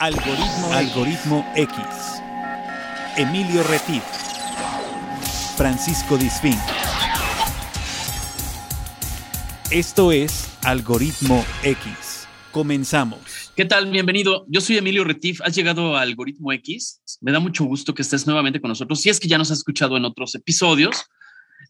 Algoritmo, 0.00 0.72
Algoritmo 0.72 1.52
X. 1.56 1.76
Emilio 3.16 3.64
Retif. 3.64 4.04
Francisco 5.56 6.16
Disfín. 6.16 6.54
Esto 9.72 10.12
es 10.12 10.56
Algoritmo 10.62 11.44
X. 11.64 12.28
Comenzamos. 12.52 13.18
¿Qué 13.56 13.64
tal? 13.64 13.90
Bienvenido. 13.90 14.46
Yo 14.48 14.60
soy 14.60 14.76
Emilio 14.76 15.02
Retif. 15.02 15.40
Has 15.42 15.56
llegado 15.56 15.96
a 15.96 16.02
Algoritmo 16.02 16.52
X. 16.52 17.02
Me 17.20 17.32
da 17.32 17.40
mucho 17.40 17.64
gusto 17.64 17.92
que 17.92 18.02
estés 18.02 18.24
nuevamente 18.24 18.60
con 18.60 18.68
nosotros. 18.68 19.00
Si 19.00 19.08
es 19.08 19.18
que 19.18 19.26
ya 19.26 19.36
nos 19.36 19.50
has 19.50 19.58
escuchado 19.58 19.96
en 19.96 20.04
otros 20.04 20.32
episodios, 20.36 21.06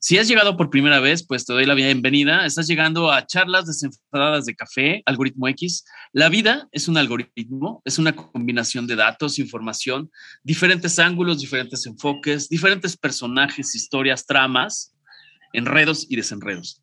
si 0.00 0.16
has 0.16 0.28
llegado 0.28 0.56
por 0.56 0.70
primera 0.70 1.00
vez, 1.00 1.26
pues 1.26 1.44
te 1.44 1.52
doy 1.52 1.66
la 1.66 1.74
bienvenida. 1.74 2.46
Estás 2.46 2.68
llegando 2.68 3.10
a 3.10 3.26
charlas 3.26 3.66
desenfadadas 3.66 4.44
de 4.44 4.54
café, 4.54 5.02
algoritmo 5.06 5.48
X. 5.48 5.84
La 6.12 6.28
vida 6.28 6.68
es 6.70 6.86
un 6.86 6.96
algoritmo, 6.96 7.82
es 7.84 7.98
una 7.98 8.14
combinación 8.14 8.86
de 8.86 8.94
datos, 8.94 9.40
información, 9.40 10.08
diferentes 10.44 11.00
ángulos, 11.00 11.40
diferentes 11.40 11.84
enfoques, 11.84 12.48
diferentes 12.48 12.96
personajes, 12.96 13.74
historias, 13.74 14.24
tramas, 14.24 14.94
enredos 15.52 16.06
y 16.08 16.14
desenredos. 16.14 16.80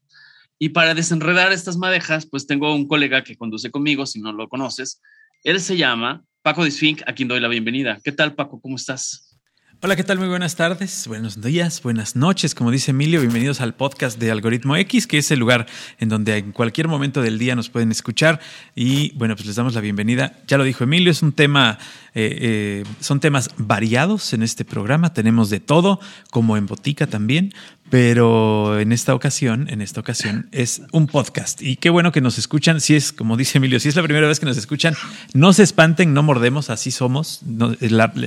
Y 0.60 0.70
para 0.70 0.94
desenredar 0.94 1.54
estas 1.54 1.78
madejas, 1.78 2.26
pues 2.26 2.48
tengo 2.48 2.76
un 2.76 2.86
colega 2.86 3.24
que 3.24 3.38
conduce 3.38 3.72
conmigo, 3.72 4.06
si 4.06 4.20
no 4.20 4.34
lo 4.34 4.50
conoces. 4.50 5.02
Él 5.44 5.62
se 5.62 5.78
llama 5.78 6.26
Paco 6.42 6.66
Disfink, 6.66 7.02
a 7.08 7.14
quien 7.14 7.30
doy 7.30 7.40
la 7.40 7.48
bienvenida. 7.48 7.98
¿Qué 8.04 8.12
tal, 8.12 8.36
Paco? 8.36 8.60
¿Cómo 8.60 8.76
estás? 8.76 9.35
Hola, 9.82 9.96
¿qué 9.96 10.04
tal? 10.04 10.18
Muy 10.18 10.30
buenas 10.30 10.56
tardes, 10.56 11.08
buenos 11.08 11.42
días, 11.42 11.84
buenas 11.84 12.16
noches, 12.16 12.56
como 12.56 12.72
dice 12.72 12.92
Emilio, 12.92 13.20
bienvenidos 13.20 13.62
al 13.62 13.76
podcast 13.76 14.18
de 14.18 14.32
Algoritmo 14.32 14.76
X, 14.78 15.06
que 15.06 15.18
es 15.18 15.30
el 15.32 15.40
lugar 15.40 15.68
en 16.00 16.10
donde 16.10 16.38
en 16.38 16.54
cualquier 16.54 16.88
momento 16.88 17.22
del 17.22 17.38
día 17.38 17.56
nos 17.56 17.70
pueden 17.70 17.92
escuchar 17.92 18.40
y 18.74 19.16
bueno, 19.16 19.36
pues 19.36 19.46
les 19.46 19.56
damos 19.56 19.76
la 19.76 19.82
bienvenida. 19.82 20.34
Ya 20.48 20.58
lo 20.58 20.64
dijo 20.64 20.86
Emilio, 20.86 21.12
es 21.12 21.22
un 21.22 21.34
tema, 21.34 21.78
eh, 22.16 22.38
eh, 22.42 22.84
son 23.02 23.20
temas 23.20 23.50
variados 23.58 24.34
en 24.34 24.42
este 24.42 24.64
programa, 24.66 25.14
tenemos 25.14 25.50
de 25.50 25.60
todo, 25.60 26.00
como 26.32 26.58
en 26.58 26.66
Botica 26.66 27.08
también, 27.08 27.54
pero 27.90 28.80
en 28.80 28.92
esta 28.92 29.14
ocasión, 29.14 29.68
en 29.70 29.80
esta 29.80 30.00
ocasión 30.00 30.50
es 30.52 30.82
un 30.92 31.06
podcast 31.06 31.62
y 31.62 31.76
qué 31.76 31.92
bueno 31.92 32.12
que 32.12 32.20
nos 32.20 32.40
escuchan. 32.40 32.82
Si 32.82 32.96
es, 32.96 33.14
como 33.14 33.38
dice 33.38 33.60
Emilio, 33.60 33.80
si 33.80 33.90
es 33.90 33.96
la 33.96 34.02
primera 34.02 34.28
vez 34.28 34.40
que 34.40 34.48
nos 34.48 34.58
escuchan, 34.58 34.96
no 35.34 35.54
se 35.54 35.62
espanten, 35.62 36.14
no 36.14 36.24
mordemos, 36.24 36.72
así 36.72 36.90
somos. 36.90 37.42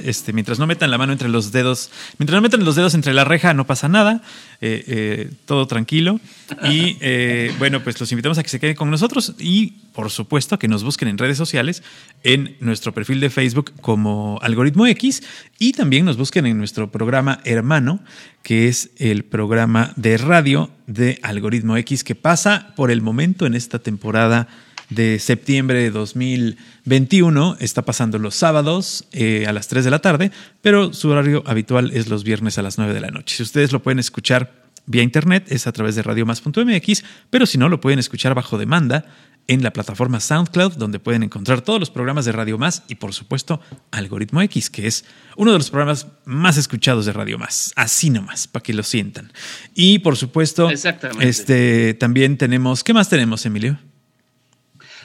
este, 0.05 0.33
mientras 0.33 0.61
no 0.61 0.69
metan 0.69 0.93
la 0.93 0.99
mano 0.99 1.12
entre 1.12 1.29
los 1.29 1.51
dedos, 1.51 1.91
mientras 2.19 2.37
no 2.37 2.43
metan 2.43 2.65
los 2.65 2.77
dedos 2.77 2.95
entre 2.95 3.12
la 3.12 3.25
reja, 3.25 3.53
no 3.53 3.67
pasa 3.67 3.89
nada, 3.89 4.23
eh, 4.61 4.84
eh, 4.87 5.31
todo 5.45 5.67
tranquilo. 5.67 6.21
Y 6.62 6.97
eh, 7.01 7.53
bueno, 7.59 7.83
pues 7.83 7.99
los 7.99 8.12
invitamos 8.12 8.39
a 8.39 8.45
que 8.45 8.49
se 8.49 8.61
queden 8.61 8.77
con 8.77 8.91
nosotros 8.91 9.34
y 9.41 9.75
por 9.99 10.13
supuesto 10.13 10.61
que 10.61 10.69
nos 10.69 10.85
busquen 10.85 11.09
en 11.09 11.19
redes 11.19 11.37
sociales, 11.37 11.83
en 12.23 12.57
nuestro 12.61 12.95
perfil 12.95 13.19
de 13.19 13.31
Facebook 13.31 13.73
como 13.81 14.39
Algoritmo 14.43 14.87
X 14.87 15.25
y 15.59 15.73
también 15.73 16.05
nos 16.05 16.17
busquen 16.17 16.47
en 16.47 16.57
nuestro 16.57 16.93
programa 16.93 17.41
hermano, 17.43 17.99
que 18.45 18.69
es 18.69 18.91
el 18.99 19.25
programa 19.25 19.93
de 19.97 20.17
radio 20.17 20.71
de 20.87 21.19
Algoritmo 21.23 21.77
X 21.79 22.05
que 22.05 22.15
pasa 22.15 22.75
por 22.77 22.93
el 22.93 23.03
momento 23.03 23.45
en 23.45 23.57
esta 23.57 23.81
temporada 23.81 24.47
de 24.89 25.19
septiembre 25.19 25.81
de 25.81 25.91
2021. 25.91 27.57
Está 27.59 27.83
pasando 27.83 28.21
los 28.21 28.37
sábados 28.37 29.09
eh, 29.11 29.47
a 29.49 29.53
las 29.53 29.67
3 29.67 29.85
de 29.85 29.91
la 29.91 29.99
tarde, 29.99 30.31
pero 30.62 30.93
su 30.93 31.09
horario 31.09 31.43
habitual 31.45 31.91
es 31.93 32.07
los 32.07 32.23
viernes 32.23 32.57
a 32.57 32.62
las 32.62 32.79
9 32.79 32.95
de 32.95 33.01
la 33.01 33.11
noche. 33.11 33.35
Si 33.35 33.43
ustedes 33.43 33.73
lo 33.73 33.83
pueden 33.83 33.99
escuchar 33.99 34.69
vía 34.87 35.03
internet, 35.03 35.47
es 35.49 35.67
a 35.67 35.73
través 35.73 35.97
de 35.97 36.05
radiomás.mx, 36.05 37.05
pero 37.31 37.47
si 37.47 37.59
no, 37.59 37.69
lo 37.69 37.81
pueden 37.81 37.99
escuchar 37.99 38.35
bajo 38.35 38.59
demanda 38.59 39.05
en 39.49 39.63
la 39.63 39.73
plataforma 39.73 40.21
SoundCloud, 40.21 40.75
donde 40.75 41.01
pueden 41.01 41.23
encontrar 41.23 41.63
todos 41.63 41.81
los 41.81 41.91
programas 41.91 42.27
de 42.27 42.33
Radio 42.33 42.59
Más 42.59 42.85
y, 42.87 42.97
por 42.97 43.15
supuesto, 43.15 43.61
Algoritmo 43.91 44.43
X, 44.43 44.69
que 44.69 44.87
es 44.87 45.07
uno 45.37 45.53
de 45.53 45.59
los 45.59 45.71
programas 45.71 46.07
más 46.27 46.59
escuchados 46.59 47.07
de 47.07 47.15
Radio 47.15 47.39
Más. 47.39 47.73
Así 47.75 48.11
nomás, 48.11 48.47
para 48.47 48.63
que 48.63 48.75
lo 48.75 48.83
sientan. 48.83 49.33
Y, 49.75 50.00
por 50.00 50.17
supuesto, 50.17 50.69
este, 50.71 51.95
también 51.95 52.37
tenemos. 52.37 52.84
¿Qué 52.84 52.93
más 52.93 53.09
tenemos, 53.09 53.45
Emilio? 53.47 53.78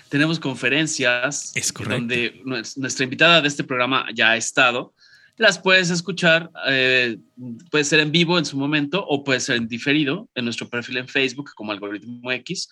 Tenemos 0.10 0.40
conferencias 0.40 1.54
es 1.56 1.72
correcto. 1.72 2.00
donde 2.00 2.42
nuestra 2.76 3.04
invitada 3.04 3.42
de 3.42 3.48
este 3.48 3.64
programa 3.64 4.08
ya 4.14 4.32
ha 4.32 4.38
estado. 4.38 4.94
Las 5.38 5.58
puedes 5.58 5.90
escuchar, 5.90 6.52
eh, 6.68 7.18
puede 7.72 7.84
ser 7.86 8.02
en 8.02 8.12
vivo 8.12 8.38
en 8.38 8.46
su 8.46 8.58
momento 8.58 9.04
o 9.08 9.24
puede 9.24 9.40
ser 9.40 9.56
en 9.56 9.68
diferido 9.68 10.30
en 10.36 10.46
nuestro 10.46 10.70
perfil 10.70 10.98
en 10.98 11.08
Facebook 11.08 11.52
como 11.56 11.72
Algoritmo 11.72 12.32
X 12.32 12.68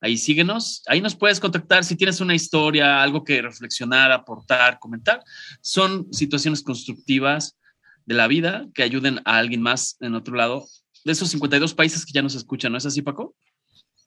Ahí 0.00 0.18
síguenos, 0.18 0.82
ahí 0.86 1.00
nos 1.00 1.16
puedes 1.16 1.40
contactar 1.40 1.84
si 1.84 1.96
tienes 1.96 2.20
una 2.20 2.34
historia, 2.34 3.02
algo 3.02 3.24
que 3.24 3.40
reflexionar, 3.40 4.12
aportar, 4.12 4.78
comentar. 4.78 5.22
Son 5.62 6.12
situaciones 6.12 6.62
constructivas 6.62 7.56
de 8.04 8.14
la 8.14 8.26
vida 8.26 8.66
que 8.74 8.82
ayuden 8.82 9.20
a 9.24 9.38
alguien 9.38 9.62
más 9.62 9.96
en 10.00 10.14
otro 10.14 10.34
lado 10.34 10.66
de 11.04 11.12
esos 11.12 11.30
52 11.30 11.74
países 11.74 12.04
que 12.04 12.12
ya 12.12 12.22
nos 12.22 12.34
escuchan, 12.34 12.72
¿no 12.72 12.78
es 12.78 12.86
así, 12.86 13.02
Paco? 13.02 13.34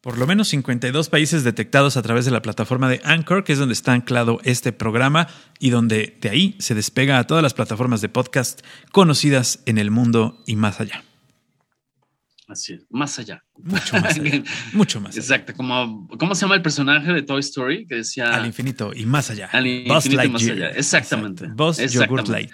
Por 0.01 0.17
lo 0.17 0.27
menos 0.27 0.47
52 0.49 1.09
países 1.09 1.43
detectados 1.43 1.97
a 1.97 2.01
través 2.01 2.25
de 2.25 2.31
la 2.31 2.41
plataforma 2.41 2.87
de 2.87 3.01
Anchor, 3.03 3.43
que 3.43 3.53
es 3.53 3.59
donde 3.59 3.73
está 3.73 3.93
anclado 3.93 4.39
este 4.43 4.71
programa 4.71 5.27
y 5.59 5.71
donde 5.71 6.17
de 6.21 6.29
ahí 6.29 6.55
se 6.59 6.75
despega 6.75 7.17
a 7.17 7.25
todas 7.25 7.43
las 7.43 7.53
plataformas 7.53 8.01
de 8.01 8.09
podcast 8.09 8.61
conocidas 8.91 9.61
en 9.65 9.77
el 9.77 9.91
mundo 9.91 10.43
y 10.45 10.55
más 10.55 10.79
allá. 10.79 11.03
Así 12.47 12.73
es, 12.73 12.85
más 12.89 13.19
allá. 13.19 13.43
Mucho 13.57 13.99
más 13.99 14.17
allá. 14.17 14.43
Mucho 14.73 15.01
más 15.01 15.17
Exacto, 15.17 15.53
como, 15.53 16.07
¿cómo 16.17 16.33
se 16.33 16.41
llama 16.41 16.55
el 16.55 16.61
personaje 16.61 17.11
de 17.11 17.21
Toy 17.21 17.41
Story? 17.41 17.85
Que 17.85 17.95
decía... 17.95 18.33
Al 18.33 18.45
infinito 18.45 18.93
y 18.95 19.05
más 19.05 19.29
allá. 19.29 19.49
Al 19.51 19.67
infinito 19.67 20.23
y 20.23 20.29
más 20.29 20.47
allá, 20.47 20.69
exactamente. 20.69 21.47
Buzz 21.47 21.77
Yogurt 21.91 22.29
Light, 22.29 22.49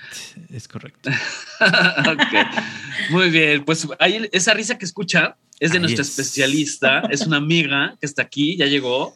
es 0.50 0.68
correcto. 0.68 1.12
Muy 3.12 3.30
bien, 3.30 3.64
pues 3.66 3.88
ahí 4.00 4.28
esa 4.32 4.56
risa 4.56 4.80
que 4.80 4.86
escucha 4.86 5.38
es 5.60 5.72
de 5.72 5.80
nuestra 5.80 6.02
especialista, 6.02 7.02
es 7.12 7.28
una 7.28 7.38
amiga 7.38 7.96
que 8.00 8.08
está 8.08 8.24
aquí, 8.24 8.58
ya 8.58 8.66
llegó 8.66 9.16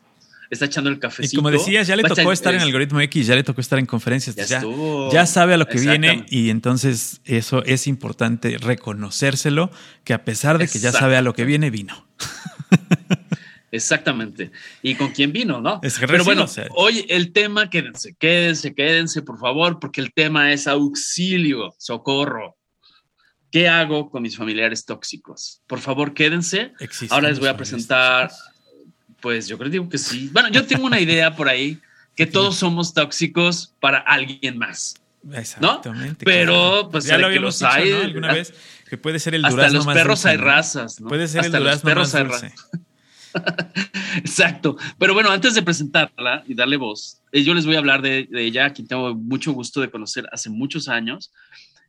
está 0.50 0.66
echando 0.66 0.90
el 0.90 1.00
cafecito. 1.00 1.35
Y 1.35 1.38
como 1.38 1.52
decías, 1.52 1.88
ya 1.88 1.96
le 1.96 2.03
tocó 2.03 2.31
estar 2.31 2.53
en 2.53 2.62
Algoritmo 2.62 3.00
X, 3.02 3.28
ya 3.28 3.35
le 3.35 3.44
tocó 3.44 3.62
estar 3.62 3.80
en 3.80 3.85
conferencias. 3.85 4.35
Ya, 4.35 4.62
ya, 5.12 5.25
sabe 5.25 5.53
a 5.53 5.58
lo 5.58 5.68
que 5.68 5.80
viene 5.80 6.25
y 6.30 6.50
entonces 6.50 7.22
eso 7.25 7.63
es 7.63 7.88
importante 7.88 8.58
reconocérselo, 8.58 9.72
que 10.03 10.13
a 10.13 10.24
pesar 10.24 10.58
de 10.58 10.68
que 10.68 10.80
ya 10.80 10.91
sabe 10.91 11.18
a 11.18 11.22
lo 11.22 11.34
que 11.34 11.46
viene, 11.46 11.69
vino. 11.69 12.08
Exactamente. 13.72 14.52
¿Y 14.81 14.96
con 14.96 15.12
quién 15.12 15.31
vino, 15.31 15.59
no? 15.59 15.81
Pero 15.81 16.24
bueno, 16.24 16.46
hoy 16.75 17.06
el 17.09 17.34
tema, 17.34 17.69
quédense, 17.69 18.16
quédense, 18.18 18.74
quédense, 18.74 19.22
por 19.22 19.40
favor, 19.40 19.79
porque 19.79 20.02
el 20.02 20.14
tema 20.14 20.53
es 20.53 20.68
auxilio, 20.68 21.75
socorro. 21.78 22.58
¿Qué 23.52 23.68
hago 23.68 24.09
con 24.09 24.24
mis 24.24 24.38
familiares 24.38 24.85
tóxicos? 24.85 25.62
Por 25.68 25.79
favor, 25.79 26.14
quédense. 26.14 26.74
Ahora 27.09 27.29
les 27.29 27.40
voy 27.40 27.47
a 27.47 27.58
presentar 27.58 28.31
pues 29.27 29.45
yo 29.45 29.57
creo 29.57 29.89
que 29.89 29.97
sí. 29.97 30.29
Bueno, 30.31 30.47
yo 30.47 30.65
tengo 30.65 30.85
una 30.85 31.01
idea 31.01 31.35
por 31.35 31.49
ahí 31.49 31.81
que 32.15 32.25
todos 32.25 32.55
somos 32.55 32.93
tóxicos 32.93 33.73
para 33.81 33.97
alguien 33.97 34.57
más. 34.57 34.95
Exactamente. 35.33 36.23
Pero 36.23 36.88
pues 36.89 37.03
ya 37.03 37.17
lo 37.17 37.27
habíamos 37.27 37.59
dicho, 37.59 37.69
hay, 37.69 37.91
alguna 37.91 38.31
vez 38.31 38.53
que 38.89 38.97
puede 38.97 39.19
ser 39.19 39.35
el 39.35 39.41
durazno 39.41 39.63
Hasta 39.63 39.75
los 39.75 39.85
perros 39.85 40.25
hay 40.25 40.37
razas, 40.37 41.01
¿no? 41.01 41.09
Puede 41.09 41.27
ser 41.27 41.41
hasta 41.41 41.57
el 41.57 41.63
durazno 41.63 41.93
los 41.93 42.09
perros 42.09 42.16
hay 42.16 42.23
razas. 42.23 42.53
Exacto. 44.16 44.77
Pero 44.97 45.13
bueno, 45.13 45.29
antes 45.29 45.55
de 45.55 45.61
presentarla 45.61 46.45
y 46.47 46.53
darle 46.53 46.77
voz, 46.77 47.19
eh, 47.33 47.43
yo 47.43 47.53
les 47.53 47.66
voy 47.66 47.75
a 47.75 47.79
hablar 47.79 48.01
de, 48.01 48.29
de 48.31 48.45
ella, 48.45 48.67
a 48.67 48.69
quien 48.71 48.87
tengo 48.87 49.13
mucho 49.13 49.51
gusto 49.51 49.81
de 49.81 49.89
conocer 49.89 50.25
hace 50.31 50.49
muchos 50.49 50.87
años. 50.87 51.33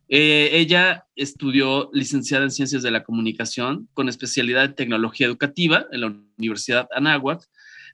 Eh, 0.09 0.51
ella 0.53 1.05
estudió 1.17 1.91
licenciada 1.93 2.45
en 2.45 2.51
Ciencias 2.51 2.83
de 2.83 2.91
la 2.91 3.05
Comunicación 3.05 3.89
con 3.93 4.09
especialidad 4.09 4.65
en 4.65 4.75
Tecnología 4.75 5.27
Educativa 5.27 5.87
en 5.93 6.01
la 6.01 6.15
Universidad 6.39 6.89
Anáhuac. 6.95 7.43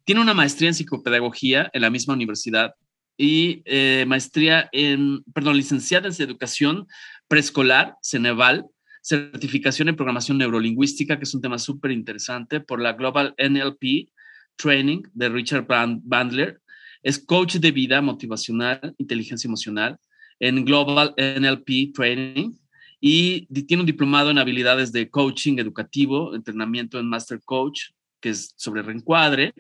Tiene 0.05 0.21
una 0.21 0.35
maestría 0.35 0.69
en 0.69 0.75
Psicopedagogía 0.75 1.71
en 1.73 1.83
la 1.83 1.91
misma 1.91 2.15
universidad 2.15 2.75
y 3.17 3.63
eh, 3.65 4.05
maestría 4.07 4.69
en, 4.73 5.25
perdón, 5.33 5.57
licenciada 5.57 6.09
en 6.09 6.15
Educación 6.23 6.87
Preescolar, 7.27 7.97
Ceneval, 8.01 8.67
certificación 9.03 9.89
en 9.89 9.97
Programación 9.97 10.39
Neurolingüística, 10.39 11.19
que 11.19 11.25
es 11.25 11.35
un 11.35 11.41
tema 11.41 11.59
súper 11.59 11.91
interesante, 11.91 12.61
por 12.61 12.81
la 12.81 12.93
Global 12.93 13.35
NLP 13.39 14.11
Training 14.57 15.03
de 15.13 15.29
Richard 15.29 15.67
Bandler. 15.67 16.61
Es 17.03 17.19
coach 17.19 17.57
de 17.57 17.73
vida 17.73 18.01
motivacional, 18.01 18.95
inteligencia 18.99 19.49
emocional 19.49 19.99
en 20.41 20.65
Global 20.65 21.15
NLP 21.17 21.95
Training 21.95 22.53
y 23.01 23.47
tiene 23.65 23.83
un 23.83 23.87
diplomado 23.87 24.31
en 24.31 24.39
habilidades 24.39 24.91
de 24.91 25.11
coaching 25.11 25.59
educativo, 25.59 26.35
entrenamiento 26.35 26.99
en 26.99 27.07
Master 27.07 27.41
Coach, 27.45 27.91
que 28.21 28.31
es 28.31 28.55
sobre 28.57 28.83
reencuadre, 28.83 29.53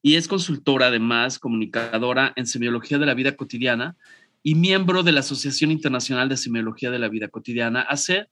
y 0.00 0.14
es 0.14 0.28
consultora 0.28 0.86
además, 0.86 1.38
comunicadora 1.38 2.32
en 2.36 2.46
semiología 2.46 2.98
de 2.98 3.06
la 3.06 3.14
vida 3.14 3.36
cotidiana 3.36 3.96
y 4.42 4.54
miembro 4.54 5.02
de 5.02 5.12
la 5.12 5.20
Asociación 5.20 5.70
Internacional 5.70 6.28
de 6.28 6.36
Semiología 6.36 6.90
de 6.90 6.98
la 6.98 7.08
Vida 7.08 7.28
Cotidiana, 7.28 7.80
ACE. 7.80 8.28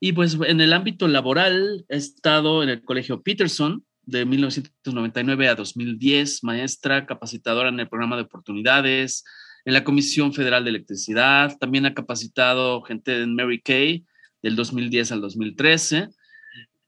Y 0.00 0.12
pues 0.12 0.36
en 0.46 0.60
el 0.60 0.74
ámbito 0.74 1.08
laboral 1.08 1.86
he 1.88 1.96
estado 1.96 2.62
en 2.62 2.68
el 2.68 2.82
Colegio 2.82 3.22
Peterson 3.22 3.84
de 4.02 4.26
1999 4.26 5.48
a 5.48 5.54
2010, 5.54 6.44
maestra 6.44 7.06
capacitadora 7.06 7.70
en 7.70 7.80
el 7.80 7.88
programa 7.88 8.16
de 8.16 8.22
oportunidades, 8.22 9.24
en 9.64 9.74
la 9.74 9.84
Comisión 9.84 10.32
Federal 10.32 10.64
de 10.64 10.70
Electricidad, 10.70 11.56
también 11.58 11.86
ha 11.86 11.94
capacitado 11.94 12.82
gente 12.82 13.22
en 13.22 13.34
Mary 13.34 13.60
Kay 13.60 14.04
del 14.42 14.56
2010 14.56 15.12
al 15.12 15.20
2013. 15.20 16.08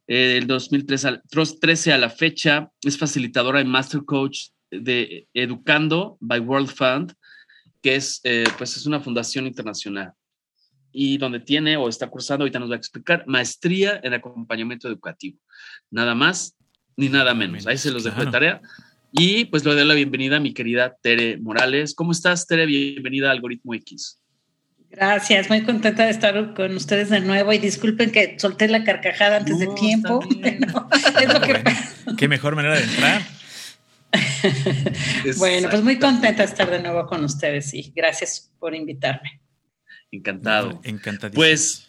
Del 0.06 0.46
2013 0.46 1.08
al 1.08 1.22
13 1.60 1.92
a 1.92 1.98
la 1.98 2.10
fecha 2.10 2.70
es 2.82 2.98
facilitadora 2.98 3.60
y 3.60 3.64
master 3.64 4.04
coach 4.04 4.48
de 4.70 5.26
Educando 5.32 6.18
by 6.20 6.40
World 6.40 6.68
Fund, 6.68 7.14
que 7.80 7.96
es, 7.96 8.20
eh, 8.24 8.44
pues 8.58 8.76
es 8.76 8.84
una 8.86 9.00
fundación 9.00 9.46
internacional 9.46 10.12
y 10.94 11.18
donde 11.18 11.40
tiene 11.40 11.76
o 11.76 11.88
está 11.88 12.08
cursando, 12.08 12.44
ahorita 12.44 12.60
nos 12.60 12.70
va 12.70 12.74
a 12.74 12.78
explicar, 12.78 13.24
maestría 13.26 14.00
en 14.02 14.14
acompañamiento 14.14 14.86
educativo. 14.86 15.38
Nada 15.90 16.14
más 16.14 16.56
ni 16.96 17.08
nada 17.08 17.34
menos. 17.34 17.66
Ahí 17.66 17.76
se 17.76 17.90
los 17.90 18.04
dejo 18.04 18.24
de 18.24 18.30
tarea. 18.30 18.62
Y 19.16 19.44
pues 19.44 19.64
le 19.64 19.74
doy 19.74 19.84
la 19.84 19.94
bienvenida 19.94 20.38
a 20.38 20.40
mi 20.40 20.52
querida 20.52 20.96
Tere 21.00 21.36
Morales. 21.36 21.94
¿Cómo 21.94 22.10
estás, 22.10 22.48
Tere? 22.48 22.66
Bienvenida 22.66 23.28
a 23.28 23.30
Algoritmo 23.30 23.72
X. 23.74 24.18
Gracias, 24.90 25.48
muy 25.48 25.62
contenta 25.62 26.04
de 26.04 26.10
estar 26.10 26.52
con 26.54 26.74
ustedes 26.74 27.10
de 27.10 27.20
nuevo 27.20 27.52
y 27.52 27.58
disculpen 27.58 28.10
que 28.10 28.36
solté 28.40 28.66
la 28.66 28.82
carcajada 28.82 29.36
antes 29.36 29.60
de 29.60 29.68
tiempo. 29.68 30.18
es 30.42 31.32
lo 31.32 31.40
que 31.40 31.62
Qué 32.18 32.26
mejor 32.26 32.56
manera 32.56 32.74
de 32.74 32.82
entrar. 32.82 33.22
bueno, 35.38 35.70
pues 35.70 35.82
muy 35.84 36.00
contenta 36.00 36.42
de 36.42 36.48
estar 36.48 36.68
de 36.68 36.82
nuevo 36.82 37.06
con 37.06 37.22
ustedes 37.22 37.72
y 37.72 37.92
gracias 37.94 38.50
por 38.58 38.74
invitarme. 38.74 39.40
Encantado. 40.10 40.80
Encantadísimo. 40.82 41.40
Pues 41.40 41.88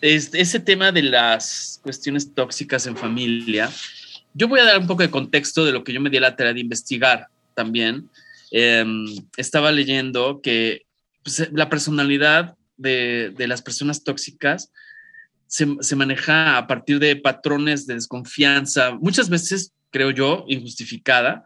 ese 0.00 0.58
tema 0.58 0.90
de 0.90 1.04
las 1.04 1.78
cuestiones 1.80 2.34
tóxicas 2.34 2.88
en 2.88 2.96
familia, 2.96 3.70
yo 4.36 4.48
voy 4.48 4.60
a 4.60 4.64
dar 4.64 4.78
un 4.78 4.86
poco 4.86 5.02
de 5.02 5.10
contexto 5.10 5.64
de 5.64 5.72
lo 5.72 5.82
que 5.82 5.94
yo 5.94 6.00
me 6.00 6.10
di 6.10 6.20
la 6.20 6.36
tarea 6.36 6.52
de 6.52 6.60
investigar 6.60 7.28
también. 7.54 8.10
Em, 8.50 9.06
estaba 9.38 9.72
leyendo 9.72 10.40
que 10.42 10.82
pues, 11.24 11.48
la 11.52 11.70
personalidad 11.70 12.54
de, 12.76 13.34
las 13.38 13.62
personas 13.62 14.04
tóxicas 14.04 14.70
se, 15.46 15.96
maneja 15.96 16.58
a 16.58 16.66
partir 16.66 16.98
de 16.98 17.16
patrones 17.16 17.86
de 17.86 17.94
desconfianza, 17.94 18.92
muchas 19.00 19.30
veces, 19.30 19.72
creo 19.90 20.10
yo, 20.10 20.44
injustificada, 20.48 21.42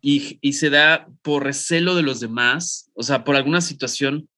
y, 0.00 0.38
y 0.40 0.54
se 0.54 0.70
da 0.70 1.06
por 1.22 1.44
recelo 1.44 1.94
de 1.94 2.02
los 2.02 2.18
demás, 2.18 2.90
o 2.94 3.04
sea, 3.04 3.22
por 3.22 3.36
alguna 3.36 3.60
situación 3.60 4.28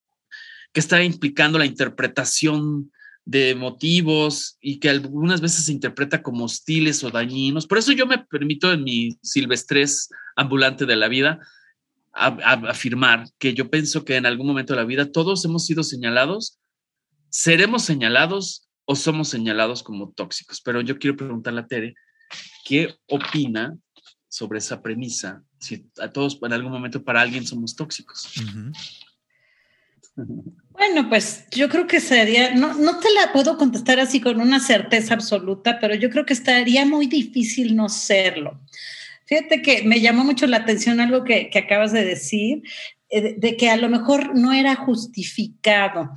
que 0.71 0.81
está 0.81 1.03
implicando 1.03 1.57
la 1.57 1.65
interpretación 1.65 2.91
de 3.27 3.55
motivos 3.55 4.57
y 4.61 4.79
que 4.79 4.89
algunas 4.89 5.41
veces 5.41 5.65
se 5.65 5.73
interpreta 5.73 6.23
como 6.23 6.45
hostiles 6.45 7.03
o 7.03 7.11
dañinos. 7.11 7.67
Por 7.67 7.77
eso 7.77 7.91
yo 7.91 8.07
me 8.07 8.19
permito 8.19 8.71
en 8.71 8.85
mi 8.85 9.17
silvestres 9.21 10.07
ambulante 10.37 10.85
de 10.85 10.95
la 10.95 11.09
vida 11.09 11.39
afirmar 12.13 13.25
que 13.37 13.53
yo 13.53 13.69
pienso 13.69 14.05
que 14.05 14.15
en 14.15 14.25
algún 14.25 14.47
momento 14.47 14.73
de 14.73 14.79
la 14.79 14.85
vida 14.85 15.11
todos 15.11 15.43
hemos 15.43 15.65
sido 15.65 15.83
señalados, 15.83 16.57
seremos 17.29 17.83
señalados 17.83 18.69
o 18.85 18.95
somos 18.95 19.27
señalados 19.27 19.83
como 19.83 20.13
tóxicos. 20.13 20.61
Pero 20.61 20.79
yo 20.79 20.97
quiero 20.97 21.17
preguntarle 21.17 21.59
a 21.59 21.67
Tere, 21.67 21.95
¿qué 22.63 22.95
opina 23.07 23.77
sobre 24.29 24.59
esa 24.59 24.81
premisa? 24.81 25.43
Si 25.59 25.85
a 25.99 26.09
todos 26.09 26.39
en 26.41 26.53
algún 26.53 26.71
momento 26.71 27.03
para 27.03 27.19
alguien 27.19 27.45
somos 27.45 27.75
tóxicos. 27.75 28.31
Bueno, 30.77 31.09
pues 31.09 31.47
yo 31.49 31.69
creo 31.69 31.87
que 31.87 31.99
sería, 31.99 32.53
no, 32.53 32.75
no 32.75 32.99
te 32.99 33.11
la 33.11 33.33
puedo 33.33 33.57
contestar 33.57 33.99
así 33.99 34.21
con 34.21 34.39
una 34.39 34.59
certeza 34.59 35.15
absoluta, 35.15 35.79
pero 35.79 35.95
yo 35.95 36.11
creo 36.11 36.23
que 36.23 36.33
estaría 36.33 36.85
muy 36.85 37.07
difícil 37.07 37.75
no 37.75 37.89
serlo. 37.89 38.59
Fíjate 39.25 39.63
que 39.63 39.81
me 39.83 39.99
llamó 40.01 40.23
mucho 40.23 40.45
la 40.45 40.57
atención 40.57 40.99
algo 40.99 41.23
que, 41.23 41.49
acabas 41.55 41.93
de 41.93 42.05
decir, 42.05 42.61
eh, 43.09 43.35
de, 43.39 43.57
que 43.57 43.71
a 43.71 43.77
lo 43.77 43.89
mejor 43.89 44.35
no 44.35 44.53
era 44.53 44.75
justificado. 44.75 46.11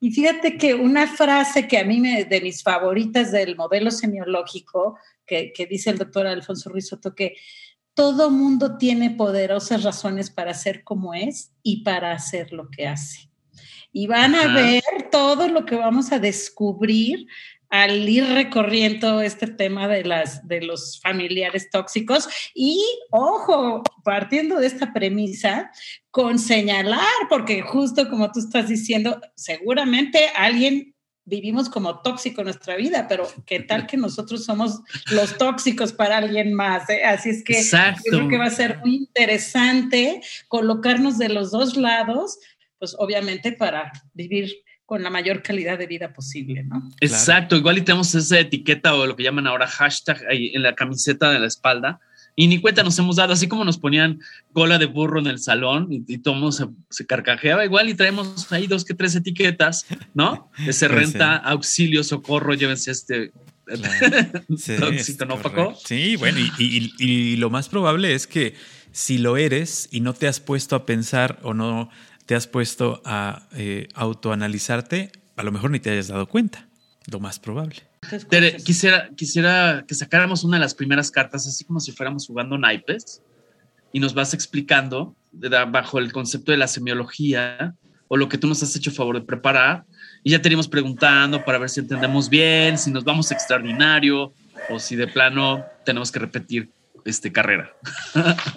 Y 0.00 0.10
fíjate 0.12 0.56
que 0.56 0.74
una 0.74 1.06
frase 1.06 1.68
que 1.68 1.78
a 1.78 1.84
mí 1.84 2.00
me, 2.00 2.24
de 2.24 2.40
mis 2.40 2.62
favoritas 2.62 3.32
del 3.32 3.54
modelo 3.54 3.90
semiológico, 3.90 4.98
que, 5.26 5.52
que 5.52 5.66
dice 5.66 5.90
el 5.90 5.98
doctor 5.98 6.26
Alfonso 6.26 6.70
Risoto, 6.70 7.14
que 7.14 7.36
todo 7.92 8.30
mundo 8.30 8.78
tiene 8.78 9.10
poderosas 9.10 9.82
razones 9.82 10.30
para 10.30 10.54
ser 10.54 10.84
como 10.84 11.12
es 11.12 11.52
y 11.62 11.82
para 11.82 12.12
hacer 12.12 12.52
lo 12.52 12.70
que 12.70 12.86
hace 12.86 13.28
y 13.96 14.06
van 14.08 14.34
a 14.34 14.52
ver 14.52 14.82
todo 15.10 15.48
lo 15.48 15.64
que 15.64 15.74
vamos 15.74 16.12
a 16.12 16.18
descubrir 16.18 17.28
al 17.70 18.06
ir 18.06 18.26
recorriendo 18.26 19.22
este 19.22 19.46
tema 19.46 19.88
de, 19.88 20.04
las, 20.04 20.46
de 20.46 20.60
los 20.60 21.00
familiares 21.00 21.70
tóxicos 21.70 22.28
y, 22.54 22.84
ojo, 23.10 23.82
partiendo 24.04 24.60
de 24.60 24.66
esta 24.66 24.92
premisa, 24.92 25.70
con 26.10 26.38
señalar, 26.38 27.06
porque 27.30 27.62
justo 27.62 28.10
como 28.10 28.30
tú 28.32 28.40
estás 28.40 28.68
diciendo, 28.68 29.18
seguramente 29.34 30.28
alguien 30.36 30.94
vivimos 31.24 31.70
como 31.70 32.02
tóxico 32.02 32.42
en 32.42 32.48
nuestra 32.48 32.76
vida, 32.76 33.06
pero 33.08 33.26
qué 33.46 33.60
tal 33.60 33.86
que 33.86 33.96
nosotros 33.96 34.44
somos 34.44 34.80
los 35.10 35.38
tóxicos 35.38 35.94
para 35.94 36.18
alguien 36.18 36.52
más. 36.52 36.88
Eh? 36.90 37.02
Así 37.02 37.30
es 37.30 37.42
que 37.42 37.62
creo 38.04 38.28
que 38.28 38.36
va 38.36 38.44
a 38.44 38.50
ser 38.50 38.78
muy 38.78 38.96
interesante 38.96 40.20
colocarnos 40.48 41.16
de 41.16 41.30
los 41.30 41.50
dos 41.50 41.78
lados 41.78 42.38
pues 42.78 42.94
obviamente 42.98 43.52
para 43.52 43.92
vivir 44.12 44.50
con 44.86 45.02
la 45.02 45.10
mayor 45.10 45.42
calidad 45.42 45.78
de 45.78 45.86
vida 45.86 46.12
posible, 46.12 46.62
¿no? 46.62 46.90
Exacto, 47.00 47.56
igual 47.56 47.78
y 47.78 47.82
tenemos 47.82 48.14
esa 48.14 48.38
etiqueta 48.38 48.94
o 48.94 49.04
lo 49.04 49.16
que 49.16 49.24
llaman 49.24 49.48
ahora 49.48 49.66
hashtag 49.66 50.24
ahí 50.30 50.52
en 50.54 50.62
la 50.62 50.74
camiseta 50.74 51.30
de 51.30 51.40
la 51.40 51.46
espalda. 51.46 52.00
Y 52.36 52.46
ni 52.48 52.60
cuenta 52.60 52.82
nos 52.82 52.98
hemos 52.98 53.16
dado, 53.16 53.32
así 53.32 53.48
como 53.48 53.64
nos 53.64 53.78
ponían 53.78 54.20
cola 54.52 54.78
de 54.78 54.84
burro 54.84 55.18
en 55.18 55.26
el 55.26 55.38
salón 55.38 55.88
y, 55.90 56.18
todo 56.18 56.52
se, 56.52 57.06
carcajeaba, 57.06 57.64
igual 57.64 57.88
y 57.88 57.94
traemos 57.94 58.52
ahí 58.52 58.66
dos 58.66 58.84
que 58.84 58.94
tres 58.94 59.16
etiquetas, 59.16 59.86
¿no? 60.14 60.50
De 60.64 60.72
se 60.72 60.86
renta, 60.86 61.36
auxilio, 61.36 62.04
socorro, 62.04 62.54
llévense 62.54 62.90
este 62.90 63.32
tóxico, 64.78 65.24
¿no, 65.24 65.40
Paco? 65.40 65.74
Sí, 65.82 66.14
bueno, 66.16 66.38
y, 66.38 66.92
y 66.98 67.36
lo 67.36 67.48
más 67.48 67.70
probable 67.70 68.14
es 68.14 68.26
que 68.26 68.54
si 68.92 69.18
lo 69.18 69.36
eres 69.36 69.88
y 69.90 70.00
no 70.00 70.12
te 70.12 70.28
has 70.28 70.38
puesto 70.38 70.76
a 70.76 70.86
pensar 70.86 71.38
o 71.42 71.54
no 71.54 71.90
te 72.26 72.34
has 72.34 72.46
puesto 72.46 73.00
a 73.04 73.48
eh, 73.56 73.88
autoanalizarte, 73.94 75.12
a 75.36 75.42
lo 75.42 75.52
mejor 75.52 75.70
ni 75.70 75.80
te 75.80 75.90
hayas 75.90 76.08
dado 76.08 76.26
cuenta, 76.26 76.68
lo 77.10 77.20
más 77.20 77.38
probable. 77.38 77.76
Tere, 78.28 78.56
quisiera, 78.56 79.08
quisiera 79.16 79.84
que 79.86 79.94
sacáramos 79.94 80.44
una 80.44 80.58
de 80.58 80.60
las 80.60 80.74
primeras 80.74 81.10
cartas, 81.10 81.46
así 81.46 81.64
como 81.64 81.80
si 81.80 81.92
fuéramos 81.92 82.26
jugando 82.26 82.58
naipes, 82.58 83.22
y 83.92 84.00
nos 84.00 84.12
vas 84.12 84.34
explicando 84.34 85.14
bajo 85.68 85.98
el 85.98 86.12
concepto 86.12 86.52
de 86.52 86.58
la 86.58 86.66
semiología 86.66 87.74
o 88.08 88.16
lo 88.16 88.28
que 88.28 88.38
tú 88.38 88.46
nos 88.46 88.62
has 88.62 88.74
hecho 88.76 88.90
favor 88.90 89.18
de 89.18 89.26
preparar, 89.26 89.84
y 90.22 90.30
ya 90.30 90.42
te 90.42 90.48
iremos 90.48 90.68
preguntando 90.68 91.44
para 91.44 91.58
ver 91.58 91.70
si 91.70 91.80
entendemos 91.80 92.28
bien, 92.28 92.78
si 92.78 92.90
nos 92.90 93.04
vamos 93.04 93.30
extraordinario 93.30 94.32
o 94.68 94.78
si 94.80 94.96
de 94.96 95.06
plano 95.06 95.64
tenemos 95.84 96.10
que 96.10 96.18
repetir 96.18 96.70
este, 97.06 97.32
carrera. 97.32 97.74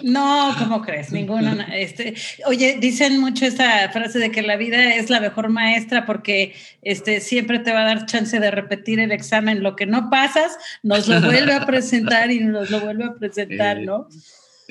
No, 0.02 0.54
¿cómo 0.58 0.82
crees? 0.82 1.12
Ninguno. 1.12 1.56
Este, 1.72 2.14
oye, 2.46 2.78
dicen 2.80 3.20
mucho 3.20 3.46
esa 3.46 3.88
frase 3.90 4.18
de 4.18 4.30
que 4.30 4.42
la 4.42 4.56
vida 4.56 4.94
es 4.94 5.08
la 5.10 5.20
mejor 5.20 5.48
maestra 5.48 6.04
porque 6.04 6.54
este, 6.82 7.20
siempre 7.20 7.60
te 7.60 7.72
va 7.72 7.82
a 7.82 7.84
dar 7.84 8.06
chance 8.06 8.38
de 8.38 8.50
repetir 8.50 9.00
el 9.00 9.12
examen. 9.12 9.62
Lo 9.62 9.76
que 9.76 9.86
no 9.86 10.10
pasas, 10.10 10.58
nos 10.82 11.08
lo 11.08 11.20
vuelve 11.20 11.52
a 11.52 11.66
presentar 11.66 12.30
y 12.30 12.40
nos 12.40 12.70
lo 12.70 12.80
vuelve 12.80 13.04
a 13.04 13.14
presentar, 13.14 13.78
eh, 13.78 13.86
¿no? 13.86 14.08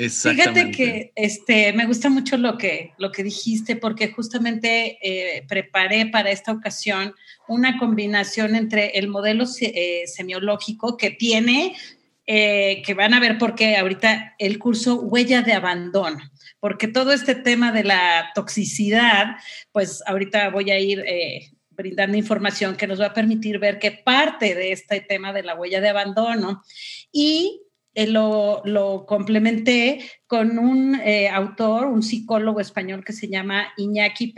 Fíjate 0.08 0.72
que 0.72 1.12
este, 1.16 1.74
me 1.74 1.86
gusta 1.86 2.10
mucho 2.10 2.38
lo 2.38 2.58
que, 2.58 2.94
lo 2.98 3.12
que 3.12 3.22
dijiste 3.22 3.76
porque 3.76 4.14
justamente 4.14 4.98
eh, 5.02 5.46
preparé 5.46 6.06
para 6.06 6.32
esta 6.32 6.54
ocasión 6.54 7.14
una 7.50 7.78
combinación 7.78 8.56
entre 8.56 8.98
el 8.98 9.10
modelo 9.10 9.44
eh, 9.60 10.04
semiológico 10.08 10.96
que 10.96 11.12
tiene 11.12 11.76
eh, 12.32 12.84
que 12.86 12.94
van 12.94 13.16
a 13.16 13.20
ver 13.20 13.40
por 13.40 13.56
qué 13.56 13.76
ahorita 13.76 14.36
el 14.38 14.60
curso 14.60 15.02
Huella 15.02 15.42
de 15.42 15.54
Abandono, 15.54 16.20
porque 16.60 16.88
todo 16.88 17.12
este 17.12 17.34
tema 17.34 17.72
de 17.72 17.84
la 17.84 18.30
toxicidad, 18.36 19.38
pues 19.72 20.04
ahorita 20.06 20.52
voy 20.52 20.70
a 20.70 20.78
ir 20.78 21.00
eh, 21.08 21.50
brindando 21.72 22.16
información 22.16 22.76
que 22.76 22.86
nos 22.86 23.02
va 23.02 23.08
a 23.08 23.14
permitir 23.16 23.58
ver 23.58 23.80
qué 23.80 23.90
parte 23.90 24.54
de 24.54 24.74
este 24.74 25.02
tema 25.02 25.34
de 25.34 25.42
la 25.42 25.56
huella 25.56 25.82
de 25.82 25.90
abandono. 25.90 26.62
Y 27.12 27.64
eh, 27.96 28.06
lo, 28.06 28.62
lo, 28.64 29.08
complementé 29.08 30.08
con 30.28 30.60
un 30.60 31.02
autor, 31.34 31.88
un 31.88 32.04
psicólogo 32.04 32.60
español 32.60 33.04
que 33.04 33.14
se 33.14 33.28
llama 33.28 33.74
Iñaki, 33.76 34.36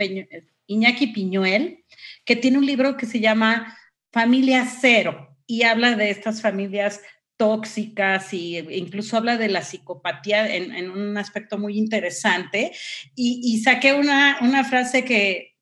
Iñaki 0.66 1.08
Piñuel, 1.08 1.84
que 2.24 2.36
tiene 2.36 2.56
un 2.56 2.64
libro 2.64 2.96
que 2.96 3.04
se 3.04 3.20
llama 3.20 3.76
Familia 4.10 4.66
Cero 4.80 5.36
y 5.46 5.64
habla 5.64 5.94
de 5.94 6.08
estas 6.08 6.40
familias 6.40 7.02
tóxicas 7.42 8.32
y 8.32 8.56
incluso 8.58 9.16
habla 9.16 9.36
de 9.36 9.48
la 9.48 9.62
psicopatía 9.62 10.54
en, 10.54 10.88
un 10.92 11.18
aspecto 11.18 11.58
muy 11.58 11.76
interesante. 11.76 12.70
Y, 13.16 13.60
saqué 13.64 13.94
una, 13.94 14.38
una 14.42 14.62
frase 14.62 15.04
que 15.04 15.56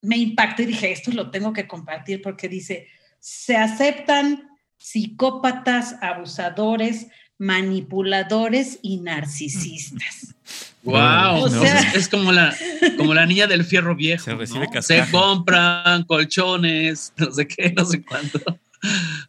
me 0.00 0.16
impactó 0.16 0.62
y 0.62 0.66
dije, 0.66 0.90
esto 0.90 1.10
lo 1.10 1.30
tengo 1.30 1.52
que 1.52 1.68
compartir 1.68 2.22
porque 2.22 2.48
dice, 2.48 2.88
se 3.20 3.54
aceptan 3.54 4.48
psicópatas, 4.78 5.96
abusadores, 6.00 7.08
manipuladores 7.36 8.78
y 8.80 9.00
narcisistas. 9.00 10.34
Wow, 10.86 11.48
es, 11.96 12.08
como 12.08 12.30
la 12.30 12.54
como 12.96 13.12
la 13.12 13.26
niña 13.26 13.48
del 13.48 13.64
fierro 13.64 13.96
viejo. 13.96 14.22
Se 14.22 14.34
recibe 14.36 14.68
Se 14.82 15.04
compran 15.10 16.04
colchones, 16.04 17.12
no 17.16 17.32
sé 17.32 17.48
qué, 17.48 17.72
no 17.76 17.84
sé 17.84 18.04
cuánto. 18.04 18.38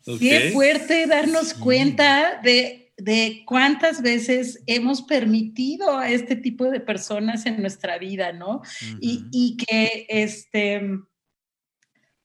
Sí, 0.01 0.29
es 0.29 0.53
fuerte 0.53 1.05
darnos 1.07 1.53
cuenta 1.53 2.39
de, 2.43 2.93
de, 2.97 3.43
cuántas 3.45 4.01
veces 4.01 4.63
hemos 4.67 5.01
permitido 5.01 5.97
a 5.97 6.09
este 6.09 6.35
tipo 6.35 6.65
de 6.65 6.79
personas 6.79 7.45
en 7.45 7.61
nuestra 7.61 7.97
vida, 7.97 8.31
¿no? 8.33 8.61
y, 9.01 9.25
y, 9.31 9.57
que 9.57 10.05
este. 10.09 10.81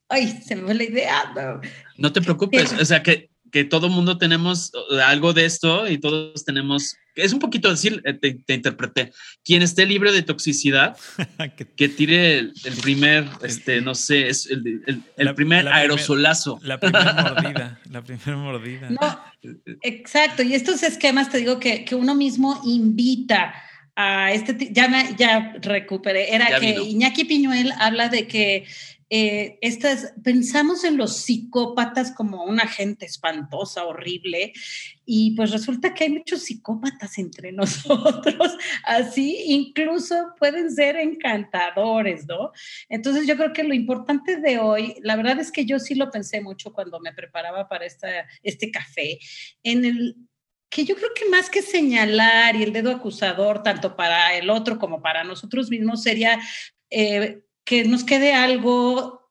Ay, 0.08 0.28
se 0.46 0.56
me 0.56 0.62
fue 0.62 0.74
la 0.74 0.84
idea. 0.84 1.32
No, 1.34 1.60
no 1.96 2.12
te 2.12 2.20
preocupes, 2.20 2.72
o 2.72 2.84
sea 2.84 3.02
que 3.02 3.31
que 3.52 3.64
todo 3.64 3.90
mundo 3.90 4.16
tenemos 4.16 4.72
algo 5.04 5.34
de 5.34 5.44
esto 5.44 5.86
y 5.86 5.98
todos 5.98 6.42
tenemos, 6.44 6.96
es 7.14 7.34
un 7.34 7.38
poquito 7.38 7.70
decir, 7.70 8.02
eh, 8.06 8.14
te, 8.14 8.54
interpreté, 8.54 9.12
quien 9.44 9.60
esté 9.60 9.84
libre 9.84 10.10
de 10.10 10.22
toxicidad, 10.22 10.96
que 11.76 11.88
tire 11.90 12.38
el, 12.38 12.52
primer, 12.80 13.26
este, 13.42 13.82
no 13.82 13.94
sé, 13.94 14.28
es 14.28 14.46
el, 14.46 15.02
el, 15.16 15.34
primer 15.34 15.68
aerosolazo. 15.68 16.58
la 16.62 16.80
primera 16.80 17.12
mordida, 17.22 17.80
la 17.90 18.02
primera 18.02 18.36
mordida. 18.38 18.88
No, 18.88 19.20
exacto, 19.82 20.42
y 20.42 20.54
estos 20.54 20.82
esquemas 20.82 21.28
te 21.28 21.36
digo 21.36 21.60
que, 21.60 21.84
que 21.84 21.94
uno 21.94 22.14
mismo 22.14 22.58
invita 22.64 23.54
a 23.94 24.32
este, 24.32 24.72
ya, 24.72 24.88
me, 24.88 25.14
ya 25.18 25.54
recuperé, 25.60 26.34
era 26.34 26.58
que 26.58 26.70
Iñaki 26.70 27.24
Piñuel 27.24 27.72
habla 27.78 28.08
de 28.08 28.26
que 28.26 28.64
eh, 29.14 29.58
estas, 29.60 30.14
pensamos 30.24 30.84
en 30.84 30.96
los 30.96 31.18
psicópatas 31.18 32.12
como 32.12 32.44
una 32.44 32.66
gente 32.66 33.04
espantosa, 33.04 33.84
horrible, 33.84 34.54
y 35.04 35.36
pues 35.36 35.50
resulta 35.50 35.92
que 35.92 36.04
hay 36.04 36.10
muchos 36.10 36.44
psicópatas 36.44 37.18
entre 37.18 37.52
nosotros, 37.52 38.56
así 38.84 39.36
incluso 39.48 40.14
pueden 40.38 40.70
ser 40.70 40.96
encantadores, 40.96 42.26
¿no? 42.26 42.52
Entonces 42.88 43.26
yo 43.26 43.36
creo 43.36 43.52
que 43.52 43.64
lo 43.64 43.74
importante 43.74 44.38
de 44.38 44.58
hoy, 44.58 44.94
la 45.02 45.16
verdad 45.16 45.38
es 45.40 45.52
que 45.52 45.66
yo 45.66 45.78
sí 45.78 45.94
lo 45.94 46.10
pensé 46.10 46.40
mucho 46.40 46.72
cuando 46.72 46.98
me 46.98 47.12
preparaba 47.12 47.68
para 47.68 47.84
esta, 47.84 48.08
este 48.42 48.70
café, 48.70 49.18
en 49.62 49.84
el 49.84 50.16
que 50.70 50.86
yo 50.86 50.96
creo 50.96 51.10
que 51.14 51.28
más 51.28 51.50
que 51.50 51.60
señalar 51.60 52.56
y 52.56 52.62
el 52.62 52.72
dedo 52.72 52.90
acusador, 52.90 53.62
tanto 53.62 53.94
para 53.94 54.34
el 54.38 54.48
otro 54.48 54.78
como 54.78 55.02
para 55.02 55.22
nosotros 55.22 55.68
mismos, 55.68 56.02
sería 56.02 56.40
eh, 56.88 57.42
que 57.64 57.84
nos 57.84 58.04
quede 58.04 58.34
algo 58.34 59.22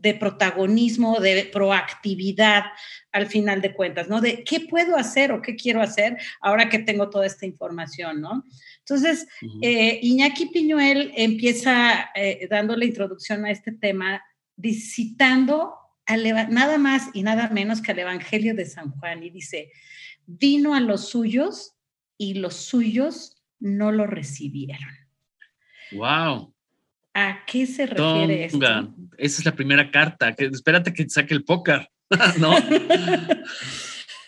de 0.00 0.14
protagonismo, 0.14 1.18
de 1.20 1.48
proactividad 1.52 2.64
al 3.10 3.26
final 3.26 3.60
de 3.60 3.74
cuentas, 3.74 4.08
¿no? 4.08 4.20
De 4.20 4.44
qué 4.44 4.60
puedo 4.60 4.96
hacer 4.96 5.32
o 5.32 5.42
qué 5.42 5.56
quiero 5.56 5.82
hacer 5.82 6.16
ahora 6.40 6.68
que 6.68 6.78
tengo 6.78 7.10
toda 7.10 7.26
esta 7.26 7.46
información, 7.46 8.20
¿no? 8.20 8.44
Entonces, 8.78 9.26
eh, 9.62 9.98
Iñaki 10.02 10.46
Piñuel 10.46 11.12
empieza 11.16 12.10
eh, 12.14 12.46
dando 12.48 12.76
la 12.76 12.84
introducción 12.84 13.44
a 13.44 13.50
este 13.50 13.72
tema, 13.72 14.22
citando 14.62 15.74
nada 16.16 16.78
más 16.78 17.10
y 17.12 17.22
nada 17.22 17.50
menos 17.50 17.82
que 17.82 17.92
al 17.92 17.98
Evangelio 17.98 18.54
de 18.54 18.66
San 18.66 18.92
Juan 18.92 19.22
y 19.22 19.30
dice, 19.30 19.72
vino 20.26 20.74
a 20.74 20.80
los 20.80 21.08
suyos 21.08 21.76
y 22.16 22.34
los 22.34 22.54
suyos 22.54 23.42
no 23.58 23.92
lo 23.92 24.06
recibieron. 24.06 24.90
Wow. 25.92 26.54
¿A 27.18 27.44
qué 27.46 27.66
se 27.66 27.84
refiere 27.86 28.44
esto? 28.44 28.94
Esa 29.16 29.40
es 29.40 29.44
la 29.44 29.56
primera 29.56 29.90
carta. 29.90 30.34
Que, 30.34 30.46
espérate 30.46 30.92
que 30.92 31.08
saque 31.08 31.34
el 31.34 31.44
póker, 31.44 31.90
¿no? 32.38 32.54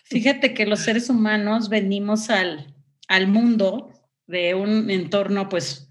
Fíjate 0.05 0.55
que 0.55 0.67
los 0.67 0.81
seres 0.81 1.09
humanos 1.09 1.69
venimos 1.69 2.31
al, 2.31 2.75
al 3.07 3.29
mundo 3.29 3.93
de 4.27 4.55
un 4.55 4.91
entorno, 4.91 5.49
pues, 5.49 5.89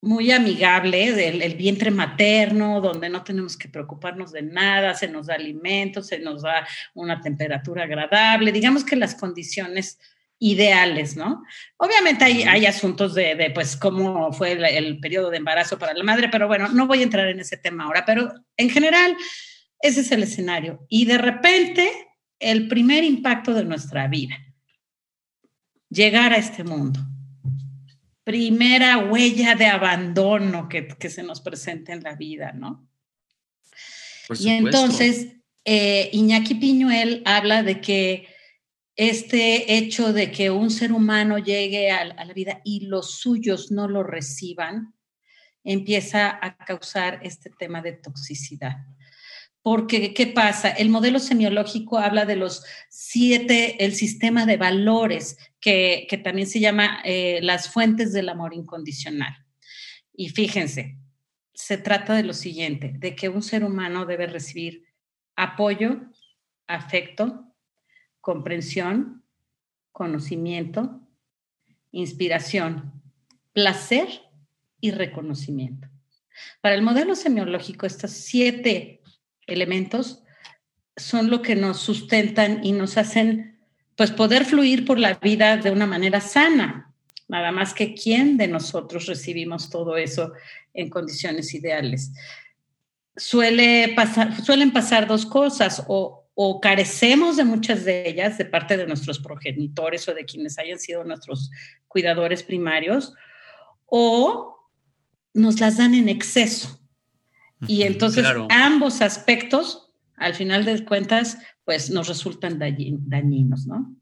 muy 0.00 0.30
amigable, 0.30 1.12
del 1.12 1.42
el 1.42 1.56
vientre 1.56 1.90
materno, 1.90 2.80
donde 2.80 3.08
no 3.08 3.24
tenemos 3.24 3.56
que 3.56 3.68
preocuparnos 3.68 4.30
de 4.30 4.42
nada, 4.42 4.94
se 4.94 5.08
nos 5.08 5.26
da 5.26 5.34
alimento, 5.34 6.02
se 6.02 6.20
nos 6.20 6.42
da 6.42 6.68
una 6.92 7.20
temperatura 7.20 7.84
agradable, 7.84 8.52
digamos 8.52 8.84
que 8.84 8.96
las 8.96 9.16
condiciones 9.16 9.98
ideales, 10.44 11.16
¿no? 11.16 11.42
Obviamente 11.78 12.22
hay, 12.22 12.42
hay 12.42 12.66
asuntos 12.66 13.14
de, 13.14 13.50
pues, 13.54 13.78
cómo 13.78 14.30
fue 14.30 14.52
el, 14.52 15.00
periodo 15.00 15.30
de 15.30 15.38
embarazo 15.38 15.78
para 15.78 15.94
la 15.94 16.04
madre, 16.04 16.28
pero 16.28 16.46
bueno, 16.46 16.68
no 16.68 16.86
voy 16.86 17.00
a 17.00 17.04
entrar 17.04 17.28
en 17.28 17.40
ese 17.40 17.56
tema 17.56 17.84
ahora, 17.84 18.04
pero 18.04 18.30
en 18.58 18.68
general, 18.68 19.16
ese 19.80 20.02
es 20.02 20.12
el 20.12 20.22
escenario. 20.22 20.84
Y 20.90 21.06
de 21.06 21.16
repente, 21.16 21.90
el 22.38 22.68
primer 22.68 23.04
impacto 23.04 23.54
de 23.54 23.64
nuestra 23.64 24.06
vida, 24.06 24.36
llegar 25.88 26.34
a 26.34 26.36
este 26.36 26.62
mundo. 26.62 27.00
Primera 28.22 28.98
huella 28.98 29.54
de 29.54 29.64
abandono 29.64 30.68
que, 30.68 31.08
se 31.08 31.22
nos 31.22 31.40
presenta 31.40 31.94
en 31.94 32.02
la 32.02 32.16
vida, 32.16 32.52
¿no? 32.52 32.86
y 34.38 34.50
entonces, 34.50 35.36
eh, 35.64 36.10
Iñaki 36.12 36.56
Piñuel 36.56 37.22
habla 37.24 37.62
de 37.62 37.80
que 37.80 38.33
este 38.96 39.76
hecho 39.76 40.12
de 40.12 40.30
que 40.30 40.50
un 40.50 40.70
ser 40.70 40.92
humano 40.92 41.38
llegue 41.38 41.90
a, 41.90 42.04
la 42.04 42.32
vida 42.32 42.60
y 42.64 42.86
los 42.86 43.18
suyos 43.18 43.72
no 43.72 43.88
lo 43.88 44.02
reciban, 44.02 44.94
empieza 45.64 46.38
a 46.40 46.56
causar 46.58 47.20
este 47.22 47.50
tema 47.50 47.82
de 47.82 47.92
toxicidad. 47.92 48.76
Porque, 49.62 50.12
¿qué 50.12 50.26
pasa? 50.26 50.68
El 50.68 50.90
modelo 50.90 51.18
semiológico 51.18 51.98
habla 51.98 52.26
de 52.26 52.36
los 52.36 52.64
siete, 52.90 53.82
el 53.84 53.94
sistema 53.94 54.44
de 54.44 54.58
valores, 54.58 55.38
que, 55.58 56.06
también 56.22 56.46
se 56.46 56.60
llama 56.60 57.00
eh, 57.04 57.40
las 57.42 57.70
fuentes 57.70 58.12
del 58.12 58.28
amor 58.28 58.52
incondicional. 58.52 59.34
Y 60.12 60.28
fíjense, 60.28 60.98
se 61.54 61.78
trata 61.78 62.14
de 62.14 62.24
lo 62.24 62.34
siguiente, 62.34 62.92
de 62.98 63.16
que 63.16 63.30
un 63.30 63.42
ser 63.42 63.64
humano 63.64 64.04
debe 64.04 64.26
recibir 64.26 64.84
apoyo, 65.34 66.02
afecto, 66.66 67.43
comprensión, 68.24 69.22
conocimiento, 69.92 70.98
inspiración, 71.92 73.02
placer 73.52 74.08
y 74.80 74.92
reconocimiento. 74.92 75.88
Para 76.62 76.74
el 76.74 76.80
modelo 76.80 77.16
semiológico, 77.16 77.84
estos 77.84 78.12
siete 78.12 79.02
elementos 79.46 80.22
son 80.96 81.28
lo 81.28 81.42
que 81.42 81.54
nos 81.54 81.80
sustentan 81.80 82.64
y 82.64 82.72
nos 82.72 82.96
hacen 82.96 83.58
pues 83.94 84.10
poder 84.10 84.46
fluir 84.46 84.86
por 84.86 84.98
la 84.98 85.16
vida 85.16 85.58
de 85.58 85.70
una 85.70 85.86
manera 85.86 86.22
sana. 86.22 86.94
Nada 87.28 87.52
más 87.52 87.74
que 87.74 87.92
quién 87.94 88.38
de 88.38 88.48
nosotros 88.48 89.04
recibimos 89.04 89.68
todo 89.68 89.98
eso 89.98 90.32
en 90.72 90.88
condiciones 90.88 91.52
ideales. 91.52 92.10
Suele 93.16 93.92
pasar, 93.94 94.42
suelen 94.42 94.72
pasar 94.72 95.06
dos 95.06 95.26
cosas, 95.26 95.84
o 95.88 96.23
o 96.34 96.60
carecemos 96.60 97.36
de 97.36 97.44
muchas 97.44 97.84
de 97.84 98.08
ellas 98.08 98.38
de 98.38 98.44
parte 98.44 98.76
de 98.76 98.86
nuestros 98.86 99.20
progenitores 99.20 100.08
o 100.08 100.14
de 100.14 100.24
quienes 100.24 100.58
hayan 100.58 100.78
sido 100.78 101.04
nuestros 101.04 101.50
cuidadores 101.86 102.42
primarios, 102.42 103.14
o 103.86 104.68
nos 105.32 105.60
las 105.60 105.78
dan 105.78 105.94
en 105.94 106.08
exceso. 106.08 106.80
Y 107.66 107.82
entonces 107.82 108.26
ambos 108.50 109.00
aspectos, 109.00 109.92
al 110.16 110.34
final 110.34 110.64
de 110.64 110.84
cuentas, 110.84 111.38
pues 111.64 111.90
nos 111.90 112.08
resultan 112.08 112.58
dañinos, 112.58 113.66
¿no? 113.66 113.96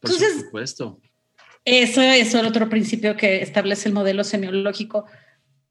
Por 0.00 0.10
entonces, 0.10 0.42
supuesto. 0.44 1.00
Eso 1.64 2.02
es 2.02 2.34
el 2.34 2.46
otro 2.46 2.68
principio 2.68 3.16
que 3.16 3.42
establece 3.42 3.88
el 3.88 3.94
modelo 3.94 4.22
semiológico. 4.22 5.06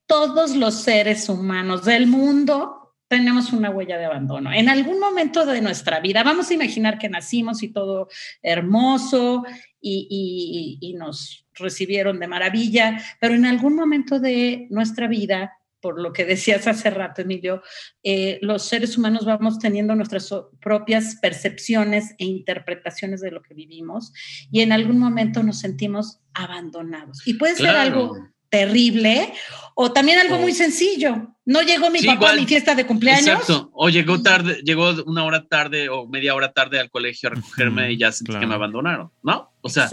Todos 0.07 0.55
los 0.55 0.81
seres 0.81 1.29
humanos 1.29 1.85
del 1.85 2.07
mundo 2.07 2.82
tenemos 3.17 3.53
una 3.53 3.69
huella 3.69 3.99
de 3.99 4.05
abandono. 4.05 4.51
En 4.51 4.69
algún 4.69 4.99
momento 4.99 5.45
de 5.45 5.61
nuestra 5.61 5.99
vida, 5.99 6.23
vamos 6.23 6.49
a 6.49 6.55
imaginar 6.55 6.97
que 6.97 7.09
nacimos 7.09 7.61
y 7.61 7.67
todo 7.67 8.07
hermoso 8.41 9.43
y, 9.79 10.95
nos 10.97 11.45
recibieron 11.53 12.19
de 12.19 12.27
maravilla, 12.27 12.99
pero 13.19 13.35
en 13.35 13.45
algún 13.45 13.75
momento 13.75 14.19
de 14.19 14.65
nuestra 14.71 15.07
vida, 15.07 15.59
por 15.79 16.01
lo 16.01 16.11
que 16.11 16.25
decías 16.25 16.65
hace 16.65 16.89
rato, 16.89 17.21
Emilio, 17.21 17.61
eh, 18.01 18.39
los 18.41 18.63
seres 18.63 18.97
humanos 18.97 19.25
vamos 19.25 19.59
teniendo 19.59 19.93
nuestras 19.93 20.33
propias 20.59 21.17
percepciones 21.21 22.15
e 22.17 22.25
interpretaciones 22.25 23.21
de 23.21 23.29
lo 23.29 23.43
que 23.43 23.53
vivimos 23.53 24.11
y 24.51 24.61
en 24.61 24.71
algún 24.71 24.97
momento 24.97 25.43
nos 25.43 25.59
sentimos 25.59 26.19
abandonados. 26.33 27.27
Y 27.27 27.35
puede 27.35 27.55
ser 27.55 27.75
algo 27.75 28.17
terrible, 28.49 29.33
o 29.75 29.91
también 29.91 30.19
algo 30.19 30.37
muy 30.37 30.53
sencillo. 30.53 31.35
No 31.45 31.61
llegó 31.61 31.89
mi 31.89 32.01
papá 32.01 32.31
a 32.31 32.35
mi 32.35 32.45
fiesta 32.45 32.73
de 32.75 32.85
cumpleaños. 32.85 33.27
Exacto. 33.27 33.69
O 33.73 33.89
llegó 33.89 34.21
tarde, 34.21 34.61
llegó 34.63 34.93
una 35.05 35.25
hora 35.25 35.45
tarde 35.45 35.89
o 35.89 36.07
media 36.07 36.35
hora 36.35 36.53
tarde 36.53 36.79
al 36.79 36.89
colegio 36.89 37.29
a 37.29 37.35
recogerme 37.35 37.91
y 37.91 37.97
ya 37.97 38.11
sentí 38.11 38.33
que 38.37 38.45
me 38.45 38.55
abandonaron, 38.55 39.11
¿no? 39.23 39.51
O 39.61 39.69
sea, 39.69 39.89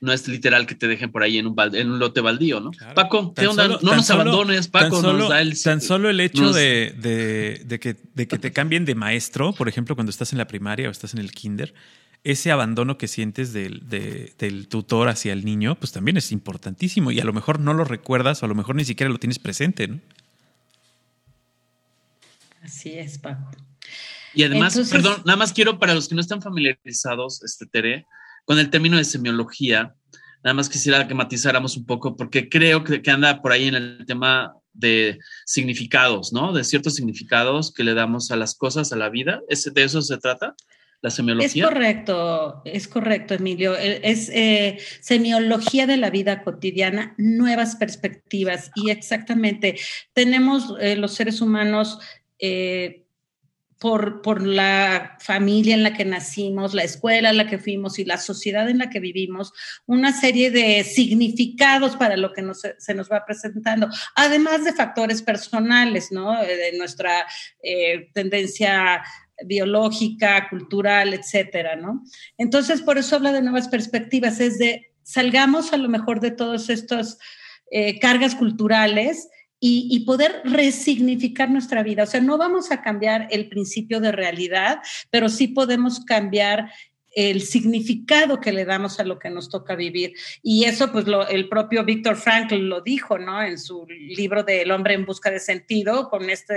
no 0.00 0.12
es 0.12 0.28
literal 0.28 0.66
que 0.66 0.74
te 0.74 0.86
dejen 0.86 1.10
por 1.10 1.22
ahí 1.22 1.38
en 1.38 1.46
un, 1.46 1.56
en 1.72 1.90
un 1.90 1.98
lote 1.98 2.20
baldío, 2.20 2.60
¿no? 2.60 2.70
Paco, 2.94 3.32
¿qué 3.32 3.46
onda? 3.46 3.68
no 3.68 3.78
nos 3.80 4.10
abandones, 4.10 4.68
Paco. 4.68 5.00
Tan 5.00 5.02
solo, 5.02 5.34
el, 5.34 5.62
tan 5.62 5.80
solo 5.80 6.10
el 6.10 6.20
hecho 6.20 6.52
de, 6.52 6.94
de, 7.64 7.80
que, 7.80 7.96
de 8.14 8.28
que 8.28 8.38
te 8.38 8.52
cambien 8.52 8.84
de 8.84 8.94
maestro, 8.94 9.52
por 9.52 9.68
ejemplo, 9.68 9.94
cuando 9.94 10.10
estás 10.10 10.32
en 10.32 10.38
la 10.38 10.46
primaria 10.46 10.88
o 10.88 10.90
estás 10.90 11.14
en 11.14 11.20
el 11.20 11.32
kinder, 11.32 11.72
ese 12.26 12.50
abandono 12.50 12.98
que 12.98 13.06
sientes 13.06 13.52
del, 13.52 13.88
del, 13.88 14.66
tutor 14.66 15.08
hacia 15.08 15.32
el 15.32 15.44
niño, 15.44 15.76
pues 15.76 15.92
también 15.92 16.16
es 16.16 16.32
importantísimo 16.32 17.12
y 17.12 17.20
a 17.20 17.24
lo 17.24 17.32
mejor 17.32 17.60
no 17.60 17.72
lo 17.72 17.84
recuerdas 17.84 18.42
o 18.42 18.46
a 18.46 18.48
lo 18.48 18.56
mejor 18.56 18.74
ni 18.74 18.84
siquiera 18.84 19.12
lo 19.12 19.18
tienes 19.18 19.38
presente, 19.38 19.86
¿no? 19.86 20.00
Así 22.62 22.98
es, 22.98 23.18
Paco. 23.18 23.52
Y 24.34 24.42
además, 24.42 24.76
perdón, 24.90 25.22
nada 25.24 25.36
más 25.36 25.52
quiero 25.52 25.78
para 25.78 25.94
los 25.94 26.08
que 26.08 26.16
no 26.16 26.20
están 26.20 26.42
familiarizados, 26.42 27.44
este 27.44 27.64
Tere, 27.64 28.06
con 28.44 28.58
el 28.58 28.70
término 28.70 28.96
de 28.96 29.04
semiología, 29.04 29.94
nada 30.42 30.54
más 30.54 30.68
quisiera 30.68 31.06
que 31.06 31.14
matizáramos 31.14 31.76
un 31.76 31.86
poco, 31.86 32.16
porque 32.16 32.48
creo 32.48 32.82
que, 32.82 33.02
que 33.02 33.10
anda 33.12 33.40
por 33.40 33.52
ahí 33.52 33.68
en 33.68 33.76
el 33.76 34.04
tema 34.04 34.52
de 34.72 35.20
significados, 35.44 36.32
¿no? 36.32 36.52
De 36.52 36.64
ciertos 36.64 36.96
significados 36.96 37.72
que 37.72 37.84
le 37.84 37.94
damos 37.94 38.32
a 38.32 38.36
las 38.36 38.56
cosas, 38.56 38.92
a 38.92 38.96
la 38.96 39.10
vida. 39.10 39.42
¿Es, 39.48 39.72
¿De 39.72 39.84
eso 39.84 40.02
se 40.02 40.18
trata? 40.18 40.56
La 41.02 41.10
semiología. 41.10 41.64
Es 41.64 41.68
correcto, 41.68 42.62
es 42.64 42.88
correcto, 42.88 43.34
Emilio. 43.34 43.76
Es 43.76 44.30
eh, 44.30 44.78
semiología 45.00 45.86
de 45.86 45.98
la 45.98 46.10
vida 46.10 46.42
cotidiana, 46.42 47.14
nuevas 47.18 47.76
perspectivas. 47.76 48.70
Y 48.74 48.90
exactamente, 48.90 49.78
tenemos 50.14 50.74
eh, 50.80 50.96
los 50.96 51.14
seres 51.14 51.40
humanos 51.40 51.98
eh, 52.38 53.02
por, 53.78 54.22
por, 54.22 54.44
la 54.46 55.18
familia 55.20 55.74
en 55.74 55.82
la 55.82 55.92
que 55.92 56.06
nacimos, 56.06 56.72
la 56.72 56.82
escuela 56.82 57.28
en 57.28 57.36
la 57.36 57.46
que 57.46 57.58
fuimos 57.58 57.98
y 57.98 58.06
la 58.06 58.16
sociedad 58.16 58.68
en 58.70 58.78
la 58.78 58.88
que 58.88 59.00
vivimos, 59.00 59.52
una 59.84 60.18
serie 60.18 60.50
de 60.50 60.82
significados 60.82 61.94
para 61.94 62.16
lo 62.16 62.32
que 62.32 62.42
se 62.78 62.94
nos 62.94 63.12
va 63.12 63.26
presentando, 63.26 63.88
además 64.14 64.64
de 64.64 64.72
factores 64.72 65.20
personales, 65.20 66.10
¿no? 66.10 66.42
Eh, 66.42 66.56
de 66.56 66.78
nuestra 66.78 67.26
tendencia 68.14 69.02
biológica, 69.44 70.48
cultural, 70.48 71.14
etcétera, 71.14 71.76
¿no? 71.76 72.02
Entonces, 72.38 72.82
por 72.82 72.98
eso 72.98 73.16
habla 73.16 73.32
de 73.32 73.42
nuevas 73.42 73.68
perspectivas, 73.68 74.40
es 74.40 74.58
de 74.58 74.92
salgamos 75.02 75.72
a 75.72 75.76
lo 75.76 75.88
mejor 75.88 76.20
de 76.20 76.32
todas 76.32 76.68
estas 76.68 77.18
eh, 77.70 77.98
cargas 78.00 78.34
culturales 78.34 79.28
y, 79.58 80.04
poder 80.04 80.42
resignificar 80.44 81.50
nuestra 81.50 81.82
vida. 81.82 82.04
O 82.04 82.06
sea, 82.06 82.20
no 82.20 82.38
vamos 82.38 82.70
a 82.70 82.82
cambiar 82.82 83.26
el 83.30 83.48
principio 83.48 84.00
de 84.00 84.12
realidad, 84.12 84.78
pero 85.10 85.28
sí 85.28 85.48
podemos 85.48 86.04
cambiar 86.04 86.70
el 87.16 87.40
significado 87.40 88.40
que 88.40 88.52
le 88.52 88.66
damos 88.66 89.00
a 89.00 89.04
lo 89.04 89.18
que 89.18 89.30
nos 89.30 89.48
toca 89.48 89.74
vivir. 89.74 90.12
Y 90.42 90.64
eso, 90.64 90.92
pues, 90.92 91.06
lo, 91.06 91.26
el 91.26 91.48
propio 91.48 91.82
Víctor 91.82 92.16
Frankl 92.16 92.56
lo 92.56 92.82
dijo, 92.82 93.18
¿no? 93.18 93.42
En 93.42 93.58
su 93.58 93.86
libro 93.88 94.44
de 94.44 94.60
El 94.62 94.70
hombre 94.70 94.92
en 94.92 95.06
busca 95.06 95.30
de 95.30 95.40
sentido, 95.40 96.10
con 96.10 96.28
esta 96.28 96.54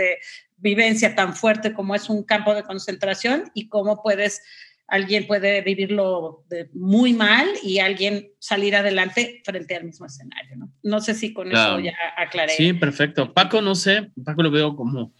vivencia 0.58 1.16
tan 1.16 1.34
fuerte 1.34 1.74
como 1.74 1.96
es 1.96 2.10
un 2.10 2.24
campo 2.24 2.54
de 2.54 2.64
concentración 2.64 3.50
y 3.54 3.70
cómo 3.70 4.04
puedes 4.04 4.42
alguien 4.90 5.28
puede 5.28 5.62
vivirlo 5.62 6.44
muy 6.74 7.14
mal 7.14 7.48
y 7.64 7.78
alguien 7.78 8.32
salir 8.40 8.76
adelante 8.76 9.42
frente 9.46 9.76
al 9.76 9.84
mismo 9.84 10.08
escenario, 10.08 10.56
¿no? 10.58 10.74
No 10.82 11.00
sé 11.00 11.14
si 11.14 11.32
con 11.32 11.52
eso 11.52 11.80
ya 11.80 11.94
aclaré. 12.18 12.54
Sí, 12.54 12.74
perfecto. 12.74 13.32
Paco, 13.34 13.62
no 13.62 13.76
sé, 13.76 14.12
Paco 14.26 14.42
lo 14.42 14.50
veo 14.50 14.76
como 14.76 15.14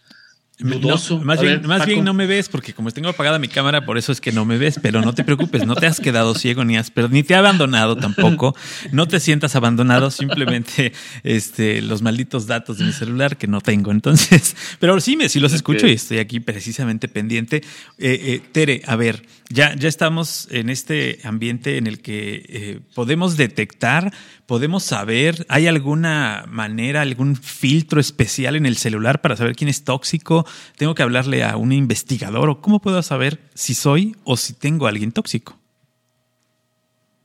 más, 0.62 1.40
bien, 1.40 1.66
más 1.66 1.86
bien, 1.86 2.04
no 2.04 2.14
me 2.14 2.26
ves 2.26 2.48
porque 2.48 2.72
como 2.72 2.90
tengo 2.90 3.08
apagada 3.08 3.38
mi 3.38 3.48
cámara, 3.48 3.84
por 3.84 3.98
eso 3.98 4.12
es 4.12 4.20
que 4.20 4.32
no 4.32 4.44
me 4.44 4.58
ves, 4.58 4.78
pero 4.80 5.00
no 5.00 5.14
te 5.14 5.24
preocupes, 5.24 5.66
no 5.66 5.74
te 5.74 5.86
has 5.86 6.00
quedado 6.00 6.34
ciego 6.34 6.64
ni 6.64 6.76
has, 6.76 6.90
pero 6.90 7.08
ni 7.08 7.22
te 7.22 7.34
ha 7.34 7.38
abandonado 7.38 7.96
tampoco. 7.96 8.54
No 8.92 9.06
te 9.08 9.20
sientas 9.20 9.56
abandonado, 9.56 10.10
simplemente 10.10 10.92
este, 11.22 11.82
los 11.82 12.02
malditos 12.02 12.46
datos 12.46 12.78
de 12.78 12.84
mi 12.84 12.92
celular 12.92 13.36
que 13.36 13.46
no 13.46 13.60
tengo. 13.60 13.90
Entonces, 13.90 14.56
pero 14.78 15.00
sí, 15.00 15.16
me, 15.16 15.28
sí 15.28 15.40
los 15.40 15.52
escucho 15.52 15.86
y 15.86 15.92
estoy 15.92 16.18
aquí 16.18 16.40
precisamente 16.40 17.08
pendiente. 17.08 17.58
Eh, 17.98 18.20
eh, 18.22 18.42
Tere, 18.52 18.82
a 18.86 18.96
ver, 18.96 19.26
ya, 19.48 19.74
ya 19.74 19.88
estamos 19.88 20.48
en 20.50 20.70
este 20.70 21.18
ambiente 21.24 21.78
en 21.78 21.86
el 21.86 22.00
que 22.00 22.44
eh, 22.48 22.80
podemos 22.94 23.36
detectar 23.36 24.12
¿Podemos 24.50 24.82
saber, 24.82 25.46
hay 25.48 25.68
alguna 25.68 26.44
manera, 26.48 27.02
algún 27.02 27.36
filtro 27.36 28.00
especial 28.00 28.56
en 28.56 28.66
el 28.66 28.76
celular 28.76 29.20
para 29.20 29.36
saber 29.36 29.54
quién 29.54 29.70
es 29.70 29.84
tóxico? 29.84 30.44
¿Tengo 30.76 30.94
que 30.94 31.02
hablarle 31.02 31.44
a 31.44 31.56
un 31.56 31.72
investigador 31.72 32.48
o 32.50 32.60
cómo 32.60 32.80
puedo 32.80 33.02
saber 33.02 33.40
si 33.54 33.74
soy 33.74 34.16
o 34.24 34.36
si 34.36 34.52
tengo 34.52 34.86
a 34.86 34.90
alguien 34.90 35.12
tóxico? 35.12 35.58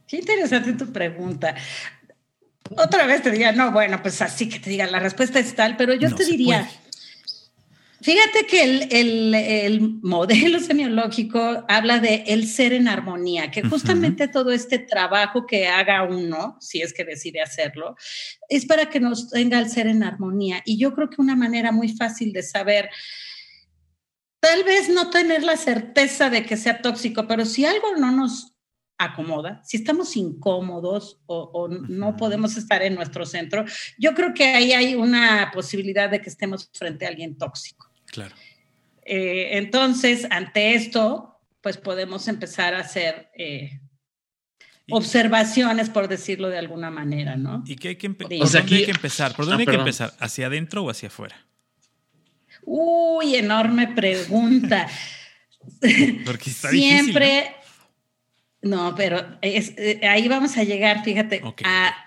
Qué 0.07 0.17
interesante 0.17 0.73
tu 0.73 0.91
pregunta. 0.91 1.55
Otra 2.77 3.05
vez 3.05 3.21
te 3.21 3.31
diría, 3.31 3.51
no, 3.51 3.71
bueno, 3.71 4.01
pues 4.01 4.21
así 4.21 4.49
que 4.49 4.59
te 4.59 4.69
diga, 4.69 4.87
la 4.87 4.99
respuesta 4.99 5.39
es 5.39 5.55
tal, 5.55 5.77
pero 5.77 5.93
yo 5.93 6.13
te 6.15 6.25
diría, 6.25 6.69
Fíjate 8.05 8.45
que 8.45 8.61
el, 8.91 9.99
modelo 10.03 10.59
semiológico 10.59 11.65
habla 11.67 11.97
de 11.97 12.23
el 12.27 12.47
ser 12.47 12.71
en 12.73 12.87
armonía, 12.87 13.49
que 13.49 13.63
justamente 13.63 14.27
todo 14.27 14.51
este 14.51 14.77
trabajo 14.77 15.47
que 15.47 15.67
haga 15.67 16.03
uno, 16.03 16.55
si 16.61 16.83
es 16.83 16.93
que 16.93 17.03
decide 17.03 17.41
hacerlo, 17.41 17.95
es 18.47 18.67
para 18.67 18.91
que 18.91 18.99
nos 18.99 19.31
tenga 19.31 19.57
el 19.57 19.71
ser 19.71 19.87
en 19.87 20.03
armonía. 20.03 20.61
Y 20.65 20.77
yo 20.77 20.93
creo 20.93 21.09
que 21.09 21.19
una 21.19 21.35
manera 21.35 21.71
muy 21.71 21.89
fácil 21.89 22.31
de 22.31 22.43
saber, 22.43 22.91
tal 24.39 24.63
vez 24.63 24.87
no 24.87 25.09
tener 25.09 25.41
la 25.41 25.57
certeza 25.57 26.29
de 26.29 26.45
que 26.45 26.57
sea 26.57 26.83
tóxico, 26.83 27.27
pero 27.27 27.43
si 27.43 27.65
algo 27.65 27.97
no 27.97 28.11
nos 28.11 28.53
acomoda, 28.99 29.63
si 29.63 29.77
estamos 29.77 30.15
incómodos 30.15 31.19
o, 31.25 31.67
no 31.67 32.15
podemos 32.17 32.55
estar 32.55 32.83
en 32.83 32.93
nuestro 32.93 33.25
centro, 33.25 33.65
yo 33.97 34.13
creo 34.13 34.35
que 34.35 34.43
ahí 34.43 34.73
hay 34.73 34.93
una 34.93 35.49
posibilidad 35.51 36.07
de 36.07 36.21
que 36.21 36.29
estemos 36.29 36.69
frente 36.71 37.07
a 37.07 37.09
alguien 37.09 37.35
tóxico. 37.35 37.94
Claro. 38.15 38.35
Eh, 39.05 39.57
entonces, 39.57 40.25
ante 40.31 40.73
esto, 40.73 41.37
pues 41.61 41.77
podemos 41.77 42.27
empezar 42.29 42.73
a 42.73 42.79
hacer 42.79 43.29
eh, 43.37 43.81
observaciones, 44.89 45.89
por 45.89 46.07
decirlo 46.07 46.49
de 46.49 46.57
alguna 46.57 46.89
manera, 46.89 47.35
¿no? 47.35 47.63
¿Y 47.67 47.75
qué 47.75 47.89
hay 47.89 47.95
que, 47.97 48.09
¿por 48.09 48.29
dónde 48.29 48.75
hay 48.75 48.85
que 48.85 48.91
empezar? 48.91 49.35
¿Por 49.35 49.45
dónde 49.45 49.63
hay 49.63 49.67
que 49.67 49.75
empezar? 49.75 50.13
¿Hacia 50.19 50.47
adentro 50.47 50.83
o 50.83 50.89
hacia 50.89 51.07
afuera? 51.07 51.35
Uy, 52.63 53.35
enorme 53.35 53.89
pregunta. 53.89 54.87
Porque 56.25 56.49
está 56.49 56.69
Siempre. 56.69 57.51
¿no? 58.61 58.95
pero 58.95 59.37
eh, 59.41 59.99
ahí 60.07 60.27
vamos 60.27 60.57
a 60.57 60.63
llegar, 60.63 61.03
fíjate. 61.03 61.41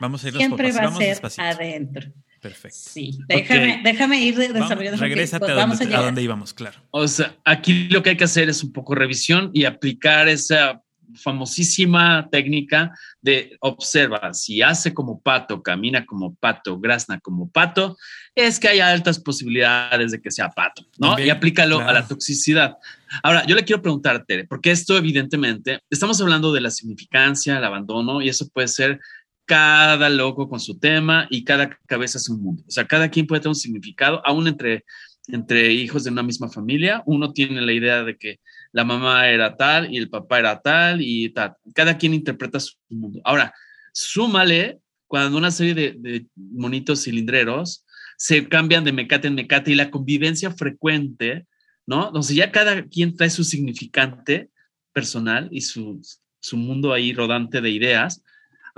vamos 0.00 0.24
a 0.24 0.28
ir 0.28 0.36
siempre 0.36 0.72
va 0.72 0.86
a 0.86 0.92
ser 0.96 1.20
adentro. 1.36 2.12
Perfecto. 2.48 2.78
Sí, 2.78 3.18
déjame, 3.28 3.80
déjame 3.84 4.20
ir 4.20 4.36
desarrollando. 4.36 5.00
Regrésate 5.00 5.50
a, 5.50 5.54
donde, 5.54 5.94
a, 5.94 5.98
a 5.98 6.02
donde 6.02 6.22
íbamos, 6.22 6.54
claro. 6.54 6.78
O 6.90 7.06
sea, 7.06 7.36
aquí 7.44 7.88
lo 7.88 8.02
que 8.02 8.10
hay 8.10 8.16
que 8.16 8.24
hacer 8.24 8.48
es 8.48 8.62
un 8.62 8.72
poco 8.72 8.94
revisión 8.94 9.50
y 9.52 9.64
aplicar 9.64 10.28
esa 10.28 10.82
famosísima 11.14 12.28
técnica 12.30 12.92
de 13.20 13.56
observa, 13.60 14.32
si 14.34 14.62
hace 14.62 14.94
como 14.94 15.20
pato, 15.20 15.62
camina 15.62 16.04
como 16.06 16.34
pato, 16.34 16.78
grazna 16.78 17.18
como 17.20 17.50
pato, 17.50 17.96
es 18.34 18.60
que 18.60 18.68
hay 18.68 18.80
altas 18.80 19.18
posibilidades 19.18 20.12
de 20.12 20.20
que 20.20 20.30
sea 20.30 20.50
pato, 20.50 20.84
¿no? 20.98 21.18
y 21.18 21.30
aplícalo 21.30 21.80
a 21.80 21.92
la 21.92 22.06
toxicidad. 22.06 22.76
Ahora, 23.22 23.44
yo 23.46 23.56
le 23.56 23.64
quiero 23.64 23.82
preguntar, 23.82 24.24
Tere, 24.26 24.44
porque 24.44 24.70
esto 24.70 24.96
evidentemente, 24.96 25.80
estamos 25.90 26.20
hablando 26.20 26.52
de 26.52 26.60
la 26.60 26.70
significancia, 26.70 27.58
el 27.58 27.64
abandono, 27.64 28.20
y 28.22 28.28
eso 28.28 28.48
puede 28.48 28.68
ser 28.68 29.00
cada 29.48 30.10
loco 30.10 30.46
con 30.46 30.60
su 30.60 30.78
tema 30.78 31.26
y 31.30 31.42
cada 31.42 31.70
cabeza 31.86 32.18
es 32.18 32.28
un 32.28 32.42
mundo. 32.42 32.62
O 32.68 32.70
sea, 32.70 32.86
cada 32.86 33.08
quien 33.08 33.26
puede 33.26 33.40
tener 33.40 33.48
un 33.48 33.54
significado, 33.54 34.20
aún 34.26 34.46
entre, 34.46 34.84
entre 35.28 35.72
hijos 35.72 36.04
de 36.04 36.10
una 36.10 36.22
misma 36.22 36.50
familia. 36.50 37.02
Uno 37.06 37.32
tiene 37.32 37.62
la 37.62 37.72
idea 37.72 38.04
de 38.04 38.18
que 38.18 38.40
la 38.72 38.84
mamá 38.84 39.26
era 39.28 39.56
tal 39.56 39.92
y 39.92 39.96
el 39.96 40.10
papá 40.10 40.38
era 40.38 40.60
tal 40.60 41.00
y 41.00 41.30
tal. 41.30 41.54
Cada 41.74 41.96
quien 41.96 42.12
interpreta 42.12 42.60
su 42.60 42.74
mundo. 42.90 43.22
Ahora, 43.24 43.54
súmale 43.94 44.80
cuando 45.06 45.38
una 45.38 45.50
serie 45.50 45.74
de, 45.74 46.26
monitos 46.36 47.04
cilindreros 47.04 47.86
se 48.18 48.46
cambian 48.48 48.84
de 48.84 48.92
mecate 48.92 49.28
en 49.28 49.34
mecate 49.34 49.72
y 49.72 49.76
la 49.76 49.90
convivencia 49.90 50.50
frecuente, 50.50 51.46
¿no? 51.86 52.08
Entonces 52.08 52.36
ya 52.36 52.52
cada 52.52 52.84
quien 52.84 53.16
trae 53.16 53.30
su 53.30 53.44
significante 53.44 54.50
personal 54.92 55.48
y 55.50 55.62
su, 55.62 56.02
su 56.38 56.58
mundo 56.58 56.92
ahí 56.92 57.14
rodante 57.14 57.62
de 57.62 57.70
ideas 57.70 58.22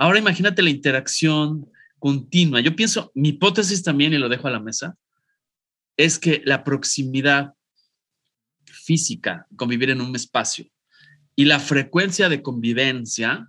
Ahora 0.01 0.17
imagínate 0.17 0.63
la 0.63 0.71
interacción 0.71 1.69
continua. 1.99 2.59
Yo 2.59 2.75
pienso, 2.75 3.11
mi 3.13 3.29
hipótesis 3.29 3.83
también, 3.83 4.13
y 4.13 4.17
lo 4.17 4.29
dejo 4.29 4.47
a 4.47 4.51
la 4.51 4.59
mesa, 4.59 4.97
es 5.95 6.17
que 6.17 6.41
la 6.43 6.63
proximidad 6.63 7.53
física, 8.65 9.45
convivir 9.55 9.91
en 9.91 10.01
un 10.01 10.15
espacio, 10.15 10.65
y 11.35 11.45
la 11.45 11.59
frecuencia 11.59 12.29
de 12.29 12.41
convivencia 12.41 13.47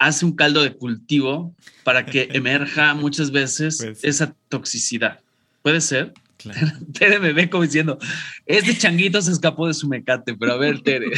hace 0.00 0.24
un 0.24 0.34
caldo 0.34 0.60
de 0.64 0.74
cultivo 0.74 1.54
para 1.84 2.04
que 2.04 2.30
emerja 2.32 2.94
muchas 2.94 3.30
veces 3.30 3.80
esa 4.02 4.34
toxicidad. 4.48 5.20
¿Puede 5.62 5.80
ser? 5.80 6.14
Tere 6.98 7.20
me 7.20 7.32
ve 7.32 7.48
como 7.48 7.62
diciendo, 7.62 7.96
este 8.44 8.76
changuito 8.76 9.22
se 9.22 9.30
escapó 9.30 9.68
de 9.68 9.74
su 9.74 9.86
mecate, 9.86 10.34
pero 10.34 10.54
a 10.54 10.56
ver, 10.56 10.80
Tere. 10.80 11.12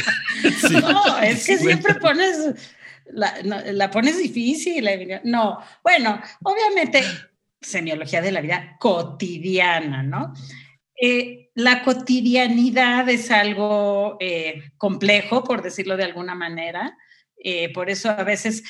No, 0.69 1.17
es 1.23 1.47
que 1.47 1.57
siempre 1.57 1.95
pones 1.95 2.53
la, 3.13 3.91
pones 3.91 4.17
difícil. 4.17 4.87
No, 5.23 5.59
bueno, 5.83 6.19
obviamente, 6.43 7.03
semiología 7.59 8.21
de 8.21 8.31
la 8.31 8.41
vida 8.41 8.77
cotidiana, 8.79 10.03
¿no? 10.03 10.33
Eh, 10.99 11.49
la 11.55 11.83
cotidianidad 11.83 13.09
es 13.09 13.31
algo 13.31 14.17
eh, 14.19 14.71
complejo, 14.77 15.43
por 15.43 15.61
decirlo 15.61 15.97
de 15.97 16.03
alguna 16.03 16.35
manera. 16.35 16.97
Eh, 17.43 17.73
por 17.73 17.89
eso 17.89 18.09
a 18.09 18.23
veces 18.23 18.63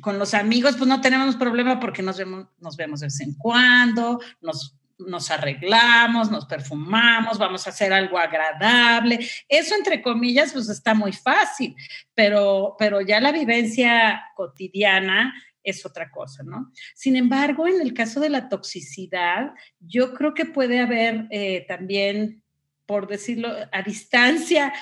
con 0.00 0.16
los 0.18 0.32
amigos 0.32 0.76
pues 0.76 0.88
no 0.88 1.00
tenemos 1.00 1.34
problema 1.34 1.80
porque 1.80 2.02
nos 2.02 2.16
vemos, 2.16 2.46
nos 2.60 2.76
vemos 2.76 3.00
de 3.00 3.06
vez 3.06 3.20
en 3.20 3.34
cuando, 3.34 4.20
nos, 4.40 4.76
nos 4.98 5.30
arreglamos, 5.30 6.30
nos 6.30 6.46
perfumamos, 6.46 7.38
vamos 7.38 7.66
a 7.66 7.70
hacer 7.70 7.92
algo 7.92 8.18
agradable. 8.18 9.18
Eso 9.48 9.74
entre 9.74 10.02
comillas 10.02 10.52
pues 10.52 10.68
está 10.68 10.94
muy 10.94 11.12
fácil, 11.12 11.76
pero, 12.14 12.76
pero 12.78 13.00
ya 13.00 13.20
la 13.20 13.32
vivencia 13.32 14.22
cotidiana 14.34 15.34
es 15.62 15.84
otra 15.84 16.10
cosa, 16.10 16.44
¿no? 16.44 16.70
Sin 16.94 17.16
embargo, 17.16 17.66
en 17.66 17.80
el 17.80 17.92
caso 17.92 18.20
de 18.20 18.30
la 18.30 18.48
toxicidad, 18.48 19.52
yo 19.80 20.14
creo 20.14 20.32
que 20.32 20.46
puede 20.46 20.80
haber 20.80 21.26
eh, 21.30 21.64
también 21.66 22.42
por 22.86 23.08
decirlo, 23.08 23.48
a 23.72 23.82
distancia 23.82 24.72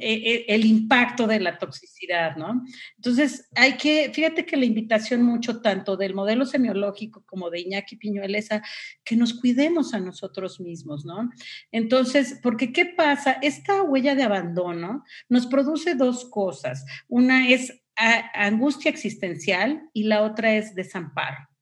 e, 0.00 0.12
e, 0.12 0.44
el 0.48 0.66
impacto 0.66 1.26
de 1.26 1.40
la 1.40 1.58
toxicidad, 1.58 2.36
¿no? 2.36 2.64
Entonces, 2.96 3.48
hay 3.54 3.76
que, 3.76 4.10
fíjate 4.12 4.44
que 4.44 4.56
la 4.56 4.64
invitación 4.64 5.22
mucho 5.22 5.60
tanto 5.62 5.96
del 5.96 6.14
modelo 6.14 6.44
semiológico 6.44 7.24
como 7.24 7.50
de 7.50 7.60
Iñaki 7.60 7.96
Piñuel 7.96 8.34
es 8.34 8.50
a 8.50 8.62
que 9.04 9.16
nos 9.16 9.34
cuidemos 9.34 9.94
a 9.94 10.00
nosotros 10.00 10.60
mismos, 10.60 11.04
¿no? 11.04 11.30
Entonces, 11.70 12.40
porque 12.42 12.72
¿qué 12.72 12.86
pasa? 12.86 13.38
Esta 13.40 13.82
huella 13.82 14.14
de 14.14 14.24
abandono 14.24 15.04
nos 15.28 15.46
produce 15.46 15.94
dos 15.94 16.24
cosas. 16.24 16.84
Una 17.08 17.48
es 17.48 17.80
angustia 17.96 18.90
existencial 18.90 19.88
y 19.92 20.04
la 20.04 20.22
otra 20.22 20.54
es 20.54 20.74
desamparo 20.74 21.53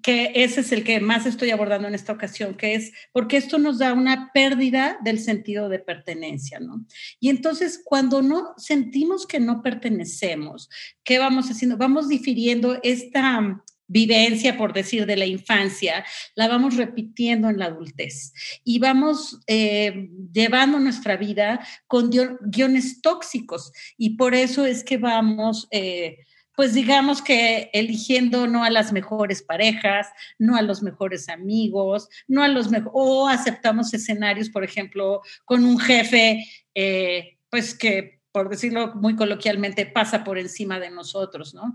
que 0.00 0.32
ese 0.34 0.60
es 0.60 0.72
el 0.72 0.84
que 0.84 1.00
más 1.00 1.26
estoy 1.26 1.50
abordando 1.50 1.86
en 1.86 1.94
esta 1.94 2.12
ocasión, 2.12 2.54
que 2.54 2.74
es 2.74 2.92
porque 3.12 3.36
esto 3.36 3.58
nos 3.58 3.78
da 3.78 3.92
una 3.92 4.30
pérdida 4.32 4.98
del 5.04 5.18
sentido 5.18 5.68
de 5.68 5.78
pertenencia, 5.78 6.60
¿no? 6.60 6.86
Y 7.20 7.28
entonces 7.28 7.80
cuando 7.84 8.22
no 8.22 8.54
sentimos 8.56 9.26
que 9.26 9.40
no 9.40 9.62
pertenecemos, 9.62 10.70
¿qué 11.04 11.18
vamos 11.18 11.50
haciendo? 11.50 11.76
Vamos 11.76 12.08
difiriendo 12.08 12.78
esta 12.82 13.62
vivencia, 13.86 14.56
por 14.56 14.72
decir, 14.72 15.04
de 15.04 15.16
la 15.16 15.26
infancia, 15.26 16.04
la 16.34 16.48
vamos 16.48 16.76
repitiendo 16.76 17.50
en 17.50 17.58
la 17.58 17.66
adultez 17.66 18.32
y 18.64 18.78
vamos 18.78 19.40
eh, 19.46 20.08
llevando 20.32 20.78
nuestra 20.78 21.18
vida 21.18 21.60
con 21.86 22.10
guiones 22.40 23.02
tóxicos 23.02 23.72
y 23.98 24.16
por 24.16 24.34
eso 24.34 24.64
es 24.64 24.82
que 24.84 24.96
vamos... 24.96 25.68
Eh, 25.70 26.16
pues 26.54 26.74
digamos 26.74 27.22
que 27.22 27.70
eligiendo 27.72 28.46
no 28.46 28.64
a 28.64 28.70
las 28.70 28.92
mejores 28.92 29.42
parejas, 29.42 30.08
no 30.38 30.56
a 30.56 30.62
los 30.62 30.82
mejores 30.82 31.28
amigos, 31.28 32.08
no 32.28 32.42
a 32.42 32.48
los 32.48 32.70
mejores, 32.70 32.92
o 32.94 33.28
aceptamos 33.28 33.94
escenarios, 33.94 34.50
por 34.50 34.64
ejemplo, 34.64 35.22
con 35.44 35.64
un 35.64 35.78
jefe, 35.78 36.46
eh, 36.74 37.38
pues 37.50 37.74
que, 37.74 38.20
por 38.32 38.48
decirlo 38.48 38.94
muy 38.94 39.16
coloquialmente, 39.16 39.86
pasa 39.86 40.24
por 40.24 40.38
encima 40.38 40.78
de 40.78 40.90
nosotros, 40.90 41.54
¿no? 41.54 41.74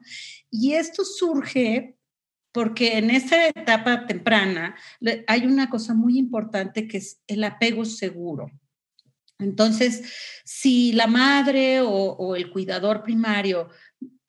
Y 0.50 0.74
esto 0.74 1.04
surge 1.06 1.96
porque 2.52 2.98
en 2.98 3.12
esta 3.12 3.48
etapa 3.48 4.08
temprana 4.08 4.76
hay 5.28 5.46
una 5.46 5.70
cosa 5.70 5.94
muy 5.94 6.18
importante 6.18 6.88
que 6.88 6.98
es 6.98 7.22
el 7.28 7.44
apego 7.44 7.86
seguro. 7.86 8.50
Entonces, 9.38 10.12
si 10.44 10.94
la 10.94 11.06
madre 11.06 11.82
o, 11.82 11.92
o 11.92 12.36
el 12.36 12.50
cuidador 12.50 13.04
primario 13.04 13.70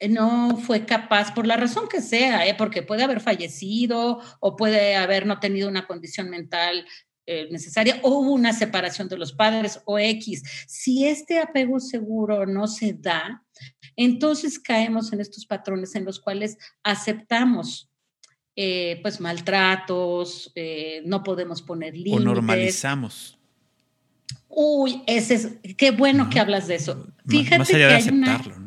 no 0.07 0.55
fue 0.57 0.85
capaz, 0.85 1.33
por 1.33 1.45
la 1.45 1.57
razón 1.57 1.89
que 1.89 2.01
sea, 2.01 2.47
¿eh? 2.47 2.55
porque 2.57 2.83
puede 2.83 3.03
haber 3.03 3.19
fallecido 3.19 4.21
o 4.39 4.55
puede 4.55 4.95
haber 4.95 5.25
no 5.25 5.39
tenido 5.39 5.67
una 5.67 5.85
condición 5.87 6.29
mental 6.29 6.85
eh, 7.25 7.49
necesaria 7.51 7.99
o 8.01 8.19
hubo 8.19 8.31
una 8.31 8.53
separación 8.53 9.09
de 9.09 9.17
los 9.17 9.33
padres 9.33 9.81
o 9.85 9.99
X. 9.99 10.43
Si 10.67 11.05
este 11.05 11.39
apego 11.39 11.79
seguro 11.79 12.45
no 12.45 12.67
se 12.67 12.93
da, 12.93 13.43
entonces 13.97 14.57
caemos 14.57 15.11
en 15.11 15.19
estos 15.19 15.45
patrones 15.45 15.93
en 15.95 16.05
los 16.05 16.19
cuales 16.19 16.57
aceptamos 16.83 17.89
eh, 18.55 18.99
pues 19.01 19.19
maltratos, 19.19 20.53
no 21.05 21.23
podemos 21.23 21.61
poner 21.61 21.93
límites. 21.93 22.19
O 22.19 22.23
normalizamos. 22.23 23.39
Uy, 24.49 25.03
ese 25.05 25.35
es, 25.35 25.75
qué 25.77 25.91
bueno 25.91 26.29
que 26.29 26.39
hablas 26.39 26.67
de 26.67 26.75
eso. 26.75 27.07
Fíjate 27.27 27.59
Más 27.59 27.69
allá 27.69 27.87
de 27.87 27.95
aceptarlo. 27.95 28.58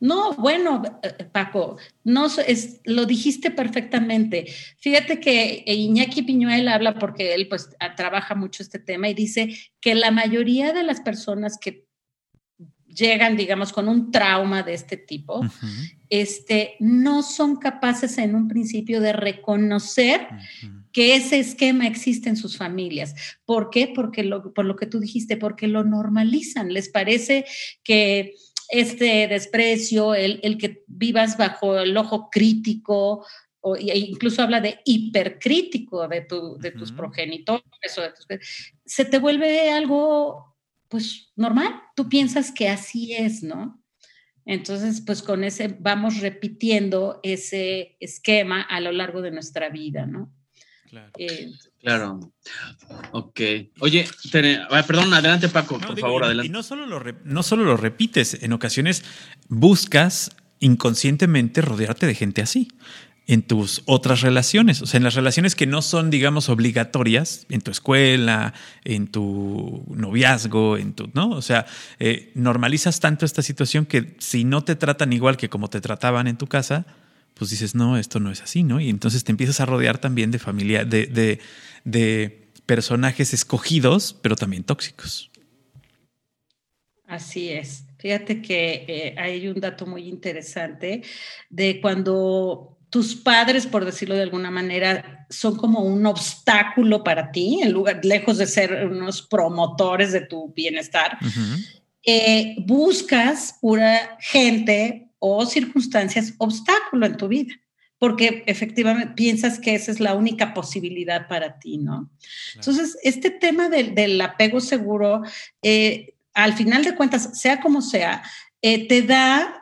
No, 0.00 0.32
bueno, 0.32 0.82
eh, 1.02 1.24
Paco, 1.30 1.76
no 2.04 2.26
es, 2.46 2.80
lo 2.84 3.04
dijiste 3.04 3.50
perfectamente. 3.50 4.46
Fíjate 4.78 5.20
que 5.20 5.62
Iñaki 5.66 6.22
Piñuel 6.22 6.68
habla 6.68 6.98
porque 6.98 7.34
él 7.34 7.48
pues 7.48 7.68
trabaja 7.96 8.34
mucho 8.34 8.62
este 8.62 8.78
tema 8.78 9.10
y 9.10 9.14
dice 9.14 9.54
que 9.80 9.94
la 9.94 10.10
mayoría 10.10 10.72
de 10.72 10.82
las 10.82 11.00
personas 11.02 11.58
que 11.60 11.84
llegan, 12.86 13.36
digamos, 13.36 13.72
con 13.72 13.88
un 13.88 14.10
trauma 14.10 14.62
de 14.62 14.74
este 14.74 14.96
tipo, 14.96 15.42
este, 16.08 16.74
no 16.80 17.22
son 17.22 17.56
capaces 17.56 18.18
en 18.18 18.34
un 18.34 18.48
principio 18.48 19.00
de 19.00 19.12
reconocer 19.12 20.26
que 20.92 21.14
ese 21.14 21.38
esquema 21.38 21.86
existe 21.86 22.28
en 22.28 22.36
sus 22.36 22.56
familias. 22.56 23.14
¿Por 23.44 23.70
qué? 23.70 23.92
Porque 23.94 24.24
lo, 24.24 24.52
por 24.52 24.64
lo 24.64 24.76
que 24.76 24.86
tú 24.86 24.98
dijiste, 24.98 25.36
porque 25.36 25.68
lo 25.68 25.84
normalizan. 25.84 26.72
Les 26.72 26.88
parece 26.88 27.44
que 27.84 28.34
este 28.70 29.28
desprecio, 29.28 30.14
el, 30.14 30.58
que 30.58 30.84
vivas 30.86 31.36
bajo 31.36 31.78
el 31.78 31.96
ojo 31.96 32.28
crítico, 32.30 33.26
o, 33.60 33.76
e 33.76 33.98
incluso 33.98 34.42
habla 34.42 34.60
de 34.60 34.80
hipercrítico 34.84 36.08
de, 36.08 36.22
tu, 36.22 36.56
de 36.58 36.70
tus 36.70 36.92
progenitores, 36.92 37.64
se 38.84 39.04
te 39.04 39.18
vuelve 39.18 39.70
algo, 39.70 40.56
pues, 40.88 41.32
normal. 41.36 41.82
Tú 41.94 42.08
piensas 42.08 42.52
que 42.52 42.68
así 42.68 43.12
es, 43.12 43.42
¿no? 43.42 43.80
Entonces, 44.46 45.02
pues 45.04 45.22
con 45.22 45.44
ese 45.44 45.68
vamos 45.68 46.20
repitiendo 46.20 47.20
ese 47.22 47.96
esquema 48.00 48.62
a 48.62 48.80
lo 48.80 48.90
largo 48.90 49.22
de 49.22 49.30
nuestra 49.30 49.68
vida, 49.68 50.06
¿no? 50.06 50.32
Claro. 50.90 51.10
Eh, 51.18 51.52
claro. 51.80 52.32
Ok. 53.12 53.40
Oye, 53.78 54.08
perdón, 54.32 55.14
adelante 55.14 55.48
Paco, 55.48 55.78
por 55.78 55.98
favor, 55.98 56.24
adelante. 56.24 56.48
Y 56.48 56.50
no 56.50 56.64
solo, 56.64 56.84
lo 56.86 57.00
no 57.24 57.42
solo 57.44 57.64
lo 57.64 57.76
repites, 57.76 58.42
en 58.42 58.52
ocasiones 58.52 59.04
buscas 59.48 60.30
inconscientemente 60.58 61.62
rodearte 61.62 62.06
de 62.06 62.14
gente 62.14 62.42
así 62.42 62.68
en 63.30 63.42
tus 63.42 63.82
otras 63.86 64.22
relaciones, 64.22 64.82
o 64.82 64.86
sea, 64.86 64.98
en 64.98 65.04
las 65.04 65.14
relaciones 65.14 65.54
que 65.54 65.64
no 65.64 65.82
son, 65.82 66.10
digamos, 66.10 66.48
obligatorias, 66.48 67.46
en 67.48 67.60
tu 67.60 67.70
escuela, 67.70 68.54
en 68.82 69.06
tu 69.06 69.84
noviazgo, 69.88 70.76
en 70.76 70.94
tu, 70.94 71.08
¿no? 71.14 71.30
O 71.30 71.40
sea, 71.40 71.64
eh, 72.00 72.32
normalizas 72.34 72.98
tanto 72.98 73.24
esta 73.24 73.42
situación 73.42 73.86
que 73.86 74.16
si 74.18 74.42
no 74.42 74.64
te 74.64 74.74
tratan 74.74 75.12
igual 75.12 75.36
que 75.36 75.48
como 75.48 75.70
te 75.70 75.80
trataban 75.80 76.26
en 76.26 76.38
tu 76.38 76.48
casa, 76.48 76.86
pues 77.40 77.48
dices, 77.48 77.74
no, 77.74 77.96
esto 77.96 78.20
no 78.20 78.30
es 78.30 78.42
así, 78.42 78.62
¿no? 78.62 78.80
Y 78.80 78.90
entonces 78.90 79.24
te 79.24 79.32
empiezas 79.32 79.60
a 79.60 79.64
rodear 79.64 79.96
también 79.96 80.30
de 80.30 80.38
familia, 80.38 80.84
de, 80.84 81.40
personajes 82.66 83.32
escogidos, 83.32 84.12
pero 84.20 84.36
también 84.36 84.62
tóxicos. 84.62 85.30
Así 87.06 87.48
es. 87.48 87.86
Fíjate 87.98 88.42
que 88.42 88.84
eh, 88.86 89.14
hay 89.16 89.48
un 89.48 89.58
dato 89.58 89.86
muy 89.86 90.06
interesante 90.06 91.02
de 91.48 91.80
cuando 91.80 92.76
tus 92.90 93.16
padres, 93.16 93.66
por 93.66 93.86
decirlo 93.86 94.16
de 94.16 94.22
alguna 94.22 94.50
manera, 94.50 95.26
son 95.30 95.56
como 95.56 95.80
un 95.80 96.04
obstáculo 96.04 97.02
para 97.02 97.32
ti, 97.32 97.60
en 97.62 97.72
lugar, 97.72 98.04
lejos 98.04 98.36
de 98.36 98.46
ser 98.46 98.86
unos 98.86 99.22
promotores 99.22 100.12
de 100.12 100.20
tu 100.20 100.52
bienestar, 100.52 101.16
eh, 102.04 102.54
buscas 102.66 103.56
pura 103.62 104.18
gente 104.20 105.09
o 105.20 105.46
circunstancias 105.46 106.34
obstáculo 106.38 107.06
en 107.06 107.16
tu 107.16 107.28
vida, 107.28 107.54
porque 107.98 108.42
efectivamente 108.46 109.14
piensas 109.14 109.60
que 109.60 109.74
esa 109.74 109.92
es 109.92 110.00
la 110.00 110.14
única 110.14 110.52
posibilidad 110.54 111.28
para 111.28 111.60
ti, 111.60 111.78
¿no? 111.78 112.10
Entonces, 112.56 112.98
este 113.04 113.30
tema 113.30 113.68
del, 113.68 114.20
apego 114.20 114.60
seguro, 114.60 115.22
eh, 115.62 116.14
al 116.34 116.54
final 116.54 116.82
de 116.82 116.96
cuentas, 116.96 117.38
sea 117.38 117.60
como 117.60 117.82
sea, 117.82 118.22
eh, 118.62 118.88
te 118.88 119.02
da 119.02 119.60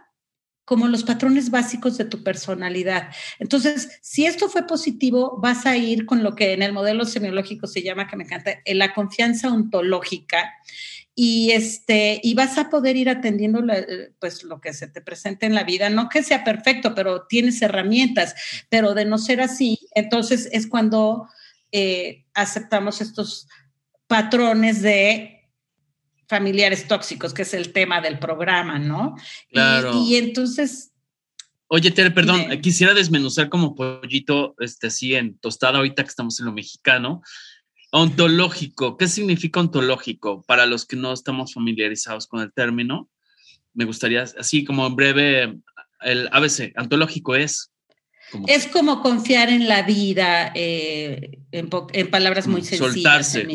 como 0.68 0.86
los 0.86 1.02
patrones 1.02 1.50
básicos 1.50 1.96
de 1.96 2.04
tu 2.04 2.22
personalidad. 2.22 3.08
Entonces, 3.38 3.98
si 4.02 4.26
esto 4.26 4.50
fue 4.50 4.66
positivo, 4.66 5.38
vas 5.40 5.64
a 5.64 5.78
ir 5.78 6.04
con 6.04 6.22
lo 6.22 6.36
que 6.36 6.52
en 6.52 6.62
el 6.62 6.74
modelo 6.74 7.06
semiológico 7.06 7.66
se 7.66 7.82
llama, 7.82 8.06
que 8.06 8.16
me 8.16 8.24
encanta, 8.24 8.58
la 8.66 8.92
confianza 8.92 9.50
ontológica, 9.50 10.52
y 11.20 11.50
este 11.50 12.20
y 12.22 12.34
vas 12.34 12.58
a 12.58 12.70
poder 12.70 12.96
ir 12.96 13.08
atendiendo 13.08 13.60
pues 14.20 14.44
lo 14.44 14.60
que 14.60 14.72
se 14.72 14.86
te 14.86 15.00
presente 15.00 15.46
en 15.46 15.54
la 15.56 15.64
vida. 15.64 15.90
No 15.90 16.08
que 16.08 16.22
sea 16.22 16.44
perfecto 16.44 16.94
pero 16.94 17.26
tienes 17.26 17.60
herramientas 17.60 18.36
pero 18.68 18.94
de 18.94 19.04
no 19.04 19.18
ser 19.18 19.40
así 19.40 19.80
entonces 19.96 20.48
es 20.52 20.68
cuando 20.68 21.26
eh, 21.72 22.24
aceptamos 22.34 23.00
estos 23.00 23.48
patrones 24.06 24.80
de 24.80 25.50
familiares 26.28 26.86
tóxicos 26.86 27.34
que 27.34 27.42
es 27.42 27.52
el 27.52 27.72
tema 27.72 28.00
del 28.00 28.20
programa 28.20 28.78
no 28.78 29.16
claro. 29.50 30.00
Y, 30.06 30.14
entonces 30.18 30.92
Oye, 31.70 31.90
Tere, 31.90 32.12
perdón, 32.12 32.46
quisiera 32.62 32.94
desmenuzar 32.94 33.50
como 33.50 33.74
pollito, 33.74 34.54
este, 34.58 34.86
así 34.86 35.14
en 35.14 35.36
tostada 35.38 35.76
ahorita 35.76 36.02
que 36.02 36.08
estamos 36.08 36.40
en 36.40 36.46
lo 36.46 36.52
mexicano, 36.52 37.20
Ontológico, 37.90 38.96
¿qué 38.96 39.08
significa 39.08 39.60
ontológico? 39.60 40.42
Para 40.42 40.66
los 40.66 40.84
que 40.84 40.96
no 40.96 41.12
estamos 41.12 41.54
familiarizados 41.54 42.26
con 42.26 42.40
el 42.40 42.52
término, 42.52 43.08
me 43.72 43.84
gustaría, 43.84 44.22
así 44.22 44.64
como 44.64 44.86
en 44.86 44.96
breve, 44.96 45.58
el 46.02 46.28
ABC, 46.32 46.74
ontológico 46.78 47.34
es 47.34 47.70
es 48.46 48.66
como 48.66 49.02
confiar 49.02 49.48
en 49.48 49.68
la 49.68 49.82
vida, 49.82 50.52
eh, 50.54 51.38
en, 51.50 52.10
palabras 52.10 52.46
muy 52.46 52.62
sencillas. 52.62 52.92
Soltarse. 52.92 53.46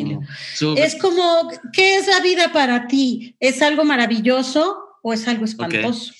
es 0.76 0.96
como, 0.96 1.48
¿qué 1.72 1.96
es 1.96 2.06
la 2.08 2.20
vida 2.20 2.52
para 2.52 2.86
ti? 2.88 3.36
¿Es 3.38 3.62
algo 3.62 3.84
maravilloso 3.84 4.98
o 5.02 5.12
es 5.12 5.28
algo 5.28 5.44
espantoso? 5.44 6.12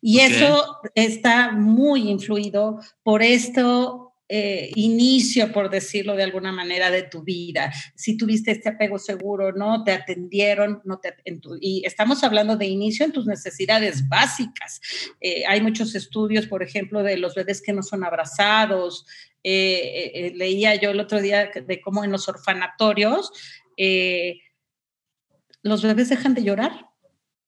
Y 0.00 0.20
eso 0.20 0.78
está 0.94 1.52
muy 1.52 2.08
influido 2.08 2.80
por 3.02 3.22
esto 3.22 4.07
eh, 4.30 4.70
inicio, 4.74 5.50
por 5.52 5.70
decirlo 5.70 6.14
de 6.14 6.22
alguna 6.22 6.52
manera, 6.52 6.90
de 6.90 7.02
tu 7.02 7.22
vida. 7.22 7.72
Si 7.94 8.16
tuviste 8.16 8.50
este 8.50 8.68
apego 8.68 8.98
seguro, 8.98 9.52
no 9.52 9.84
te 9.84 9.92
atendieron, 9.92 10.82
no 10.84 10.98
te, 10.98 11.14
y 11.62 11.82
estamos 11.86 12.22
hablando 12.22 12.56
de 12.56 12.66
inicio 12.66 13.06
en 13.06 13.12
tus 13.12 13.26
necesidades 13.26 14.06
básicas. 14.06 14.82
Eh, 15.22 15.44
hay 15.46 15.62
muchos 15.62 15.94
estudios, 15.94 16.46
por 16.46 16.62
ejemplo, 16.62 17.02
de 17.02 17.16
los 17.16 17.34
bebés 17.34 17.62
que 17.62 17.72
no 17.72 17.82
son 17.82 18.04
abrazados. 18.04 19.06
Eh, 19.42 20.32
leía 20.34 20.74
yo 20.74 20.90
el 20.90 21.00
otro 21.00 21.22
día 21.22 21.50
de 21.66 21.80
cómo 21.80 22.04
en 22.04 22.12
los 22.12 22.28
orfanatorios 22.28 23.32
los 25.62 25.82
bebés 25.82 26.08
dejan 26.10 26.34
de 26.34 26.42
llorar, 26.42 26.86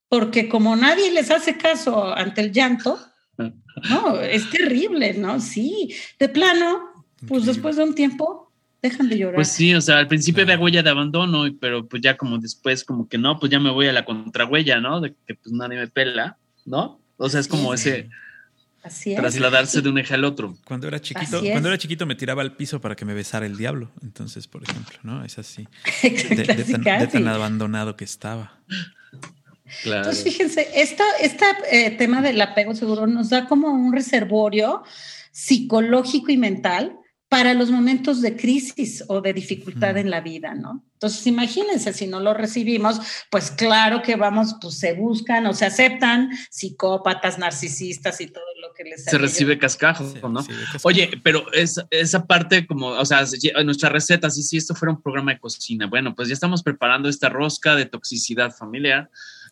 porque 0.09 0.49
como 0.49 0.77
nadie 0.77 1.11
les 1.11 1.31
hace 1.31 1.59
caso 1.59 2.14
ante 2.14 2.40
el 2.40 2.53
llanto, 2.53 2.99
no, 3.37 4.21
es 4.21 4.51
terrible, 4.51 5.14
¿no? 5.14 5.40
Sí, 5.40 5.95
de 6.19 6.29
plano, 6.29 7.05
pues 7.27 7.47
después 7.47 7.77
de 7.77 7.85
un 7.85 7.95
tiempo 7.95 8.53
dejan 8.83 9.09
de 9.09 9.19
llorar. 9.19 9.37
Pues 9.37 9.49
sí, 9.49 9.75
o 9.75 9.81
sea, 9.81 9.99
al 9.99 10.09
principio 10.09 10.43
había 10.43 10.59
huella 10.59 10.83
de 10.83 10.90
abandono, 10.90 11.45
pero 11.61 11.87
pues 11.87 12.03
ya 12.03 12.16
como 12.16 12.38
después, 12.38 12.85
como 12.85 13.09
que 13.09 13.19
no, 13.19 13.38
pues 13.38 13.51
ya 13.51 13.59
me 13.59 13.71
voy 13.71 13.87
a 13.87 13.93
la 13.93 14.05
contrahuella, 14.05 14.81
¿no? 14.81 15.01
De 15.01 15.14
que 15.27 15.35
pues 15.35 15.53
nadie 15.53 15.79
me 15.79 15.88
pela, 15.88 16.38
¿no? 16.64 17.01
O 17.16 17.29
sea, 17.29 17.40
es 17.40 17.49
como 17.49 17.75
ese 17.75 18.09
Así 18.83 19.14
trasladarse 19.14 19.83
de 19.83 19.90
un 19.90 19.99
eje 19.99 20.14
al 20.14 20.25
otro. 20.25 20.57
Cuando 20.64 20.88
era 20.88 21.01
chiquito, 21.01 21.40
cuando 21.43 21.69
era 21.69 21.77
chiquito 21.77 22.07
me 22.07 22.14
tiraba 22.14 22.40
al 22.40 22.57
piso 22.57 22.81
para 22.81 22.97
que 22.97 23.05
me 23.05 23.12
besara 23.12 23.45
el 23.45 23.59
diablo. 23.59 23.90
Entonces, 24.03 24.47
por 24.47 24.62
ejemplo, 24.62 24.99
¿no? 25.03 25.23
Es 25.23 25.38
así. 25.38 25.69
de 26.03 27.09
tan 27.12 27.29
abandonado 27.29 27.97
que 27.97 28.05
estaba. 28.05 28.59
Entonces, 29.85 30.22
fíjense, 30.22 30.68
este 30.74 31.90
tema 31.98 32.22
del 32.22 32.40
apego 32.40 32.74
seguro 32.74 33.06
nos 33.06 33.30
da 33.30 33.46
como 33.46 33.68
un 33.68 33.92
reservorio 33.92 34.83
psicológico 35.33 36.30
y 36.30 36.37
mental 36.37 37.00
para 37.30 37.54
los 37.54 37.70
momentos 37.70 38.20
de 38.22 38.37
crisis 38.37 39.04
o 39.06 39.20
de 39.20 39.33
dificultad 39.33 39.96
en 39.96 40.11
la 40.11 40.20
vida, 40.20 40.52
¿no? 40.52 40.85
Entonces, 40.94 41.24
imagínense, 41.28 41.92
si 41.92 42.09
no 42.09 42.18
lo 42.18 42.35
recibimos, 42.35 43.00
pues 43.30 43.52
claro 43.52 44.02
que 44.02 44.16
vamos, 44.16 44.56
pues 44.61 44.78
se 44.80 44.94
buscan 44.94 45.46
o 45.46 45.54
se 45.54 45.64
aceptan 45.64 46.28
psicópatas, 46.50 47.38
narcisistas 47.38 48.20
y 48.20 48.26
todo 48.26 48.42
lo 48.61 48.74
que 48.74 48.83
les 48.83 49.04
Se 49.04 49.16
recibe 49.16 49.59
cascajo, 49.59 50.28
¿no? 50.28 50.44
Oye, 50.83 51.20
pero 51.22 51.50
es, 51.52 51.80
esa 51.90 52.26
parte 52.26 52.66
como, 52.66 52.88
o 52.88 53.06
sea, 53.06 53.24
nuestra 53.64 53.90
receta, 53.90 54.28
si, 54.28 54.42
si 54.42 54.56
esto 54.56 54.74
fuera 54.74 54.92
un 54.92 55.00
programa 55.00 55.33
de 55.33 55.38
cocina, 55.38 55.87
bueno, 55.87 56.16
pues 56.16 56.26
ya 56.26 56.35
estamos 56.35 56.64
preparando 56.64 57.09
esta 57.09 57.28
rosca 57.28 57.76
de 57.76 57.87
toxicidad 57.87 58.50
familiar 58.50 59.09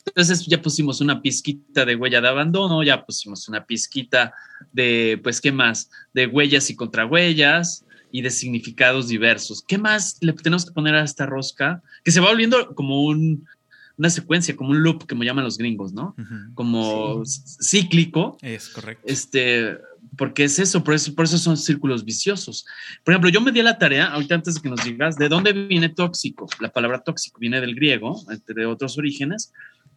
entonces 0.06 0.46
ya 0.46 0.60
pusimos 0.60 1.00
una 1.00 1.20
pizquita 1.20 1.84
de 1.84 1.96
huella 1.96 2.20
de 2.20 2.28
abandono, 2.28 2.82
ya 2.82 3.04
pusimos 3.04 3.48
una 3.48 3.64
pizquita 3.64 4.32
de, 4.72 5.20
pues, 5.22 5.40
¿qué 5.40 5.52
más? 5.52 5.90
De 6.14 6.26
huellas 6.26 6.70
y 6.70 6.76
contrahuellas 6.76 7.84
y 8.10 8.22
de 8.22 8.30
significados 8.30 9.08
diversos. 9.08 9.62
¿Qué 9.66 9.78
más 9.78 10.16
le 10.20 10.32
tenemos 10.32 10.64
que 10.64 10.72
poner 10.72 10.94
a 10.94 11.04
esta 11.04 11.26
rosca? 11.26 11.82
Que 12.04 12.10
se 12.10 12.20
va 12.20 12.28
volviendo 12.28 12.74
como 12.74 13.06
una 13.06 14.10
secuencia, 14.10 14.56
como 14.56 14.70
un 14.70 14.82
loop, 14.82 15.06
como 15.08 15.24
llaman 15.24 15.44
los 15.44 15.58
gringos, 15.58 15.92
¿no? 15.92 16.14
Como 16.54 17.22
cíclico. 17.24 18.38
Es 18.40 18.68
correcto. 18.68 19.04
Este, 19.06 19.78
porque 20.16 20.44
es 20.44 20.58
eso 20.58 20.82
por, 20.82 20.94
eso, 20.94 21.14
por 21.14 21.26
eso 21.26 21.38
son 21.38 21.56
círculos 21.56 22.04
viciosos. 22.04 22.66
Por 23.04 23.12
ejemplo, 23.12 23.30
yo 23.30 23.40
me 23.40 23.52
di 23.52 23.62
la 23.62 23.78
tarea, 23.78 24.06
ahorita 24.06 24.36
antes 24.36 24.54
de 24.54 24.60
que 24.60 24.70
nos 24.70 24.84
digas, 24.84 25.16
¿de 25.16 25.28
dónde 25.28 25.52
viene 25.52 25.88
tóxico? 25.88 26.48
La 26.60 26.70
palabra 26.70 27.00
tóxico 27.00 27.38
viene 27.38 27.60
del 27.60 27.74
griego, 27.74 28.22
entre 28.30 28.66
otros 28.66 28.98
orígenes, 28.98 29.52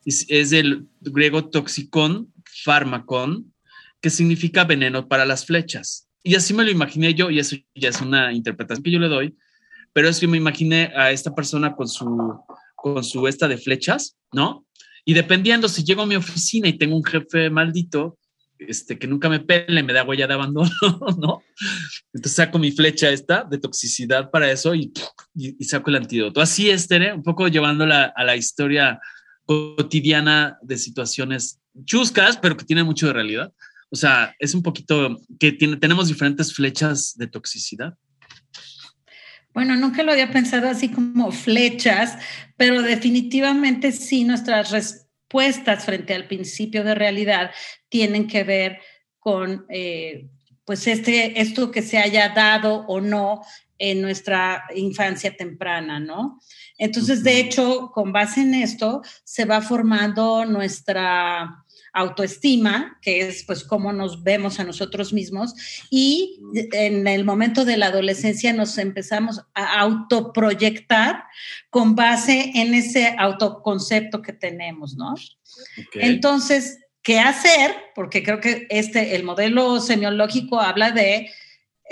es, 0.06 0.50
del 0.50 0.88
griego 1.00 1.50
toxicón, 1.50 2.34
fármacon, 2.64 3.54
que 4.00 4.10
significa 4.10 4.64
veneno 4.64 5.08
para 5.08 5.26
las 5.26 5.46
flechas. 5.46 6.08
Y 6.24 6.36
así 6.36 6.54
me 6.54 6.64
lo 6.64 6.72
imaginé 6.72 7.14
yo, 7.14 7.30
y 7.30 7.40
eso 7.40 7.56
ya 7.76 7.90
es 7.90 8.02
una 8.02 8.34
interpretación 8.34 8.84
que 8.84 8.92
yo 8.92 9.00
le 9.00 9.08
doy, 9.08 9.36
pero 9.94 10.08
es 10.08 10.20
que 10.20 10.28
me 10.28 10.38
imaginé 10.38 10.92
a 10.96 11.12
esta 11.12 11.34
persona 11.36 11.76
con 11.76 11.88
su, 11.88 12.40
con 12.76 13.04
su 13.04 13.28
esta 13.28 13.48
de 13.48 13.58
flechas, 13.58 14.18
¿no? 14.32 14.66
Y 15.04 15.14
dependiendo 15.14 15.68
si 15.68 15.84
llego 15.84 16.04
a 16.04 16.06
mi 16.06 16.16
oficina 16.16 16.68
y 16.68 16.78
tengo 16.78 16.96
un 16.96 17.04
jefe 17.04 17.50
maldito, 17.50 18.18
este, 18.68 19.00
que 19.00 19.08
nunca 19.08 19.28
me 19.28 19.40
pele, 19.40 19.82
me 19.82 19.94
da 19.94 20.04
huella 20.04 20.28
de 20.28 20.36
abandono, 20.36 20.70
¿no? 21.20 21.42
Entonces 22.14 22.36
saco 22.36 22.60
mi 22.60 22.72
flecha 22.72 23.10
esta 23.10 23.44
de 23.44 23.58
toxicidad 23.58 24.30
para 24.30 24.52
eso 24.52 24.76
y, 24.76 24.94
y, 25.34 25.64
saco 25.64 25.90
el 25.90 25.96
antídoto. 25.98 26.42
Así 26.42 26.70
es, 26.70 26.88
Tere, 26.88 27.14
un 27.14 27.24
poco 27.24 27.48
llevándola 27.48 28.14
a 28.16 28.24
la 28.24 28.36
historia 28.36 29.00
cotidiana 29.52 30.58
de 30.62 30.78
situaciones 30.78 31.60
chuscas, 31.84 32.38
pero 32.38 32.56
que 32.56 32.66
tiene 32.66 32.84
mucho 32.84 33.08
de 33.08 33.14
realidad. 33.14 33.54
O 33.90 33.96
sea, 33.96 34.34
es 34.40 34.54
un 34.54 34.64
poquito 34.64 35.20
que 35.40 35.52
tiene, 35.52 35.76
tenemos 35.78 36.08
diferentes 36.08 36.54
flechas 36.54 37.14
de 37.18 37.28
toxicidad. 37.28 37.98
Bueno, 39.54 39.76
nunca 39.76 40.04
lo 40.04 40.14
había 40.14 40.32
pensado 40.32 40.70
así 40.70 40.88
como 40.90 41.32
flechas, 41.32 42.18
pero 42.56 42.82
definitivamente 42.82 43.92
sí 43.92 44.24
nuestras 44.24 44.72
respuestas 44.72 45.84
frente 45.84 46.14
al 46.14 46.28
principio 46.28 46.86
de 46.86 46.96
realidad 46.96 47.52
tienen 47.90 48.28
que 48.28 48.46
ver 48.46 48.80
con, 49.20 49.66
eh, 49.68 50.30
pues, 50.66 50.88
este, 50.88 51.42
esto 51.42 51.72
que 51.72 51.82
se 51.82 51.98
haya 51.98 52.30
dado 52.30 52.86
o 52.88 53.02
no 53.02 53.42
en 53.78 54.02
nuestra 54.02 54.64
infancia 54.76 55.36
temprana, 55.36 56.00
¿no? 56.00 56.40
Entonces, 56.78 57.24
de 57.24 57.40
hecho, 57.40 57.92
con 57.94 58.12
base 58.12 58.42
en 58.42 58.54
esto, 58.54 59.02
se 59.24 59.46
va 59.46 59.62
formando 59.62 60.46
nuestra 60.46 61.66
autoestima, 61.94 62.98
que 63.02 63.22
es 63.22 63.44
pues 63.44 63.64
cómo 63.64 63.92
nos 63.92 64.24
vemos 64.24 64.60
a 64.60 64.64
nosotros 64.64 65.14
mismos, 65.14 65.54
y 65.90 66.40
en 66.74 67.08
el 67.08 67.26
momento 67.26 67.66
de 67.66 67.78
la 67.78 67.88
adolescencia 67.88 68.54
nos 68.54 68.78
empezamos 68.78 69.42
a 69.54 69.80
autoproyectar 69.80 71.24
con 71.70 71.96
base 71.96 72.52
en 72.56 72.74
ese 72.74 73.16
autoconcepto 73.18 74.22
que 74.22 74.34
tenemos, 74.34 74.96
¿no? 74.96 75.16
Entonces, 75.96 76.80
¿qué 77.02 77.20
hacer? 77.20 77.76
Porque 77.96 78.24
creo 78.24 78.40
que 78.40 78.68
este, 78.70 79.16
el 79.16 79.24
modelo 79.24 79.80
semiológico 79.80 80.60
habla 80.60 80.92
de 80.92 81.30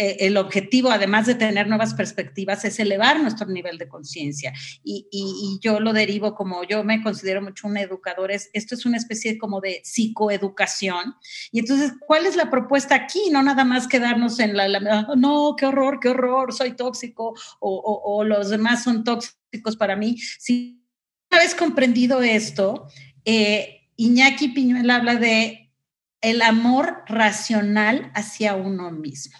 eh, 0.02 0.26
el 0.28 0.38
objetivo, 0.38 0.91
además 0.91 1.26
de 1.26 1.36
tener 1.36 1.67
nuevas 1.67 1.93
perspectivas, 1.93 2.63
es 2.63 2.80
elevar 2.80 3.19
nuestro 3.19 3.48
nivel 3.48 3.78
de 3.78 3.89
conciencia. 3.89 4.54
Y, 4.82 5.60
yo 5.62 5.82
lo 5.82 5.91
derivo 5.91 6.36
como 6.36 6.63
yo 6.63 6.86
me 6.86 7.04
considero 7.04 7.41
mucho 7.41 7.67
un 7.67 7.76
educador, 7.76 8.32
es, 8.32 8.50
esto 8.54 8.76
es 8.76 8.86
una 8.86 8.95
especie 8.95 9.38
como 9.38 9.60
de 9.60 9.82
psicoeducación. 9.84 11.15
Y 11.52 11.60
entonces, 11.60 11.91
¿cuál 12.00 12.26
es 12.26 12.38
la 12.38 12.50
propuesta 12.50 12.95
aquí? 12.95 13.30
No 13.30 13.43
nada 13.43 13.65
más 13.65 13.89
quedarnos 13.89 14.39
en 14.39 14.56
la, 14.56 14.69
no, 15.17 15.56
qué 15.58 15.65
horror, 15.65 16.00
qué 16.00 16.10
horror, 16.10 16.54
soy 16.54 16.78
tóxico 16.78 17.34
o, 17.60 18.24
los 18.24 18.50
demás 18.52 18.86
son 18.86 19.04
tóxicos 19.04 19.76
para 19.76 19.98
mí. 19.98 20.17
Si 20.17 20.82
una 21.30 21.41
vez 21.41 21.54
comprendido 21.56 22.22
esto, 22.22 22.88
eh, 23.26 23.78
Iñaki 23.99 24.49
Piñuel 24.49 24.89
habla 24.89 25.15
de 25.15 25.73
el 26.21 26.41
amor 26.41 27.03
racional 27.05 28.12
hacia 28.15 28.55
uno 28.55 28.91
mismo 28.91 29.38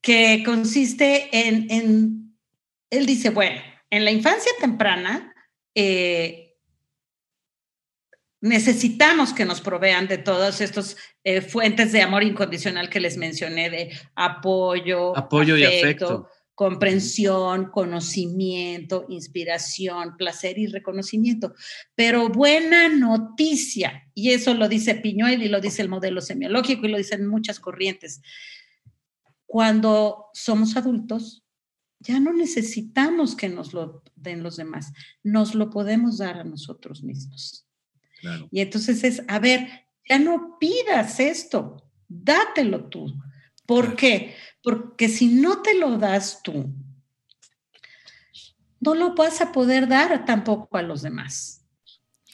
que 0.00 0.42
consiste 0.44 1.28
en, 1.32 2.36
él 2.90 3.06
dice, 3.06 3.30
bueno, 3.30 3.60
en 3.90 4.04
la 4.04 4.10
infancia 4.10 4.50
temprana 4.60 5.32
eh, 5.76 6.56
necesitamos 8.40 9.32
que 9.32 9.44
nos 9.44 9.60
provean 9.60 10.08
de 10.08 10.18
todas 10.18 10.60
estas 10.60 10.96
eh, 11.22 11.40
fuentes 11.40 11.92
de 11.92 12.02
amor 12.02 12.24
incondicional 12.24 12.88
que 12.88 13.00
les 13.00 13.16
mencioné, 13.16 13.70
de 13.70 13.96
apoyo, 14.16 15.16
apoyo 15.16 15.56
y 15.56 15.64
afecto 15.64 16.28
comprensión, 16.56 17.70
conocimiento, 17.70 19.04
inspiración, 19.10 20.16
placer 20.16 20.58
y 20.58 20.66
reconocimiento. 20.66 21.54
Pero 21.94 22.30
buena 22.30 22.88
noticia, 22.88 24.08
y 24.14 24.30
eso 24.30 24.54
lo 24.54 24.66
dice 24.66 24.94
Piñuel 24.94 25.42
y 25.42 25.48
lo 25.48 25.60
dice 25.60 25.82
el 25.82 25.90
modelo 25.90 26.22
semiológico 26.22 26.86
y 26.86 26.88
lo 26.88 26.96
dicen 26.96 27.26
muchas 27.26 27.60
corrientes, 27.60 28.22
cuando 29.44 30.28
somos 30.32 30.78
adultos, 30.78 31.44
ya 32.00 32.20
no 32.20 32.32
necesitamos 32.32 33.36
que 33.36 33.50
nos 33.50 33.74
lo 33.74 34.02
den 34.14 34.42
los 34.42 34.56
demás, 34.56 34.94
nos 35.22 35.54
lo 35.54 35.68
podemos 35.68 36.18
dar 36.18 36.38
a 36.38 36.44
nosotros 36.44 37.02
mismos. 37.02 37.66
Y 38.50 38.60
entonces 38.60 39.04
es, 39.04 39.22
a 39.28 39.38
ver, 39.38 39.68
ya 40.08 40.18
no 40.18 40.56
pidas 40.58 41.20
esto, 41.20 41.86
dátelo 42.08 42.88
tú. 42.88 43.14
¿Por 43.66 43.96
qué? 43.96 44.34
Porque 44.62 45.08
si 45.08 45.28
no 45.28 45.62
te 45.62 45.74
lo 45.74 45.98
das 45.98 46.42
tú, 46.42 46.72
no 48.80 48.94
lo 48.94 49.14
vas 49.14 49.40
a 49.40 49.52
poder 49.52 49.88
dar 49.88 50.24
tampoco 50.24 50.76
a 50.76 50.82
los 50.82 51.02
demás. 51.02 51.64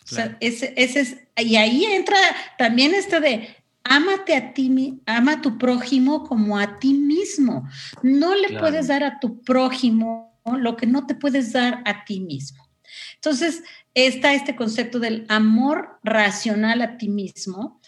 O 0.05 0.14
sea, 0.14 0.37
ese, 0.40 0.75
ese 0.77 1.01
es, 1.01 1.16
y 1.37 1.57
ahí 1.57 1.87
entra 1.87 2.18
también 2.59 2.95
esto 2.95 3.21
de 3.21 3.57
ámate 3.85 4.35
a 4.35 4.53
ti, 4.53 5.01
ama 5.07 5.33
a 5.33 5.40
tu 5.40 5.59
prójimo 5.59 6.25
como 6.25 6.59
a 6.59 6.79
ti 6.79 6.95
mismo. 6.95 7.68
No 8.03 8.35
le 8.35 8.59
puedes 8.59 8.88
dar 8.88 9.05
a 9.05 9.18
tu 9.21 9.42
prójimo 9.42 10.40
lo 10.45 10.77
que 10.77 10.87
no 10.87 11.07
te 11.07 11.14
puedes 11.14 11.53
dar 11.53 11.83
a 11.85 12.05
ti 12.05 12.21
mismo. 12.21 12.68
Entonces, 13.14 13.62
está 13.95 14.35
este 14.35 14.57
concepto 14.57 14.99
del 14.99 15.25
amor 15.29 15.99
racional 16.03 16.83
a 16.83 16.97
ti 16.97 17.09
mismo 17.09 17.81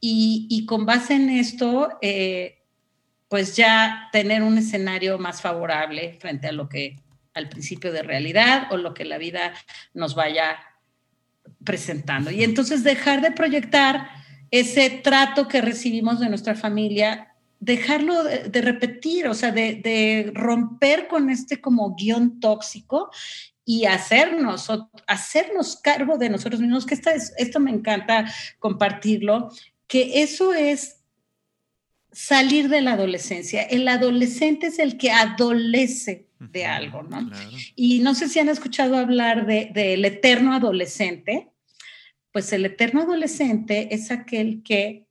y, 0.00 0.64
con 0.66 0.86
base 0.86 1.14
en 1.14 1.30
esto, 1.30 1.98
eh, 2.00 2.59
pues 3.30 3.54
ya 3.54 4.08
tener 4.10 4.42
un 4.42 4.58
escenario 4.58 5.16
más 5.16 5.40
favorable 5.40 6.18
frente 6.18 6.48
a 6.48 6.52
lo 6.52 6.68
que 6.68 7.00
al 7.32 7.48
principio 7.48 7.92
de 7.92 8.02
realidad 8.02 8.66
o 8.72 8.76
lo 8.76 8.92
que 8.92 9.04
la 9.04 9.18
vida 9.18 9.54
nos 9.94 10.16
vaya 10.16 10.58
presentando. 11.64 12.32
Y 12.32 12.42
entonces 12.42 12.82
dejar 12.82 13.20
de 13.20 13.30
proyectar 13.30 14.10
ese 14.50 14.90
trato 14.90 15.46
que 15.46 15.60
recibimos 15.60 16.18
de 16.18 16.28
nuestra 16.28 16.56
familia, 16.56 17.36
dejarlo 17.60 18.24
de, 18.24 18.62
repetir, 18.62 19.28
o 19.28 19.34
sea, 19.34 19.52
de, 19.52 20.32
romper 20.34 21.06
con 21.06 21.30
este 21.30 21.60
como 21.60 21.94
guion 21.94 22.40
tóxico 22.40 23.12
y 23.64 23.84
hacernos, 23.84 24.68
hacernos 25.06 25.76
cargo 25.76 26.18
de 26.18 26.30
nosotros 26.30 26.60
mismos, 26.60 26.84
que 26.84 26.98
esto 27.38 27.60
me 27.60 27.70
encanta 27.70 28.24
compartirlo, 28.58 29.52
que 29.86 30.24
eso 30.24 30.52
es 30.52 30.99
salir 32.12 32.68
de 32.68 32.80
la 32.80 32.92
adolescencia. 32.92 33.62
El 33.62 33.86
adolescente 33.88 34.68
es 34.68 34.78
el 34.78 34.96
que 34.96 35.10
adolece 35.10 36.28
de 36.38 36.66
algo, 36.66 37.02
¿no? 37.02 37.30
Y 37.76 38.00
no 38.00 38.14
sé 38.14 38.28
si 38.28 38.38
han 38.38 38.48
escuchado 38.48 38.96
hablar 38.96 39.46
del 39.46 39.72
de, 39.72 39.94
eterno 40.06 40.54
adolescente. 40.54 41.50
Pues 42.32 42.52
el 42.52 42.64
eterno 42.64 43.02
adolescente 43.02 43.94
es 43.94 44.10
aquel 44.10 44.62
que 44.62 45.06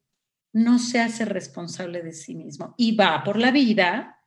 no 0.53 0.79
se 0.79 0.99
hace 0.99 1.25
responsable 1.25 2.01
de 2.01 2.13
sí 2.13 2.33
mismo 2.33 2.73
y 2.77 2.95
va 2.95 3.23
por 3.23 3.37
la 3.37 3.51
vida 3.51 4.19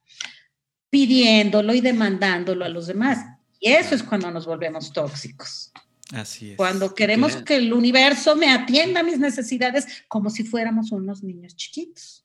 pidiéndolo 0.90 1.74
y 1.74 1.80
demandándolo 1.80 2.64
a 2.64 2.68
los 2.68 2.86
demás. 2.86 3.26
Y 3.58 3.70
eso 3.72 3.94
es 3.94 4.02
cuando 4.02 4.30
nos 4.30 4.46
volvemos 4.46 4.92
tóxicos. 4.92 5.72
Así 6.12 6.50
es. 6.50 6.56
Cuando 6.56 6.94
queremos 6.94 7.36
que 7.36 7.56
el 7.56 7.72
universo 7.72 8.36
me 8.36 8.50
atienda 8.50 9.00
a 9.00 9.02
mis 9.02 9.18
necesidades 9.18 10.04
como 10.06 10.28
si 10.28 10.44
fuéramos 10.44 10.92
unos 10.92 11.22
niños 11.22 11.56
chiquitos. 11.56 12.21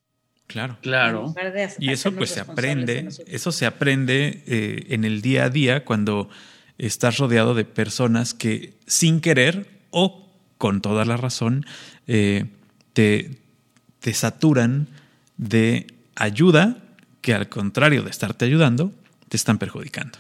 Claro. 0.48 0.78
Claro. 0.82 1.36
Y 1.78 1.92
eso 1.92 2.14
pues 2.14 2.32
se 2.32 2.40
aprende, 2.40 3.10
eso 3.28 3.52
se 3.52 3.66
aprende 3.66 4.44
eh, 4.48 4.86
en 4.90 5.04
el 5.04 5.22
día 5.22 5.46
a 5.46 5.50
día 5.50 5.84
cuando 5.84 6.30
estás 6.78 7.18
rodeado 7.18 7.54
de 7.54 7.66
personas 7.66 8.34
que 8.34 8.74
sin 8.88 9.20
querer 9.20 9.68
o 9.92 10.26
con 10.58 10.82
toda 10.82 11.06
la 11.06 11.18
razón 11.18 11.66
eh, 12.08 12.46
te, 12.94 13.32
te 14.00 14.14
saturan 14.14 14.88
de 15.36 15.88
ayuda 16.16 16.78
que 17.22 17.34
al 17.34 17.50
contrario 17.50 18.04
de 18.04 18.10
estarte 18.10 18.46
ayudando, 18.46 18.94
te 19.28 19.36
están 19.36 19.58
perjudicando. 19.58 20.18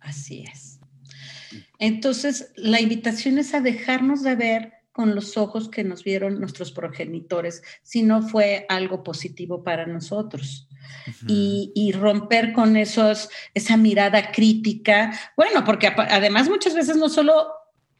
Así 0.00 0.44
es. 0.50 0.78
Entonces, 1.78 2.50
la 2.56 2.80
invitación 2.80 3.38
es 3.38 3.52
a 3.52 3.60
dejarnos 3.60 4.22
de 4.22 4.36
ver 4.36 4.72
con 4.96 5.14
los 5.14 5.36
ojos 5.36 5.68
que 5.68 5.84
nos 5.84 6.04
vieron 6.04 6.40
nuestros 6.40 6.72
progenitores, 6.72 7.62
si 7.82 8.02
no 8.02 8.22
fue 8.22 8.64
algo 8.70 9.04
positivo 9.04 9.62
para 9.62 9.84
nosotros. 9.84 10.68
y, 11.28 11.92
romper 11.92 12.52
con 12.52 12.76
esos, 12.76 13.28
esa 13.52 13.76
mirada 13.76 14.30
crítica. 14.32 15.12
Bueno, 15.36 15.64
porque 15.64 15.88
además 15.88 16.48
muchas 16.48 16.74
veces 16.74 16.96
no 16.96 17.08
solo 17.10 17.48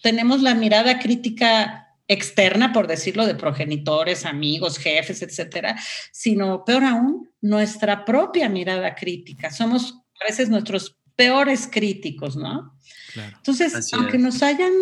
tenemos 0.01 0.41
la 0.41 0.55
mirada 0.55 0.99
crítica 0.99 1.95
externa, 2.09 2.73
por 2.73 2.87
decirlo, 2.87 3.27
de 3.27 3.35
progenitores, 3.35 4.25
amigos, 4.25 4.79
jefes, 4.79 5.21
etcétera, 5.21 5.77
sino 6.13 6.65
peor 6.65 6.85
aún, 6.85 7.31
nuestra 7.43 8.05
propia 8.05 8.49
mirada 8.49 8.95
crítica. 8.95 9.51
Somos 9.51 9.99
a 10.23 10.25
veces 10.27 10.49
nuestros 10.49 10.97
peores 11.17 11.69
críticos, 11.71 12.37
¿no? 12.37 12.75
Entonces, 13.15 13.93
aunque 13.93 14.19
nos 14.19 14.43
hayan 14.43 14.73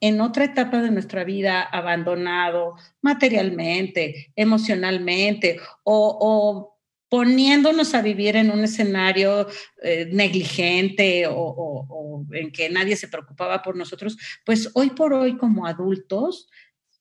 en 0.00 0.20
otra 0.20 0.44
etapa 0.44 0.80
de 0.80 0.90
nuestra 0.90 1.24
vida 1.24 1.62
abandonado 1.62 2.74
materialmente, 3.02 4.32
emocionalmente 4.34 5.60
o, 5.84 6.76
poniéndonos 7.10 7.94
a 7.94 8.02
vivir 8.02 8.36
en 8.36 8.52
un 8.52 8.62
escenario 8.62 9.48
eh, 9.82 10.08
negligente 10.12 11.26
o, 11.28 12.24
en 12.30 12.52
que 12.52 12.70
nadie 12.70 12.96
se 12.96 13.08
preocupaba 13.08 13.62
por 13.62 13.76
nosotros, 13.76 14.16
pues 14.44 14.70
hoy 14.74 14.90
por 14.90 15.12
hoy 15.12 15.36
como 15.36 15.66
adultos 15.66 16.48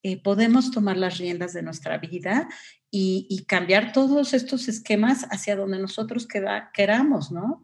eh, 0.02 0.22
podemos 0.22 0.72
tomar 0.72 0.98
las 0.98 1.20
riendas 1.20 1.54
de 1.54 1.62
nuestra 1.62 2.00
vida 2.00 2.50
y, 2.90 3.46
cambiar 3.48 3.94
todos 3.94 4.34
estos 4.34 4.68
esquemas 4.68 5.28
hacia 5.30 5.56
donde 5.56 5.78
nosotros 5.78 6.28
queramos, 6.74 7.32
¿no? 7.32 7.64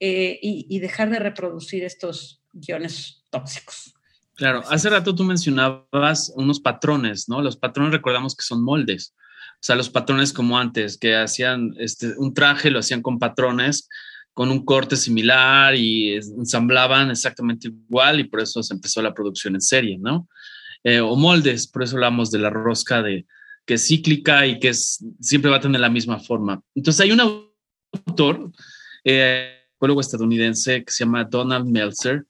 Eh, 0.00 0.40
y 0.42 0.78
dejar 0.80 1.08
de 1.10 1.20
reproducir 1.20 1.84
estos 1.84 2.42
guiones 2.52 3.22
tóxicos. 3.30 3.95
Claro, 4.36 4.62
hace 4.68 4.90
rato 4.90 5.14
tú 5.14 5.24
mencionabas 5.24 6.32
unos 6.36 6.60
patrones, 6.60 7.28
¿no? 7.28 7.40
Los 7.40 7.56
patrones 7.56 7.92
recordamos 7.92 8.36
que 8.36 8.44
son 8.44 8.62
moldes. 8.62 9.14
O 9.54 9.62
sea, 9.62 9.76
los 9.76 9.88
patrones 9.88 10.32
como 10.32 10.58
antes, 10.58 10.98
que 10.98 11.16
hacían 11.16 11.72
este, 11.78 12.12
un 12.18 12.34
traje, 12.34 12.70
lo 12.70 12.78
hacían 12.78 13.00
con 13.00 13.18
patrones, 13.18 13.88
con 14.34 14.50
un 14.50 14.66
corte 14.66 14.96
similar 14.96 15.74
y 15.74 16.12
ensamblaban 16.12 17.10
exactamente 17.10 17.68
igual 17.68 18.20
y 18.20 18.24
por 18.24 18.40
eso 18.40 18.62
se 18.62 18.74
empezó 18.74 19.00
la 19.00 19.14
producción 19.14 19.54
en 19.54 19.62
serie, 19.62 19.96
¿no? 19.98 20.28
Eh, 20.84 21.00
o 21.00 21.16
moldes, 21.16 21.66
por 21.66 21.82
eso 21.82 21.96
hablamos 21.96 22.30
de 22.30 22.38
la 22.38 22.50
rosca 22.50 23.02
de 23.02 23.26
que 23.64 23.74
es 23.74 23.86
cíclica 23.88 24.46
y 24.46 24.60
que 24.60 24.68
es, 24.68 25.02
siempre 25.20 25.50
va 25.50 25.56
a 25.56 25.60
tener 25.60 25.80
la 25.80 25.88
misma 25.88 26.20
forma. 26.20 26.60
Entonces 26.74 27.00
hay 27.00 27.12
un 27.12 27.48
autor, 27.92 28.52
eh, 29.04 29.52
estadounidense 30.00 30.84
que 30.84 30.92
se 30.92 31.04
llama 31.04 31.24
Donald 31.24 31.66
Meltzer, 31.66 32.26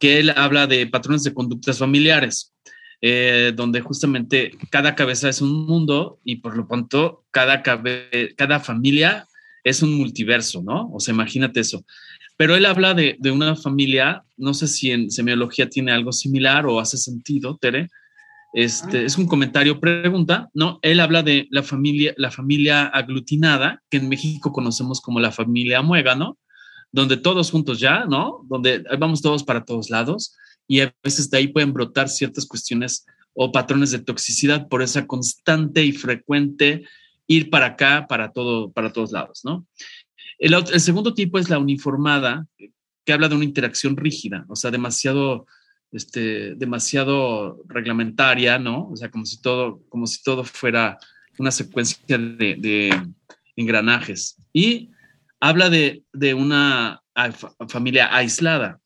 que 0.00 0.18
él 0.18 0.30
habla 0.30 0.66
de 0.66 0.86
patrones 0.86 1.22
de 1.22 1.34
conductas 1.34 1.78
familiares, 1.78 2.52
eh, 3.00 3.52
donde 3.54 3.80
justamente 3.80 4.52
cada 4.70 4.94
cabeza 4.94 5.28
es 5.28 5.40
un 5.40 5.66
mundo 5.66 6.20
y 6.24 6.36
por 6.36 6.56
lo 6.56 6.66
tanto 6.66 7.24
cada, 7.30 7.62
cada 7.62 8.60
familia 8.60 9.26
es 9.64 9.82
un 9.82 9.94
multiverso, 9.94 10.62
¿no? 10.62 10.90
O 10.92 11.00
sea, 11.00 11.14
imagínate 11.14 11.60
eso. 11.60 11.84
Pero 12.36 12.56
él 12.56 12.66
habla 12.66 12.94
de, 12.94 13.16
de, 13.18 13.30
una 13.30 13.54
familia, 13.54 14.24
no 14.36 14.54
sé 14.54 14.66
si 14.66 14.90
en 14.90 15.10
semiología 15.10 15.68
tiene 15.68 15.92
algo 15.92 16.12
similar 16.12 16.66
o 16.66 16.80
hace 16.80 16.96
sentido, 16.96 17.56
Tere. 17.60 17.88
Este, 18.52 18.98
ah. 18.98 19.02
es 19.02 19.16
un 19.16 19.26
comentario, 19.26 19.80
pregunta, 19.80 20.50
¿no? 20.54 20.78
Él 20.82 21.00
habla 21.00 21.22
de 21.22 21.48
la 21.50 21.62
familia, 21.62 22.14
la 22.16 22.30
familia 22.30 22.84
aglutinada, 22.84 23.82
que 23.90 23.96
en 23.96 24.08
México 24.08 24.52
conocemos 24.52 25.00
como 25.00 25.20
la 25.20 25.32
familia 25.32 25.82
muégano, 25.82 26.38
donde 26.92 27.16
todos 27.16 27.50
juntos 27.50 27.80
ya, 27.80 28.04
¿no? 28.04 28.44
Donde 28.48 28.84
vamos 28.98 29.22
todos 29.22 29.42
para 29.42 29.64
todos 29.64 29.90
lados 29.90 30.36
y 30.68 30.80
a 30.80 30.94
veces 31.02 31.30
de 31.30 31.38
ahí 31.38 31.48
pueden 31.48 31.72
brotar 31.72 32.08
ciertas 32.08 32.46
cuestiones 32.46 33.04
o 33.34 33.50
patrones 33.50 33.90
de 33.90 33.98
toxicidad 33.98 34.68
por 34.68 34.82
esa 34.82 35.06
constante 35.06 35.82
y 35.84 35.92
frecuente 35.92 36.84
ir 37.26 37.50
para 37.50 37.66
acá, 37.66 38.06
para 38.08 38.30
todo, 38.32 38.70
para 38.72 38.92
todos 38.92 39.10
lados, 39.10 39.40
¿no? 39.44 39.66
El, 40.38 40.80
segundo 40.80 41.14
tipo 41.14 41.38
es 41.38 41.48
la 41.48 41.58
uniformada, 41.58 42.46
que 43.04 43.12
habla 43.12 43.28
de 43.28 43.36
una 43.36 43.44
interacción 43.44 43.96
rígida, 43.96 44.44
o 44.48 44.56
sea, 44.56 44.70
demasiado, 44.70 45.46
este, 45.92 46.54
demasiado 46.56 47.62
reglamentaria, 47.68 48.58
¿no? 48.58 48.88
O 48.90 48.96
sea, 48.96 49.10
como 49.10 49.24
si 49.24 49.40
todo, 49.40 49.80
como 49.88 50.06
si 50.06 50.22
todo 50.22 50.44
fuera 50.44 50.98
una 51.38 51.50
secuencia 51.50 52.18
de, 52.18 52.56
de 52.58 53.02
engranajes. 53.56 54.36
Y 54.52 54.90
habla 55.42 55.70
de, 55.70 56.04
una 56.34 57.02
familia 57.68 58.14
aislada, 58.16 58.80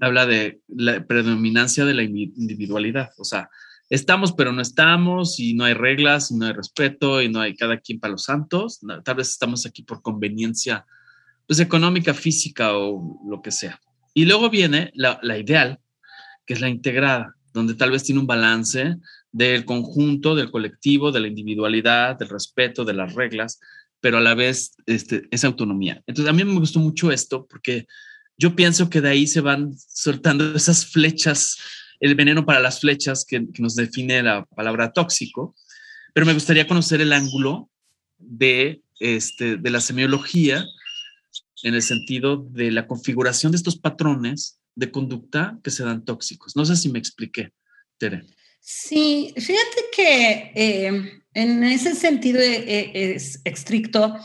habla 0.00 0.24
de 0.24 0.62
la 0.66 1.06
predominancia 1.06 1.84
de 1.84 1.92
la 1.92 2.02
individualidad, 2.02 3.10
o 3.18 3.24
sea, 3.24 3.50
estamos 3.90 4.32
pero 4.32 4.52
no 4.52 4.62
estamos 4.62 5.38
y 5.38 5.52
no 5.52 5.64
hay 5.64 5.74
reglas 5.74 6.30
y 6.30 6.36
no 6.36 6.46
hay 6.46 6.54
respeto 6.54 7.20
y 7.20 7.28
no 7.28 7.42
hay 7.42 7.54
cada 7.54 7.78
quien 7.78 8.00
para 8.00 8.12
los 8.12 8.24
santos, 8.24 8.80
tal 9.04 9.16
vez 9.16 9.28
estamos 9.28 9.66
aquí 9.66 9.82
por 9.82 10.00
conveniencia 10.00 10.86
pues 11.46 11.60
económica, 11.60 12.14
física 12.14 12.74
o 12.74 13.20
lo 13.28 13.42
que 13.42 13.50
sea. 13.50 13.78
Y 14.14 14.24
luego 14.24 14.48
viene 14.48 14.92
la 14.94 15.36
ideal, 15.36 15.78
que 16.46 16.54
es 16.54 16.62
la 16.62 16.70
integrada, 16.70 17.36
donde 17.52 17.74
tal 17.74 17.90
vez 17.90 18.02
tiene 18.02 18.20
un 18.22 18.26
balance 18.26 18.96
del 19.30 19.66
conjunto, 19.66 20.34
del 20.34 20.50
colectivo, 20.50 21.12
de 21.12 21.20
la 21.20 21.28
individualidad, 21.28 22.18
del 22.18 22.30
respeto, 22.30 22.86
de 22.86 22.94
las 22.94 23.14
reglas, 23.14 23.60
pero 24.02 24.18
a 24.18 24.20
la 24.20 24.34
vez 24.34 24.74
este, 24.86 25.22
es 25.30 25.44
autonomía. 25.44 26.02
Entonces, 26.06 26.28
a 26.28 26.34
mí 26.34 26.44
me 26.44 26.58
gustó 26.58 26.80
mucho 26.80 27.12
esto 27.12 27.46
porque 27.48 27.86
yo 28.36 28.56
pienso 28.56 28.90
que 28.90 29.00
de 29.00 29.10
ahí 29.10 29.26
se 29.28 29.40
van 29.40 29.72
soltando 29.78 30.56
esas 30.56 30.84
flechas, 30.86 31.56
el 32.00 32.16
veneno 32.16 32.44
para 32.44 32.58
las 32.58 32.80
flechas 32.80 33.24
que, 33.24 33.46
nos 33.58 33.76
define 33.76 34.22
la 34.24 34.44
palabra 34.44 34.92
tóxico, 34.92 35.54
pero 36.12 36.26
me 36.26 36.34
gustaría 36.34 36.66
conocer 36.66 37.00
el 37.00 37.12
ángulo 37.12 37.70
de, 38.18 38.82
este, 38.98 39.56
de 39.56 39.70
la 39.70 39.80
semiología 39.80 40.66
en 41.62 41.74
el 41.74 41.82
sentido 41.82 42.36
de 42.50 42.72
la 42.72 42.88
configuración 42.88 43.52
de 43.52 43.56
estos 43.56 43.78
patrones 43.78 44.58
de 44.74 44.90
conducta 44.90 45.60
que 45.62 45.70
se 45.70 45.84
dan 45.84 46.04
tóxicos. 46.04 46.56
No 46.56 46.64
sé 46.64 46.74
si 46.74 46.90
me 46.90 46.98
expliqué, 46.98 47.52
Tere. 47.98 48.24
Sí, 48.58 49.32
fíjate 49.36 49.84
que 49.94 50.52
eh, 50.56 51.21
en 51.34 51.64
ese 51.64 51.94
sentido 51.94 52.40
eh, 52.40 53.14
es 53.14 53.40
estricto, 53.44 54.16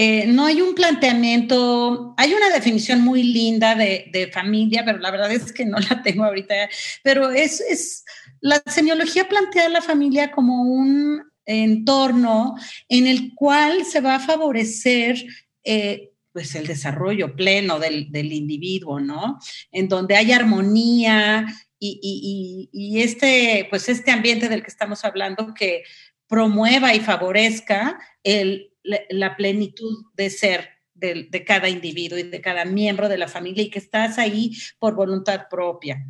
eh, 0.00 0.28
no 0.28 0.46
hay 0.46 0.60
un 0.60 0.76
planteamiento, 0.76 2.14
hay 2.16 2.32
una 2.32 2.50
definición 2.50 3.00
muy 3.00 3.24
linda 3.24 3.74
de, 3.74 4.30
familia, 4.32 4.84
pero 4.84 4.98
la 4.98 5.10
verdad 5.10 5.32
es 5.32 5.52
que 5.52 5.64
no 5.64 5.76
la 5.90 6.04
tengo 6.04 6.22
ahorita, 6.22 6.54
pero 7.02 7.32
es, 7.32 7.60
es 7.60 8.04
la 8.40 8.62
semiología 8.64 9.28
plantea 9.28 9.68
la 9.68 9.82
familia 9.82 10.30
como 10.30 10.62
un 10.62 11.24
entorno 11.44 12.54
en 12.88 13.08
el 13.08 13.34
cual 13.34 13.84
se 13.84 14.00
va 14.00 14.14
a 14.14 14.20
favorecer 14.20 15.16
eh, 15.64 16.12
pues 16.32 16.54
el 16.54 16.68
desarrollo 16.68 17.34
pleno 17.34 17.80
del, 17.80 18.32
individuo, 18.32 19.00
¿no? 19.00 19.40
En 19.72 19.88
donde 19.88 20.14
hay 20.14 20.30
armonía 20.30 21.44
y, 21.80 22.68
y, 22.72 23.00
este, 23.00 23.66
pues 23.68 23.88
este 23.88 24.12
ambiente 24.12 24.48
del 24.48 24.62
que 24.62 24.70
estamos 24.70 25.04
hablando 25.04 25.54
que 25.54 25.82
promueva 26.28 26.94
y 26.94 27.00
favorezca 27.00 27.98
el, 28.22 28.72
la, 28.82 29.36
plenitud 29.36 30.04
de 30.14 30.30
ser 30.30 30.68
de, 30.94 31.44
cada 31.46 31.68
individuo 31.68 32.18
y 32.18 32.24
de 32.24 32.40
cada 32.40 32.64
miembro 32.64 33.08
de 33.08 33.18
la 33.18 33.28
familia 33.28 33.64
y 33.64 33.70
que 33.70 33.78
estás 33.78 34.18
ahí 34.18 34.52
por 34.78 34.94
voluntad 34.94 35.46
propia. 35.48 36.04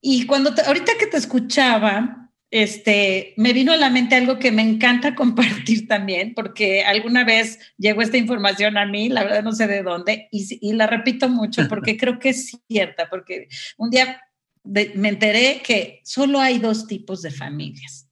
Y 0.00 0.26
cuando 0.26 0.54
ahorita 0.66 0.92
que 0.98 1.06
te 1.06 1.16
escuchaba, 1.16 2.30
este, 2.50 3.34
me 3.36 3.52
vino 3.52 3.72
a 3.72 3.76
la 3.76 3.90
mente 3.90 4.14
algo 4.14 4.38
que 4.38 4.52
me 4.52 4.62
encanta 4.62 5.14
compartir 5.16 5.88
también, 5.88 6.34
porque 6.34 6.84
alguna 6.84 7.24
vez 7.24 7.58
llegó 7.76 8.02
esta 8.02 8.18
información 8.18 8.76
a 8.76 8.86
mí, 8.86 9.08
la 9.08 9.24
verdad 9.24 9.42
no 9.42 9.52
sé 9.52 9.66
de 9.66 9.82
dónde, 9.82 10.28
y, 10.30 10.46
y 10.60 10.72
la 10.74 10.86
repito 10.86 11.28
mucho 11.28 11.66
porque 11.68 11.96
creo 11.98 12.18
que 12.18 12.30
es 12.30 12.56
cierta, 12.68 13.08
porque 13.10 13.48
un 13.76 13.90
día 13.90 14.20
me 14.64 15.08
enteré 15.08 15.62
que 15.64 16.00
solo 16.04 16.40
hay 16.40 16.58
dos 16.58 16.86
tipos 16.88 17.22
de 17.22 17.30
familias 17.30 18.05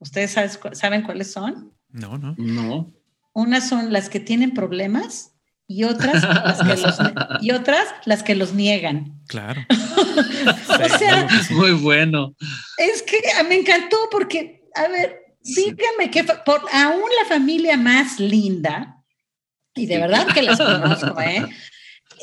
¿Ustedes 0.00 0.36
saben 0.72 1.02
cuáles 1.02 1.32
son? 1.32 1.72
No, 1.90 2.18
no. 2.18 2.34
No. 2.36 2.92
Unas 3.32 3.68
son 3.68 3.92
las 3.92 4.08
que 4.08 4.18
tienen 4.18 4.52
problemas 4.52 5.34
y 5.68 5.84
otras 5.84 6.22
las 6.24 6.58
que 6.58 6.82
los, 6.82 6.98
y 7.42 7.50
otras 7.52 7.86
las 8.04 8.24
que 8.24 8.34
los 8.34 8.54
niegan. 8.54 9.20
Claro. 9.28 9.64
o 9.70 10.98
sea, 10.98 11.28
es 11.40 11.50
muy 11.52 11.72
bueno. 11.72 12.34
Es 12.76 13.02
que 13.02 13.20
me 13.48 13.54
encantó 13.54 13.96
porque, 14.10 14.68
a 14.74 14.88
ver, 14.88 15.36
díganme 15.42 16.10
que 16.10 16.24
por 16.24 16.62
aún 16.72 17.08
la 17.22 17.28
familia 17.28 17.76
más 17.76 18.18
linda, 18.18 19.04
y 19.74 19.86
de 19.86 19.98
verdad 19.98 20.26
que 20.34 20.42
las 20.42 20.58
conozco, 20.58 21.20
¿eh? 21.20 21.46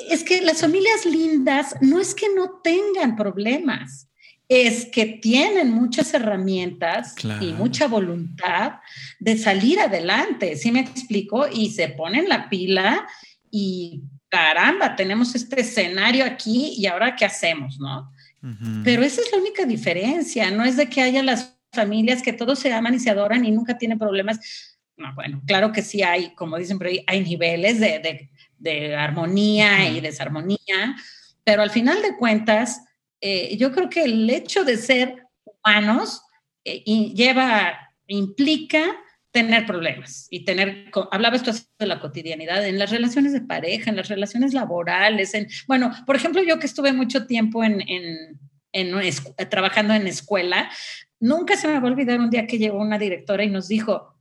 Es 0.09 0.23
que 0.23 0.41
las 0.41 0.59
familias 0.59 1.05
lindas 1.05 1.75
no 1.80 2.01
es 2.01 2.13
que 2.13 2.28
no 2.36 2.59
tengan 2.61 3.15
problemas, 3.15 4.09
es 4.49 4.85
que 4.85 5.05
tienen 5.05 5.71
muchas 5.71 6.13
herramientas 6.13 7.15
y 7.41 7.51
mucha 7.53 7.87
voluntad 7.87 8.75
de 9.19 9.37
salir 9.37 9.79
adelante, 9.79 10.55
¿sí 10.55 10.71
me 10.71 10.79
explico? 10.79 11.47
Y 11.51 11.71
se 11.71 11.89
ponen 11.89 12.29
la 12.29 12.49
pila 12.49 13.05
y 13.51 14.03
caramba, 14.29 14.95
tenemos 14.95 15.35
este 15.35 15.61
escenario 15.61 16.25
aquí 16.25 16.75
y 16.77 16.85
ahora 16.85 17.15
qué 17.15 17.25
hacemos, 17.25 17.79
¿no? 17.79 18.11
Pero 18.85 19.03
esa 19.03 19.19
es 19.19 19.31
la 19.31 19.39
única 19.39 19.65
diferencia, 19.65 20.49
no 20.51 20.63
es 20.63 20.77
de 20.77 20.87
que 20.87 21.01
haya 21.01 21.21
las 21.21 21.57
familias 21.73 22.21
que 22.21 22.31
todos 22.31 22.59
se 22.59 22.71
aman 22.71 22.93
y 22.93 22.99
se 22.99 23.09
adoran 23.09 23.43
y 23.43 23.51
nunca 23.51 23.77
tienen 23.77 23.99
problemas. 23.99 24.39
No, 24.95 25.13
bueno, 25.15 25.41
claro 25.45 25.73
que 25.73 25.81
sí 25.81 26.01
hay, 26.01 26.33
como 26.33 26.57
dicen 26.57 26.79
ahí, 26.81 27.03
hay 27.07 27.23
niveles 27.23 27.79
de, 27.79 28.95
armonía 28.95 29.89
y 29.89 29.99
desarmonía, 29.99 30.95
pero 31.43 31.61
al 31.61 31.71
final 31.71 32.01
de 32.01 32.15
cuentas, 32.15 32.81
eh, 33.22 33.57
yo 33.57 33.72
creo 33.72 33.89
que 33.89 34.03
el 34.03 34.30
hecho 34.30 34.63
de 34.63 34.78
ser 34.78 35.24
humanos 35.43 36.22
eh, 36.63 36.84
lleva, 36.84 37.93
implica 38.07 38.84
tener 39.32 39.65
problemas 39.65 40.28
y 40.30 40.45
tener, 40.45 40.89
hablaba 41.11 41.36
esto 41.36 41.51
de 41.80 41.86
la 41.86 41.99
cotidianidad, 41.99 42.65
en 42.65 42.80
las 42.80 42.91
relaciones 42.91 43.34
de 43.34 43.41
pareja, 43.41 43.89
en 43.89 43.97
las 43.97 44.07
relaciones 44.07 44.53
laborales, 44.53 45.34
en, 45.34 45.47
bueno, 45.68 45.91
por 46.05 46.15
ejemplo, 46.15 46.41
yo 46.43 46.59
que 46.59 46.65
estuve 46.65 46.93
mucho 46.93 47.28
tiempo 47.28 47.63
en, 47.63 47.84
en 47.88 48.38
trabajando 49.49 49.93
en 49.93 50.07
escuela, 50.07 50.70
nunca 51.20 51.55
se 51.55 51.68
me 51.68 51.80
va 51.80 51.88
a 51.88 51.91
olvidar 51.91 52.20
un 52.20 52.30
día 52.30 52.47
que 52.47 52.57
llegó 52.57 52.80
una 52.80 52.97
directora 52.97 53.43
y 53.43 53.49
nos 53.49 53.68
dijo, 53.68 54.16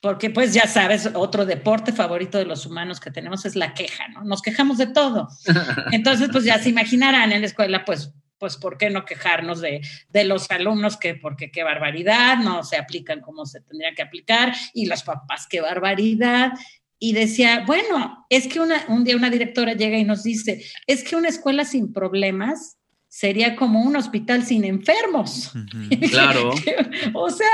porque 0.00 0.30
pues 0.30 0.52
ya 0.54 0.66
sabes, 0.66 1.10
otro 1.14 1.46
deporte 1.46 1.92
favorito 1.92 2.38
de 2.38 2.44
los 2.44 2.66
humanos 2.66 3.00
que 3.00 3.10
tenemos 3.10 3.44
es 3.44 3.56
la 3.56 3.74
queja, 3.74 4.08
¿no? 4.08 4.24
Nos 4.24 4.42
quejamos 4.42 4.78
de 4.78 4.88
todo. 4.88 5.28
Entonces, 5.92 6.28
pues 6.30 6.44
ya 6.44 6.58
se 6.58 6.68
imaginarán 6.68 7.32
en 7.32 7.40
la 7.40 7.46
escuela, 7.46 7.84
pues, 7.84 8.12
pues, 8.38 8.56
¿por 8.56 8.76
qué 8.76 8.90
no 8.90 9.04
quejarnos 9.04 9.60
de, 9.60 9.80
de 10.10 10.24
los 10.24 10.50
alumnos 10.50 10.96
que, 10.96 11.14
porque 11.14 11.50
qué 11.50 11.62
barbaridad, 11.62 12.36
no 12.38 12.62
se 12.62 12.76
aplican 12.76 13.20
como 13.20 13.46
se 13.46 13.62
tendría 13.62 13.94
que 13.94 14.02
aplicar, 14.02 14.54
y 14.74 14.86
los 14.86 15.02
papás, 15.02 15.46
qué 15.48 15.60
barbaridad. 15.60 16.52
Y 16.98 17.12
decía, 17.12 17.64
bueno, 17.66 18.26
es 18.30 18.46
que 18.48 18.60
una, 18.60 18.84
un 18.88 19.04
día 19.04 19.16
una 19.16 19.30
directora 19.30 19.72
llega 19.72 19.98
y 19.98 20.04
nos 20.04 20.22
dice, 20.22 20.64
es 20.86 21.02
que 21.02 21.16
una 21.16 21.28
escuela 21.28 21.64
sin 21.64 21.92
problemas 21.92 22.75
sería 23.08 23.56
como 23.56 23.82
un 23.82 23.96
hospital 23.96 24.44
sin 24.44 24.64
enfermos. 24.64 25.52
Claro. 26.10 26.50
o 27.14 27.30
sea, 27.30 27.48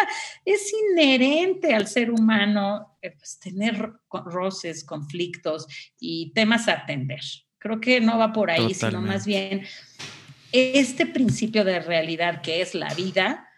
es 0.45 0.73
inherente 0.91 1.75
al 1.75 1.87
ser 1.87 2.11
humano 2.11 2.97
eh, 3.03 3.11
pues, 3.13 3.39
tener 3.39 3.93
roces, 4.11 4.85
conflictos 4.85 5.67
y 5.99 6.33
temas 6.35 6.69
a 6.69 6.73
atender. 6.73 7.21
Creo 7.59 7.81
que 7.81 8.01
no 8.01 8.19
va 8.19 8.33
por 8.33 8.51
ahí, 8.51 8.75
sino 8.75 9.01
más 9.01 9.27
bien 9.27 9.65
este 10.53 11.07
principio 11.07 11.65
de 11.65 11.81
realidad 11.81 12.43
que 12.43 12.61
es 12.61 12.75
la 12.75 12.93
vida, 12.95 13.49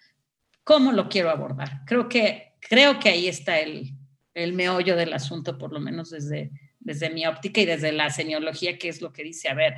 ¿cómo 0.62 0.92
lo 0.92 1.08
quiero 1.08 1.30
abordar? 1.30 1.82
Creo 1.86 2.08
que, 2.08 2.54
creo 2.60 2.98
que 2.98 3.08
ahí 3.08 3.28
está 3.28 3.58
el, 3.58 3.94
el 4.34 4.52
meollo 4.52 4.96
del 4.96 5.12
asunto, 5.12 5.58
por 5.58 5.72
lo 5.72 5.80
menos 5.80 6.10
desde, 6.10 6.50
desde 6.80 7.10
mi 7.10 7.26
óptica 7.26 7.60
y 7.60 7.66
desde 7.66 7.92
la 7.92 8.10
semiología, 8.10 8.78
que 8.78 8.88
es 8.88 9.00
lo 9.00 9.12
que 9.12 9.24
dice, 9.24 9.48
a 9.48 9.54
ver, 9.54 9.74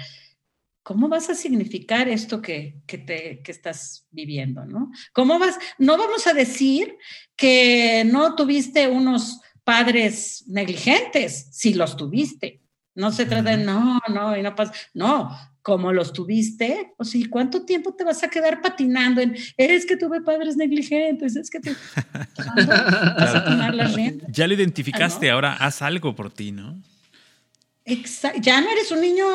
¿cómo 0.87 1.09
vas 1.09 1.29
a 1.31 1.35
significar 1.35 2.09
esto 2.09 2.41
que, 2.41 2.81
te, 2.87 3.43
estás 3.51 4.07
viviendo? 4.13 4.65
¿no? 4.65 4.93
¿Cómo 5.13 5.37
vas? 5.37 5.59
No 5.79 5.99
vamos 5.99 6.29
a 6.29 6.33
decir 6.33 6.97
que 7.35 8.05
no 8.07 8.37
tuviste 8.37 8.87
unos 8.87 9.41
padres 9.65 10.45
negligentes, 10.47 11.49
si 11.51 11.75
los 11.75 11.97
tuviste. 11.97 12.63
No 12.95 13.11
se 13.11 13.27
trata 13.27 13.57
de 13.57 13.65
no, 13.65 13.99
no, 14.15 14.37
y 14.37 14.43
no 14.43 14.55
pasa. 14.55 14.73
No, 14.95 15.37
como 15.61 15.93
los 15.93 16.13
tuviste, 16.13 16.95
o 16.99 17.05
sea, 17.05 17.21
¿cuánto 17.29 17.65
tiempo 17.65 17.93
te 17.93 18.05
vas 18.05 18.23
a 18.23 18.31
quedar 18.31 18.63
patinando 18.63 19.21
en 19.21 19.37
es 19.57 19.87
que 19.87 19.97
tuve 19.97 20.21
padres 20.21 20.57
negligentes? 20.57 21.35
Es 21.35 21.51
que 21.51 21.59
te 21.59 21.71
vas 22.37 23.35
a 23.35 23.45
tomar 23.45 23.75
la 23.75 23.93
Ya 24.29 24.47
lo 24.47 24.55
identificaste, 24.55 25.33
ahora 25.33 25.55
haz 25.55 25.83
algo 25.83 26.15
por 26.15 26.33
ti, 26.33 26.53
¿no? 26.53 26.81
Exacto. 27.87 28.41
Ya 28.43 28.61
no 28.61 28.69
eres 28.69 28.91
un 28.91 29.01
niño 29.01 29.27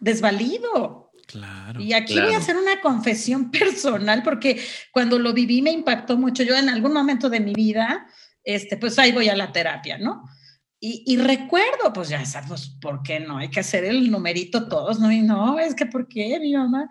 desvalido. 0.00 1.12
Claro. 1.26 1.80
Y 1.80 1.92
aquí 1.92 2.18
voy 2.18 2.34
a 2.34 2.38
hacer 2.38 2.56
una 2.56 2.80
confesión 2.80 3.50
personal 3.52 4.22
porque 4.22 4.60
cuando 4.90 5.18
lo 5.18 5.32
viví 5.32 5.62
me 5.62 5.70
impactó 5.70 6.18
mucho. 6.18 6.42
Yo 6.42 6.56
en 6.56 6.68
algún 6.68 6.92
momento 6.92 7.30
de 7.30 7.40
mi 7.40 7.54
vida, 7.54 8.06
este, 8.42 8.76
pues 8.76 8.98
ahí 8.98 9.12
voy 9.12 9.28
a 9.28 9.36
la 9.36 9.52
terapia, 9.52 9.96
¿no? 9.96 10.24
Y, 10.82 11.18
recuerdo, 11.18 11.92
pues 11.92 12.08
ya 12.08 12.24
sabes, 12.24 12.70
¿por 12.80 13.02
qué 13.02 13.20
no? 13.20 13.36
Hay 13.36 13.50
que 13.50 13.60
hacer 13.60 13.84
el 13.84 14.10
numerito 14.10 14.66
todos, 14.66 14.98
¿no? 14.98 15.12
Y 15.12 15.20
no, 15.20 15.58
es 15.58 15.74
que 15.74 15.84
¿por 15.84 16.08
qué, 16.08 16.40
mi 16.40 16.54
mamá? 16.54 16.88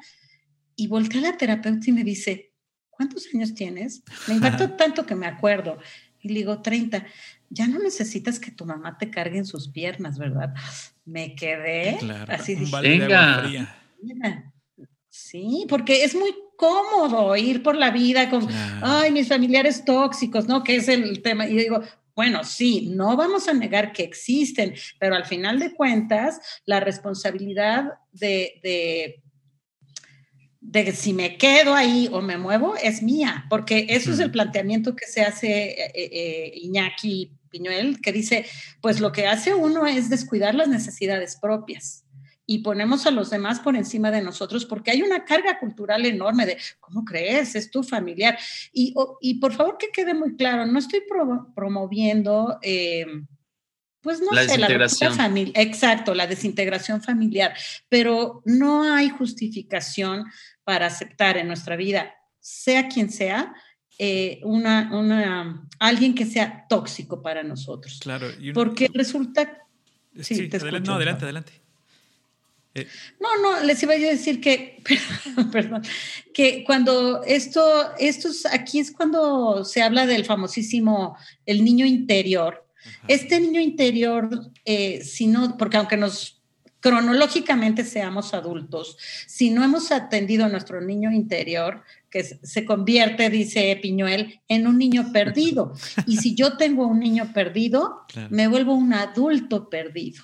Y 0.75 0.85
volteé 0.85 1.17
a 1.17 1.31
la 1.31 1.37
terapeuta 1.37 1.89
y 1.89 1.93
me 1.93 2.03
dice, 2.03 2.53
¿cuántos 2.91 3.25
años 3.33 3.55
tienes? 3.55 4.03
Me 4.27 4.35
impactó 4.35 4.69
tanto 4.77 5.07
que 5.07 5.15
me 5.15 5.25
acuerdo. 5.25 5.79
Y 6.21 6.29
le 6.29 6.35
digo, 6.35 6.61
30 6.61 7.03
ya 7.49 7.67
no 7.67 7.79
necesitas 7.79 8.39
que 8.39 8.51
tu 8.51 8.65
mamá 8.65 8.97
te 8.97 9.09
cargue 9.09 9.39
en 9.39 9.45
sus 9.45 9.69
piernas, 9.69 10.19
¿verdad? 10.19 10.53
Me 11.09 11.35
quedé 11.35 11.97
así 12.27 12.55
Venga. 14.01 14.53
Sí, 15.09 15.65
porque 15.67 16.03
es 16.03 16.13
muy 16.13 16.33
cómodo 16.55 17.35
ir 17.35 17.63
por 17.63 17.75
la 17.75 17.89
vida 17.89 18.29
con, 18.29 18.47
ay, 18.81 19.11
mis 19.11 19.27
familiares 19.27 19.83
tóxicos, 19.83 20.47
¿no? 20.47 20.63
Que 20.63 20.75
es 20.75 20.87
el 20.87 21.21
tema. 21.23 21.47
Y 21.47 21.57
digo, 21.57 21.81
bueno, 22.15 22.43
sí, 22.43 22.89
no 22.91 23.17
vamos 23.17 23.47
a 23.47 23.53
negar 23.53 23.91
que 23.91 24.03
existen, 24.03 24.75
pero 24.99 25.15
al 25.15 25.25
final 25.25 25.57
de 25.57 25.73
cuentas, 25.73 26.61
la 26.65 26.79
responsabilidad 26.79 27.85
de, 28.11 28.59
de 28.61 29.23
de 30.61 30.91
si 30.91 31.13
me 31.13 31.37
quedo 31.37 31.73
ahí 31.73 32.09
o 32.11 32.21
me 32.21 32.37
muevo 32.37 32.75
es 32.75 33.01
mía, 33.01 33.45
porque 33.49 33.87
eso 33.89 34.11
es 34.11 34.19
el 34.19 34.29
planteamiento 34.29 34.95
que 34.95 35.07
se 35.07 35.21
hace 35.21 35.69
eh, 35.69 35.91
eh, 35.95 36.51
Iñaki 36.55 37.38
Piñuel, 37.49 37.99
que 38.01 38.11
dice, 38.11 38.45
pues 38.81 38.99
lo 38.99 39.11
que 39.11 39.27
hace 39.27 39.53
uno 39.53 39.85
es 39.85 40.09
descuidar 40.09 40.55
las 40.55 40.67
necesidades 40.67 41.35
propias 41.35 42.05
y 42.45 42.59
ponemos 42.59 43.05
a 43.05 43.11
los 43.11 43.29
demás 43.29 43.59
por 43.59 43.75
encima 43.75 44.09
de 44.09 44.21
nosotros 44.23 44.65
porque 44.65 44.91
hay 44.91 45.01
una 45.03 45.23
carga 45.23 45.59
cultural 45.59 46.05
enorme 46.05 46.45
de, 46.45 46.57
¿cómo 46.79 47.05
crees? 47.05 47.55
Es 47.55 47.69
tu 47.69 47.83
familiar. 47.83 48.39
Y, 48.73 48.95
y 49.21 49.35
por 49.35 49.53
favor 49.53 49.77
que 49.77 49.89
quede 49.93 50.13
muy 50.13 50.35
claro, 50.35 50.65
no 50.65 50.79
estoy 50.79 51.01
promoviendo... 51.55 52.57
Eh, 52.61 53.05
pues 54.01 54.21
no 54.21 54.31
La 54.31 54.43
sé, 54.43 54.57
la 54.57 54.67
desintegración. 54.69 55.13
famili- 55.13 55.51
exacto, 55.55 56.15
la 56.15 56.25
desintegración 56.25 57.03
familiar, 57.03 57.53
pero 57.89 58.41
no 58.45 58.83
hay 58.83 59.09
justificación 59.09 60.23
para 60.63 60.85
aceptar 60.85 61.35
en 61.35 61.47
nuestra 61.47 61.75
vida, 61.75 62.15
sea 62.39 62.87
quien 62.87 63.11
sea, 63.11 63.53
eh, 64.01 64.39
una, 64.43 64.97
una, 64.97 65.67
alguien 65.77 66.15
que 66.15 66.25
sea 66.25 66.65
tóxico 66.69 67.21
para 67.21 67.43
nosotros. 67.43 67.99
Claro. 68.01 68.27
y 68.39 68.53
Porque 68.53 68.89
resulta 68.93 69.59
sí, 70.15 70.35
sí, 70.35 70.47
te 70.47 70.55
adelante, 70.57 70.77
escucho. 70.77 70.91
no, 70.91 70.95
adelante, 70.95 71.23
adelante. 71.25 71.51
Eh, 72.75 72.87
No, 73.19 73.27
no, 73.41 73.63
les 73.65 73.83
iba 73.83 73.97
yo 73.97 74.07
a 74.07 74.11
decir 74.11 74.39
que, 74.39 74.81
perdón, 75.51 75.81
que 76.33 76.63
cuando 76.63 77.23
esto, 77.23 77.61
estos, 77.97 78.45
aquí 78.45 78.79
es 78.79 78.91
cuando 78.91 79.65
se 79.65 79.81
habla 79.81 80.05
del 80.05 80.23
famosísimo, 80.23 81.17
el 81.45 81.63
niño 81.65 81.85
interior. 81.85 82.65
ajá. 82.85 83.05
Este 83.07 83.39
niño 83.41 83.59
interior, 83.59 84.29
eh, 84.65 85.03
si 85.03 85.27
no, 85.27 85.57
porque 85.57 85.77
aunque 85.77 85.97
nos 85.97 86.41
cronológicamente 86.79 87.83
seamos 87.83 88.33
adultos, 88.33 88.97
si 89.27 89.49
no 89.49 89.63
hemos 89.65 89.91
atendido 89.91 90.45
a 90.45 90.49
nuestro 90.49 90.79
niño 90.79 91.11
interior, 91.11 91.83
que 92.09 92.23
se- 92.23 92.65
convierte, 92.65 93.29
dice 93.29 93.77
Piñuel, 93.81 94.41
en 94.47 94.67
un 94.67 94.77
niño 94.77 95.11
perdido. 95.13 95.73
Y 96.07 96.17
si 96.17 96.35
yo 96.35 96.57
tengo 96.57 96.87
un 96.87 96.99
niño 96.99 97.31
perdido, 97.33 98.01
Claro. 98.07 98.29
me 98.31 98.47
vuelvo 98.47 98.73
un 98.73 98.93
adulto 98.93 99.69
perdido. 99.69 100.23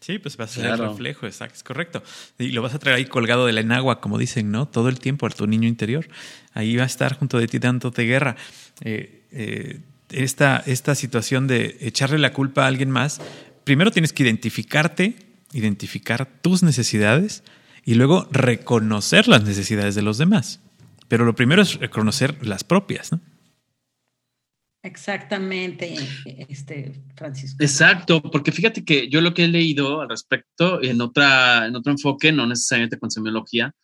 Sí, 0.00 0.18
pues 0.18 0.40
va 0.40 0.44
a 0.44 0.48
ser 0.48 0.64
Claro. 0.64 0.84
el 0.84 0.90
reflejo, 0.90 1.26
exacto, 1.26 1.56
es 1.56 1.62
correcto. 1.62 2.02
Y 2.38 2.48
lo 2.52 2.62
vas 2.62 2.74
a 2.74 2.78
traer 2.78 2.96
ahí 2.96 3.04
colgado 3.04 3.44
de 3.46 3.52
la 3.52 3.60
enagua, 3.60 4.00
como 4.00 4.16
dicen, 4.16 4.50
¿no? 4.50 4.66
Todo 4.66 4.88
el 4.88 4.98
tiempo 4.98 5.26
a 5.26 5.30
tu 5.30 5.46
niño 5.46 5.68
interior. 5.68 6.08
Ahí 6.54 6.74
va 6.76 6.84
a 6.84 6.86
estar 6.86 7.16
junto 7.18 7.38
de 7.38 7.46
ti 7.46 7.58
dándote 7.58 8.04
guerra. 8.04 8.36
Eh, 8.82 9.24
eh, 9.30 9.80
esta, 10.10 10.62
esta 10.66 10.94
situación 10.94 11.46
de 11.46 11.76
echarle 11.80 12.18
la 12.18 12.32
culpa 12.32 12.64
a 12.64 12.66
alguien 12.68 12.90
más, 12.90 13.20
primero 13.64 13.90
tienes 13.90 14.12
que 14.14 14.22
identificarte, 14.22 15.16
identificar 15.52 16.26
tus 16.40 16.62
necesidades 16.62 17.44
y 17.84 17.94
luego 17.94 18.26
reconocer 18.32 19.28
las 19.28 19.44
necesidades 19.44 19.94
de 19.94 20.02
los 20.02 20.16
demás. 20.18 20.60
Pero 21.10 21.24
lo 21.24 21.34
primero 21.34 21.60
es 21.60 21.74
reconocer 21.74 22.46
las 22.46 22.62
propias, 22.62 23.10
¿no? 23.10 23.20
Exactamente, 24.80 25.96
este 26.48 27.02
Francisco. 27.16 27.56
Exacto, 27.60 28.22
porque 28.22 28.52
fíjate 28.52 28.84
que 28.84 29.10
yo 29.10 29.20
lo 29.20 29.34
que 29.34 29.44
he 29.44 29.48
leído 29.48 30.00
al 30.00 30.08
respecto 30.08 30.80
en, 30.80 31.00
otra, 31.00 31.66
en 31.66 31.74
otro 31.74 31.90
enfoque, 31.90 32.30
no 32.30 32.46
necesariamente 32.46 32.96
con 32.96 33.10
semiología, 33.10 33.74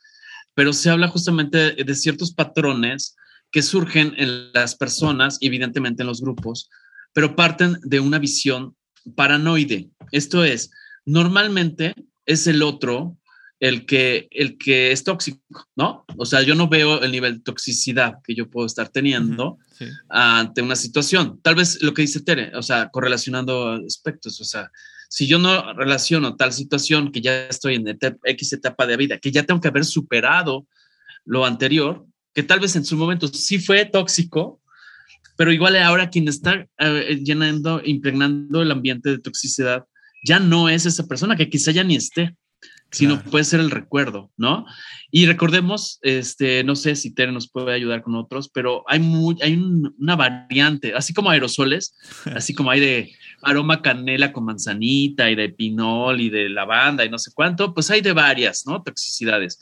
pero 0.55 0.72
se 0.72 0.89
habla 0.89 1.09
justamente 1.09 1.72
de 1.72 1.95
ciertos 1.97 2.33
patrones 2.33 3.16
que 3.51 3.61
surgen 3.61 4.14
en 4.16 4.53
las 4.53 4.77
personas, 4.77 5.39
evidentemente 5.41 6.05
en 6.05 6.07
los 6.07 6.20
grupos, 6.20 6.70
pero 7.12 7.35
parten 7.35 7.77
de 7.83 7.99
una 7.99 8.20
visión 8.20 8.77
paranoide. 9.16 9.91
Esto 10.12 10.45
es, 10.45 10.70
normalmente 11.05 11.93
es 12.24 12.47
el 12.47 12.62
otro 12.62 13.18
el 13.59 13.86
que, 13.86 14.28
el 14.30 14.59
que 14.59 14.92
es 14.92 15.02
tóxico, 15.04 15.66
¿no? 15.76 16.04
O 16.16 16.26
sea, 16.26 16.42
yo 16.42 16.54
no 16.54 16.68
veo 16.68 17.02
el 17.02 17.11
nivel 17.11 17.38
de 17.38 17.42
toxicidad 17.42 18.16
que 18.22 18.34
yo 18.34 18.50
puedo 18.50 18.66
estar 18.66 18.88
teniendo 18.88 19.59
sí. 19.78 19.86
ante 20.09 20.62
una 20.62 20.76
situación. 20.76 21.40
Tal 21.42 21.54
vez 21.54 21.82
lo 21.82 21.94
que 21.94 22.02
dice 22.02 22.20
Tere, 22.20 22.52
o 22.54 22.62
sea, 22.62 22.90
correlacionando 22.90 23.72
aspectos, 23.86 24.40
o 24.40 24.44
sea, 24.44 24.70
si 25.09 25.26
yo 25.26 25.38
no 25.38 25.72
relaciono 25.72 26.36
tal 26.36 26.52
situación 26.52 27.12
que 27.12 27.20
ya 27.20 27.46
estoy 27.46 27.76
en 27.76 27.88
etapa- 27.88 28.18
X 28.24 28.52
etapa 28.52 28.86
de 28.86 28.96
vida, 28.96 29.18
que 29.18 29.30
ya 29.30 29.44
tengo 29.44 29.61
que 29.61 29.68
haber 29.68 29.84
superado 29.84 30.66
lo 31.24 31.46
anterior, 31.46 32.04
que 32.34 32.42
tal 32.42 32.61
vez 32.61 32.76
en 32.76 32.84
su 32.84 32.96
momento 32.96 33.28
sí 33.28 33.59
fue 33.59 33.86
tóxico, 33.86 34.61
pero 35.36 35.52
igual 35.52 35.76
ahora 35.76 36.11
quien 36.11 36.28
está 36.28 36.66
eh, 36.78 37.20
llenando, 37.22 37.80
impregnando 37.84 38.61
el 38.61 38.70
ambiente 38.70 39.11
de 39.11 39.18
toxicidad, 39.18 39.84
ya 40.26 40.40
no 40.40 40.68
es 40.68 40.86
esa 40.86 41.07
persona 41.07 41.36
que 41.36 41.48
quizá 41.48 41.70
ya 41.70 41.84
ni 41.84 41.96
esté, 41.96 42.34
sino 42.97 43.14
Claro. 43.16 43.30
puede 43.30 43.44
ser 43.44 43.61
el 43.61 43.70
recuerdo, 43.70 44.30
¿no? 44.36 44.64
Y 45.11 45.26
recordemos, 45.26 45.99
este, 46.03 46.64
no 46.64 46.74
sé 46.76 46.97
si 46.97 47.12
Tere 47.14 47.30
nos 47.32 47.49
puede 47.51 47.72
ayudar 47.74 48.03
con 48.03 48.14
otros, 48.14 48.49
pero 48.49 48.84
hay, 48.88 48.99
muy, 49.01 49.36
hay 49.42 49.55
un- 49.55 49.94
una 49.99 50.16
variante, 50.16 50.94
así 50.94 51.12
como 51.14 51.30
aerosoles, 51.30 51.94
así 52.34 52.55
como 52.55 52.70
hay 52.70 52.80
de 52.80 53.12
aroma 53.42 53.82
canela 53.82 54.32
con 54.32 54.44
manzanita 54.44 55.30
y 55.30 55.34
de 55.34 55.51
pinol 55.51 56.20
y 56.20 56.30
de 56.30 56.49
lavanda 56.49 57.05
y 57.05 57.11
no 57.11 57.18
sé 57.18 57.30
cuánto, 57.34 57.74
pues 57.74 57.90
hay 57.90 58.01
de 58.01 58.12
varias, 58.12 58.64
¿no? 58.66 58.82
Toxicidades. 58.82 59.59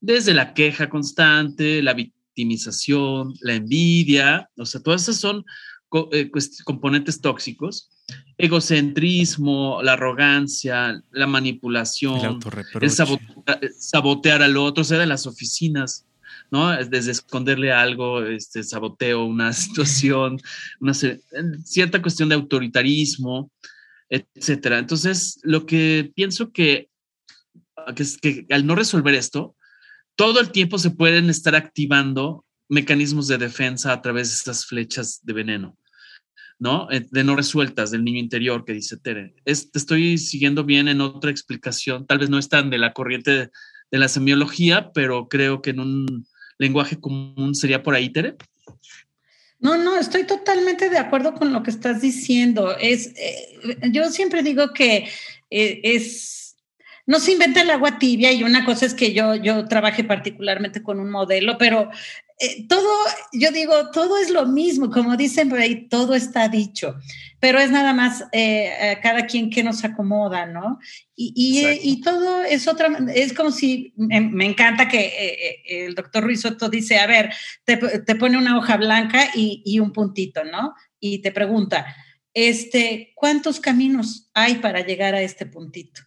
Desde 0.00 0.34
la 0.34 0.52
queja 0.52 0.88
constante, 0.88 1.80
la 1.82 1.94
victimización, 1.94 3.34
la 3.40 3.54
envidia, 3.54 4.48
o 4.56 4.66
sea, 4.66 4.82
todas 4.82 5.02
esas 5.02 5.20
son 5.20 5.44
co- 5.92 6.08
eh, 6.10 6.30
componentes 6.64 7.20
tóxicos. 7.20 7.90
Egocentrismo, 8.38 9.82
la 9.82 9.92
arrogancia, 9.92 11.02
la 11.10 11.26
manipulación, 11.26 12.40
el 12.86 12.90
sabota- 12.90 13.60
sabotear 13.78 14.42
al 14.42 14.56
otro, 14.56 14.80
o 14.80 14.84
sea, 14.84 14.98
de 14.98 15.06
las 15.06 15.26
oficinas, 15.26 16.06
¿no? 16.50 16.70
Desde 16.86 17.10
esconderle 17.12 17.72
algo, 17.72 18.22
este, 18.24 18.62
saboteo 18.62 19.24
una 19.26 19.52
situación, 19.52 20.40
una 20.80 20.94
cierta 20.94 22.00
cuestión 22.00 22.30
de 22.30 22.36
autoritarismo, 22.36 23.50
etcétera. 24.08 24.78
Entonces, 24.78 25.38
lo 25.42 25.66
que 25.66 26.10
pienso 26.14 26.52
que, 26.52 26.88
que 27.94 28.02
es 28.02 28.16
que 28.16 28.46
al 28.50 28.64
no 28.66 28.74
resolver 28.74 29.14
esto, 29.14 29.54
todo 30.16 30.40
el 30.40 30.50
tiempo 30.52 30.78
se 30.78 30.90
pueden 30.90 31.28
estar 31.28 31.54
activando 31.54 32.44
mecanismos 32.68 33.28
de 33.28 33.36
defensa 33.38 33.92
a 33.92 34.00
través 34.00 34.28
de 34.28 34.34
estas 34.36 34.64
flechas 34.64 35.20
de 35.22 35.32
veneno. 35.34 35.76
¿No? 36.62 36.88
Eh, 36.92 37.04
De 37.10 37.24
no 37.24 37.34
resueltas 37.34 37.90
del 37.90 38.04
niño 38.04 38.20
interior 38.20 38.64
que 38.64 38.72
dice 38.72 38.96
Tere. 38.96 39.34
Te 39.44 39.52
estoy 39.52 40.16
siguiendo 40.16 40.62
bien 40.64 40.86
en 40.86 41.00
otra 41.00 41.30
explicación, 41.30 42.06
tal 42.06 42.18
vez 42.18 42.30
no 42.30 42.38
es 42.38 42.48
tan 42.48 42.70
de 42.70 42.78
la 42.78 42.92
corriente 42.92 43.50
de, 43.90 43.98
la 43.98 44.08
semiología, 44.08 44.90
pero 44.94 45.28
creo 45.28 45.60
que 45.60 45.70
en 45.70 45.80
un 45.80 46.26
lenguaje 46.58 46.98
común 46.98 47.54
sería 47.54 47.82
por 47.82 47.94
ahí, 47.94 48.10
Tere. 48.10 48.36
No, 49.58 49.76
no, 49.76 49.98
estoy 49.98 50.24
totalmente 50.24 50.88
de 50.88 50.98
acuerdo 50.98 51.34
con 51.34 51.52
lo 51.52 51.62
que 51.62 51.70
estás 51.70 52.00
diciendo. 52.00 52.76
Es, 52.78 53.08
eh, 53.16 53.58
yo 53.90 54.08
siempre 54.10 54.42
digo 54.42 54.72
que 54.72 55.08
eh, 55.50 55.80
es, 55.82 56.56
no 57.06 57.18
se 57.18 57.32
inventa 57.32 57.60
el 57.60 57.70
agua 57.70 57.98
tibia 57.98 58.32
y 58.32 58.44
una 58.44 58.64
cosa 58.64 58.86
es 58.86 58.94
que 58.94 59.12
yo, 59.12 59.34
yo 59.34 59.66
trabaje 59.66 60.04
particularmente 60.04 60.82
con 60.82 61.00
un 61.00 61.10
modelo, 61.10 61.58
pero 61.58 61.90
eh, 62.42 62.66
todo, 62.68 62.88
yo 63.32 63.52
digo, 63.52 63.90
todo 63.92 64.18
es 64.18 64.28
lo 64.28 64.46
mismo, 64.46 64.90
como 64.90 65.16
dicen 65.16 65.48
por 65.48 65.60
ahí, 65.60 65.88
todo 65.88 66.16
está 66.16 66.48
dicho, 66.48 66.96
pero 67.38 67.60
es 67.60 67.70
nada 67.70 67.92
más 67.92 68.24
eh, 68.32 68.98
cada 69.00 69.26
quien 69.26 69.48
que 69.48 69.62
nos 69.62 69.84
acomoda, 69.84 70.46
¿no? 70.46 70.80
Y, 71.14 71.32
y, 71.36 71.64
eh, 71.64 71.78
y 71.80 72.00
todo 72.00 72.42
es 72.42 72.66
otra, 72.66 72.98
es 73.14 73.32
como 73.32 73.52
si, 73.52 73.92
me, 73.96 74.20
me 74.20 74.44
encanta 74.44 74.88
que 74.88 75.62
el 75.68 75.94
doctor 75.94 76.24
Ruiz 76.24 76.40
Soto 76.40 76.68
dice, 76.68 76.98
a 76.98 77.06
ver, 77.06 77.32
te, 77.64 77.76
te 77.76 78.14
pone 78.16 78.36
una 78.36 78.58
hoja 78.58 78.76
blanca 78.76 79.30
y, 79.36 79.62
y, 79.64 79.78
un 79.78 79.92
puntito, 79.92 80.42
¿no? 80.42 80.74
Y 80.98 81.22
te 81.22 81.30
pregunta, 81.30 81.94
este, 82.34 83.12
¿cuántos 83.14 83.60
caminos 83.60 84.30
hay 84.34 84.56
para 84.56 84.84
llegar 84.84 85.14
a 85.14 85.22
este 85.22 85.46
puntito? 85.46 86.02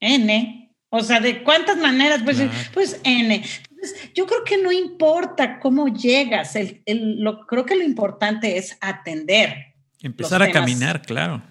N. 0.00 0.74
O 0.88 1.00
sea, 1.02 1.20
¿de 1.20 1.44
cuántas 1.44 1.76
maneras? 1.76 2.22
Pues, 2.24 2.38
pues 2.74 3.00
N. 3.04 3.44
Entonces, 3.82 4.12
yo 4.14 4.26
creo 4.26 4.44
que 4.44 4.58
no 4.58 4.70
importa 4.70 5.58
cómo 5.58 5.88
llegas, 5.88 6.54
el, 6.54 6.82
el, 6.84 7.20
lo, 7.20 7.46
creo 7.46 7.64
que 7.64 7.76
lo 7.76 7.82
importante 7.82 8.58
es 8.58 8.76
atender. 8.80 9.74
Empezar 10.02 10.42
a 10.42 10.50
caminar, 10.50 11.00
claro. 11.00 11.42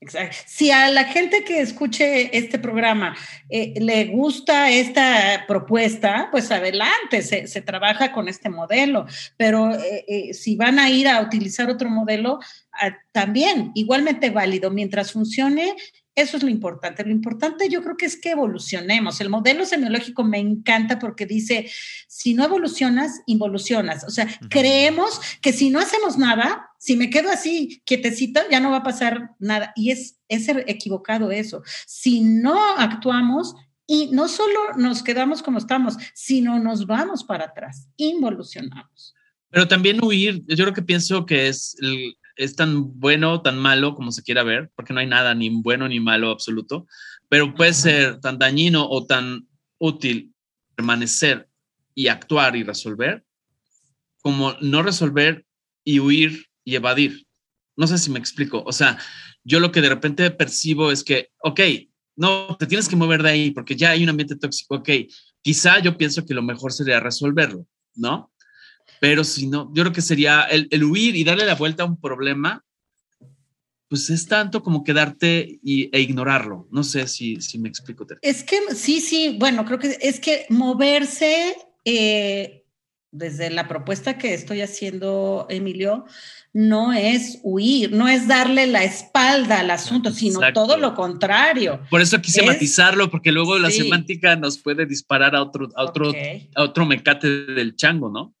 Exacto. 0.00 0.36
Si 0.46 0.70
a 0.70 0.90
la 0.90 1.04
gente 1.04 1.44
que 1.44 1.62
escuche 1.62 2.36
este 2.36 2.58
programa 2.58 3.16
eh, 3.48 3.72
le 3.80 4.04
gusta 4.06 4.70
esta 4.70 5.44
propuesta, 5.48 6.28
pues 6.30 6.50
adelante, 6.50 7.22
se, 7.22 7.46
se 7.46 7.62
trabaja 7.62 8.12
con 8.12 8.28
este 8.28 8.50
modelo. 8.50 9.06
Pero 9.38 9.72
eh, 9.72 10.04
eh, 10.06 10.34
si 10.34 10.56
van 10.56 10.78
a 10.78 10.90
ir 10.90 11.08
a 11.08 11.22
utilizar 11.22 11.70
otro 11.70 11.88
modelo, 11.88 12.38
ah, 12.72 12.94
también 13.12 13.72
igualmente 13.74 14.28
válido. 14.28 14.70
Mientras 14.70 15.10
funcione, 15.10 15.74
eso 16.14 16.36
es 16.36 16.42
lo 16.42 16.48
importante. 16.48 17.04
Lo 17.04 17.10
importante 17.10 17.68
yo 17.68 17.82
creo 17.82 17.96
que 17.96 18.06
es 18.06 18.16
que 18.16 18.30
evolucionemos. 18.30 19.20
El 19.20 19.30
modelo 19.30 19.64
semiológico 19.66 20.22
me 20.24 20.38
encanta 20.38 20.98
porque 20.98 21.26
dice, 21.26 21.70
si 22.06 22.34
no 22.34 22.44
evolucionas, 22.44 23.22
involucionas. 23.26 24.04
O 24.04 24.10
sea, 24.10 24.24
uh 24.24 24.28
-huh. 24.28 24.48
creemos 24.48 25.20
que 25.40 25.52
si 25.52 25.70
no 25.70 25.80
hacemos 25.80 26.16
nada, 26.16 26.70
si 26.78 26.96
me 26.96 27.10
quedo 27.10 27.30
así 27.30 27.82
quietecito, 27.84 28.40
ya 28.50 28.60
no 28.60 28.70
va 28.70 28.78
a 28.78 28.82
pasar 28.82 29.30
nada. 29.38 29.72
Y 29.74 29.90
es, 29.90 30.18
es 30.28 30.48
equivocado 30.66 31.30
eso. 31.30 31.62
Si 31.86 32.20
no 32.20 32.58
actuamos, 32.76 33.54
y 33.86 34.08
no 34.12 34.28
solo 34.28 34.74
nos 34.76 35.02
quedamos 35.02 35.42
como 35.42 35.58
estamos, 35.58 35.96
sino 36.14 36.58
nos 36.58 36.86
vamos 36.86 37.24
para 37.24 37.46
atrás, 37.46 37.88
involucionamos. 37.96 39.14
Pero 39.50 39.68
también 39.68 40.02
huir, 40.02 40.42
yo 40.46 40.64
creo 40.64 40.72
que 40.72 40.82
pienso 40.82 41.26
que 41.26 41.48
es 41.48 41.76
el, 41.80 42.16
es 42.36 42.56
tan 42.56 42.98
bueno 42.98 43.42
tan 43.42 43.58
malo 43.58 43.94
como 43.94 44.12
se 44.12 44.22
quiera 44.22 44.42
ver, 44.42 44.70
porque 44.74 44.92
no 44.92 45.00
hay 45.00 45.06
nada 45.06 45.34
ni 45.34 45.48
bueno 45.50 45.88
ni 45.88 46.00
malo 46.00 46.30
absoluto, 46.30 46.86
pero 47.28 47.54
puede 47.54 47.72
ser 47.72 48.20
tan 48.20 48.38
dañino 48.38 48.88
o 48.88 49.06
tan 49.06 49.48
útil 49.78 50.32
permanecer 50.74 51.48
y 51.94 52.08
actuar 52.08 52.56
y 52.56 52.64
resolver, 52.64 53.24
como 54.20 54.54
no 54.60 54.82
resolver 54.82 55.44
y 55.84 56.00
huir 56.00 56.46
y 56.64 56.74
evadir, 56.76 57.26
No 57.76 57.86
sé 57.86 57.98
si 57.98 58.10
me 58.10 58.20
explico. 58.20 58.62
O 58.64 58.72
sea, 58.72 58.98
yo 59.42 59.58
lo 59.60 59.72
que 59.72 59.80
de 59.80 59.88
repente 59.88 60.30
percibo 60.30 60.90
es 60.90 61.02
que, 61.02 61.30
ok, 61.38 61.60
no, 62.16 62.56
te 62.58 62.66
tienes 62.66 62.88
que 62.88 62.96
mover 62.96 63.22
de 63.22 63.30
ahí 63.30 63.50
porque 63.50 63.76
ya 63.76 63.90
hay 63.90 64.02
un 64.02 64.08
ambiente 64.08 64.36
tóxico. 64.36 64.76
Ok, 64.76 64.88
quizá 65.42 65.80
yo 65.80 65.96
pienso 65.98 66.24
que 66.24 66.34
lo 66.34 66.42
mejor 66.42 66.72
sería 66.72 67.00
resolverlo, 67.00 67.66
¿no? 67.94 68.32
Pero 69.04 69.22
si 69.22 69.46
no, 69.48 69.70
yo 69.74 69.82
creo 69.82 69.92
que 69.92 70.00
sería 70.00 70.44
el, 70.44 70.82
huir 70.82 71.14
y 71.14 71.24
darle 71.24 71.44
la 71.44 71.56
vuelta 71.56 71.82
a 71.82 71.86
un 71.86 72.00
problema, 72.00 72.64
pues 73.86 74.08
es 74.08 74.26
tanto 74.26 74.62
como 74.62 74.82
quedarte 74.82 75.58
y, 75.62 75.94
e 75.94 76.00
ignorarlo. 76.00 76.66
No 76.70 76.82
sé 76.82 77.06
si, 77.06 77.38
si 77.42 77.58
me 77.58 77.68
explico. 77.68 78.06
Es 78.22 78.42
que 78.42 78.74
sí, 78.74 79.02
sí, 79.02 79.36
bueno, 79.38 79.66
creo 79.66 79.78
que 79.78 79.98
es 80.00 80.20
que 80.20 80.46
moverse 80.48 81.54
eh, 81.84 82.64
desde 83.10 83.50
la 83.50 83.68
propuesta 83.68 84.16
que 84.16 84.32
estoy 84.32 84.62
haciendo, 84.62 85.46
Emilio, 85.50 86.06
no 86.54 86.94
es 86.94 87.40
huir, 87.42 87.92
no 87.92 88.08
es 88.08 88.26
darle 88.26 88.66
la 88.66 88.84
espalda 88.84 89.60
al 89.60 89.70
asunto, 89.70 90.12
sino 90.12 90.40
todo 90.54 90.78
lo 90.78 90.94
contrario. 90.94 91.82
Por 91.90 92.00
eso 92.00 92.22
quise 92.22 92.42
matizarlo, 92.42 93.10
porque 93.10 93.32
luego 93.32 93.58
la 93.58 93.70
semántica 93.70 94.34
nos 94.34 94.56
puede 94.56 94.86
disparar 94.86 95.36
a 95.36 95.42
otro, 95.42 95.68
a 95.76 95.84
otro, 95.84 96.10
a 96.54 96.62
otro 96.62 96.86
mecate 96.86 97.28
del 97.28 97.76
chango, 97.76 98.08
¿no? 98.08 98.34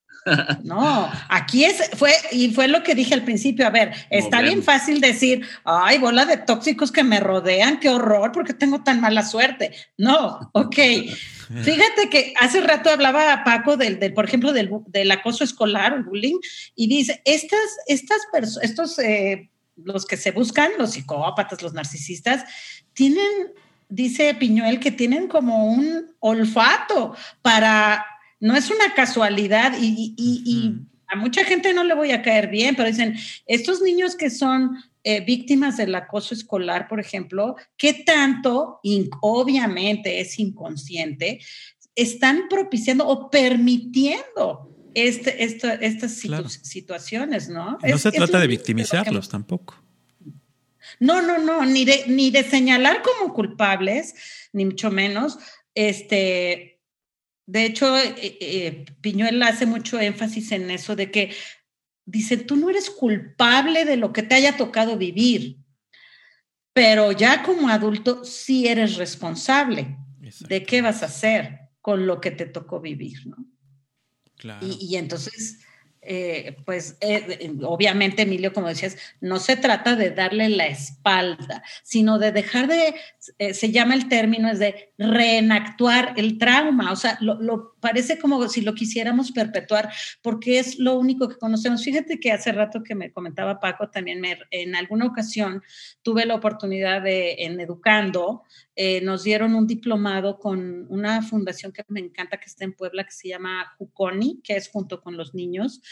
No, 0.62 1.10
aquí 1.28 1.64
es, 1.64 1.90
fue, 1.96 2.12
y 2.32 2.50
fue 2.52 2.68
lo 2.68 2.82
que 2.82 2.94
dije 2.94 3.14
al 3.14 3.24
principio, 3.24 3.66
a 3.66 3.70
ver, 3.70 3.92
está 4.10 4.40
bien 4.40 4.62
fácil 4.62 5.00
decir, 5.00 5.46
ay, 5.64 5.98
bola 5.98 6.24
de 6.24 6.38
tóxicos 6.38 6.90
que 6.90 7.04
me 7.04 7.20
rodean, 7.20 7.78
qué 7.78 7.90
horror, 7.90 8.32
porque 8.32 8.54
tengo 8.54 8.82
tan 8.82 9.00
mala 9.00 9.22
suerte. 9.24 9.72
No, 9.98 10.50
ok. 10.52 10.76
Fíjate 11.62 12.08
que 12.10 12.32
hace 12.40 12.62
rato 12.62 12.88
hablaba 12.88 13.44
Paco 13.44 13.76
del, 13.76 13.98
del 13.98 14.14
por 14.14 14.24
ejemplo, 14.24 14.52
del, 14.52 14.70
del, 14.86 15.10
acoso 15.10 15.44
escolar, 15.44 15.92
el 15.92 16.04
bullying, 16.04 16.38
y 16.74 16.86
dice, 16.86 17.20
estas, 17.24 17.60
estas 17.86 18.20
personas, 18.32 18.64
estos, 18.64 18.98
eh, 18.98 19.50
los 19.76 20.06
que 20.06 20.16
se 20.16 20.30
buscan, 20.30 20.70
los 20.78 20.92
psicópatas, 20.92 21.60
los 21.62 21.74
narcisistas, 21.74 22.44
tienen, 22.94 23.52
dice 23.90 24.34
Piñuel, 24.34 24.80
que 24.80 24.90
tienen 24.90 25.28
como 25.28 25.66
un 25.66 26.14
olfato 26.20 27.14
para 27.42 28.06
no 28.40 28.56
es 28.56 28.70
una 28.70 28.94
casualidad 28.94 29.74
y, 29.80 30.80
a 31.06 31.16
mucha 31.16 31.44
gente 31.44 31.74
no 31.74 31.84
le 31.84 31.94
voy 31.94 32.10
a 32.10 32.22
caer 32.22 32.48
bien, 32.48 32.74
pero 32.74 32.88
dicen, 32.88 33.14
estos 33.46 33.82
niños 33.82 34.16
que 34.16 34.30
son 34.30 34.82
eh, 35.04 35.20
víctimas 35.20 35.76
del 35.76 35.94
acoso 35.94 36.34
escolar, 36.34 36.88
por 36.88 36.98
ejemplo, 36.98 37.56
¿qué 37.76 37.92
tanto, 37.92 38.80
obviamente 39.20 40.20
es 40.20 40.38
inconsciente, 40.38 41.40
están 41.94 42.48
propiciando 42.48 43.06
o 43.06 43.30
permitiendo 43.30 44.74
este, 44.94 45.44
estas 45.44 46.12
situaciones, 46.62 47.48
¿no? 47.48 47.78
No 47.82 47.98
se 47.98 48.10
trata 48.10 48.40
de 48.40 48.46
victimizarlos 48.46 49.28
tampoco. 49.28 49.84
No, 51.00 51.22
no, 51.22 51.38
no, 51.38 51.64
ni 51.64 51.84
de, 51.84 52.04
ni 52.06 52.30
de 52.30 52.44
señalar 52.44 53.02
como 53.02 53.34
culpables, 53.34 54.14
ni 54.52 54.64
mucho 54.64 54.90
menos, 54.90 55.38
este, 55.74 56.73
de 57.46 57.66
hecho, 57.66 57.96
eh, 57.96 58.14
eh, 58.18 58.84
Piñuel 59.00 59.42
hace 59.42 59.66
mucho 59.66 60.00
énfasis 60.00 60.52
en 60.52 60.70
eso 60.70 60.96
de 60.96 61.10
que 61.10 61.34
dice, 62.06 62.36
tú 62.36 62.56
no 62.56 62.70
eres 62.70 62.90
culpable 62.90 63.84
de 63.84 63.96
lo 63.96 64.12
que 64.12 64.22
te 64.22 64.34
haya 64.34 64.56
tocado 64.56 64.96
vivir, 64.96 65.58
pero 66.72 67.12
ya 67.12 67.42
como 67.42 67.68
adulto 67.68 68.24
sí 68.24 68.66
eres 68.66 68.96
responsable 68.96 69.96
de 70.48 70.64
qué 70.64 70.82
vas 70.82 71.02
a 71.02 71.06
hacer 71.06 71.60
con 71.80 72.06
lo 72.06 72.20
que 72.20 72.30
te 72.30 72.46
tocó 72.46 72.80
vivir, 72.80 73.26
¿no? 73.26 73.36
Claro. 74.36 74.66
y 74.66 74.96
entonces 74.96 75.63
eh, 76.06 76.56
pues 76.64 76.96
eh, 77.00 77.54
obviamente, 77.62 78.22
Emilio, 78.22 78.52
como 78.52 78.68
decías, 78.68 78.96
no 79.20 79.38
se 79.38 79.56
trata 79.56 79.96
de 79.96 80.10
darle 80.10 80.48
la 80.48 80.66
espalda, 80.66 81.62
sino 81.82 82.18
de 82.18 82.32
dejar 82.32 82.66
de, 82.68 82.94
eh, 83.38 83.54
se 83.54 83.70
llama 83.70 83.94
el 83.94 84.08
término, 84.08 84.50
es 84.50 84.58
de 84.58 84.92
reenactuar 84.98 86.14
el 86.16 86.38
trauma, 86.38 86.92
o 86.92 86.96
sea, 86.96 87.18
lo, 87.20 87.73
parece 87.84 88.18
como 88.18 88.48
si 88.48 88.62
lo 88.62 88.74
quisiéramos 88.74 89.30
perpetuar, 89.30 89.92
porque 90.22 90.58
es 90.58 90.78
lo 90.78 90.98
único 90.98 91.28
que 91.28 91.36
conocemos. 91.36 91.84
Fíjate 91.84 92.18
que 92.18 92.32
hace 92.32 92.50
rato 92.50 92.82
que 92.82 92.94
me 92.94 93.12
comentaba 93.12 93.60
Paco, 93.60 93.90
también 93.90 94.22
me, 94.22 94.38
en 94.50 94.74
alguna 94.74 95.04
ocasión 95.04 95.62
tuve 96.00 96.24
la 96.24 96.34
oportunidad 96.34 97.02
de, 97.02 97.34
en 97.40 97.60
Educando, 97.60 98.44
nos 99.02 99.22
dieron 99.22 99.54
un 99.54 99.66
diplomado 99.66 100.38
con 100.38 100.86
una 100.88 101.20
fundación 101.20 101.72
que 101.72 101.84
me 101.88 102.00
encanta, 102.00 102.38
que 102.38 102.46
está 102.46 102.64
en 102.64 102.72
Puebla, 102.72 103.04
que 103.04 103.12
se 103.12 103.28
llama 103.28 103.74
Juconi, 103.76 104.40
que 104.42 104.56
es 104.56 104.70
junto 104.70 105.02
con 105.02 105.18
los 105.18 105.34
niños 105.34 105.82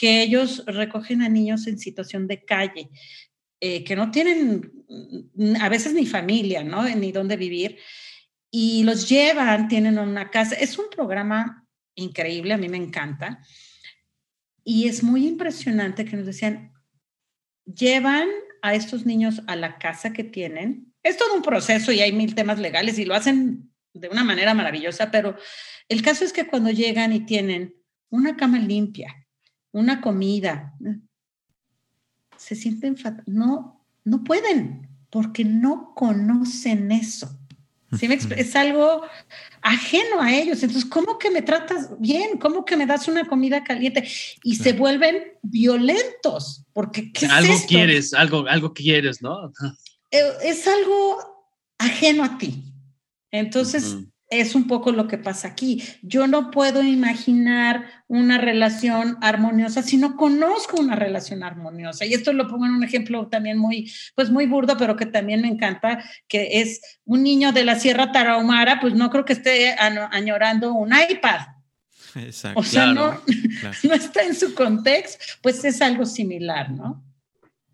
que 0.00 0.22
ellos 0.22 0.64
recogen 0.66 1.20
a 1.20 1.28
niños 1.28 1.66
en 1.66 1.78
situación 1.78 2.26
de 2.26 2.42
calle, 2.42 2.88
eh, 3.60 3.84
que 3.84 3.94
no 3.94 4.10
tienen 4.10 4.72
mm, 5.34 5.56
a 5.60 5.68
veces 5.68 5.92
ni 5.92 6.06
familia, 6.06 6.64
¿no? 6.64 6.88
Ni 6.96 7.12
dónde 7.12 7.36
vivir, 7.36 7.76
y 8.50 8.82
los 8.82 9.08
llevan, 9.08 9.68
tienen 9.68 9.98
una 9.98 10.30
casa. 10.30 10.54
Es 10.56 10.78
un 10.78 10.86
programa 10.90 11.66
increíble, 11.94 12.54
a 12.54 12.58
mí 12.58 12.68
me 12.68 12.76
encanta. 12.76 13.40
Y 14.64 14.88
es 14.88 15.02
muy 15.02 15.26
impresionante 15.26 16.04
que 16.04 16.16
nos 16.16 16.26
decían, 16.26 16.72
llevan 17.64 18.28
a 18.62 18.74
estos 18.74 19.06
niños 19.06 19.42
a 19.46 19.56
la 19.56 19.78
casa 19.78 20.12
que 20.12 20.24
tienen. 20.24 20.92
Es 21.02 21.16
todo 21.16 21.34
un 21.34 21.42
proceso 21.42 21.92
y 21.92 22.00
hay 22.00 22.12
mil 22.12 22.34
temas 22.34 22.58
legales 22.58 22.98
y 22.98 23.04
lo 23.04 23.14
hacen 23.14 23.70
de 23.94 24.08
una 24.08 24.22
manera 24.22 24.54
maravillosa, 24.54 25.10
pero 25.10 25.36
el 25.88 26.02
caso 26.02 26.24
es 26.24 26.32
que 26.32 26.46
cuando 26.46 26.70
llegan 26.70 27.12
y 27.12 27.20
tienen 27.20 27.74
una 28.10 28.36
cama 28.36 28.58
limpia, 28.58 29.26
una 29.72 30.00
comida, 30.00 30.74
se 32.36 32.54
sienten 32.54 32.96
no, 33.26 33.86
no 34.04 34.24
pueden 34.24 34.88
porque 35.10 35.44
no 35.44 35.94
conocen 35.94 36.92
eso. 36.92 37.39
Es 38.36 38.54
algo 38.54 39.02
ajeno 39.62 40.20
a 40.20 40.32
ellos. 40.32 40.62
Entonces, 40.62 40.88
¿cómo 40.88 41.18
que 41.18 41.30
me 41.30 41.42
tratas 41.42 41.90
bien? 41.98 42.38
¿Cómo 42.38 42.64
que 42.64 42.76
me 42.76 42.86
das 42.86 43.08
una 43.08 43.26
comida 43.26 43.64
caliente? 43.64 44.08
Y 44.44 44.56
se 44.56 44.72
vuelven 44.72 45.24
violentos, 45.42 46.64
porque 46.72 47.12
algo 47.28 47.54
quieres, 47.66 48.14
algo, 48.14 48.46
algo 48.48 48.72
quieres, 48.72 49.22
¿no? 49.22 49.52
Eh, 50.10 50.22
es 50.42 50.66
algo 50.66 51.46
ajeno 51.78 52.24
a 52.24 52.38
ti. 52.38 52.64
Entonces, 53.32 53.96
es 54.30 54.54
un 54.54 54.68
poco 54.68 54.92
lo 54.92 55.08
que 55.08 55.18
pasa 55.18 55.48
aquí. 55.48 55.82
Yo 56.02 56.28
no 56.28 56.52
puedo 56.52 56.84
imaginar 56.84 58.04
una 58.06 58.38
relación 58.38 59.18
armoniosa 59.20 59.82
si 59.82 59.96
no 59.96 60.16
conozco 60.16 60.80
una 60.80 60.94
relación 60.94 61.42
armoniosa. 61.42 62.06
Y 62.06 62.14
esto 62.14 62.32
lo 62.32 62.46
pongo 62.46 62.64
en 62.66 62.72
un 62.72 62.84
ejemplo 62.84 63.26
también 63.26 63.58
muy, 63.58 63.92
pues 64.14 64.30
muy 64.30 64.46
burdo, 64.46 64.76
pero 64.76 64.94
que 64.96 65.06
también 65.06 65.42
me 65.42 65.48
encanta, 65.48 66.04
que 66.28 66.60
es 66.60 66.80
un 67.04 67.24
niño 67.24 67.50
de 67.50 67.64
la 67.64 67.78
Sierra 67.78 68.12
Tarahumara, 68.12 68.78
pues 68.80 68.94
no 68.94 69.10
creo 69.10 69.24
que 69.24 69.32
esté 69.32 69.74
añorando 69.78 70.72
un 70.74 70.92
iPad. 70.92 71.40
Exacto. 72.14 72.60
O 72.60 72.62
sea, 72.62 72.86
no, 72.86 73.20
no, 73.82 73.94
está 73.94 74.22
en 74.22 74.36
su 74.36 74.54
contexto, 74.54 75.24
pues 75.42 75.64
es 75.64 75.82
algo 75.82 76.06
similar, 76.06 76.70
¿no? 76.70 77.04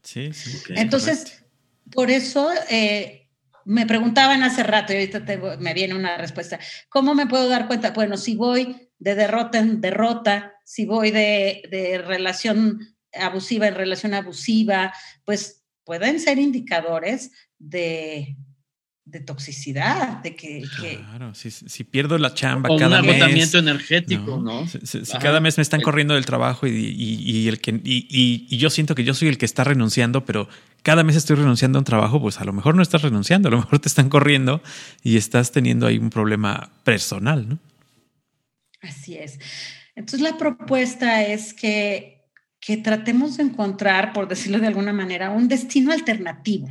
Sí, 0.03 0.33
sí. 0.33 0.59
Entonces, 0.71 1.45
por 1.93 2.11
eso... 2.11 2.51
Eh, 2.71 3.26
me 3.67 3.85
preguntaban 3.85 4.43
hace 4.45 4.63
rato 4.63 4.93
y 4.93 4.97
ahorita 4.97 5.25
me 5.59 5.75
viene 5.75 5.95
una 5.95 6.17
respuesta. 6.17 6.59
¿Cómo 6.89 7.15
me 7.15 7.27
puedo 7.27 7.49
dar 7.49 7.67
cuenta? 7.67 7.91
Bueno, 7.91 8.17
si 8.17 8.37
voy 8.37 8.91
de 8.99 9.15
derrota 9.17 9.59
en 9.59 9.81
derrota, 9.81 10.55
si 10.65 10.87
voy 10.87 11.11
de, 11.11 11.63
de 11.71 11.99
relación 11.99 12.81
abusiva 13.13 13.67
en 13.67 13.75
relación 13.75 14.15
abusiva, 14.15 14.95
pues 15.25 15.65
pueden 15.85 16.21
ser 16.21 16.39
indicadores 16.39 17.33
de, 17.59 18.37
de 19.07 19.21
toxicidad, 19.21 20.19
de 20.19 20.35
que... 20.35 20.65
Claro, 20.81 21.33
Si, 21.33 21.85
pierdo 21.85 22.19
la 22.19 22.35
chamba 22.35 22.69
cada 22.77 23.01
mes... 23.01 23.09
un 23.09 23.11
agotamiento 23.11 23.59
energético, 23.59 24.39
¿no? 24.39 24.67
Si, 24.67 25.01
cada 25.21 25.39
mes 25.41 25.57
me 25.57 25.63
están 25.63 25.81
corriendo 25.81 26.15
del 26.15 26.27
trabajo 26.27 26.67
y, 26.67 27.47
el 27.47 27.61
que, 27.61 27.81
y, 27.85 28.57
yo 28.57 28.69
siento 28.69 28.97
que 28.97 29.05
yo 29.05 29.15
soy 29.15 29.29
el 29.29 29.39
que 29.39 29.47
está 29.47 29.63
renunciando, 29.63 30.25
pero 30.25 30.49
cada 30.83 31.05
mes 31.05 31.15
estoy 31.15 31.37
renunciando 31.37 31.79
a 31.79 31.81
un 31.81 31.85
trabajo, 31.85 32.21
pues 32.21 32.41
a 32.41 32.45
lo 32.45 32.53
mejor 32.53 32.75
no 32.75 32.83
estás 32.83 33.03
renunciando, 33.03 33.49
a 33.49 33.53
lo 33.53 33.59
mejor 33.59 33.79
te 33.79 33.89
están 33.89 34.09
corriendo 34.09 34.61
y 35.05 35.17
estás 35.17 35.53
teniendo 35.53 35.87
ahí 35.87 35.99
un 35.99 36.11
problema 36.11 36.73
personal, 36.83 37.49
¿no? 37.49 37.59
Así 38.83 39.17
es. 39.17 39.39
Entonces 39.95 40.21
la 40.21 40.37
propuesta 40.37 41.23
es 41.23 41.55
que, 41.55 42.25
que 42.59 42.77
tratemos 42.77 43.37
de 43.37 43.45
encontrar, 43.45 44.13
por 44.13 44.27
decirlo 44.27 44.59
de 44.59 44.67
alguna 44.67 44.93
manera, 44.93 45.31
un 45.31 45.47
destino 45.47 45.93
alternativo 45.93 46.69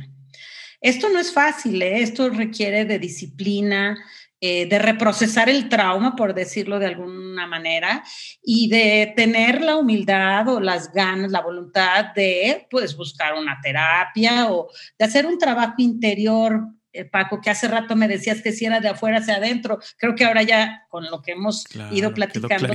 esto 0.80 1.08
no 1.08 1.18
es 1.18 1.32
fácil, 1.32 1.80
¿eh? 1.82 2.02
esto 2.02 2.28
requiere 2.30 2.84
de 2.84 2.98
disciplina, 2.98 3.96
eh, 4.38 4.66
de 4.66 4.78
reprocesar 4.78 5.48
el 5.48 5.68
trauma, 5.68 6.14
por 6.14 6.34
decirlo 6.34 6.78
de 6.78 6.86
alguna 6.86 7.46
manera, 7.46 8.04
y 8.42 8.68
de 8.68 9.14
tener 9.16 9.62
la 9.62 9.76
humildad 9.76 10.46
o 10.48 10.60
las 10.60 10.92
ganas, 10.92 11.30
la 11.30 11.40
voluntad 11.40 12.12
de, 12.14 12.66
pues, 12.70 12.96
buscar 12.96 13.34
una 13.34 13.58
terapia 13.62 14.50
o 14.52 14.68
de 14.98 15.04
hacer 15.04 15.24
un 15.26 15.38
trabajo 15.38 15.76
interior. 15.78 16.60
Eh, 16.92 17.06
Paco, 17.06 17.40
que 17.40 17.48
hace 17.48 17.66
rato 17.66 17.96
me 17.96 18.08
decías 18.08 18.42
que 18.42 18.52
si 18.52 18.66
era 18.66 18.80
de 18.80 18.88
afuera 18.90 19.18
hacia 19.18 19.36
adentro, 19.36 19.78
creo 19.96 20.14
que 20.14 20.26
ahora 20.26 20.42
ya 20.42 20.84
con 20.90 21.06
lo 21.06 21.22
que 21.22 21.32
hemos 21.32 21.64
ido 21.90 22.12
platicando, 22.12 22.68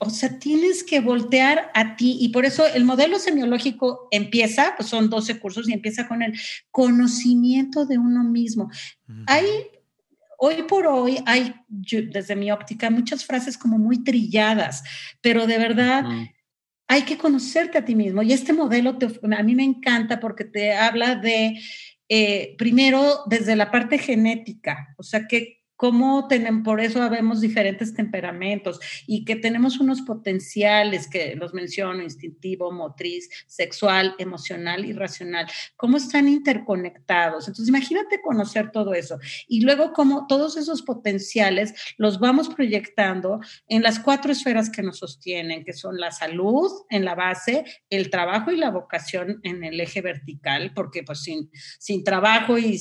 o 0.00 0.08
sea, 0.08 0.38
tienes 0.38 0.82
que 0.82 1.00
voltear 1.00 1.70
a 1.74 1.94
ti. 1.96 2.16
Y 2.20 2.30
por 2.30 2.46
eso 2.46 2.66
el 2.66 2.84
modelo 2.84 3.18
semiológico 3.18 4.08
empieza, 4.10 4.74
pues 4.76 4.88
son 4.88 5.10
12 5.10 5.38
cursos 5.38 5.68
y 5.68 5.74
empieza 5.74 6.08
con 6.08 6.22
el 6.22 6.38
conocimiento 6.70 7.84
de 7.84 7.98
uno 7.98 8.24
mismo. 8.24 8.70
Hay, 9.26 9.44
hoy 10.38 10.62
por 10.62 10.86
hoy, 10.86 11.18
hay, 11.26 11.54
desde 11.68 12.34
mi 12.34 12.50
óptica, 12.50 12.88
muchas 12.88 13.26
frases 13.26 13.58
como 13.58 13.78
muy 13.78 14.02
trilladas, 14.02 14.82
pero 15.20 15.46
de 15.46 15.58
verdad... 15.58 16.04
Hay 16.92 17.02
que 17.02 17.16
conocerte 17.16 17.78
a 17.78 17.84
ti 17.84 17.94
mismo. 17.94 18.20
Y 18.20 18.32
este 18.32 18.52
modelo 18.52 18.98
a 19.38 19.42
mí 19.44 19.54
me 19.54 19.62
encanta 19.62 20.18
porque 20.18 20.42
te 20.42 20.74
habla 20.74 21.14
de, 21.14 21.60
eh, 22.08 22.56
primero, 22.58 23.22
desde 23.26 23.54
la 23.54 23.70
parte 23.70 23.96
genética, 23.96 24.92
o 24.98 25.04
sea, 25.04 25.28
que 25.28 25.59
cómo 25.80 26.28
tenemos, 26.28 26.62
por 26.62 26.78
eso 26.78 27.08
vemos 27.08 27.40
diferentes 27.40 27.94
temperamentos 27.94 28.78
y 29.06 29.24
que 29.24 29.34
tenemos 29.34 29.80
unos 29.80 30.02
potenciales 30.02 31.08
que 31.08 31.34
los 31.36 31.54
menciono, 31.54 32.02
instintivo, 32.02 32.70
motriz, 32.70 33.30
sexual, 33.46 34.14
emocional 34.18 34.84
y 34.84 34.92
racional, 34.92 35.46
cómo 35.76 35.96
están 35.96 36.28
interconectados. 36.28 37.48
Entonces, 37.48 37.68
imagínate 37.70 38.20
conocer 38.20 38.72
todo 38.72 38.92
eso 38.92 39.18
y 39.48 39.62
luego 39.62 39.94
cómo 39.94 40.26
todos 40.26 40.58
esos 40.58 40.82
potenciales 40.82 41.72
los 41.96 42.20
vamos 42.20 42.50
proyectando 42.50 43.40
en 43.66 43.82
las 43.82 44.00
cuatro 44.00 44.32
esferas 44.32 44.68
que 44.68 44.82
nos 44.82 44.98
sostienen, 44.98 45.64
que 45.64 45.72
son 45.72 45.98
la 45.98 46.10
salud 46.10 46.70
en 46.90 47.06
la 47.06 47.14
base, 47.14 47.64
el 47.88 48.10
trabajo 48.10 48.50
y 48.50 48.58
la 48.58 48.68
vocación 48.68 49.40
en 49.44 49.64
el 49.64 49.80
eje 49.80 50.02
vertical, 50.02 50.72
porque 50.74 51.04
pues 51.04 51.22
sin, 51.22 51.50
sin 51.78 52.04
trabajo 52.04 52.58
y 52.58 52.76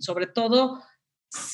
sobre 0.00 0.28
todo 0.28 0.80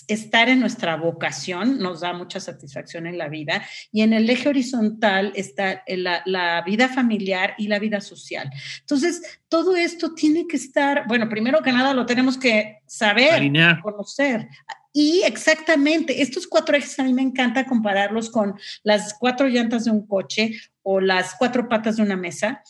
estar 0.09 0.49
en 0.49 0.61
nuestra 0.61 0.97
vocación 0.97 1.79
nos 1.79 2.01
da 2.01 2.13
mucha 2.13 2.41
satisfacción 2.41 3.07
en 3.07 3.19
la 3.19 3.29
vida 3.29 3.63
y 3.93 4.03
en 4.03 4.13
el 4.13 4.29
eje 4.29 4.49
horizontal 4.49 5.33
está 5.37 5.85
la, 5.87 6.63
vida 6.67 6.89
familiar 6.89 7.55
y 7.59 7.69
la 7.69 7.79
vida 7.79 8.01
social. 8.01 8.51
Entonces, 8.81 9.41
todo 9.49 9.77
esto 9.77 10.15
tiene 10.15 10.47
que 10.47 10.57
estar, 10.57 11.07
bueno, 11.07 11.29
primero 11.29 11.63
que 11.63 11.73
nada 11.73 11.95
lo 11.95 12.07
tenemos 12.07 12.37
que 12.37 12.79
saber, 12.87 13.53
conocer. 13.83 14.49
Y 14.93 15.23
exactamente, 15.25 16.23
estos 16.23 16.47
cuatro 16.47 16.77
ejes 16.77 16.99
a 16.99 17.05
mí 17.05 17.13
me 17.13 17.23
encanta 17.23 17.67
compararlos 17.67 18.31
con 18.31 18.59
las 18.83 19.15
cuatro 19.15 19.47
llantas 19.47 19.85
de 19.85 19.93
un 19.93 20.07
coche 20.07 20.53
o 20.83 21.01
las 21.01 21.35
cuatro 21.35 21.69
patas 21.69 21.97
de 21.97 22.03
una 22.03 22.17
mesa 22.17 22.63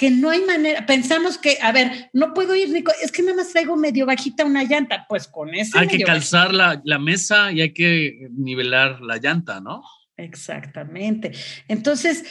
que 0.00 0.10
no 0.10 0.30
hay 0.30 0.40
manera, 0.40 0.86
pensamos 0.86 1.36
que, 1.36 1.58
a 1.60 1.72
ver, 1.72 2.08
no 2.14 2.32
puedo 2.32 2.56
ir, 2.56 2.70
Nico, 2.70 2.90
es 3.02 3.12
que 3.12 3.20
nada 3.22 3.36
más 3.36 3.50
traigo 3.50 3.76
medio 3.76 4.06
bajita 4.06 4.46
una 4.46 4.64
llanta, 4.64 5.04
pues 5.06 5.28
con 5.28 5.54
eso. 5.54 5.78
Hay 5.78 5.88
que 5.88 6.02
calzar 6.02 6.54
la, 6.54 6.98
mesa 6.98 7.52
y 7.52 7.60
hay 7.60 7.74
que 7.74 8.28
nivelar 8.30 9.02
la 9.02 9.18
llanta, 9.18 9.60
¿no? 9.60 9.82
Exactamente. 10.16 11.32
Entonces, 11.68 12.24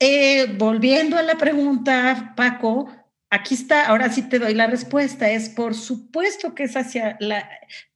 eh, 0.00 0.52
volviendo 0.58 1.16
a 1.16 1.22
la 1.22 1.38
pregunta, 1.38 2.32
Paco, 2.36 2.90
aquí 3.30 3.54
está, 3.54 3.86
ahora 3.86 4.10
sí 4.10 4.22
te 4.22 4.40
doy 4.40 4.54
la 4.54 4.66
respuesta, 4.66 5.30
es 5.30 5.50
por 5.50 5.76
supuesto 5.76 6.52
que 6.56 6.64
es 6.64 6.76
hacia 6.76 7.16
la, 7.20 7.48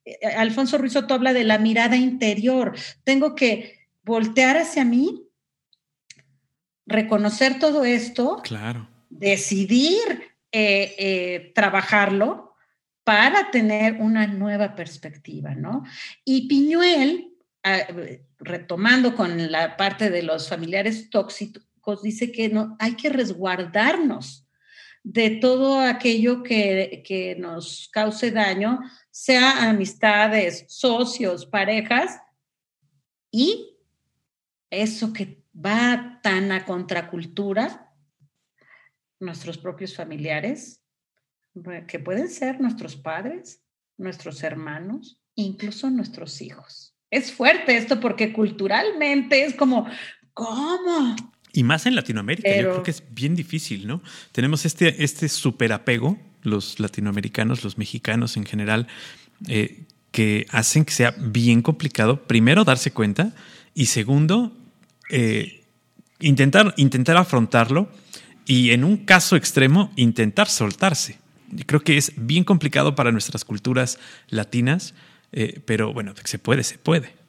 eh, 0.05 0.27
Alfonso 0.37 0.79
Ruizotto 0.79 1.15
habla 1.15 1.33
de 1.33 1.43
la 1.43 1.59
mirada 1.59 1.97
interior, 1.97 2.77
tengo 3.03 3.35
que 3.35 3.81
voltear 4.05 4.59
hacia 4.59 4.85
mí, 4.85 5.27
reconocer 6.87 7.59
todo 7.59 7.85
esto. 7.85 8.41
Claro 8.45 8.92
decidir 9.13 10.33
eh, 10.51 10.95
eh, 10.99 11.53
trabajarlo 11.55 12.55
para 13.05 13.51
tener 13.51 13.95
una 13.95 14.27
nueva 14.27 14.75
perspectiva, 14.75 15.55
¿no? 15.55 15.85
Y 16.25 16.49
Piñuel, 16.49 17.35
ah, 17.65 17.87
retomando 18.39 19.15
con 19.15 19.51
la 19.51 19.77
parte 19.77 20.11
de 20.11 20.23
los 20.23 20.49
familiares 20.49 21.11
tóxicos, 21.11 22.03
dice 22.03 22.31
que 22.33 22.49
no, 22.49 22.77
hay 22.79 22.95
que 22.95 23.09
resguardarnos 23.09 24.47
de 25.03 25.31
todo 25.31 25.81
aquello 25.81 26.43
que, 26.43 27.03
que 27.05 27.35
nos 27.37 27.89
cause 27.93 28.31
daño, 28.31 28.79
sea 29.11 29.69
amistades, 29.69 30.65
socios, 30.69 31.45
parejas, 31.45 32.21
y 33.31 33.77
eso 34.71 35.13
que 35.13 35.43
va 35.55 36.21
tan 36.23 36.53
a 36.53 36.65
contracultura, 36.65 37.92
nuestros 39.23 39.57
propios 39.57 39.95
familiares, 39.95 40.83
que 41.87 41.99
pueden 41.99 42.29
ser 42.29 42.61
nuestros 42.61 42.97
padres, 42.97 43.63
nuestros 43.97 44.43
hermanos, 44.43 45.19
incluso 45.35 45.91
nuestros 45.91 46.41
hijos. 46.43 46.95
Es 47.11 47.33
fuerte 47.33 47.77
esto 47.77 48.01
porque 48.01 48.33
culturalmente 48.33 49.45
es 49.45 49.55
como, 49.55 49.87
¿cómo? 50.33 51.17
Y 51.53 51.63
más 51.63 51.87
en 51.87 51.95
Latinoamérica, 51.95 52.49
yo 52.49 52.71
creo 52.71 52.83
que 52.83 52.91
es 52.91 53.03
bien 53.11 53.37
difícil, 53.37 53.87
¿no? 53.87 54.03
Tenemos 54.33 54.65
este, 54.65 55.05
este 55.05 55.29
superapego, 55.29 56.19
los 56.43 56.81
latinoamericanos, 56.81 57.63
los 57.63 57.77
mexicanos 57.77 58.37
en 58.37 58.47
general, 58.47 58.89
eh, 59.49 59.85
que 60.11 60.47
hacen 60.51 60.85
que 60.85 60.95
sea 60.95 61.15
bien 61.19 61.63
complicado, 61.63 62.25
primero, 62.25 62.65
darse 62.65 62.91
cuenta 62.91 63.35
y 63.75 63.87
segundo, 63.87 64.57
eh, 65.11 65.65
intentar, 66.21 66.75
intentar 66.79 67.19
afrontarlo 67.19 67.89
y 68.47 68.71
en 68.71 68.85
un 68.85 68.97
caso 68.97 69.37
extremo 69.37 69.93
intentar 69.97 70.49
soltarse. 70.49 71.19
creo 71.67 71.81
que 71.81 71.97
es 71.97 72.13
bien 72.17 72.45
complicado 72.45 72.95
para 72.95 73.13
nuestras 73.13 73.45
culturas 73.45 73.99
latinas, 74.29 74.95
eh, 75.33 75.61
pero 75.65 75.93
bueno, 75.93 76.15
se 76.25 76.39
puede, 76.39 76.65
se 76.65 76.79
puede. 76.79 77.23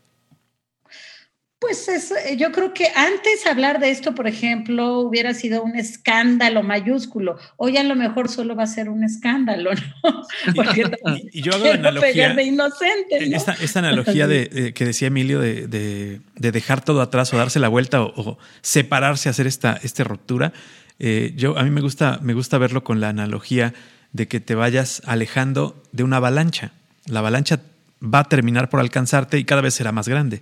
Pues 1.60 1.88
eh, 1.88 2.36
yo 2.36 2.52
creo 2.52 2.74
que 2.74 2.88
antes 2.94 3.48
hablar 3.48 3.80
de 3.80 3.90
esto, 3.90 4.14
por 4.14 4.28
ejemplo, 4.28 5.00
hubiera 5.00 5.34
sido 5.34 5.64
un 5.64 5.78
escándalo 5.78 6.62
mayúsculo. 6.62 7.38
Hoy 7.56 7.78
a 7.78 7.84
lo 7.84 7.96
mejor 7.96 8.28
solo 8.28 8.54
va 8.54 8.64
a 8.64 8.68
ser 8.68 8.90
un 8.90 9.06
escándalo, 9.06 9.72
¿no? 9.74 10.24
Porque 10.56 10.92
y, 11.32 11.42
yo 11.42 11.54
hago 11.54 11.64
la 11.64 11.74
analogía. 11.76 12.34
De 12.34 12.44
inocente, 12.44 13.34
esta, 13.34 13.80
analogía 13.80 14.28
de, 14.28 14.74
que 14.74 14.84
decía 14.84 15.08
Emilio 15.08 15.40
de, 15.40 16.20
dejar 16.36 16.84
todo 16.84 17.02
atrás 17.02 17.34
o 17.34 17.38
darse 17.38 17.60
la 17.60 17.70
vuelta 17.70 18.02
o, 18.02 18.12
o 18.14 18.38
separarse, 18.62 19.30
hacer 19.30 19.48
esta, 19.48 19.80
esta 19.84 20.04
ruptura 20.04 20.52
eh, 21.00 21.34
yo, 21.36 21.58
a 21.58 21.64
mí 21.64 21.70
me 21.70 21.82
gusta, 21.82 22.20
me 22.22 22.34
gusta 22.34 22.58
verlo 22.58 22.84
con 22.84 23.00
la 23.00 23.10
analogía 23.10 23.74
de 24.12 24.28
que 24.28 24.40
te 24.40 24.56
vayas 24.56 25.02
alejando 25.06 25.82
de 25.92 26.04
una 26.04 26.18
avalancha. 26.18 26.72
La 27.06 27.20
avalancha 27.20 27.62
va 28.02 28.20
a 28.20 28.30
terminar 28.30 28.70
por 28.70 28.80
alcanzarte 28.80 29.38
y 29.38 29.46
cada 29.46 29.62
vez 29.62 29.74
será 29.74 29.92
más 29.92 30.08
grande. 30.08 30.42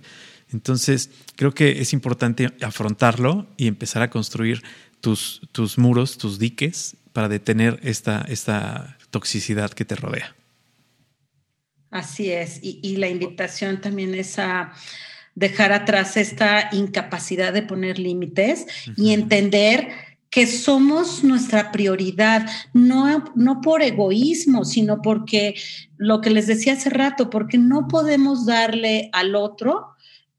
Entonces, 0.52 1.10
creo 1.36 1.52
que 1.52 1.80
es 1.80 1.92
importante 1.92 2.50
afrontarlo 2.60 3.46
y 3.56 3.66
empezar 3.66 4.02
a 4.02 4.10
construir 4.10 4.62
tus, 5.00 5.40
tus 5.52 5.78
muros, 5.78 6.18
tus 6.18 6.38
diques, 6.38 6.96
para 7.12 7.28
detener 7.28 7.80
esta, 7.82 8.24
esta 8.28 8.96
toxicidad 9.10 9.70
que 9.70 9.84
te 9.84 9.96
rodea. 9.96 10.34
Así 11.90 12.30
es. 12.30 12.58
Y, 12.62 12.96
la 12.96 13.08
invitación 13.08 13.80
también 13.80 14.14
es 14.14 14.38
a 14.38 14.72
dejar 15.34 15.72
atrás 15.72 16.16
esta 16.16 16.70
incapacidad 16.72 17.52
de 17.52 17.62
poner 17.62 17.98
límites 17.98 18.66
y 18.96 19.12
entender 19.12 19.90
que 20.32 20.46
somos 20.46 21.22
nuestra 21.22 21.70
prioridad, 21.70 22.48
no, 22.72 23.22
no 23.36 23.60
por 23.60 23.82
egoísmo, 23.82 24.64
sino 24.64 25.02
porque 25.02 25.54
lo 25.98 26.22
que 26.22 26.30
les 26.30 26.46
decía 26.46 26.72
hace 26.72 26.88
rato, 26.88 27.28
porque 27.28 27.58
no 27.58 27.86
podemos 27.86 28.46
darle 28.46 29.10
al 29.12 29.34
otro 29.34 29.88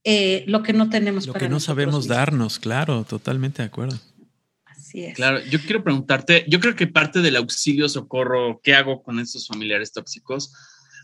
eh, 0.03 0.45
lo 0.47 0.63
que 0.63 0.73
no 0.73 0.89
tenemos 0.89 1.27
lo 1.27 1.33
que 1.33 1.47
no 1.47 1.59
sabemos 1.59 2.07
darnos, 2.07 2.57
claro, 2.57 3.03
totalmente 3.03 3.61
de 3.61 3.67
acuerdo. 3.67 3.99
Así 4.65 5.03
es. 5.03 5.15
Claro, 5.15 5.39
yo 5.45 5.59
quiero 5.61 5.83
preguntarte, 5.83 6.43
yo 6.47 6.59
creo 6.59 6.75
que 6.75 6.87
parte 6.87 7.21
del 7.21 7.35
auxilio 7.35 7.87
socorro, 7.87 8.61
¿qué 8.63 8.73
hago 8.73 9.03
con 9.03 9.19
estos 9.19 9.45
familiares 9.45 9.93
tóxicos? 9.93 10.51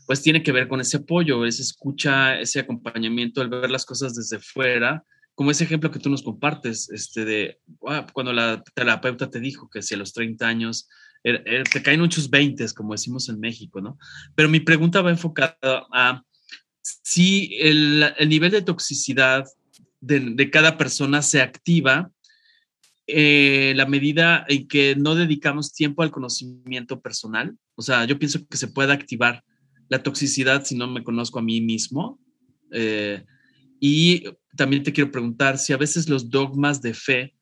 Pues 0.08 0.24
tiene 0.24 0.42
que 0.42 0.52
ver 0.52 0.68
con 0.68 0.82
ese 0.82 0.98
apoyo, 0.98 1.46
ese 1.46 1.62
escucha, 1.62 2.40
ese 2.40 2.62
acompañamiento, 2.62 3.44
el 3.44 3.50
ver 3.50 3.70
las 3.70 3.86
cosas 3.86 4.16
desde 4.16 4.40
fuera 4.40 5.06
como 5.40 5.52
ese 5.52 5.64
ejemplo 5.64 5.90
que 5.90 6.00
tú 6.00 6.10
nos 6.10 6.22
compartes, 6.22 6.90
este 6.90 7.24
de 7.24 7.62
ah, 7.88 8.06
cuando 8.12 8.34
la 8.34 8.62
terapeuta 8.76 9.30
te 9.30 9.40
dijo 9.40 9.70
que 9.70 9.82
si 9.82 9.96
a 9.96 9.98
los 9.98 10.12
30 10.12 10.46
años 10.46 10.90
er, 11.24 11.42
er, 11.46 11.64
te 11.64 11.82
caen 11.82 12.02
muchos 12.02 12.30
20, 12.30 12.66
como 12.76 12.92
decimos 12.92 13.30
en 13.30 13.40
México, 13.40 13.80
¿no? 13.80 13.98
Pero 14.36 14.50
mi 14.50 14.60
pregunta 14.60 15.02
va 15.02 15.12
enfocada 15.12 15.58
a 15.94 16.22
si 16.82 17.58
el, 17.62 18.04
nivel 18.28 18.52
de 18.52 18.64
toxicidad 18.64 19.46
de, 20.02 20.50
cada 20.52 20.78
persona 20.78 21.22
se 21.22 21.42
activa 21.42 22.12
eh, 23.08 23.72
la 23.78 23.86
medida 23.86 24.44
en 24.50 24.68
que 24.68 24.98
no 24.98 25.16
dedicamos 25.16 25.72
tiempo 25.72 26.04
al 26.04 26.12
conocimiento 26.12 27.00
personal. 27.00 27.56
O 27.76 27.82
sea, 27.82 28.04
yo 28.04 28.20
pienso 28.20 28.46
que 28.46 28.58
se 28.58 28.68
puede 28.68 28.92
activar 28.92 29.46
la 29.88 30.04
toxicidad 30.04 30.66
si 30.66 30.76
no 30.76 30.88
me 30.88 31.02
conozco 31.02 31.40
a 31.40 31.44
mí 31.44 31.62
mismo. 31.62 32.20
Eh, 32.74 33.24
y 33.80 34.26
también 34.60 34.84
te 34.84 34.92
quiero 34.92 35.10
preguntar 35.10 35.58
si 35.58 35.72
a 35.72 35.78
veces 35.78 36.10
los 36.10 36.30
dogmas 36.30 36.82
de 36.82 36.94
fe 36.94 37.34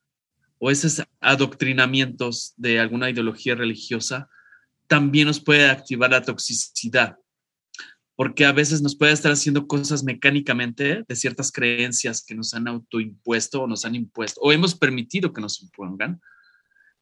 o 0.59 0.69
esos 0.69 1.01
adoctrinamientos 1.19 2.53
de 2.57 2.79
alguna 2.79 3.09
ideología 3.09 3.55
religiosa 3.55 4.29
también 4.85 5.25
nos 5.25 5.39
puede 5.39 5.67
activar 5.67 6.11
la 6.11 6.21
toxicidad. 6.21 7.17
porque 8.15 8.45
a 8.45 8.51
veces 8.51 8.81
nos 8.81 8.95
puede 8.95 9.13
estar 9.13 9.31
haciendo 9.31 9.67
cosas 9.67 10.03
mecánicamente 10.03 11.03
de 11.07 11.15
ciertas 11.15 11.51
creencias 11.51 12.23
que 12.25 12.33
nos 12.33 12.53
han 12.55 12.67
autoimpuesto 12.67 13.61
o 13.61 13.67
nos 13.67 13.85
han 13.85 13.93
impuesto 13.93 14.41
o 14.41 14.51
hemos 14.51 14.73
permitido 14.75 15.33
que 15.33 15.41
nos 15.41 15.61
impongan. 15.61 16.19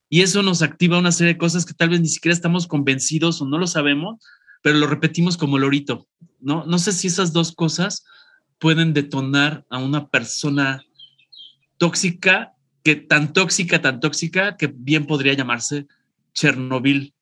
Y 0.09 0.21
eso 0.21 0.43
nos 0.43 0.61
activa 0.61 0.99
una 0.99 1.13
serie 1.13 1.33
de 1.33 1.39
cosas 1.39 1.65
que 1.65 1.73
tal 1.73 1.89
vez 1.89 2.01
ni 2.01 2.09
siquiera 2.09 2.33
estamos 2.33 2.67
convencidos 2.67 3.41
o 3.41 3.45
no 3.45 3.57
lo 3.57 3.67
sabemos, 3.67 4.25
pero 4.61 4.77
lo 4.77 4.87
repetimos 4.87 5.37
como 5.37 5.57
lorito. 5.57 6.07
No, 6.41 6.65
no 6.65 6.79
sé 6.79 6.91
si 6.91 7.07
esas 7.07 7.31
dos 7.31 7.53
cosas 7.53 8.03
pueden 8.59 8.93
detonar 8.93 9.65
a 9.69 9.77
una 9.77 10.07
persona 10.07 10.83
tóxica, 11.77 12.53
que 12.83 12.95
tan 12.95 13.33
tóxica, 13.33 13.81
tan 13.81 13.99
tóxica, 13.99 14.57
que 14.57 14.67
bien 14.67 15.05
podría 15.05 15.33
llamarse 15.33 15.87
Chernobyl, 16.33 17.13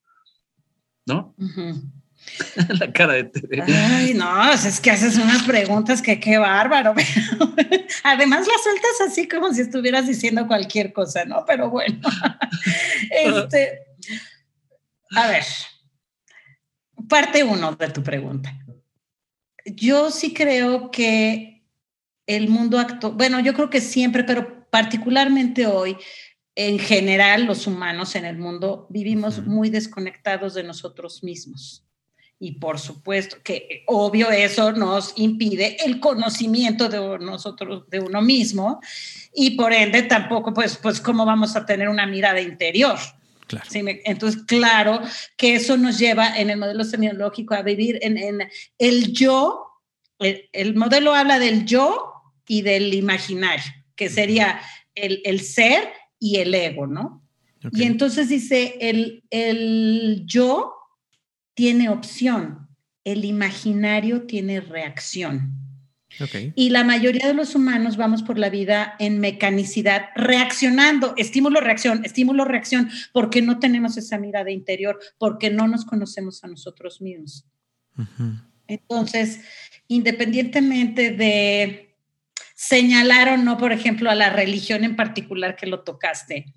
¿no? 1.05 1.35
La 2.79 2.91
cara 2.91 3.13
de 3.13 3.25
Tere. 3.25 3.63
Ay, 3.63 4.13
no, 4.13 4.51
es 4.51 4.79
que 4.79 4.91
haces 4.91 5.17
unas 5.17 5.43
preguntas 5.43 6.01
que 6.01 6.19
qué 6.19 6.37
bárbaro. 6.37 6.93
además 8.03 8.47
las 8.47 8.63
sueltas 8.63 9.01
así 9.09 9.27
como 9.27 9.53
si 9.53 9.61
estuvieras 9.61 10.07
diciendo 10.07 10.47
cualquier 10.47 10.93
cosa, 10.93 11.25
¿no? 11.25 11.43
Pero 11.45 11.69
bueno. 11.69 11.99
este, 13.11 13.79
a 15.11 15.27
ver, 15.27 15.43
parte 17.07 17.43
uno 17.43 17.73
de 17.73 17.89
tu 17.89 18.01
pregunta. 18.03 18.53
Yo 19.65 20.11
sí 20.11 20.33
creo 20.33 20.91
que 20.91 21.63
el 22.27 22.49
mundo 22.49 22.79
actual, 22.79 23.13
bueno, 23.13 23.39
yo 23.39 23.53
creo 23.53 23.69
que 23.69 23.81
siempre, 23.81 24.23
pero 24.23 24.69
particularmente 24.69 25.65
hoy, 25.67 25.97
en 26.55 26.79
general 26.79 27.45
los 27.45 27.65
humanos 27.67 28.15
en 28.15 28.25
el 28.25 28.37
mundo 28.37 28.87
vivimos 28.89 29.45
muy 29.45 29.69
desconectados 29.69 30.53
de 30.53 30.63
nosotros 30.63 31.23
mismos. 31.23 31.85
Y 32.39 32.53
por 32.53 32.77
supuesto 32.77 33.37
que 33.43 33.83
obvio 33.87 34.29
eso 34.29 34.73
nos 34.73 35.13
impide 35.15 35.77
el 35.85 35.99
conocimiento 35.99 36.89
de 36.89 37.17
nosotros, 37.19 37.89
de 37.89 38.01
uno 38.01 38.21
mismo, 38.21 38.81
y 39.33 39.51
por 39.51 39.71
ende 39.71 40.03
tampoco, 40.03 40.53
pues, 40.53 40.77
pues, 40.77 40.99
¿cómo 40.99 41.25
vamos 41.25 41.55
a 41.55 41.65
tener 41.65 41.87
una 41.87 42.05
mirada 42.05 42.41
interior? 42.41 42.97
Claro. 43.61 43.99
Entonces, 44.05 44.43
claro 44.43 45.01
que 45.37 45.55
eso 45.55 45.77
nos 45.77 45.99
lleva 45.99 46.37
en 46.37 46.49
el 46.49 46.57
modelo 46.57 46.83
semiológico 46.83 47.53
a 47.53 47.61
vivir 47.61 47.99
en, 48.01 48.17
en 48.17 48.49
el 48.77 49.13
yo. 49.13 49.67
El, 50.19 50.49
el, 50.51 50.75
modelo 50.75 51.13
habla 51.13 51.39
del 51.39 51.65
yo 51.65 52.13
y 52.47 52.61
del 52.61 52.93
imaginario, 52.93 53.71
que 53.95 54.09
sería 54.09 54.61
el, 54.95 55.21
el 55.25 55.41
ser 55.41 55.89
y 56.19 56.37
el 56.37 56.53
ego, 56.53 56.87
¿no? 56.87 57.23
Okay. 57.65 57.83
Y 57.83 57.85
entonces 57.85 58.29
dice, 58.29 58.77
el, 58.79 59.23
el 59.29 60.23
yo 60.25 60.73
tiene 61.53 61.89
opción, 61.89 62.67
el 63.03 63.25
imaginario 63.25 64.23
tiene 64.23 64.61
reacción. 64.61 65.62
Okay. 66.19 66.53
Y 66.55 66.69
la 66.69 66.83
mayoría 66.83 67.27
de 67.27 67.33
los 67.33 67.55
humanos 67.55 67.97
vamos 67.97 68.23
por 68.23 68.37
la 68.37 68.49
vida 68.49 68.95
en 68.99 69.19
mecanicidad, 69.19 70.09
reaccionando, 70.15 71.13
estímulo, 71.17 71.59
reacción, 71.59 72.05
estímulo, 72.05 72.45
reacción, 72.45 72.89
porque 73.11 73.41
no 73.41 73.59
tenemos 73.59 73.97
esa 73.97 74.17
mirada 74.17 74.51
interior, 74.51 74.99
porque 75.17 75.49
no 75.49 75.67
nos 75.67 75.85
conocemos 75.85 76.43
a 76.43 76.47
nosotros 76.47 77.01
mismos. 77.01 77.45
Uh 77.97 78.01
-huh. 78.01 78.43
Entonces, 78.67 79.41
independientemente 79.87 81.11
de 81.11 81.95
señalar 82.55 83.29
o 83.29 83.37
no, 83.37 83.57
por 83.57 83.71
ejemplo, 83.71 84.09
a 84.09 84.15
la 84.15 84.29
religión 84.29 84.83
en 84.83 84.95
particular 84.95 85.55
que 85.55 85.67
lo 85.67 85.81
tocaste, 85.81 86.53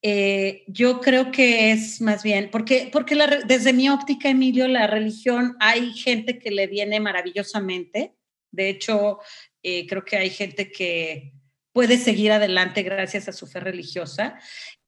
eh, 0.00 0.64
yo 0.68 1.00
creo 1.00 1.32
que 1.32 1.72
es 1.72 2.00
más 2.00 2.22
bien, 2.22 2.50
porque, 2.52 2.88
porque 2.92 3.14
la, 3.14 3.26
desde 3.46 3.72
mi 3.72 3.88
óptica, 3.88 4.28
Emilio, 4.28 4.68
la 4.68 4.86
religión, 4.86 5.56
hay 5.58 5.92
gente 5.92 6.38
que 6.38 6.50
le 6.50 6.66
viene 6.66 7.00
maravillosamente. 7.00 8.14
De 8.50 8.68
hecho, 8.68 9.18
eh, 9.62 9.86
creo 9.86 10.04
que 10.04 10.16
hay 10.16 10.30
gente 10.30 10.70
que 10.70 11.32
puede 11.72 11.98
seguir 11.98 12.32
adelante 12.32 12.82
gracias 12.82 13.28
a 13.28 13.32
su 13.32 13.46
fe 13.46 13.60
religiosa. 13.60 14.38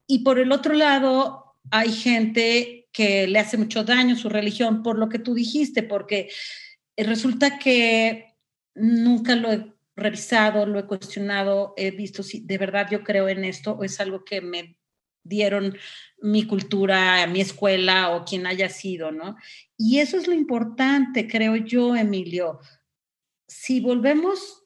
Y 0.06 0.24
por 0.24 0.38
el 0.38 0.52
otro 0.52 0.74
lado, 0.74 1.56
hay 1.70 1.92
gente 1.92 2.88
que 2.92 3.26
le 3.26 3.38
hace 3.38 3.56
mucho 3.56 3.84
daño 3.84 4.16
su 4.16 4.28
religión 4.28 4.82
por 4.82 4.98
lo 4.98 5.08
que 5.08 5.18
tú 5.18 5.34
dijiste, 5.34 5.82
porque 5.82 6.30
resulta 6.96 7.58
que 7.58 8.34
nunca 8.74 9.36
lo 9.36 9.52
he 9.52 9.72
revisado, 9.96 10.66
lo 10.66 10.78
he 10.78 10.86
cuestionado, 10.86 11.74
he 11.76 11.90
visto 11.90 12.22
si 12.22 12.40
de 12.40 12.58
verdad 12.58 12.88
yo 12.90 13.04
creo 13.04 13.28
en 13.28 13.44
esto 13.44 13.72
o 13.72 13.84
es 13.84 14.00
algo 14.00 14.24
que 14.24 14.40
me 14.40 14.76
dieron 15.22 15.76
mi 16.22 16.46
cultura, 16.46 17.26
mi 17.26 17.40
escuela 17.40 18.10
o 18.10 18.24
quien 18.24 18.46
haya 18.46 18.68
sido, 18.68 19.12
¿no? 19.12 19.36
Y 19.76 19.98
eso 19.98 20.16
es 20.16 20.26
lo 20.26 20.34
importante, 20.34 21.28
creo 21.28 21.56
yo, 21.56 21.94
Emilio. 21.94 22.60
Si 23.50 23.80
volvemos 23.80 24.64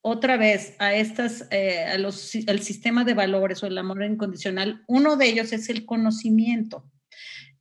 otra 0.00 0.36
vez 0.36 0.74
a 0.80 0.94
estas, 0.94 1.46
eh, 1.52 1.84
a 1.84 1.96
los, 1.96 2.32
al 2.48 2.58
sistema 2.60 3.04
de 3.04 3.14
valores 3.14 3.62
o 3.62 3.68
el 3.68 3.78
amor 3.78 4.02
incondicional, 4.02 4.82
uno 4.88 5.14
de 5.16 5.28
ellos 5.28 5.52
es 5.52 5.68
el 5.68 5.86
conocimiento, 5.86 6.90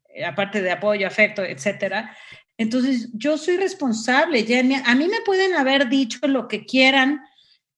eh, 0.10 0.26
aparte 0.26 0.64
de 0.64 0.72
apoyo, 0.72 1.06
afecto, 1.06 1.44
etcétera. 1.44 2.18
Entonces, 2.58 3.12
yo 3.14 3.38
soy 3.38 3.58
responsable. 3.58 4.44
Ya 4.44 4.60
a 4.60 4.96
mí 4.96 5.08
me 5.08 5.22
pueden 5.24 5.54
haber 5.54 5.88
dicho 5.88 6.28
lo 6.28 6.48
que 6.48 6.66
quieran 6.66 7.22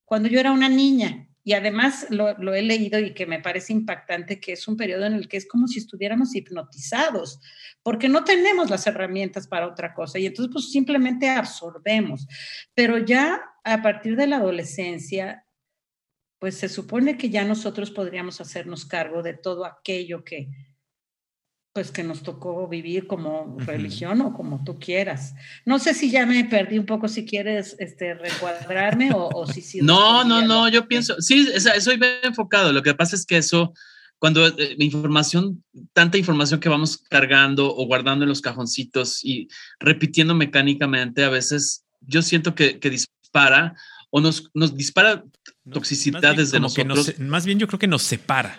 cuando 0.05 0.29
yo 0.29 0.39
era 0.39 0.53
una 0.53 0.69
niña, 0.69 1.26
y 1.47 1.53
además 1.53 2.07
lo, 2.09 2.53
he 2.53 2.61
leído 2.61 2.99
y 2.99 3.13
que 3.13 3.25
me 3.25 3.39
parece 3.39 3.71
impactante, 3.71 4.37
que 4.37 4.51
es 4.51 4.67
un 4.67 4.75
periodo 4.75 5.05
en 5.05 5.13
el 5.13 5.29
que 5.29 5.37
es 5.37 5.47
como 5.47 5.69
si 5.69 5.79
estuviéramos 5.79 6.35
hipnotizados, 6.35 7.39
porque 7.81 8.09
no 8.09 8.25
tenemos 8.25 8.69
las 8.69 8.85
herramientas 8.85 9.47
para 9.47 9.65
otra 9.65 9.93
cosa 9.93 10.19
y 10.19 10.25
entonces 10.25 10.51
pues 10.51 10.69
simplemente 10.69 11.29
absorbemos. 11.29 12.27
Pero 12.73 12.97
ya 12.97 13.41
a 13.63 13.81
partir 13.81 14.17
de 14.17 14.27
la 14.27 14.35
adolescencia, 14.35 15.45
pues 16.37 16.57
se 16.57 16.67
supone 16.67 17.17
que 17.17 17.29
ya 17.29 17.45
nosotros 17.45 17.91
podríamos 17.91 18.41
hacernos 18.41 18.85
cargo 18.85 19.23
de 19.23 19.35
todo 19.35 19.63
aquello 19.63 20.25
que, 20.25 20.49
pues 21.77 21.91
que 21.91 22.03
nos 22.03 22.23
tocó 22.23 22.67
vivir 22.67 23.05
como 23.05 23.43
uh 23.43 23.57
-huh. 23.59 23.65
religión 23.67 24.19
o 24.21 24.33
como 24.33 24.63
tú 24.63 24.79
quieras. 24.79 25.35
No 25.63 25.77
sé 25.77 25.93
si 25.93 26.09
ya 26.09 26.25
me 26.25 26.43
perdí 26.45 26.79
un 26.79 26.87
poco, 26.87 27.07
si 27.07 27.23
quieres 27.23 27.75
este, 27.77 28.15
recuadrarme 28.15 29.11
o, 29.13 29.29
o 29.31 29.45
si... 29.45 29.61
si 29.61 29.81
no, 29.81 30.23
no, 30.23 30.41
no, 30.41 30.67
yo 30.69 30.87
pienso, 30.87 31.21
sí, 31.21 31.47
soy 31.79 31.97
bien 31.97 32.13
enfocado. 32.23 32.73
Lo 32.73 32.81
que 32.81 32.95
pasa 32.95 33.15
es 33.15 33.27
que 33.27 33.37
eso, 33.37 33.75
cuando 34.17 34.47
eh, 34.47 34.75
información, 34.79 35.63
tanta 35.93 36.17
información 36.17 36.59
que 36.59 36.67
vamos 36.67 36.97
cargando 36.97 37.71
o 37.71 37.85
guardando 37.85 38.23
en 38.23 38.29
los 38.29 38.41
cajoncitos 38.41 39.23
y 39.23 39.47
repitiendo 39.79 40.33
mecánicamente, 40.33 41.25
a 41.25 41.29
veces 41.29 41.85
yo 42.01 42.23
siento 42.23 42.55
que, 42.55 42.79
que 42.79 42.89
dispara 42.89 43.75
o 44.09 44.19
nos, 44.19 44.49
nos 44.55 44.75
dispara 44.75 45.23
toxicidad 45.71 46.21
no, 46.23 46.33
desde 46.33 46.59
nosotros. 46.59 47.19
Nos, 47.19 47.19
más 47.19 47.45
bien 47.45 47.59
yo 47.59 47.67
creo 47.67 47.77
que 47.77 47.85
nos 47.85 48.01
separa. 48.01 48.57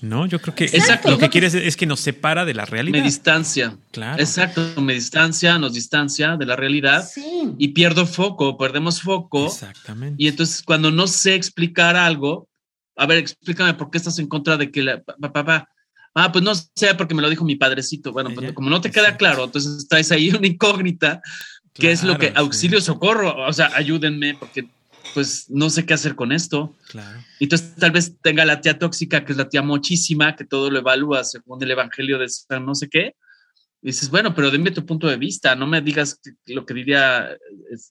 No, 0.00 0.26
yo 0.26 0.40
creo 0.40 0.54
que 0.54 0.64
Exacto. 0.64 1.10
lo 1.10 1.18
que 1.18 1.28
quieres 1.28 1.54
es 1.54 1.76
que 1.76 1.86
nos 1.86 2.00
separa 2.00 2.44
de 2.44 2.54
la 2.54 2.64
realidad. 2.64 2.98
Me 2.98 3.04
distancia. 3.04 3.76
Claro. 3.92 4.20
Exacto, 4.20 4.62
me 4.80 4.94
distancia, 4.94 5.58
nos 5.58 5.74
distancia 5.74 6.36
de 6.36 6.46
la 6.46 6.56
realidad 6.56 7.06
sí. 7.06 7.54
y 7.58 7.68
pierdo 7.68 8.06
foco, 8.06 8.56
perdemos 8.56 9.02
foco. 9.02 9.46
Exactamente. 9.46 10.16
Y 10.22 10.28
entonces 10.28 10.62
cuando 10.62 10.90
no 10.90 11.06
sé 11.06 11.34
explicar 11.34 11.96
algo, 11.96 12.48
a 12.96 13.06
ver, 13.06 13.18
explícame 13.18 13.74
por 13.74 13.90
qué 13.90 13.98
estás 13.98 14.18
en 14.18 14.26
contra 14.26 14.56
de 14.56 14.70
que 14.70 14.82
la 14.82 15.02
papá, 15.02 15.32
pa, 15.32 15.44
pa, 15.44 15.68
ah, 16.14 16.32
pues 16.32 16.44
no 16.44 16.54
sé 16.54 16.94
porque 16.96 17.14
me 17.14 17.22
lo 17.22 17.30
dijo 17.30 17.44
mi 17.44 17.56
padrecito. 17.56 18.12
Bueno, 18.12 18.30
pues 18.34 18.52
como 18.52 18.70
no 18.70 18.80
te 18.80 18.90
queda 18.90 19.16
claro, 19.16 19.44
entonces 19.44 19.86
traes 19.88 20.10
ahí 20.12 20.30
una 20.30 20.46
incógnita, 20.46 21.20
que 21.74 21.82
claro, 21.82 21.94
es 21.94 22.04
lo 22.04 22.18
que 22.18 22.32
auxilio, 22.34 22.80
sí. 22.80 22.86
socorro, 22.86 23.46
o 23.46 23.52
sea, 23.52 23.70
ayúdenme 23.74 24.34
porque 24.34 24.68
pues 25.14 25.46
no 25.50 25.70
sé 25.70 25.86
qué 25.86 25.94
hacer 25.94 26.14
con 26.14 26.32
esto. 26.32 26.76
Claro. 26.88 27.18
Y 27.38 27.44
entonces 27.44 27.74
tal 27.76 27.92
vez 27.92 28.16
tenga 28.22 28.44
la 28.44 28.60
tía 28.60 28.78
tóxica, 28.78 29.24
que 29.24 29.32
es 29.32 29.38
la 29.38 29.48
tía 29.48 29.62
mochísima, 29.62 30.36
que 30.36 30.44
todo 30.44 30.70
lo 30.70 30.78
evalúa 30.78 31.24
según 31.24 31.62
el 31.62 31.70
evangelio 31.70 32.18
de 32.18 32.28
San 32.28 32.64
no 32.64 32.74
sé 32.74 32.88
qué. 32.88 33.14
Y 33.82 33.88
dices, 33.88 34.10
bueno, 34.10 34.34
pero 34.34 34.50
dime 34.50 34.72
tu 34.72 34.84
punto 34.84 35.06
de 35.06 35.16
vista, 35.16 35.54
no 35.54 35.66
me 35.66 35.80
digas 35.80 36.20
lo 36.44 36.66
que 36.66 36.74
diría 36.74 37.30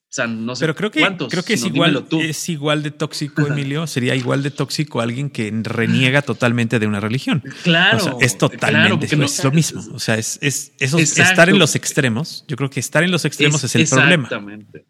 San 0.08 0.46
no 0.46 0.56
sé 0.56 0.62
Pero 0.62 0.76
creo 0.76 0.92
que, 0.92 1.00
cuántos, 1.00 1.30
creo 1.32 1.42
que 1.42 1.54
es, 1.54 1.66
igual, 1.66 2.06
es 2.12 2.48
igual 2.50 2.84
de 2.84 2.92
tóxico, 2.92 3.48
Emilio, 3.48 3.88
sería 3.88 4.14
igual 4.14 4.44
de 4.44 4.52
tóxico 4.52 5.02
alguien 5.02 5.32
que 5.32 5.52
reniega 5.64 6.22
totalmente 6.22 6.78
de 6.78 6.86
una 6.86 7.00
religión. 7.00 7.42
Claro. 7.64 7.98
O 7.98 8.02
sea, 8.02 8.14
es 8.20 8.38
totalmente 8.38 9.08
claro, 9.08 9.22
no, 9.22 9.26
es 9.26 9.44
lo 9.44 9.52
mismo. 9.52 9.84
O 9.96 10.00
sea, 10.00 10.16
es, 10.16 10.38
es 10.42 10.74
eso, 10.78 11.00
estar 11.00 11.50
en 11.50 11.58
los 11.58 11.74
extremos. 11.74 12.46
Yo 12.48 12.56
creo 12.56 12.70
que 12.70 12.80
estar 12.80 13.04
en 13.04 13.10
los 13.10 13.26
extremos 13.26 13.64
es, 13.64 13.76
es 13.76 13.92
el 13.92 13.98
problema. 13.98 14.26
Exactamente 14.26 14.86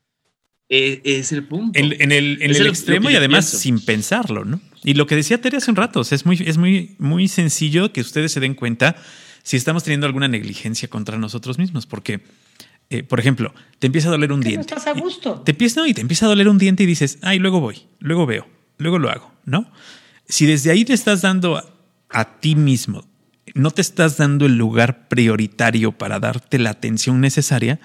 es 0.69 1.31
el 1.31 1.43
punto. 1.45 1.79
En, 1.79 1.93
en 1.99 2.11
el, 2.11 2.41
en 2.41 2.51
el, 2.51 2.57
el, 2.57 2.67
extremo 2.67 3.09
y 3.09 3.15
además 3.15 3.45
pienso. 3.45 3.57
sin 3.57 3.79
pensarlo, 3.79 4.45
¿no? 4.45 4.61
Y 4.83 4.93
lo 4.93 5.07
que 5.07 5.15
decía 5.15 5.41
Tere 5.41 5.57
hace 5.57 5.71
un 5.71 5.75
rato, 5.75 5.99
o 5.99 6.03
sea, 6.03 6.15
es 6.15 6.25
muy, 6.25 6.41
es 6.45 6.57
muy, 6.57 6.95
muy 6.99 7.27
sencillo 7.27 7.91
que 7.91 8.01
ustedes 8.01 8.31
se 8.31 8.39
den 8.39 8.53
cuenta 8.53 8.95
si 9.43 9.57
estamos 9.57 9.83
teniendo 9.83 10.05
alguna 10.05 10.27
negligencia 10.27 10.87
contra 10.87 11.17
nosotros 11.17 11.57
mismos, 11.57 11.85
porque, 11.85 12.21
eh, 12.89 13.03
por 13.03 13.19
ejemplo, 13.19 13.53
te 13.79 13.87
empieza 13.87 14.09
a 14.09 14.11
doler 14.11 14.31
un 14.31 14.41
diente. 14.41 14.57
No 14.57 14.77
estás 14.77 14.87
a 14.87 14.97
gusto. 14.97 15.41
Te 15.41 15.51
empieza, 15.51 15.81
no, 15.81 15.87
y 15.87 15.93
te 15.93 16.01
empieza 16.01 16.27
a 16.27 16.29
doler 16.29 16.47
un 16.47 16.57
diente 16.57 16.83
y 16.83 16.85
dices, 16.85 17.17
ay, 17.23 17.39
luego 17.39 17.59
voy, 17.59 17.87
luego 17.99 18.25
veo, 18.25 18.47
luego 18.77 18.99
lo 18.99 19.09
hago, 19.09 19.33
¿no? 19.45 19.71
Si 20.27 20.45
desde 20.45 20.71
ahí 20.71 20.85
te 20.85 20.93
estás 20.93 21.21
dando 21.23 21.57
a, 21.57 21.65
a 22.09 22.39
ti 22.39 22.55
mismo, 22.55 23.07
no 23.55 23.71
te 23.71 23.81
estás 23.81 24.17
dando 24.17 24.45
el 24.45 24.55
lugar 24.55 25.07
prioritario 25.07 25.93
para 25.93 26.19
darte 26.19 26.59
la 26.59 26.69
atención 26.69 27.19
necesaria, 27.19 27.79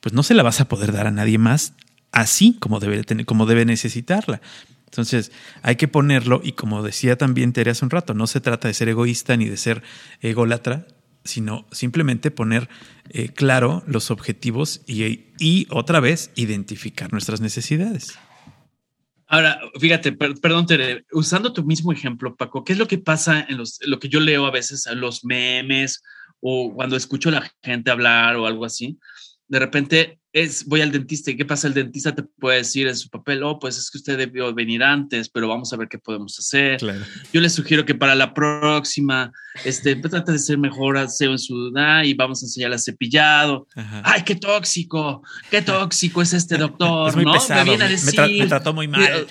pues 0.00 0.12
no 0.12 0.22
se 0.22 0.34
la 0.34 0.44
vas 0.44 0.60
a 0.60 0.68
poder 0.68 0.92
dar 0.92 1.08
a 1.08 1.10
nadie 1.10 1.38
más 1.38 1.74
así 2.12 2.56
como 2.58 2.80
debe, 2.80 3.02
tener, 3.04 3.26
como 3.26 3.46
debe 3.46 3.64
necesitarla. 3.64 4.40
Entonces, 4.86 5.32
hay 5.62 5.76
que 5.76 5.88
ponerlo 5.88 6.40
y 6.42 6.52
como 6.52 6.82
decía 6.82 7.16
también 7.16 7.52
Tere 7.52 7.70
hace 7.70 7.84
un 7.84 7.90
rato, 7.90 8.14
no 8.14 8.26
se 8.26 8.40
trata 8.40 8.68
de 8.68 8.74
ser 8.74 8.88
egoísta 8.88 9.36
ni 9.36 9.46
de 9.46 9.58
ser 9.58 9.82
ególatra, 10.20 10.86
sino 11.24 11.66
simplemente 11.72 12.30
poner 12.30 12.70
eh, 13.10 13.28
claro 13.28 13.82
los 13.86 14.10
objetivos 14.10 14.80
y, 14.86 15.26
y, 15.38 15.66
otra 15.70 16.00
vez 16.00 16.30
identificar 16.36 17.12
nuestras 17.12 17.42
necesidades. 17.42 18.18
Ahora, 19.26 19.60
fíjate, 19.78 20.12
perdón, 20.12 20.66
Tere, 20.66 21.04
usando 21.12 21.52
tu 21.52 21.62
mismo 21.64 21.92
ejemplo, 21.92 22.34
Paco, 22.34 22.64
¿qué 22.64 22.72
es 22.72 22.78
lo 22.78 22.88
que 22.88 22.96
pasa 22.96 23.44
en 23.46 23.58
los, 23.58 23.78
lo 23.86 23.98
que 23.98 24.08
yo 24.08 24.20
leo 24.20 24.46
a 24.46 24.50
veces, 24.50 24.86
en 24.86 25.00
los 25.00 25.22
memes 25.22 26.02
o 26.40 26.72
cuando 26.72 26.96
escucho 26.96 27.28
a 27.28 27.32
la 27.32 27.52
gente 27.62 27.90
hablar 27.90 28.36
o 28.36 28.46
algo 28.46 28.64
así? 28.64 28.98
De 29.46 29.58
repente 29.58 30.18
es, 30.32 30.64
voy 30.66 30.82
al 30.82 30.92
dentista 30.92 31.30
y 31.30 31.36
qué 31.36 31.44
pasa, 31.44 31.68
el 31.68 31.74
dentista 31.74 32.14
te 32.14 32.22
puede 32.22 32.58
decir 32.58 32.86
en 32.86 32.96
su 32.96 33.08
papel, 33.08 33.42
oh, 33.42 33.58
pues 33.58 33.78
es 33.78 33.90
que 33.90 33.98
usted 33.98 34.18
debió 34.18 34.52
venir 34.54 34.82
antes, 34.82 35.28
pero 35.28 35.48
vamos 35.48 35.72
a 35.72 35.76
ver 35.76 35.88
qué 35.88 35.98
podemos 35.98 36.38
hacer. 36.38 36.80
Yo 37.32 37.40
le 37.40 37.48
sugiero 37.48 37.84
que 37.84 37.94
para 37.94 38.14
la 38.14 38.34
próxima, 38.34 39.32
este, 39.64 39.96
trate 39.96 40.32
de 40.32 40.38
ser 40.38 40.58
mejor 40.58 40.98
aseo 40.98 41.32
en 41.32 41.38
su 41.38 41.72
edad 41.72 42.02
y 42.02 42.14
vamos 42.14 42.42
a 42.42 42.46
enseñarle 42.46 42.76
a 42.76 42.78
cepillado. 42.78 43.66
Ay, 44.04 44.22
qué 44.24 44.34
tóxico, 44.34 45.22
qué 45.50 45.62
tóxico 45.62 46.22
es 46.22 46.32
este 46.32 46.56
doctor, 46.58 47.10
es 47.10 47.16
muy 47.16 47.24
¿no? 47.24 47.32
Pesado, 47.32 47.64
me 47.64 47.70
viene 47.70 47.84
a 47.84 47.88
decir. 47.88 48.20
Me, 48.20 48.46
trató 48.46 48.72
muy 48.72 48.88
mal. 48.88 49.26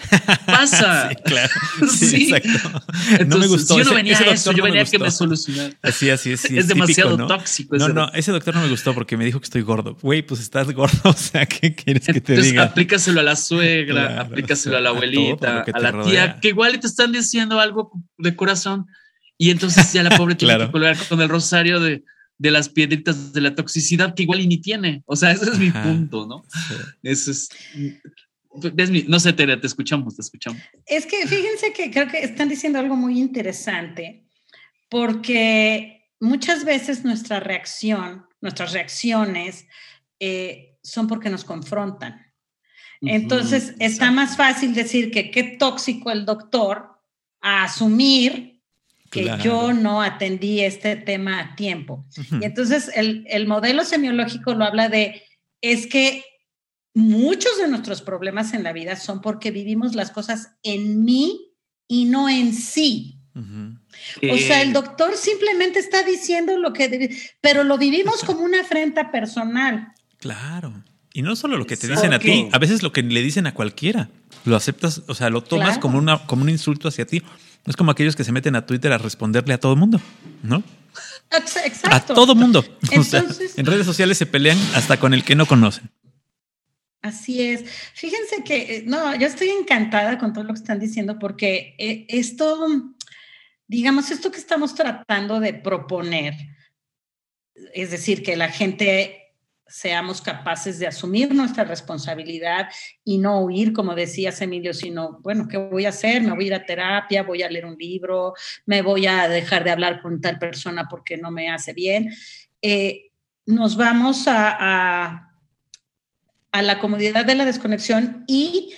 Pasa. 0.46 1.10
sí, 1.10 1.16
claro. 1.24 1.54
Sí, 1.88 2.30
exacto. 2.32 2.82
no 3.28 3.38
me 3.38 3.48
gustó. 3.48 3.78
yo 3.78 3.84
no 3.84 3.94
venía 3.94 4.18
a 4.18 4.24
eso, 4.32 4.52
yo 4.52 4.64
venía 4.64 4.82
a 4.82 4.86
que 4.86 5.00
me 5.00 5.12
solucionara. 5.12 5.74
Así, 5.82 6.10
así, 6.10 6.38
sí, 6.38 6.58
es, 6.58 6.68
demasiado 6.68 7.28
tóxico. 7.28 7.78
No, 7.78 7.90
no, 7.90 8.12
ese 8.14 8.32
doctor 8.32 8.56
no 8.56 8.62
me 8.62 8.70
gustó 8.70 8.94
porque 8.94 9.18
me 9.18 9.26
dijo 9.26 9.40
que 9.40 9.46
estoy 9.46 9.62
gordo. 9.62 9.98
Güey, 10.02 10.22
pues 10.22 10.42
estás 10.42 10.72
gordo, 10.72 10.98
o 11.04 11.14
sea, 11.14 11.46
¿qué 11.46 11.74
quieres 11.74 12.06
que 12.06 12.22
te 12.22 12.40
diga? 12.42 12.64
Aplícaselo 12.64 13.20
a 13.20 13.24
la 13.24 13.36
suegra, 13.36 14.22
aplícaselo 14.22 14.78
a 14.78 14.82
la 14.82 14.90
abuelita, 14.90 15.66
a, 15.74 15.80
la 15.80 16.04
tía, 16.04 16.40
que 16.40 16.50
igual 16.50 16.80
te 16.80 16.88
están 16.88 17.12
diciendo 17.12 17.60
algo 17.60 17.92
de 18.18 18.36
corazón. 18.36 18.86
Y 19.38 19.52
entonces 19.52 19.94
ya 19.94 20.04
la 20.04 20.18
pobre 20.18 20.36
tiene 20.36 20.58
que 20.58 20.72
colgar 20.72 20.98
con 21.08 21.22
el 21.22 21.30
rosario 21.30 21.80
de, 21.80 22.04
de, 22.38 22.52
las 22.52 22.70
piedritas 22.70 23.34
de 23.34 23.42
la 23.42 23.56
toxicidad 23.56 24.16
que 24.16 24.24
igual 24.24 24.42
y 24.42 24.48
ni 24.48 24.58
tiene. 24.58 25.04
O 25.06 25.16
sea, 25.16 25.32
ese 25.32 25.50
es 25.50 25.60
mi 25.60 25.72
punto, 25.72 26.26
¿no? 26.26 26.44
Eso 27.04 27.32
es. 27.32 27.50
no 29.08 29.20
sé, 29.20 29.34
Tere, 29.34 29.58
te 29.58 29.68
escuchamos, 29.68 30.16
te 30.16 30.22
escuchamos. 30.22 30.62
Es 30.86 31.06
que 31.06 31.28
fíjense 31.28 31.74
que 31.74 31.92
creo 31.92 32.08
que 32.08 32.20
están 32.20 32.50
diciendo 32.50 32.80
algo 32.80 32.96
muy 32.96 33.20
interesante, 33.20 34.26
porque 34.90 36.10
muchas 36.20 36.66
veces 36.66 37.04
nuestra 37.04 37.40
reacción, 37.40 38.26
nuestras 38.42 38.74
reacciones, 38.74 39.68
eh, 40.20 40.78
son 40.82 41.08
porque 41.08 41.30
nos 41.30 41.44
confrontan. 41.44 42.26
Entonces, 43.02 43.76
está 43.80 44.10
más 44.10 44.38
fácil 44.38 44.74
decir 44.74 45.12
que 45.12 45.30
qué 45.30 45.44
tóxico 45.44 46.10
el 46.10 46.26
doctor 46.26 47.00
a 47.42 47.64
asumir 47.66 48.57
que 49.10 49.38
yo 49.44 49.74
no 49.74 50.02
atendí 50.02 50.62
este 50.62 50.96
tema 50.96 51.40
a 51.40 51.56
tiempo. 51.56 52.06
Y 52.42 52.46
entonces 52.46 52.92
el, 52.96 53.26
el, 53.30 53.48
modelo 53.48 53.84
semiológico 53.86 54.54
lo 54.54 54.66
habla 54.66 54.90
de, 54.90 55.24
es 55.62 55.88
que 55.88 56.24
muchos 56.94 57.58
de 57.60 57.68
nuestros 57.68 58.02
problemas 58.02 58.54
en 58.54 58.64
la 58.64 58.74
vida 58.74 58.96
son 58.96 59.22
porque 59.22 59.52
vivimos 59.52 59.96
las 59.96 60.12
cosas 60.12 60.56
en 60.64 61.06
mí 61.06 61.54
y 61.88 62.06
no 62.06 62.30
en 62.30 62.54
sí. 62.54 63.18
O 64.32 64.38
sea, 64.38 64.64
el 64.64 64.74
doctor 64.74 65.16
simplemente 65.16 65.78
está 65.78 66.02
diciendo 66.02 66.58
lo 66.58 66.74
que, 66.74 67.16
pero 67.40 67.64
lo 67.64 67.78
vivimos 67.78 68.24
como 68.24 68.42
una 68.42 68.62
afrenta 68.62 69.12
personal. 69.12 69.94
Claro. 70.18 70.84
Y 71.14 71.22
no 71.22 71.36
solo 71.36 71.58
lo 71.58 71.66
que 71.66 71.78
te 71.78 71.88
dicen 71.88 72.14
a 72.14 72.20
ti, 72.20 72.50
a 72.52 72.60
veces 72.60 72.82
lo 72.84 72.92
que 72.92 73.04
le 73.04 73.22
dicen 73.22 73.48
a 73.48 73.54
cualquiera. 73.54 74.10
Lo 74.46 74.56
aceptas, 74.56 75.04
o 75.08 75.14
sea, 75.14 75.30
lo 75.30 75.42
tomas 75.44 75.78
como, 75.78 75.98
una, 75.98 76.26
como 76.26 76.44
un 76.44 76.50
insulto 76.50 76.88
hacia 76.88 77.06
ti. 77.06 77.22
Es 77.68 77.76
como 77.76 77.92
aquellos 77.92 78.16
que 78.16 78.24
se 78.24 78.32
meten 78.32 78.56
a 78.56 78.66
Twitter 78.66 78.92
a 78.94 78.98
responderle 78.98 79.54
a 79.54 79.60
todo 79.60 79.74
el 79.74 79.80
mundo, 79.80 80.00
¿no? 80.42 80.64
Exacto. 81.30 81.90
A 81.92 82.00
todo 82.00 82.34
mundo. 82.34 82.64
en 83.58 83.66
redes 83.66 83.86
sociales 83.86 84.18
se 84.18 84.26
pelean 84.26 84.58
hasta 84.74 84.98
con 84.98 85.14
el 85.14 85.24
que 85.24 85.36
no 85.36 85.46
conocen. 85.46 85.92
Así 87.02 87.42
es. 87.42 87.66
Fíjense 87.94 88.44
que, 88.44 88.78
eh, 88.78 88.84
no, 88.88 89.16
yo 89.16 89.28
estoy 89.28 89.50
encantada 89.50 90.18
con 90.18 90.34
todo 90.34 90.46
lo 90.46 90.54
que 90.54 90.60
están 90.60 90.80
diciendo 90.80 91.20
porque 91.20 91.76
eh, 91.78 92.06
esto, 92.10 92.96
digamos, 93.68 94.12
esto 94.12 94.32
que 94.32 94.40
estamos 94.40 94.74
tratando 94.74 95.40
de 95.40 95.54
proponer, 95.54 96.36
es 97.74 97.92
decir, 97.92 98.24
que 98.24 98.36
la 98.38 98.50
gente 98.50 99.27
seamos 99.70 100.22
capaces 100.22 100.80
de 100.80 100.88
asumir 100.88 101.34
nuestra 101.34 101.64
responsabilidad 101.64 102.70
y 103.04 103.18
no 103.18 103.42
huir, 103.42 103.74
como 103.74 103.96
decías, 103.96 104.42
Emilio, 104.42 104.74
sino, 104.74 105.20
bueno, 105.22 105.48
¿qué 105.48 105.58
voy 105.58 105.86
a 105.86 105.90
hacer? 105.90 106.22
Me 106.22 106.32
voy 106.32 106.46
a 106.46 106.48
ir 106.48 106.54
a 106.54 106.66
terapia, 106.66 107.24
voy 107.24 107.44
a 107.44 107.50
leer 107.50 107.66
un 107.66 107.78
libro, 107.78 108.34
me 108.66 108.82
voy 108.82 109.08
a 109.08 109.28
dejar 109.28 109.64
de 109.64 109.72
hablar 109.72 110.02
con 110.02 110.22
tal 110.22 110.40
persona 110.40 110.88
porque 110.90 111.18
no 111.18 111.32
me 111.32 111.50
hace 111.50 111.74
bien. 111.74 112.14
Eh, 112.62 113.12
nos 113.46 113.78
vamos 113.78 114.28
a, 114.28 114.56
a, 114.60 115.34
a, 116.52 116.62
la 116.62 116.80
comodidad 116.80 117.26
de 117.26 117.36
la 117.36 117.46
desconexión 117.46 118.24
y 118.28 118.74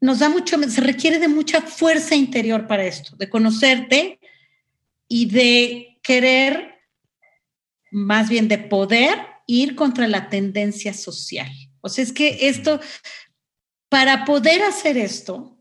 nos 0.00 0.18
da 0.18 0.28
mucho, 0.28 0.58
se 0.68 0.80
requiere 0.80 1.18
de 1.18 1.28
mucha 1.28 1.62
fuerza 1.62 2.14
interior 2.14 2.66
para 2.66 2.84
esto, 2.84 3.16
de 3.16 3.28
conocerte 3.28 4.18
y 5.08 5.26
de 5.26 5.98
querer, 6.02 6.74
más 7.90 8.28
bien 8.28 8.48
de 8.48 8.58
poder 8.58 9.33
ir 9.46 9.74
contra 9.74 10.08
la 10.08 10.28
tendencia 10.28 10.94
social. 10.94 11.50
O 11.80 11.88
sea, 11.88 12.04
es 12.04 12.12
que 12.12 12.48
esto, 12.48 12.80
para 13.88 14.24
poder 14.24 14.62
hacer 14.62 14.96
esto, 14.96 15.58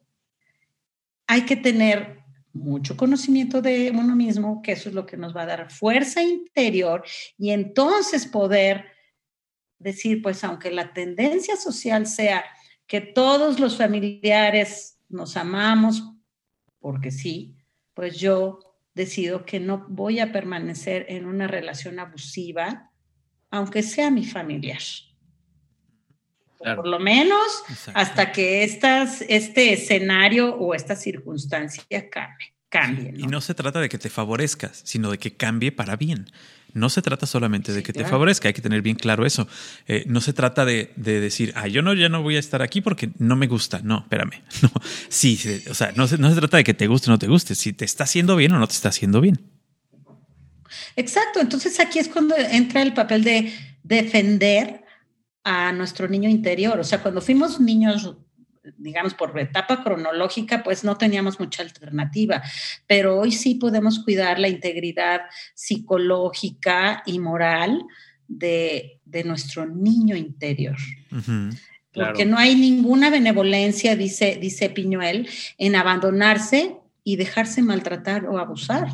hay 1.28 1.44
que 1.44 1.56
tener 1.56 2.20
mucho 2.54 2.96
conocimiento 2.96 3.62
de 3.62 3.92
uno 3.92 4.16
mismo, 4.16 4.62
que 4.62 4.74
eso 4.74 4.90
es 4.90 4.96
lo 4.96 5.06
que 5.06 5.18
nos 5.18 5.36
va 5.36 5.42
a 5.42 5.48
dar 5.48 5.72
fuerza 5.72 6.22
interior 6.22 7.04
y 7.38 7.50
entonces 7.50 8.28
poder 8.28 8.86
decir, 9.80 10.22
pues 10.22 10.44
aunque 10.44 10.72
la 10.72 10.94
tendencia 10.94 11.58
social 11.58 12.06
sea 12.08 12.46
que 12.88 13.02
todos 13.02 13.60
los 13.60 13.78
familiares 13.78 15.00
nos 15.10 15.36
amamos, 15.36 16.04
porque 16.80 17.12
sí, 17.12 17.56
pues 17.94 18.20
yo 18.20 18.60
decido 18.94 19.46
que 19.46 19.60
no 19.60 19.86
voy 19.90 20.20
a 20.20 20.32
permanecer 20.32 21.08
en 21.10 21.26
una 21.26 21.48
relación 21.48 22.00
abusiva 22.00 22.93
aunque 23.54 23.84
sea 23.84 24.10
mi 24.10 24.26
familiar. 24.26 24.82
Por 26.58 26.88
lo 26.88 26.98
menos 26.98 27.64
hasta 27.94 28.32
que 28.32 28.64
estas, 28.64 29.22
este 29.28 29.74
escenario 29.74 30.56
o 30.56 30.74
esta 30.74 30.96
circunstancia 30.96 31.84
cambie. 32.10 32.54
cambie 32.70 33.14
Y 33.16 33.28
no 33.28 33.42
se 33.42 33.54
trata 33.54 33.80
de 33.80 33.90
que 33.90 34.00
te 34.00 34.10
favorezcas, 34.10 34.82
sino 34.84 35.12
de 35.12 35.20
que 35.20 35.36
cambie 35.36 35.72
para 35.72 35.96
bien. 35.98 36.32
No 36.74 36.90
se 36.90 37.04
trata 37.04 37.28
solamente 37.28 37.74
de 37.74 37.84
que 37.84 37.94
te 37.94 38.04
favorezca, 38.06 38.48
hay 38.48 38.56
que 38.56 38.64
tener 38.64 38.82
bien 38.82 38.96
claro 38.96 39.24
eso. 39.24 39.48
Eh, 39.86 40.04
no 40.08 40.20
se 40.20 40.34
trata 40.34 40.66
de, 40.66 40.92
decir, 40.96 41.54
ah, 41.56 41.68
yo 41.68 41.84
no, 41.84 41.94
ya 41.94 42.10
no 42.10 42.24
voy 42.24 42.38
a 42.38 42.40
estar 42.40 42.64
aquí 42.64 42.82
porque 42.82 43.12
no 43.20 43.36
me 43.36 43.46
gusta. 43.46 43.82
No, 43.84 44.00
espérame. 44.00 44.42
No. 44.64 44.72
Sí, 45.10 45.40
o 45.70 45.76
sea, 45.76 45.92
no 45.96 46.08
se, 46.08 46.18
no 46.18 46.30
se 46.30 46.36
trata 46.38 46.58
de 46.58 46.64
que 46.64 46.74
te 46.74 46.88
guste 46.88 47.12
o 47.12 47.14
no 47.14 47.20
te 47.20 47.28
guste, 47.28 47.54
si 47.54 47.74
te 47.74 47.86
está 47.86 48.06
haciendo 48.06 48.36
bien 48.36 48.54
o 48.54 48.58
no 48.58 48.66
te 48.66 48.74
está 48.74 48.90
haciendo 48.90 49.22
bien. 49.22 49.53
Exacto, 50.96 51.40
entonces 51.40 51.80
aquí 51.80 52.00
es 52.00 52.08
cuando 52.08 52.36
entra 52.36 52.82
el 52.82 52.94
papel 52.94 53.24
de 53.24 53.54
defender 53.84 54.84
a 55.44 55.72
nuestro 55.74 56.08
niño 56.08 56.30
interior. 56.30 56.80
O 56.80 56.84
sea, 56.84 57.02
cuando 57.02 57.22
fuimos 57.22 57.60
niños, 57.60 58.16
digamos, 58.78 59.14
por 59.14 59.38
etapa 59.38 59.84
cronológica, 59.84 60.64
pues 60.64 60.84
no 60.84 60.98
teníamos 60.98 61.40
mucha 61.40 61.64
alternativa, 61.64 62.42
pero 62.88 63.20
hoy 63.20 63.32
sí 63.32 63.56
podemos 63.56 64.00
cuidar 64.00 64.40
la 64.40 64.48
integridad 64.48 65.22
psicológica 65.54 67.04
y 67.06 67.20
moral 67.20 67.84
de, 68.28 69.00
nuestro 69.26 69.68
niño 69.68 70.16
interior. 70.16 70.78
Porque 71.94 72.26
no 72.26 72.38
hay 72.38 72.56
ninguna 72.56 73.12
benevolencia, 73.12 73.96
dice, 73.96 74.38
dice 74.42 74.70
Piñuel, 74.70 75.30
en 75.60 75.76
abandonarse 75.76 76.78
y 77.04 77.18
dejarse 77.18 77.62
maltratar 77.62 78.26
o 78.26 78.40
abusar 78.40 78.88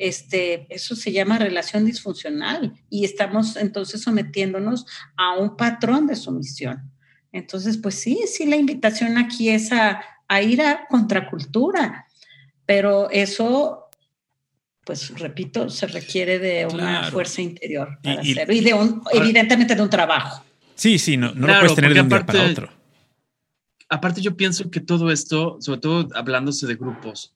este, 0.00 0.66
eso 0.70 0.96
se 0.96 1.12
llama 1.12 1.38
relación 1.38 1.84
disfuncional 1.84 2.72
y 2.88 3.04
estamos 3.04 3.56
entonces 3.56 4.00
sometiéndonos 4.00 4.86
a 5.16 5.34
un 5.34 5.56
patrón 5.56 6.06
de 6.06 6.16
sumisión. 6.16 6.90
Entonces, 7.32 7.76
pues 7.76 7.96
sí, 7.96 8.18
sí, 8.26 8.46
la 8.46 8.56
invitación 8.56 9.18
aquí 9.18 9.50
es 9.50 9.70
a, 9.72 10.02
ir 10.42 10.62
a 10.62 10.86
contracultura, 10.88 12.06
pero 12.64 13.10
eso, 13.10 13.90
pues 14.84 15.10
repito, 15.18 15.68
se 15.68 15.86
requiere 15.86 16.38
de 16.38 16.66
una 16.66 17.10
fuerza 17.10 17.42
interior 17.42 17.98
para 18.02 18.24
y, 18.24 18.32
hacerlo 18.32 18.54
y 18.54 18.60
de 18.60 18.74
un, 18.74 19.02
evidentemente 19.12 19.74
de 19.74 19.82
un 19.82 19.90
trabajo. 19.90 20.42
Sí, 20.74 20.98
sí, 20.98 21.18
no, 21.18 21.34
no 21.34 21.46
lo 21.46 21.60
puedes 21.60 21.74
tener 21.74 21.92
de 21.92 22.00
un 22.00 22.08
día 22.08 22.24
para 22.24 22.46
otro. 22.46 22.70
Aparte, 23.90 24.22
yo 24.22 24.34
pienso 24.34 24.70
que 24.70 24.80
todo 24.80 25.10
esto, 25.10 25.58
sobre 25.60 25.80
todo 25.80 26.08
hablándose 26.14 26.66
de 26.66 26.76
grupos, 26.76 27.34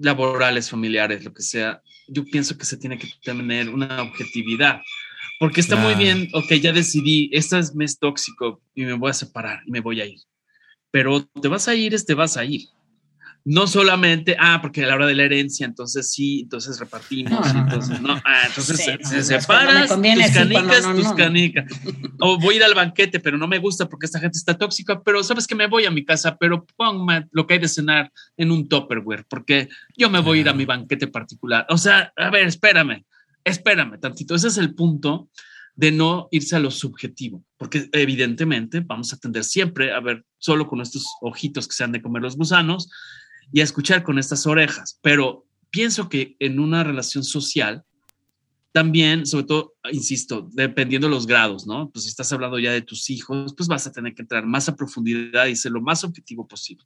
laborales, 0.00 0.70
familiares, 0.70 1.24
lo 1.24 1.32
que 1.32 1.42
sea, 1.42 1.82
yo 2.08 2.24
pienso 2.24 2.56
que 2.56 2.64
se 2.64 2.76
tiene 2.76 2.98
que 2.98 3.08
tener 3.22 3.68
una 3.68 4.02
objetividad, 4.02 4.80
Porque 5.40 5.60
está 5.60 5.76
muy 5.76 5.94
bien, 5.94 6.28
ok, 6.32 6.54
ya 6.54 6.72
decidí, 6.72 7.30
este 7.32 7.58
es 7.58 7.74
mes 7.74 7.98
tóxico 7.98 8.60
y 8.74 8.84
me 8.84 8.94
voy 8.94 9.10
a 9.10 9.14
separar 9.14 9.60
y 9.66 9.70
me 9.70 9.80
voy 9.80 10.00
a 10.00 10.06
ir. 10.06 10.18
Pero 10.90 11.24
te 11.40 11.46
vas 11.46 11.68
a 11.68 11.74
ir, 11.74 11.94
te 12.04 12.14
vas 12.14 12.36
a 12.36 12.44
ir 12.44 12.62
no 13.44 13.66
solamente, 13.66 14.36
ah, 14.38 14.58
porque 14.60 14.84
a 14.84 14.88
la 14.88 14.94
hora 14.94 15.06
de 15.06 15.14
la 15.14 15.24
herencia, 15.24 15.64
entonces 15.64 16.10
sí, 16.10 16.40
entonces 16.42 16.78
repartimos, 16.78 17.46
entonces 17.54 18.00
no, 18.00 18.14
ah, 18.24 18.42
entonces 18.46 18.98
se, 19.02 19.22
separas 19.22 19.88
tus 19.88 19.98
canicas, 19.98 20.96
tus 20.96 21.12
canicas. 21.14 21.64
O 22.20 22.38
voy 22.38 22.54
a 22.54 22.56
ir 22.56 22.64
al 22.64 22.74
banquete, 22.74 23.20
pero 23.20 23.38
no 23.38 23.46
me 23.46 23.58
gusta 23.58 23.88
porque 23.88 24.06
esta 24.06 24.18
gente 24.18 24.36
está 24.36 24.58
tóxica, 24.58 25.02
pero 25.02 25.22
sabes 25.22 25.46
que 25.46 25.54
me 25.54 25.68
voy 25.68 25.86
a 25.86 25.90
mi 25.90 26.04
casa, 26.04 26.36
pero 26.36 26.66
ponme 26.76 27.26
lo 27.30 27.46
que 27.46 27.54
hay 27.54 27.60
de 27.60 27.68
cenar 27.68 28.12
en 28.36 28.50
un 28.50 28.68
topperware, 28.68 29.24
porque 29.28 29.68
yo 29.96 30.10
me 30.10 30.20
voy 30.20 30.38
a 30.38 30.40
ir 30.40 30.48
a 30.48 30.52
mi 30.52 30.64
banquete 30.64 31.06
particular. 31.06 31.64
O 31.68 31.78
sea, 31.78 32.12
a 32.16 32.30
ver, 32.30 32.46
espérame, 32.48 33.04
espérame 33.44 34.00
tantito. 34.00 34.34
Ese 34.34 34.48
es 34.48 34.58
el 34.58 34.74
punto 34.74 35.28
de 35.78 35.92
no 35.92 36.26
irse 36.32 36.56
a 36.56 36.58
lo 36.58 36.72
subjetivo, 36.72 37.44
porque 37.56 37.88
evidentemente 37.92 38.80
vamos 38.80 39.12
a 39.12 39.16
tender 39.16 39.44
siempre 39.44 39.92
a 39.92 40.00
ver 40.00 40.24
solo 40.36 40.66
con 40.66 40.80
estos 40.80 41.06
ojitos 41.20 41.68
que 41.68 41.74
se 41.74 41.84
han 41.84 41.92
de 41.92 42.02
comer 42.02 42.20
los 42.20 42.36
gusanos 42.36 42.90
y 43.52 43.60
a 43.60 43.64
escuchar 43.64 44.02
con 44.02 44.18
estas 44.18 44.46
orejas. 44.46 44.98
Pero 45.02 45.46
pienso 45.70 46.08
que 46.08 46.36
en 46.38 46.60
una 46.60 46.84
relación 46.84 47.24
social, 47.24 47.84
también, 48.72 49.26
sobre 49.26 49.46
todo, 49.46 49.74
insisto, 49.90 50.48
dependiendo 50.52 51.08
de 51.08 51.14
los 51.14 51.26
grados, 51.26 51.66
¿no? 51.66 51.90
Pues 51.90 52.04
si 52.04 52.10
estás 52.10 52.32
hablando 52.32 52.58
ya 52.58 52.70
de 52.70 52.82
tus 52.82 53.10
hijos, 53.10 53.54
pues 53.56 53.68
vas 53.68 53.86
a 53.86 53.92
tener 53.92 54.14
que 54.14 54.22
entrar 54.22 54.46
más 54.46 54.68
a 54.68 54.76
profundidad 54.76 55.46
y 55.46 55.56
ser 55.56 55.72
lo 55.72 55.80
más 55.80 56.04
objetivo 56.04 56.46
posible. 56.46 56.84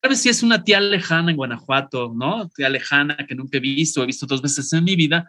Tal 0.00 0.10
vez 0.10 0.20
si 0.20 0.28
es 0.28 0.42
una 0.42 0.62
tía 0.62 0.80
lejana 0.80 1.30
en 1.30 1.36
Guanajuato, 1.36 2.12
¿no? 2.14 2.48
Tía 2.50 2.68
lejana 2.68 3.16
que 3.28 3.34
nunca 3.34 3.58
he 3.58 3.60
visto, 3.60 4.02
he 4.02 4.06
visto 4.06 4.26
dos 4.26 4.40
veces 4.40 4.72
en 4.72 4.84
mi 4.84 4.96
vida, 4.96 5.28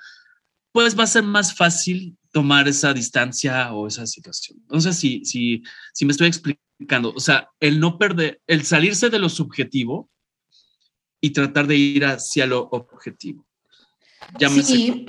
pues 0.72 0.98
va 0.98 1.04
a 1.04 1.08
ser 1.08 1.24
más 1.24 1.56
fácil 1.56 2.18
tomar 2.32 2.68
esa 2.68 2.94
distancia 2.94 3.74
o 3.74 3.88
esa 3.88 4.06
situación. 4.06 4.60
Entonces, 4.62 4.98
si, 4.98 5.24
si, 5.26 5.64
si 5.94 6.06
me 6.06 6.12
estoy 6.12 6.28
explicando, 6.28 7.14
o 7.16 7.20
sea, 7.20 7.50
el 7.60 7.80
no 7.80 7.98
perder, 7.98 8.42
el 8.46 8.64
salirse 8.64 9.10
de 9.10 9.20
lo 9.20 9.30
subjetivo, 9.30 10.10
y 11.26 11.32
tratar 11.32 11.66
de 11.66 11.76
ir 11.76 12.06
hacia 12.06 12.46
lo 12.46 12.70
objetivo. 12.72 13.44
sí, 14.64 15.08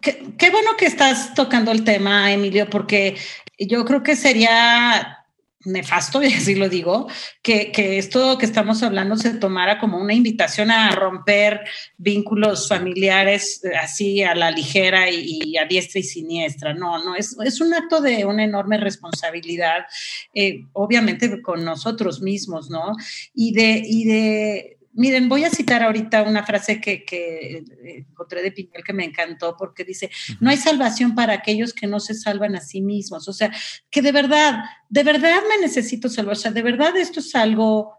qué, 0.00 0.50
bueno 0.50 0.70
que 0.78 0.86
estás 0.86 1.34
tocando 1.34 1.72
el 1.72 1.82
tema, 1.82 2.32
Emilio, 2.32 2.70
porque 2.70 3.16
yo 3.58 3.84
creo 3.84 4.04
que 4.04 4.14
sería 4.14 5.24
nefasto, 5.64 6.22
y 6.22 6.32
así 6.32 6.54
lo 6.54 6.68
digo, 6.68 7.08
que, 7.42 7.72
que, 7.72 7.98
esto 7.98 8.38
que 8.38 8.46
estamos 8.46 8.84
hablando 8.84 9.16
se 9.16 9.34
tomara 9.34 9.80
como 9.80 9.98
una 9.98 10.14
invitación 10.14 10.70
a 10.70 10.92
romper 10.92 11.62
vínculos 11.98 12.68
familiares 12.68 13.64
eh, 13.64 13.74
así 13.74 14.22
a 14.22 14.36
la 14.36 14.52
ligera 14.52 15.10
y, 15.10 15.56
a 15.56 15.64
diestra 15.64 15.98
y 15.98 16.04
siniestra. 16.04 16.74
No, 16.74 17.02
no, 17.02 17.16
es, 17.16 17.36
es 17.44 17.60
un 17.60 17.74
acto 17.74 18.00
de 18.00 18.24
una 18.24 18.44
enorme 18.44 18.76
responsabilidad, 18.76 19.86
eh, 20.32 20.64
obviamente 20.74 21.42
con 21.42 21.64
nosotros 21.64 22.22
mismos, 22.22 22.70
¿no? 22.70 22.94
Y 23.34 23.52
de, 23.52 23.82
y 23.84 24.04
de 24.04 24.75
Miren, 24.96 25.28
voy 25.28 25.44
a 25.44 25.50
citar 25.50 25.82
ahorita 25.82 26.22
una 26.22 26.44
frase 26.44 26.80
que, 26.80 27.04
que 27.04 27.58
eh, 27.58 28.04
encontré 28.08 28.42
de 28.42 28.50
Piñel 28.50 28.82
que 28.82 28.92
me 28.94 29.04
encantó 29.04 29.54
porque 29.56 29.84
dice, 29.84 30.10
no 30.40 30.50
hay 30.50 30.56
salvación 30.56 31.14
para 31.14 31.34
aquellos 31.34 31.74
que 31.74 31.86
no 31.86 32.00
se 32.00 32.14
salvan 32.14 32.56
a 32.56 32.60
sí 32.60 32.80
mismos. 32.80 33.28
O 33.28 33.32
sea, 33.32 33.52
que 33.90 34.00
de 34.00 34.12
verdad, 34.12 34.64
de 34.88 35.02
verdad 35.02 35.42
me 35.48 35.58
necesito 35.60 36.08
salvar. 36.08 36.32
O 36.32 36.36
sea, 36.36 36.50
de 36.50 36.62
verdad 36.62 36.96
esto 36.96 37.20
es 37.20 37.34
algo 37.34 37.98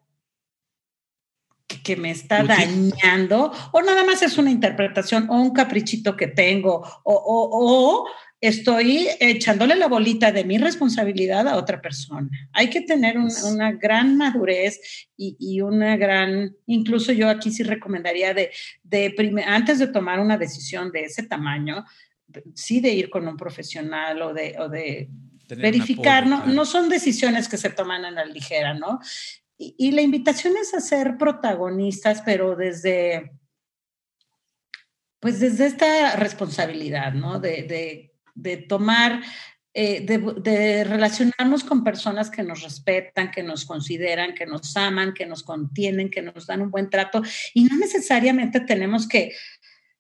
que, 1.84 1.96
me 1.96 2.12
está 2.12 2.44
dañando 2.44 3.52
o 3.72 3.82
nada 3.82 4.04
más 4.04 4.22
es 4.22 4.38
una 4.38 4.52
interpretación 4.52 5.30
o 5.30 5.36
un 5.36 5.52
caprichito 5.52 6.18
que 6.18 6.28
tengo 6.28 6.82
o, 7.04 7.14
o, 7.14 8.04
o 8.04 8.08
estoy 8.40 9.08
echándole 9.20 9.76
la 9.76 9.88
bolita 9.88 10.32
de 10.32 10.46
mi 10.46 10.58
responsabilidad 10.58 11.48
a 11.48 11.58
otra 11.58 11.82
persona. 11.82 12.30
Hay 12.54 12.70
que 12.70 12.82
tener 12.82 13.18
una 13.18 13.72
gran 13.72 14.16
madurez 14.16 15.08
y, 15.18 15.62
una 15.62 15.98
gran, 15.98 16.56
incluso 16.68 17.12
yo 17.12 17.30
aquí 17.30 17.52
sí 17.52 17.64
recomendaría 17.64 18.34
de, 18.34 18.52
de 18.84 19.44
antes 19.46 19.80
de 19.80 19.88
tomar 19.88 20.20
una 20.20 20.38
decisión 20.38 20.92
de 20.92 21.06
ese 21.06 21.24
tamaño, 21.24 21.84
sí 22.54 22.80
de 22.80 22.90
ir 22.90 23.10
con 23.10 23.28
un 23.28 23.38
profesional 23.38 24.22
o 24.22 24.34
de, 24.34 24.56
o 24.60 24.70
de 24.70 25.10
verificar, 25.56 26.28
¿no? 26.28 26.46
no 26.46 26.66
son 26.66 26.90
decisiones 26.90 27.48
que 27.48 27.58
se 27.58 27.70
toman 27.70 28.06
a 28.06 28.12
la 28.12 28.26
ligera, 28.26 28.74
¿no? 28.74 29.00
Y, 29.60 29.90
la 29.90 30.04
invitación 30.04 30.54
es 30.56 30.76
a 30.76 30.82
ser 30.82 31.18
protagonistas, 31.18 32.22
pero 32.22 32.56
desde, 32.56 33.32
pues 35.20 35.40
desde 35.40 35.66
esta 35.66 36.16
responsabilidad, 36.16 37.14
¿no? 37.14 37.40
de 37.40 37.64
de 37.64 38.07
tomar, 38.68 39.22
eh, 39.74 40.02
de, 40.02 40.84
relacionarnos 40.84 41.64
con 41.64 41.84
personas 41.84 42.32
que 42.32 42.42
nos 42.42 42.64
respetan, 42.64 43.30
que 43.30 43.44
nos 43.44 43.64
consideran, 43.64 44.34
que 44.34 44.48
nos 44.48 44.76
aman, 44.76 45.14
que 45.14 45.28
nos 45.28 45.44
contienen, 45.44 46.10
que 46.10 46.24
nos 46.24 46.48
dan 46.48 46.64
un 46.64 46.72
buen 46.72 46.90
trato. 46.90 47.22
Y 47.54 47.66
no 47.66 47.78
necesariamente 47.78 48.60
tenemos 48.62 49.08
que, 49.08 49.34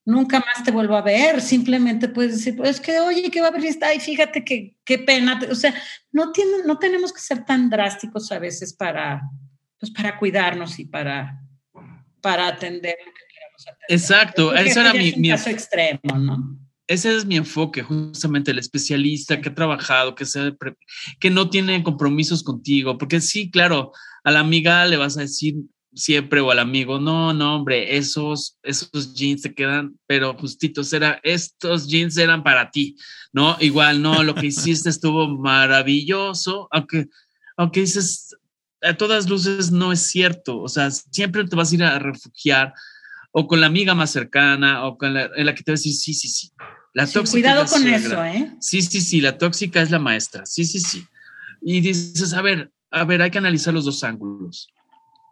nunca 0.08 0.40
más 0.40 0.64
te 0.64 0.72
vuelvo 0.72 0.96
a 0.96 1.02
ver, 1.02 1.42
simplemente 1.42 2.08
puedes 2.08 2.38
decir, 2.38 2.56
pues 2.56 2.80
que, 2.80 3.00
oye, 3.00 3.30
que 3.30 3.42
va 3.42 3.48
a 3.48 3.50
haber 3.50 3.64
ay, 3.82 4.00
fíjate 4.00 4.44
que 4.44 4.76
qué 4.86 5.00
pena, 5.00 5.40
o 5.52 5.54
sea, 5.54 5.76
no, 6.12 6.32
tiene, 6.32 6.64
no 6.66 6.80
tenemos 6.80 7.12
que 7.12 7.20
ser 7.20 7.44
tan 7.44 7.70
drásticos 7.70 8.32
a 8.32 8.40
veces 8.40 8.74
para, 8.74 9.22
pues 9.78 9.92
para 9.92 10.18
cuidarnos 10.18 10.80
y 10.80 10.86
para, 10.86 11.42
para 12.22 12.48
atender 12.48 12.96
lo 13.06 13.12
que 13.12 13.22
queramos 13.32 13.68
atender. 13.68 13.86
Exacto, 13.90 14.56
eso 14.56 14.80
era 14.80 14.94
mi, 14.94 15.12
mi 15.18 15.30
caso 15.30 15.50
extremo, 15.50 16.18
¿no? 16.18 16.66
Ese 16.88 17.16
es 17.16 17.26
mi 17.26 17.36
enfoque, 17.36 17.84
justamente 17.84 18.52
el 18.52 18.60
especialista 18.60 19.42
que 19.42 19.50
ha 19.50 19.56
trabajado, 19.56 20.16
que, 20.16 20.26
que 21.20 21.30
no 21.30 21.50
tiene 21.50 21.84
compromisos 21.84 22.44
contigo, 22.44 22.98
porque 22.98 23.20
sí, 23.20 23.52
claro, 23.52 23.92
a 24.24 24.32
la 24.32 24.40
amiga 24.40 24.86
le 24.86 24.98
vas 24.98 25.18
a 25.18 25.22
decir 25.22 25.56
siempre 25.94 26.40
o 26.40 26.52
al 26.52 26.60
amigo, 26.60 27.00
no, 27.00 27.34
no, 27.34 27.56
hombre, 27.56 27.98
esos, 27.98 28.58
esos 28.64 29.14
jeans 29.14 29.42
te 29.42 29.54
quedan, 29.54 30.00
pero 30.06 30.34
justitos, 30.36 30.94
era, 30.94 31.20
estos 31.24 31.88
jeans 31.88 32.18
eran 32.18 32.44
para 32.44 32.72
ti, 32.72 32.96
¿no? 33.34 33.58
Igual, 33.60 34.02
no, 34.02 34.24
lo 34.24 34.36
que 34.36 34.48
hiciste 34.48 34.90
estuvo 34.90 35.28
maravilloso, 35.28 36.68
aunque, 36.72 37.08
aunque 37.58 37.82
dices, 37.82 38.36
a 38.82 38.94
todas 38.94 39.28
luces 39.28 39.72
no 39.72 39.92
es 39.92 40.02
cierto, 40.02 40.62
o 40.62 40.70
sea, 40.70 40.90
siempre 40.92 41.44
te 41.46 41.56
vas 41.56 41.72
a 41.72 41.76
ir 41.76 41.84
a 41.84 42.00
refugiar 42.00 42.74
o 43.32 43.48
con 43.48 43.60
la 43.60 43.68
amiga 43.68 43.94
más 43.94 44.12
cercana 44.12 44.86
o 44.86 44.98
con 44.98 45.14
la, 45.14 45.30
en 45.36 45.46
la 45.46 45.54
que 45.54 45.64
te 45.64 45.72
va 45.72 45.74
a 45.74 45.78
decir, 45.78 45.94
sí, 45.94 46.14
sí, 46.14 46.28
sí, 46.28 46.52
cuidado 47.30 47.66
con 47.66 47.88
eso, 47.88 48.24
¿eh? 48.24 48.56
Sí, 48.60 48.82
sí, 48.82 49.02
sí, 49.02 49.22
la 49.22 49.38
tóxica 49.38 49.82
es 49.82 49.91
la 49.91 50.00
maestra. 50.00 50.45
Sí, 50.45 50.66
sí, 50.66 50.80
sí. 50.80 51.06
Y 51.62 51.82
dices, 51.82 52.34
a 52.34 52.41
ver, 52.41 52.72
a 52.91 53.04
ver, 53.04 53.22
hay 53.22 53.32
que 53.32 53.38
analizar 53.38 53.74
los 53.74 53.86
dos 53.86 54.04
ángulos. 54.04 54.70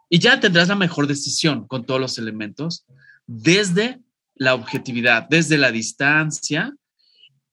Y 0.08 0.18
ya 0.18 0.38
tendrás 0.38 0.68
la 0.68 0.76
mejor 0.76 1.06
decisión 1.06 1.66
con 1.66 1.84
todos 1.84 2.00
los 2.00 2.18
elementos 2.18 2.84
desde 3.26 4.00
la 4.34 4.54
objetividad, 4.54 5.26
desde 5.28 5.58
la 5.58 5.72
distancia 5.72 6.74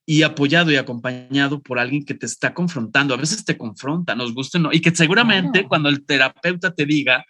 y 0.06 0.24
apoyado 0.24 0.72
y 0.72 0.76
acompañado 0.76 1.62
por 1.62 1.80
alguien 1.80 2.06
que 2.06 2.14
te 2.14 2.26
está 2.26 2.54
confrontando. 2.54 3.14
A 3.14 3.18
veces 3.18 3.46
te 3.46 3.58
confronta, 3.58 4.16
nos 4.16 4.34
gusta 4.34 4.60
no. 4.60 4.72
Y 4.72 4.82
que 4.82 4.94
seguramente 4.94 5.68
cuando 5.68 5.90
el 5.90 6.06
terapeuta 6.06 6.74
te 6.76 6.86
diga 6.86 7.26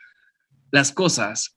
las 0.71 0.91
cosas 0.91 1.55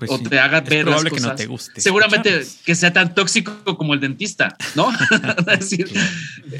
pues 0.00 0.10
o 0.10 0.18
te 0.18 0.40
haga 0.40 0.60
ver 0.62 0.88
las 0.88 1.04
cosas. 1.04 1.12
Que 1.12 1.20
no 1.20 1.34
te 1.34 1.46
guste. 1.46 1.80
Seguramente 1.80 2.42
que 2.64 2.74
sea 2.74 2.92
tan 2.92 3.14
tóxico 3.14 3.76
como 3.76 3.94
el 3.94 4.00
dentista, 4.00 4.56
¿no? 4.74 4.90
es 5.52 5.60
decir, 5.60 5.90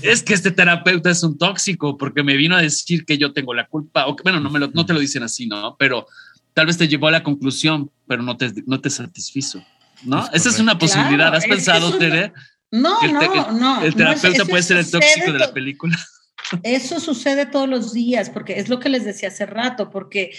es 0.02 0.22
que 0.22 0.34
este 0.34 0.50
terapeuta 0.50 1.10
es 1.10 1.22
un 1.22 1.38
tóxico 1.38 1.96
porque 1.96 2.22
me 2.22 2.36
vino 2.36 2.54
a 2.54 2.62
decir 2.62 3.04
que 3.04 3.18
yo 3.18 3.32
tengo 3.32 3.54
la 3.54 3.66
culpa, 3.66 4.06
o 4.06 4.14
que, 4.14 4.22
bueno, 4.22 4.40
no, 4.40 4.50
me 4.50 4.58
lo, 4.58 4.68
no 4.68 4.86
te 4.86 4.92
lo 4.92 5.00
dicen 5.00 5.22
así, 5.22 5.46
¿no? 5.46 5.74
Pero 5.78 6.06
tal 6.52 6.66
vez 6.66 6.76
te 6.76 6.86
llevó 6.86 7.08
a 7.08 7.12
la 7.12 7.22
conclusión, 7.22 7.90
pero 8.06 8.22
no 8.22 8.36
te, 8.36 8.52
no 8.66 8.80
te 8.80 8.90
satisfizo, 8.90 9.64
¿no? 10.04 10.28
Esa 10.32 10.50
es 10.50 10.58
una 10.58 10.78
posibilidad. 10.78 11.34
¿Has 11.34 11.46
pensado, 11.46 11.96
Tere? 11.96 12.32
No, 12.70 13.00
no, 13.02 13.52
no. 13.52 13.82
El 13.82 13.94
terapeuta 13.94 14.44
puede 14.44 14.62
ser 14.62 14.76
el 14.76 14.90
tóxico 14.90 15.32
de 15.32 15.38
la 15.38 15.52
película. 15.52 15.98
Eso 16.62 17.00
sucede 17.00 17.46
todos 17.46 17.68
los 17.68 17.92
días, 17.92 18.30
porque 18.30 18.58
es 18.58 18.68
lo 18.68 18.80
que 18.80 18.88
les 18.88 19.04
decía 19.04 19.28
hace 19.28 19.46
rato, 19.46 19.90
porque 19.90 20.32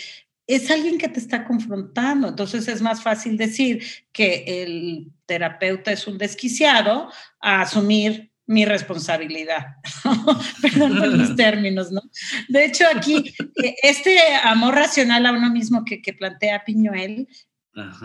es 0.48 0.72
alguien 0.72 0.98
que 0.98 1.08
te 1.08 1.20
está 1.20 1.46
confrontando. 1.46 2.30
Entonces 2.30 2.68
es 2.68 2.82
más 2.82 3.02
fácil 3.02 3.38
decir 3.38 3.84
que 4.12 4.64
el 4.64 5.12
terapeuta 5.26 5.92
es 5.92 6.08
un 6.08 6.18
desquiciado 6.18 7.10
a 7.40 7.62
asumir 7.62 8.32
mi 8.48 8.66
responsabilidad. 8.66 9.76
Perdón 10.62 10.98
por 10.98 11.08
los 11.08 11.36
términos, 11.38 11.92
¿no? 11.92 12.02
De 12.50 12.66
hecho, 12.66 12.86
aquí, 12.94 13.34
eh, 13.64 13.76
este 13.82 14.18
amor 14.44 14.76
racional 14.76 15.26
a 15.26 15.32
uno 15.32 15.50
mismo 15.50 15.86
que, 15.86 16.02
plantea 16.14 16.66
Piñuel, 16.66 17.30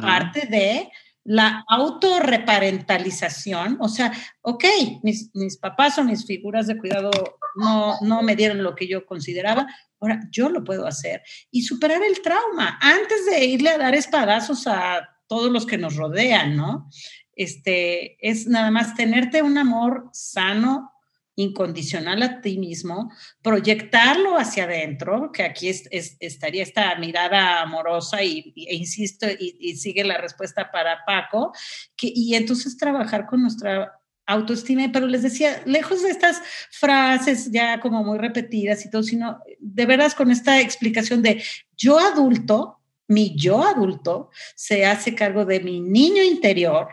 parte 0.01 0.47
de 0.47 0.89
la 1.25 1.65
autorreparentalización, 1.69 3.79
o 3.81 3.89
sea, 3.89 4.13
ok, 4.43 4.65
mis, 5.03 5.35
mis, 5.35 5.57
papás 5.57 5.99
o 5.99 6.05
mis 6.05 6.25
figuras 6.25 6.69
de 6.69 6.79
cuidado 6.79 7.11
no, 7.57 7.99
no 8.03 8.23
me 8.23 8.37
dieron 8.37 8.63
lo 8.63 8.75
que 8.75 8.87
yo 8.87 9.07
consideraba, 9.07 9.67
ahora 10.01 10.21
yo 10.31 10.49
lo 10.49 10.65
puedo 10.65 10.87
hacer 10.87 11.23
y 11.51 11.63
superar 11.63 12.03
el 12.03 12.23
trauma 12.23 12.79
antes 12.81 13.27
de 13.27 13.45
irle 13.45 13.71
a 13.71 13.79
dar 13.79 13.95
espadazos 13.95 14.67
a 14.67 15.09
todos 15.27 15.51
los 15.51 15.67
que 15.67 15.79
nos 15.79 15.97
rodean, 15.97 16.57
¿no? 16.57 16.89
Este, 17.35 18.17
es 18.27 18.47
nada 18.47 18.71
más 18.71 18.95
tenerte 18.95 19.43
un 19.43 19.59
amor 19.59 20.09
sano 20.13 20.93
incondicional 21.37 22.23
a 22.23 22.41
ti 22.41 22.57
mismo, 22.57 23.13
proyectarlo 23.43 24.39
hacia 24.39 24.65
adentro, 24.65 25.31
que 25.33 25.43
aquí 25.43 25.69
estaría 25.69 26.63
esta 26.63 26.97
mirada 26.97 27.61
amorosa 27.61 28.23
y, 28.23 28.55
e 28.57 28.75
insisto, 28.75 29.27
y, 29.39 29.77
sigue 29.77 30.03
la 30.03 30.17
respuesta 30.17 30.71
para 30.73 31.05
Paco, 31.05 31.53
que, 31.95 32.11
y 32.13 32.35
entonces 32.35 32.79
trabajar 32.79 33.27
con 33.27 33.43
nuestra 33.43 33.93
autoestima, 34.27 34.91
pero 34.93 35.07
les 35.07 35.23
decía, 35.23 35.63
lejos 35.65 36.03
de 36.03 36.11
estas 36.11 36.43
frases 36.71 37.51
ya 37.51 37.81
como 37.81 38.03
muy 38.03 38.19
repetidas 38.19 38.85
y 38.85 38.91
todo, 38.91 39.03
sino 39.03 39.39
de 39.59 39.87
veras 39.87 40.15
con 40.15 40.31
esta 40.31 40.61
explicación 40.61 41.23
de 41.23 41.43
yo 41.77 41.99
adulto, 41.99 42.81
mi 43.09 43.37
yo 43.37 43.63
adulto, 43.63 44.31
se 44.55 44.85
hace 44.85 45.15
cargo 45.15 45.45
de 45.45 45.61
mi 45.61 45.81
niño 45.81 46.23
interior, 46.23 46.89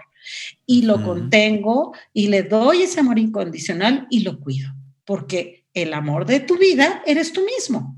y 0.65 0.83
lo 0.83 1.03
contengo 1.03 1.93
y 2.13 2.27
le 2.27 2.43
doy 2.43 2.83
ese 2.83 2.99
amor 2.99 3.19
incondicional 3.19 4.07
y 4.09 4.21
lo 4.21 4.39
cuido, 4.39 4.73
porque 5.05 5.65
el 5.73 5.93
amor 5.93 6.25
de 6.25 6.39
tu 6.39 6.57
vida 6.57 7.03
eres 7.05 7.33
tú 7.33 7.41
mismo. 7.43 7.97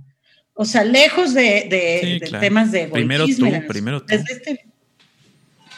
O 0.54 0.66
sea, 0.66 0.84
lejos 0.84 1.34
de, 1.34 2.22
temas 2.40 2.72
de 2.72 2.88
Primero 2.88 3.26
tú, 3.28 3.46
primero 3.68 4.06
tú. 4.06 4.16
Este, 4.16 4.66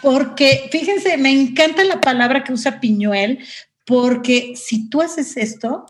porque, 0.02 0.69
fíjense, 0.72 1.18
me 1.18 1.32
encanta 1.32 1.84
la 1.84 1.99
palabra 1.99 2.44
que 2.44 2.53
usa 2.53 2.80
Piñuel, 2.80 3.45
porque 3.86 4.53
si 4.56 4.90
tú 4.90 5.02
haces 5.02 5.38
esto, 5.38 5.86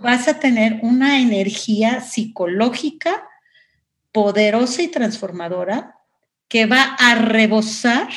vas 0.00 0.28
a 0.28 0.38
tener 0.38 0.78
una 0.82 1.20
energía 1.20 2.00
psicológica 2.00 3.28
poderosa 4.12 4.82
y 4.82 4.88
transformadora 4.88 5.96
que 6.48 6.66
va 6.66 6.82
a 6.98 7.14
rebosar 7.16 8.08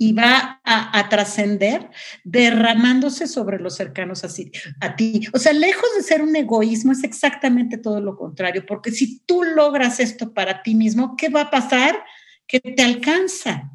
y 0.00 0.12
va 0.12 0.60
a, 0.64 1.08
trascender 1.08 1.90
derramándose 2.22 3.26
sobre 3.26 3.58
los 3.58 3.74
cercanos 3.74 4.22
a 4.24 4.96
ti. 4.96 5.26
O 5.32 5.38
sea, 5.38 5.52
lejos 5.52 5.88
de 5.96 6.04
ser 6.04 6.22
un 6.22 6.36
egoísmo, 6.36 6.92
es 6.92 7.02
exactamente 7.02 7.78
todo 7.78 8.00
lo 8.00 8.16
contrario, 8.16 8.64
porque 8.64 8.92
si 8.92 9.18
tú 9.20 9.42
logras 9.42 9.98
esto 9.98 10.32
para 10.32 10.62
ti 10.62 10.76
mismo, 10.76 11.16
¿qué 11.16 11.28
va 11.28 11.42
a 11.42 11.50
pasar? 11.50 12.00
Que 12.46 12.60
te 12.60 12.82
alcanza. 12.82 13.72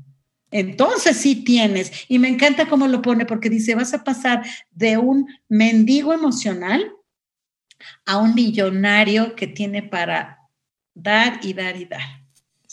Entonces 0.54 1.18
sí 1.18 1.44
tienes. 1.44 1.92
Y 2.08 2.20
me 2.20 2.30
encanta 2.30 2.68
cómo 2.68 2.88
lo 2.88 3.02
pone, 3.02 3.26
porque 3.26 3.50
dice, 3.50 3.76
vas 3.76 3.94
a 3.94 4.04
pasar 4.04 4.46
de 4.72 4.98
un 4.98 5.28
mendigo 5.50 6.14
emocional 6.14 6.90
a 8.06 8.18
un 8.18 8.34
millonario 8.34 9.36
que 9.36 9.48
tiene 9.48 9.84
para 9.84 10.40
dar 10.94 11.40
y 11.42 11.54
dar 11.54 11.76
y 11.76 11.86
dar 11.86 12.24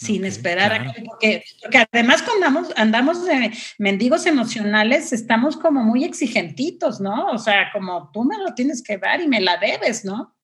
sin 0.00 0.24
esperar 0.24 0.72
a 0.72 0.92
que, 1.20 1.44
porque, 1.60 1.86
además 1.92 2.22
cuando 2.22 2.46
andamos, 2.46 2.72
andamos 2.76 3.26
de 3.26 3.52
mendigos 3.76 4.24
emocionales, 4.24 5.12
estamos 5.12 5.58
como 5.58 5.82
muy 5.84 6.04
exigentitos, 6.04 7.00
¿no? 7.00 7.26
O 7.26 7.38
sea, 7.38 7.70
como 7.70 8.10
tú 8.10 8.24
me 8.24 8.38
lo 8.38 8.54
tienes 8.54 8.82
que 8.82 8.96
dar 8.96 9.20
y 9.20 9.28
me 9.28 9.42
la 9.42 9.58
debes, 9.58 10.04
¿no? 10.06 10.34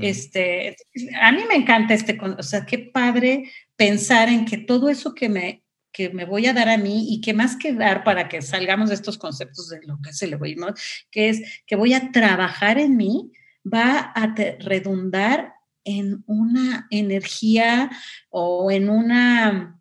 Este, 0.00 0.76
a 1.20 1.32
mí 1.32 1.42
me 1.48 1.56
encanta 1.56 1.94
este, 1.94 2.18
o 2.20 2.42
sea, 2.42 2.66
qué 2.66 2.78
padre 2.78 3.50
pensar 3.76 4.28
en 4.28 4.44
que 4.44 4.58
todo 4.58 4.90
eso 4.90 5.14
que 5.14 5.28
me, 5.28 5.64
que 5.96 6.10
me 6.10 6.26
voy 6.26 6.44
a 6.44 6.52
dar 6.52 6.68
a 6.68 6.76
mí 6.76 7.06
y 7.08 7.22
que 7.22 7.32
más 7.32 7.56
que 7.56 7.72
dar 7.72 8.04
para 8.04 8.28
que 8.28 8.42
salgamos 8.42 8.90
de 8.90 8.96
estos 8.96 9.16
conceptos 9.16 9.70
de 9.70 9.80
lo 9.86 9.98
que 10.02 10.12
se 10.12 10.26
le 10.26 10.36
¿no? 10.36 10.74
que 11.10 11.30
es 11.30 11.62
que 11.66 11.74
voy 11.74 11.94
a 11.94 12.12
trabajar 12.12 12.78
en 12.78 12.98
mí, 12.98 13.32
va 13.64 14.12
a 14.14 14.34
redundar 14.60 15.54
en 15.84 16.22
una 16.26 16.86
energía 16.90 17.90
o 18.28 18.70
en 18.70 18.90
una 18.90 19.80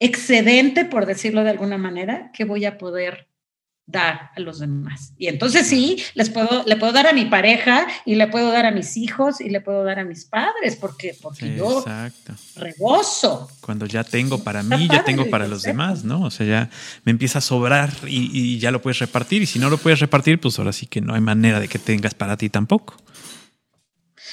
excedente, 0.00 0.84
por 0.84 1.06
decirlo 1.06 1.44
de 1.44 1.50
alguna 1.50 1.78
manera, 1.78 2.30
que 2.34 2.44
voy 2.44 2.66
a 2.66 2.76
poder 2.76 3.31
dar 3.92 4.30
a 4.34 4.40
los 4.40 4.58
demás. 4.58 5.12
Y 5.18 5.28
entonces 5.28 5.68
sí, 5.68 6.02
les 6.14 6.30
puedo, 6.30 6.64
le 6.66 6.76
puedo 6.76 6.92
dar 6.92 7.06
a 7.06 7.12
mi 7.12 7.26
pareja 7.26 7.86
y 8.04 8.16
le 8.16 8.26
puedo 8.26 8.50
dar 8.50 8.66
a 8.66 8.70
mis 8.70 8.96
hijos 8.96 9.40
y 9.40 9.50
le 9.50 9.60
puedo 9.60 9.84
dar 9.84 9.98
a 9.98 10.04
mis 10.04 10.24
padres, 10.24 10.76
porque, 10.76 11.16
porque 11.20 11.54
yo 11.56 11.84
rebozo. 12.56 13.48
Cuando 13.60 13.86
ya 13.86 14.02
tengo 14.02 14.42
para 14.42 14.62
mí, 14.62 14.88
ya 14.90 15.04
tengo 15.04 15.30
para 15.30 15.46
los 15.46 15.62
demás, 15.62 16.02
¿no? 16.04 16.22
O 16.22 16.30
sea, 16.30 16.46
ya 16.46 16.70
me 17.04 17.12
empieza 17.12 17.38
a 17.38 17.42
sobrar 17.42 17.90
y, 18.06 18.30
y 18.32 18.58
ya 18.58 18.70
lo 18.70 18.82
puedes 18.82 18.98
repartir. 18.98 19.42
Y 19.42 19.46
si 19.46 19.58
no 19.58 19.70
lo 19.70 19.78
puedes 19.78 20.00
repartir, 20.00 20.40
pues 20.40 20.58
ahora 20.58 20.72
sí 20.72 20.86
que 20.86 21.00
no 21.00 21.14
hay 21.14 21.20
manera 21.20 21.60
de 21.60 21.68
que 21.68 21.78
tengas 21.78 22.14
para 22.14 22.36
ti 22.36 22.48
tampoco. 22.48 22.96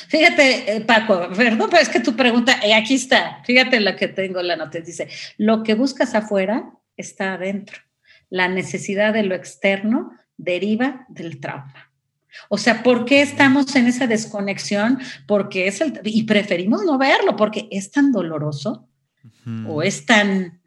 Fíjate, 0.08 0.76
eh, 0.76 0.82
Paco, 0.82 1.30
perdón, 1.36 1.68
pero 1.70 1.82
es 1.82 1.90
que 1.90 2.00
tu 2.00 2.16
pregunta, 2.16 2.60
eh, 2.64 2.74
aquí 2.74 2.96
está, 2.96 3.42
fíjate 3.44 3.80
lo 3.80 3.96
que 3.96 4.08
tengo 4.08 4.42
la 4.42 4.56
nota, 4.56 4.80
dice, 4.80 5.10
lo 5.38 5.64
que 5.64 5.74
buscas 5.74 6.16
afuera 6.16 6.72
está 6.96 7.34
adentro. 7.34 7.80
La 8.30 8.48
necesidad 8.48 9.14
de 9.14 9.24
lo 9.24 9.36
externo 9.36 10.12
deriva 10.38 11.06
del 11.10 11.40
trauma. 11.40 11.90
O 12.48 12.58
sea, 12.58 12.84
¿por 12.84 13.06
qué 13.06 13.22
estamos 13.22 13.76
en 13.76 13.88
esa 13.88 14.08
desconexión? 14.08 15.00
Porque 15.28 15.68
es 15.68 15.82
el, 15.82 16.00
y 16.04 16.24
preferimos 16.24 16.84
no 16.86 16.98
verlo, 16.98 17.36
porque 17.36 17.68
es 17.72 17.92
tan 17.92 18.12
doloroso 18.12 18.88
o 19.68 19.82
es 19.82 20.06
tan, 20.06 20.62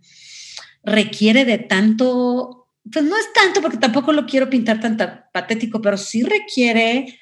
requiere 0.82 1.44
de 1.44 1.58
tanto, 1.58 2.68
pues 2.92 3.04
no 3.04 3.16
es 3.16 3.32
tanto 3.32 3.62
porque 3.62 3.76
tampoco 3.76 4.12
lo 4.12 4.26
quiero 4.26 4.50
pintar 4.50 4.80
tan 4.80 4.96
patético, 5.32 5.80
pero 5.80 5.96
sí 5.96 6.24
requiere 6.24 7.18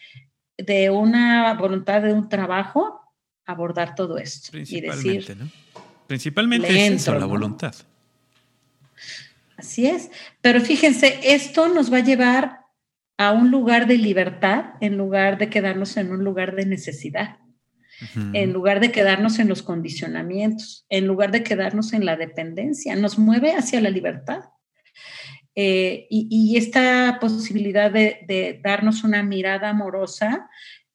de 0.57 0.89
una 0.89 1.55
voluntad 1.55 2.01
de 2.03 2.15
un 2.15 2.29
trabajo 2.31 3.01
abordar 3.45 3.95
todo 3.95 4.17
esto 4.17 4.57
y 4.57 4.81
decir 4.81 5.37
¿no? 5.39 5.49
principalmente 6.07 6.69
es 6.69 7.03
eso, 7.03 7.15
la 7.15 7.27
voluntad 7.27 7.75
así 9.61 9.87
es. 9.87 10.11
Pero 10.41 10.61
fíjense 10.61 11.20
esto 11.23 11.69
nos 11.69 11.93
va 11.93 11.99
a 11.99 12.05
llevar 12.05 12.61
a 13.16 13.32
un 13.32 13.51
lugar 13.51 13.87
de 13.87 13.99
libertad 13.99 14.74
en 14.81 14.97
lugar 14.97 15.39
de 15.39 15.49
quedarnos 15.49 15.97
en 15.97 16.11
un 16.11 16.24
lugar 16.24 16.57
de 16.57 16.66
necesidad 16.66 17.41
en 18.32 18.53
lugar 18.53 18.81
de 18.81 18.93
quedarnos 18.93 19.39
en 19.39 19.49
los 19.49 19.62
condicionamientos 19.62 20.87
en 20.89 21.07
lugar 21.07 21.31
de 21.31 21.43
quedarnos 21.43 21.93
en 21.93 22.07
la 22.07 22.16
dependencia. 22.16 22.97
Nos 22.97 23.19
mueve 23.19 23.53
hacia 23.53 23.81
la 23.81 23.91
libertad. 23.91 24.45
Eh, 25.55 26.07
y, 26.09 26.57
esta 26.57 27.19
posibilidad 27.20 27.91
de, 27.91 28.61
darnos 28.62 29.05
una 29.05 29.23
mirada 29.23 29.70
amorosa, 29.70 30.49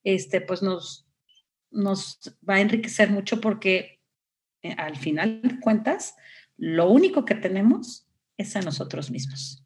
este, 0.04 0.42
pues 0.42 0.64
nos, 0.64 1.08
nos 1.70 2.20
va 2.48 2.56
a 2.56 2.62
enriquecer 2.62 3.12
mucho 3.12 3.42
porque 3.42 4.02
eh, 4.64 4.74
al 4.78 4.96
final 4.96 5.42
de 5.44 5.60
cuentas, 5.60 6.16
lo 6.58 6.90
único 6.90 7.26
que 7.26 7.36
tenemos 7.36 8.05
es 8.38 8.56
a 8.56 8.62
nosotros 8.62 9.12
mismos. 9.12 9.64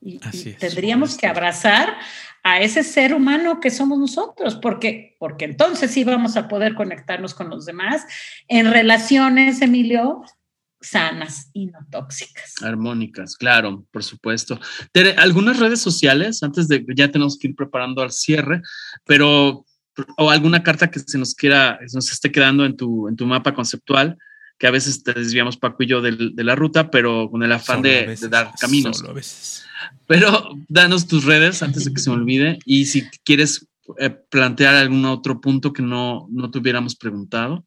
Y, 0.00 0.18
tendríamos 0.58 1.16
que 1.16 1.28
abrazar 1.28 1.96
a 2.42 2.60
ese 2.60 2.82
ser 2.82 3.14
humano 3.14 3.60
que 3.60 3.70
somos 3.70 4.00
nosotros, 4.00 4.56
porque, 4.56 5.16
porque 5.20 5.44
entonces 5.44 5.92
sí 5.92 6.02
vamos 6.02 6.36
a 6.36 6.48
poder 6.48 6.74
conectarnos 6.74 7.34
con 7.34 7.48
los 7.48 7.66
demás 7.66 8.04
en 8.48 8.72
relaciones, 8.72 9.62
Emilio, 9.62 10.22
sanas 10.80 11.50
y 11.52 11.66
no 11.66 11.78
tóxicas. 11.90 12.54
Armónicas, 12.62 13.36
claro, 13.36 13.86
por 13.92 14.02
supuesto. 14.02 14.58
algunas 15.18 15.60
redes 15.60 15.80
sociales, 15.80 16.42
antes 16.42 16.66
de 16.66 16.84
ya 16.96 17.10
tenemos 17.12 17.38
que 17.38 17.48
ir 17.48 17.54
preparando 17.54 18.02
al 18.02 18.10
cierre, 18.10 18.60
pero 19.04 19.64
o 20.16 20.30
alguna 20.30 20.62
carta 20.62 20.90
que 20.90 20.98
se 21.00 21.18
nos 21.18 21.34
quiera, 21.34 21.78
nos 21.92 22.10
esté 22.10 22.32
quedando 22.32 22.64
en 22.64 22.76
tu, 22.76 23.08
en 23.08 23.16
tu 23.16 23.26
mapa 23.26 23.54
conceptual, 23.54 24.18
que 24.62 24.68
a 24.68 24.70
veces 24.70 25.02
te 25.02 25.12
desviamos 25.12 25.56
Paco 25.56 25.82
y 25.82 25.88
yo 25.88 26.00
de, 26.00 26.32
la 26.36 26.54
ruta, 26.54 26.88
pero 26.88 27.28
con 27.28 27.42
el 27.42 27.50
afán 27.50 27.82
de, 27.82 28.16
dar 28.30 28.52
caminos. 28.60 28.98
Solo 28.98 29.10
a 29.10 29.14
veces. 29.14 29.64
Pero 30.06 30.50
danos 30.68 31.08
tus 31.08 31.24
redes 31.24 31.64
antes 31.64 31.84
de 31.84 31.92
que 31.92 32.00
se 32.00 32.10
me 32.10 32.14
olvide 32.14 32.60
y 32.64 32.84
si 32.84 33.02
quieres 33.24 33.66
eh, 33.98 34.10
plantear 34.10 34.76
algún 34.76 35.04
otro 35.04 35.40
punto 35.40 35.72
que 35.72 35.82
no, 35.82 36.28
no 36.30 36.48
te 36.52 36.60
hubiéramos 36.60 36.94
preguntado. 36.94 37.66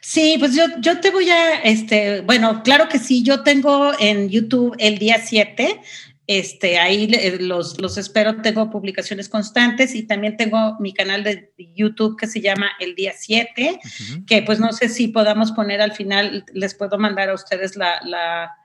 Sí, 0.00 0.36
pues 0.38 0.54
yo, 0.54 0.62
yo 0.80 1.00
te 1.00 1.10
voy 1.10 1.28
a, 1.28 1.56
este, 1.62 2.20
bueno, 2.20 2.62
claro 2.62 2.88
que 2.88 3.00
sí, 3.00 3.24
yo 3.24 3.42
tengo 3.42 3.90
en 3.98 4.28
YouTube 4.28 4.76
el 4.78 4.96
día 4.96 5.20
7, 5.20 5.80
este, 6.26 6.78
ahí 6.78 7.08
los, 7.40 7.80
los 7.80 7.98
espero, 7.98 8.40
tengo 8.40 8.70
publicaciones 8.70 9.28
constantes 9.28 9.94
y 9.94 10.04
también 10.04 10.36
tengo 10.36 10.76
mi 10.78 10.92
canal 10.92 11.24
de 11.24 11.52
YouTube 11.56 12.16
que 12.16 12.26
se 12.26 12.40
llama 12.40 12.70
El 12.78 12.94
Día 12.94 13.12
7, 13.16 13.80
que 14.26 14.42
pues 14.42 14.60
no 14.60 14.72
sé 14.72 14.88
si 14.88 15.08
podamos 15.08 15.52
poner 15.52 15.80
al 15.80 15.92
final, 15.92 16.44
les 16.52 16.74
puedo 16.74 16.98
mandar 16.98 17.30
a 17.30 17.34
ustedes 17.34 17.76
la, 17.76 18.00
la 18.04 18.56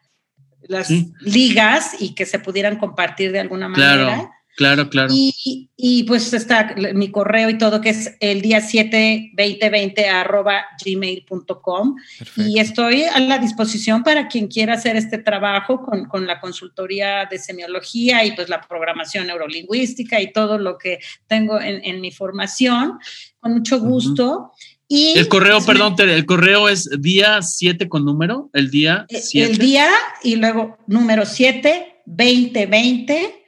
las 0.68 0.90
ligas 1.22 1.95
y 1.99 2.15
que 2.15 2.26
se 2.26 2.40
pudieran 2.40 2.77
compartir 2.77 3.32
de 3.32 3.40
alguna 3.40 3.69
manera. 3.69 3.95
Claro, 3.95 4.32
claro. 4.56 5.10
Y, 5.11 6.03
pues 6.07 6.34
está 6.34 6.76
mi 6.94 7.11
correo 7.11 7.49
y 7.49 7.57
todo, 7.57 7.82
que 7.82 7.90
es 7.90 8.15
el 8.22 8.41
día 8.41 8.61
7 8.61 9.32
2020 9.36 10.07
arroba 10.07 10.65
gmail.com. 10.84 11.95
Y 12.38 12.60
estoy 12.60 13.03
a 13.03 13.19
la 13.19 13.38
disposición 13.38 14.03
para 14.03 14.27
quien 14.27 14.48
quiera 14.48 14.76
hacer 14.76 14.95
este 14.95 15.18
trabajo 15.18 15.86
con, 16.10 16.26
la 16.26 16.40
consultoría 16.40 17.27
de 17.30 17.38
semiología 17.38 18.23
y 18.23 18.32
pues 18.32 18.48
la 18.48 18.61
programación 18.61 19.27
neurolingüística 19.27 20.22
y 20.22 20.32
todo 20.32 20.57
lo 20.57 20.77
que 20.77 20.99
tengo 21.27 21.60
en, 21.60 21.99
mi 21.99 22.11
formación. 22.11 22.98
Con 23.40 23.53
mucho 23.53 23.80
gusto. 23.80 24.52
Y, 24.88 25.18
el 25.18 25.27
correo, 25.27 25.60
perdón, 25.65 25.95
el 25.99 26.26
correo 26.26 26.69
es 26.69 26.90
día 27.02 27.41
7 27.41 27.90
con 27.90 28.06
número, 28.06 28.49
el 28.53 28.72
día 28.72 29.06
7. 29.10 29.52
El 29.52 29.57
día 29.57 29.90
y 30.23 30.38
luego 30.38 30.77
número 30.88 31.26
7, 31.26 32.03
2020 32.06 33.45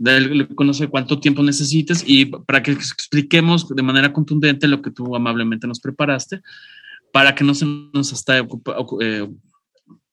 no 0.00 0.74
sé 0.74 0.88
cuánto 0.88 1.20
tiempo 1.20 1.42
necesites 1.42 2.02
y 2.06 2.26
para 2.26 2.62
que 2.62 2.72
expliquemos 2.72 3.68
de 3.68 3.82
manera 3.82 4.12
contundente 4.12 4.66
lo 4.66 4.80
que 4.80 4.90
tú 4.90 5.14
amablemente 5.14 5.66
nos 5.66 5.80
preparaste, 5.80 6.40
para 7.12 7.34
que 7.34 7.44
no 7.44 7.54
se 7.54 7.66
nos 7.66 8.12
esté 8.12 8.38
eh, 9.00 9.28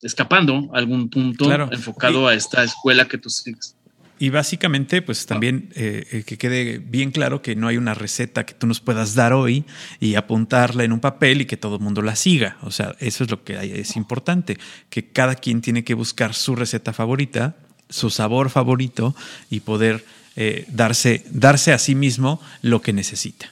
escapando 0.01 0.69
algún 0.73 1.09
punto 1.09 1.51
enfocado 1.71 2.27
a 2.27 2.33
esta 2.33 2.63
escuela 2.63 3.07
que 3.07 3.17
tú 3.17 3.29
sigues. 3.29 3.75
Y 4.19 4.29
básicamente, 4.29 5.03
pues 5.03 5.27
también 5.27 5.69
eh, 5.75 6.03
eh, 6.11 6.23
que 6.23 6.39
quede 6.39 6.79
bien 6.79 7.11
claro 7.11 7.43
que 7.43 7.55
no 7.55 7.67
hay 7.67 7.77
una 7.77 7.93
receta 7.93 8.47
que 8.47 8.55
tú 8.55 8.65
nos 8.65 8.79
puedas 8.79 9.13
dar 9.13 9.31
hoy 9.31 9.63
y 9.99 10.15
apuntarla 10.15 10.83
en 10.83 10.91
un 10.91 10.99
papel 10.99 11.41
y 11.41 11.45
que 11.45 11.55
todo 11.55 11.75
el 11.75 11.81
mundo 11.81 12.01
la 12.01 12.15
siga. 12.15 12.57
O 12.63 12.71
sea, 12.71 12.95
eso 12.99 13.23
es 13.23 13.29
lo 13.29 13.43
que 13.43 13.79
es 13.79 13.95
importante, 13.95 14.57
que 14.89 15.11
cada 15.11 15.35
quien 15.35 15.61
tiene 15.61 15.83
que 15.83 15.93
buscar 15.93 16.33
su 16.33 16.55
receta 16.55 16.93
favorita, 16.93 17.57
su 17.89 18.09
sabor 18.09 18.49
favorito 18.49 19.15
y 19.49 19.61
poder 19.61 20.05
eh, 20.35 20.65
darse, 20.69 21.23
darse 21.29 21.73
a 21.73 21.79
sí 21.79 21.95
mismo 21.95 22.41
lo 22.61 22.81
que 22.81 22.93
necesita. 22.93 23.51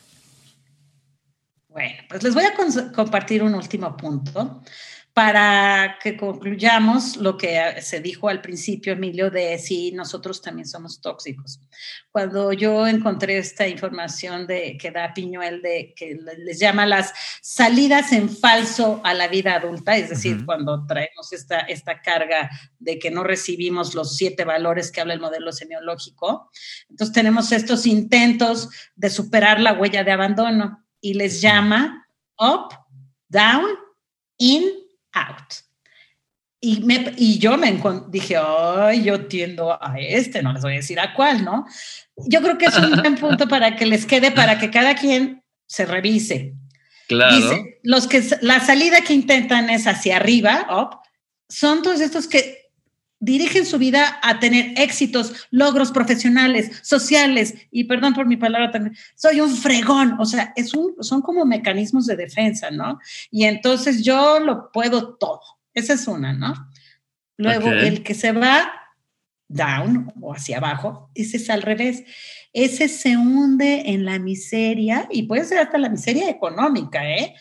Bueno, 1.70 1.96
pues 2.08 2.24
les 2.24 2.34
voy 2.34 2.46
a 2.46 2.54
compartir 2.94 3.44
un 3.44 3.56
último 3.56 3.98
punto 3.98 4.62
para 5.16 5.98
que 6.04 6.18
concluyamos 6.18 7.16
lo 7.16 7.38
que 7.38 7.82
se 7.82 8.02
dijo 8.02 8.28
al 8.28 8.42
principio, 8.42 8.92
Emilio, 8.92 9.32
de 9.32 9.58
si 9.58 9.94
nosotros 9.94 10.42
también 10.42 10.68
somos 10.68 11.00
tóxicos. 11.00 11.62
Cuando 12.12 12.52
yo 12.52 12.86
encontré 12.86 13.38
esta 13.38 13.66
información 13.66 14.46
de 14.46 14.78
que 14.78 14.92
da 14.92 15.14
Piñuel, 15.14 15.62
de 15.62 15.94
que 15.96 16.20
les 16.40 16.60
llama 16.60 16.86
las 16.86 17.14
salidas 17.42 18.12
en 18.12 18.30
falso 18.30 19.00
a 19.06 19.14
la 19.14 19.30
vida 19.30 19.56
adulta, 19.56 19.96
es 19.96 20.10
decir, 20.10 20.46
cuando 20.46 20.86
traemos 20.86 21.32
esta, 21.32 21.60
esta 21.62 22.02
carga 22.02 22.50
de 22.78 23.00
que 23.00 23.10
no 23.10 23.24
recibimos 23.24 23.96
los 23.96 24.18
siete 24.18 24.44
valores 24.44 24.92
que 24.92 25.00
habla 25.00 25.14
el 25.14 25.22
modelo 25.22 25.54
semiológico, 25.54 26.52
entonces 26.90 27.14
tenemos 27.14 27.54
estos 27.54 27.88
intentos 27.88 28.68
de 28.98 29.10
superar 29.10 29.62
la 29.62 29.72
huella 29.72 30.04
de 30.04 30.12
abandono 30.12 30.86
y 31.00 31.14
les 31.14 31.40
llama 31.40 32.06
up, 32.38 32.76
down, 33.30 33.66
in, 34.38 34.85
out. 35.16 35.66
Y, 36.62 36.82
me, 36.82 37.14
y 37.18 37.38
yo 37.38 37.58
me 37.58 37.80
dije, 38.10 38.38
ay, 38.38 39.04
yo 39.04 39.28
tiendo 39.28 39.72
a 39.72 39.96
este, 40.00 40.42
no 40.42 40.54
les 40.54 40.64
voy 40.64 40.74
a 40.74 40.78
decir 40.78 41.00
a 41.00 41.14
cuál, 41.14 41.44
¿no? 41.44 41.66
Yo 42.16 42.42
creo 42.42 42.58
que 42.58 42.66
es 42.66 42.78
un 42.78 42.96
buen 42.96 43.16
punto 43.16 43.48
para 43.50 43.76
que 43.76 43.86
les 43.86 44.06
quede, 44.06 44.32
para 44.32 44.58
que 44.58 44.72
cada 44.72 44.96
quien 44.96 45.44
se 45.68 45.86
revise. 45.86 46.56
Claro. 47.08 47.36
Dice, 47.36 47.80
los 47.84 48.08
que 48.08 48.24
la 48.42 48.60
salida 48.60 49.02
que 49.02 49.14
intentan 49.14 49.70
es 49.70 49.86
hacia 49.86 50.16
arriba, 50.16 50.68
up, 50.72 50.98
son 51.50 51.84
todos 51.84 52.02
estos 52.02 52.28
que 52.28 52.65
dirigen 53.26 53.66
su 53.66 53.80
vida 53.80 54.20
a 54.22 54.40
tener 54.40 54.80
éxitos, 54.80 55.48
logros 55.50 55.92
profesionales, 55.92 56.80
sociales, 56.84 57.56
y 57.72 57.86
perdón 57.86 58.14
por 58.14 58.28
mi 58.28 58.38
palabra 58.38 58.72
también, 58.72 58.96
soy 59.16 59.42
un 59.42 59.50
fregón, 59.50 60.16
o 60.20 60.26
sea, 60.26 60.54
es 60.56 60.74
un, 60.74 60.96
son 61.02 61.22
como 61.22 61.44
mecanismos 61.44 62.06
de 62.06 62.16
defensa, 62.16 62.70
¿no? 62.70 63.00
Y 63.32 63.46
entonces 63.46 64.04
yo 64.04 64.40
lo 64.40 64.72
puedo 64.72 65.16
todo, 65.16 65.42
esa 65.74 65.94
es 65.94 66.08
una, 66.08 66.34
¿no? 66.34 66.54
Luego, 67.38 67.70
el 67.72 68.04
que 68.04 68.14
se 68.14 68.32
va 68.32 68.72
down 69.48 70.14
o 70.22 70.34
hacia 70.34 70.58
abajo, 70.58 71.10
ese 71.16 71.38
es 71.38 71.50
al 71.50 71.64
revés. 71.64 72.04
Ese 72.54 72.88
se 72.88 73.18
hunde 73.18 73.90
en 73.90 74.06
la 74.06 74.18
miseria 74.18 75.10
y 75.12 75.24
puede 75.24 75.44
ser 75.44 75.58
hasta 75.58 75.78
la 75.78 75.90
miseria 75.90 76.30
económica, 76.30 77.10
¿eh? 77.10 77.36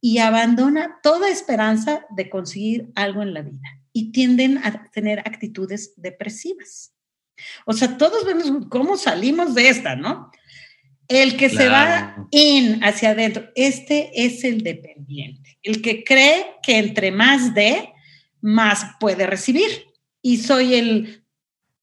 Y 0.00 0.18
abandona 0.18 0.98
toda 1.00 1.30
esperanza 1.30 2.04
de 2.10 2.28
conseguir 2.28 2.90
algo 2.96 3.22
en 3.22 3.34
la 3.34 3.42
vida 3.42 3.79
y 3.92 4.12
tienden 4.12 4.58
a 4.58 4.90
tener 4.90 5.20
actitudes 5.20 5.94
depresivas. 5.96 6.92
O 7.64 7.72
sea, 7.72 7.96
todos 7.96 8.24
vemos 8.24 8.66
cómo 8.68 8.96
salimos 8.96 9.54
de 9.54 9.68
esta, 9.68 9.96
¿no? 9.96 10.30
El 11.08 11.36
que 11.36 11.48
se 11.48 11.68
va 11.68 12.28
in 12.30 12.84
hacia 12.84 13.10
adentro, 13.10 13.48
este 13.56 14.10
es 14.14 14.44
el 14.44 14.62
dependiente, 14.62 15.58
el 15.62 15.82
que 15.82 16.04
cree 16.04 16.46
que 16.62 16.78
entre 16.78 17.10
más 17.10 17.52
de, 17.52 17.92
más 18.40 18.84
puede 19.00 19.26
recibir. 19.26 19.86
Y 20.22 20.36
soy 20.36 20.74
el, 20.74 21.24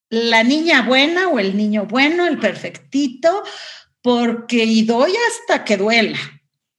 la 0.09 0.43
niña 0.43 0.83
buena 0.83 1.27
o 1.27 1.39
el 1.39 1.57
niño 1.57 1.85
bueno, 1.87 2.25
el 2.25 2.39
perfectito, 2.39 3.43
porque 4.01 4.63
y 4.63 4.83
doy 4.83 5.11
hasta 5.29 5.65
que 5.65 5.75
duela 5.75 6.36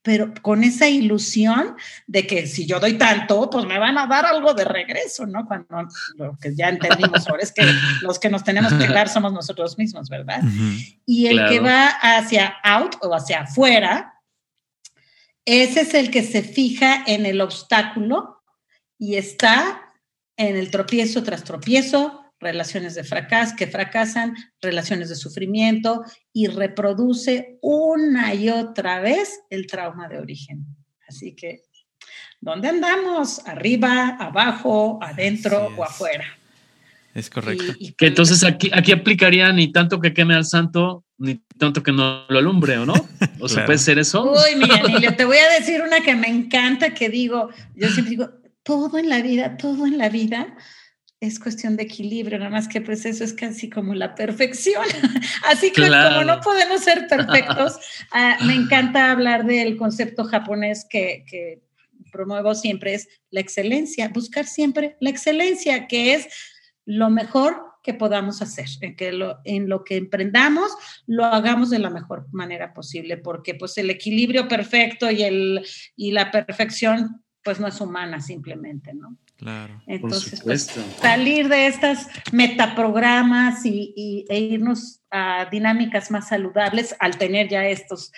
pero 0.08 0.32
con 0.40 0.64
esa 0.64 0.88
ilusión 0.88 1.76
de 2.06 2.26
que 2.26 2.46
si 2.46 2.64
yo 2.64 2.80
doy 2.80 2.96
tanto, 2.96 3.50
pues 3.50 3.66
me 3.66 3.78
van 3.78 3.98
a 3.98 4.06
dar 4.06 4.24
algo 4.24 4.54
de 4.54 4.64
regreso, 4.64 5.26
¿no? 5.26 5.46
Cuando 5.46 5.86
lo 6.16 6.34
que 6.40 6.56
ya 6.56 6.70
entendimos 6.70 7.28
ahora 7.28 7.42
es 7.42 7.52
que 7.52 7.60
los 8.00 8.18
que 8.18 8.30
nos 8.30 8.42
tenemos 8.42 8.72
que 8.72 8.88
dar 8.88 9.10
somos 9.10 9.34
nosotros 9.34 9.76
mismos, 9.76 10.08
¿verdad? 10.08 10.40
Y 11.04 11.26
el 11.26 11.46
que 11.50 11.60
va 11.60 11.88
hacia 11.88 12.56
out 12.64 12.96
o 13.02 13.14
hacia 13.14 13.42
afuera, 13.42 14.14
ese 15.44 15.82
es 15.82 15.92
el 15.92 16.10
que 16.10 16.22
se 16.22 16.40
fija 16.40 17.04
en 17.06 17.26
el 17.26 17.42
obstáculo 17.42 18.42
y 18.96 19.16
está 19.16 19.92
en 20.38 20.56
el 20.56 20.70
tropiezo 20.70 21.22
tras 21.22 21.44
tropiezo, 21.44 22.27
relaciones 22.40 22.94
de 22.94 23.04
fracaso, 23.04 23.54
que 23.56 23.66
fracasan, 23.66 24.34
relaciones 24.60 25.08
de 25.08 25.16
sufrimiento 25.16 26.04
y 26.32 26.46
reproduce 26.46 27.58
una 27.62 28.34
y 28.34 28.50
otra 28.50 29.00
vez 29.00 29.40
el 29.50 29.66
trauma 29.66 30.08
de 30.08 30.18
origen. 30.18 30.66
Así 31.08 31.34
que, 31.34 31.62
¿dónde 32.40 32.68
andamos? 32.68 33.46
¿Arriba, 33.46 34.16
abajo, 34.20 34.98
adentro 35.02 35.68
o 35.76 35.84
afuera? 35.84 36.24
Es 37.14 37.30
correcto. 37.30 37.74
que 37.96 38.06
entonces 38.06 38.44
aquí, 38.44 38.70
aquí 38.72 38.92
aplicaría 38.92 39.52
ni 39.52 39.72
tanto 39.72 39.98
que 39.98 40.14
queme 40.14 40.34
al 40.34 40.44
santo, 40.44 41.04
ni 41.16 41.42
tanto 41.58 41.82
que 41.82 41.90
no 41.90 42.26
lo 42.28 42.38
alumbre, 42.38 42.78
¿o 42.78 42.86
no? 42.86 42.94
¿O 43.40 43.48
se 43.48 43.62
puede 43.62 43.78
ser 43.78 43.98
eso? 43.98 44.30
Uy, 44.30 44.56
mira, 44.56 44.76
Emilio, 44.78 45.14
te 45.16 45.24
voy 45.24 45.38
a 45.38 45.58
decir 45.58 45.82
una 45.82 46.00
que 46.00 46.14
me 46.14 46.28
encanta, 46.28 46.94
que 46.94 47.08
digo, 47.08 47.48
yo 47.74 47.88
siempre 47.88 48.10
digo, 48.10 48.30
todo 48.62 48.98
en 48.98 49.08
la 49.08 49.20
vida, 49.22 49.56
todo 49.56 49.86
en 49.86 49.98
la 49.98 50.10
vida 50.10 50.54
es 51.20 51.40
cuestión 51.40 51.76
de 51.76 51.82
equilibrio, 51.82 52.38
nada 52.38 52.50
más 52.50 52.68
que 52.68 52.80
pues 52.80 53.04
eso 53.04 53.24
es 53.24 53.32
casi 53.32 53.68
como 53.68 53.94
la 53.94 54.14
perfección. 54.14 54.84
Así 55.46 55.72
que 55.72 55.88
como 55.88 56.24
no 56.24 56.40
podemos 56.40 56.82
ser 56.82 57.06
perfectos, 57.08 57.78
ah, 58.12 58.38
me 58.44 58.54
encanta 58.54 59.10
hablar 59.10 59.44
del 59.44 59.76
concepto 59.76 60.24
japonés 60.24 60.86
que, 60.88 61.24
que, 61.28 61.62
promuevo 62.12 62.54
siempre, 62.54 62.94
es 62.94 63.08
la 63.30 63.40
excelencia, 63.40 64.08
buscar 64.08 64.46
siempre 64.46 64.96
la 65.00 65.10
excelencia, 65.10 65.86
que 65.86 66.14
es 66.14 66.28
lo 66.86 67.10
mejor 67.10 67.62
que 67.82 67.92
podamos 67.92 68.40
hacer, 68.40 68.66
en 68.80 68.96
que 68.96 69.12
lo, 69.12 69.38
en 69.44 69.68
lo 69.68 69.84
que 69.84 69.96
emprendamos 69.96 70.70
lo 71.06 71.24
hagamos 71.26 71.68
de 71.68 71.78
la 71.78 71.90
mejor 71.90 72.26
manera 72.32 72.72
posible, 72.72 73.18
porque 73.18 73.54
pues 73.54 73.76
el 73.76 73.90
equilibrio 73.90 74.48
perfecto 74.48 75.10
y, 75.10 75.22
el, 75.22 75.66
y 75.96 76.12
la 76.12 76.30
perfección 76.30 77.22
pues 77.42 77.60
no 77.60 77.66
es 77.66 77.80
humana 77.80 78.20
simplemente, 78.20 78.94
¿no? 78.94 79.18
Claro. 79.38 79.80
Entonces, 79.86 80.42
pues, 80.42 80.68
salir 81.00 81.48
de 81.48 81.68
estas 81.68 82.08
metaprogramas 82.32 83.64
y, 83.64 84.26
e 84.28 84.38
irnos 84.40 85.00
a 85.10 85.46
dinámicas 85.48 86.10
más 86.10 86.28
saludables 86.28 86.96
al 86.98 87.16
tener 87.18 87.48
ya 87.48 87.64
estos, 87.64 88.10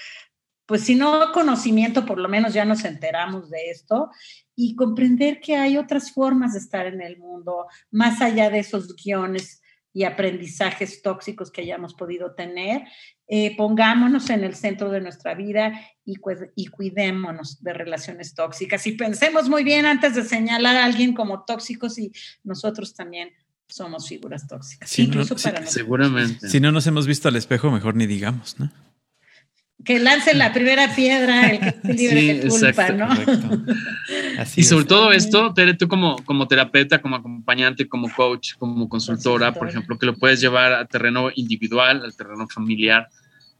pues 0.65 0.81
si 0.81 0.95
no 0.95 1.31
conocimiento, 1.33 2.07
por 2.07 2.19
lo 2.19 2.29
menos 2.31 2.55
ya 2.55 2.65
nos 2.65 2.87
enteramos 2.87 3.51
de 3.51 3.71
esto 3.71 4.09
y 4.57 4.75
comprender 4.77 5.41
que 5.41 5.57
hay 5.57 5.77
otras 5.77 6.11
formas 6.11 6.55
de 6.55 6.61
estar 6.61 6.87
en 6.87 7.03
el 7.03 7.19
mundo, 7.19 7.67
más 7.91 8.23
allá 8.23 8.49
de 8.49 8.61
esos 8.61 8.97
guiones 8.97 9.61
y 9.93 10.05
aprendizajes 10.05 11.03
tóxicos 11.03 11.51
que 11.51 11.63
hayamos 11.63 11.95
podido 11.95 12.33
tener, 12.33 12.83
eh, 13.27 13.57
pongámonos 13.57 14.31
en 14.31 14.45
el 14.45 14.55
centro 14.55 14.91
de 14.91 15.01
nuestra 15.01 15.35
vida 15.35 15.73
y, 16.05 16.15
y, 16.55 16.67
cuidémonos 16.67 17.63
de 17.63 17.73
relaciones 17.73 18.35
tóxicas 18.35 18.87
y 18.87 18.93
pensemos 18.93 19.49
muy 19.49 19.65
bien 19.65 19.87
antes 19.87 20.15
de 20.15 20.25
señalar 20.25 20.77
a 20.77 20.85
alguien 20.85 21.15
como 21.15 21.45
tóxicos 21.45 21.99
y 21.99 22.13
nosotros 22.45 22.95
también 22.95 23.31
somos 23.69 24.09
figuras 24.09 24.47
tóxicas. 24.47 24.99
incluso 24.99 25.37
para 25.37 25.67
seguramente. 25.67 26.49
Si 26.49 26.61
no 26.61 26.73
nos 26.73 26.87
hemos 26.87 27.07
visto 27.07 27.29
al 27.29 27.37
espejo, 27.37 27.71
mejor 27.71 27.95
ni 27.95 28.07
digamos, 28.07 28.59
¿no? 28.59 28.71
Que 29.85 29.99
lance 29.99 30.35
la 30.35 30.53
primera 30.53 30.95
piedra, 30.95 31.51
el 31.51 31.61
que 31.61 31.69
esté 31.69 31.95
libre 31.95 32.35
de 32.35 32.49
culpa, 32.49 32.91
¿no? 32.91 33.09
y 34.57 34.63
sobre 34.63 34.85
todo 34.85 35.13
esto, 35.13 35.53
Tere, 35.55 35.75
tú 35.75 35.89
como, 35.89 36.17
como 36.25 36.47
terapeuta, 36.47 37.01
como 37.01 37.17
acompañante, 37.17 37.89
como 37.89 38.13
coach, 38.13 38.55
como 38.59 38.89
consultora, 38.89 39.53
por 39.53 39.69
ejemplo, 39.69 39.99
que 39.99 40.07
lo 40.07 40.15
puedes 40.15 40.41
llevar 40.41 40.73
al 40.73 40.89
terreno 40.89 41.31
individual, 41.35 42.03
al 42.05 42.15
terreno 42.15 42.47
familiar, 42.49 43.09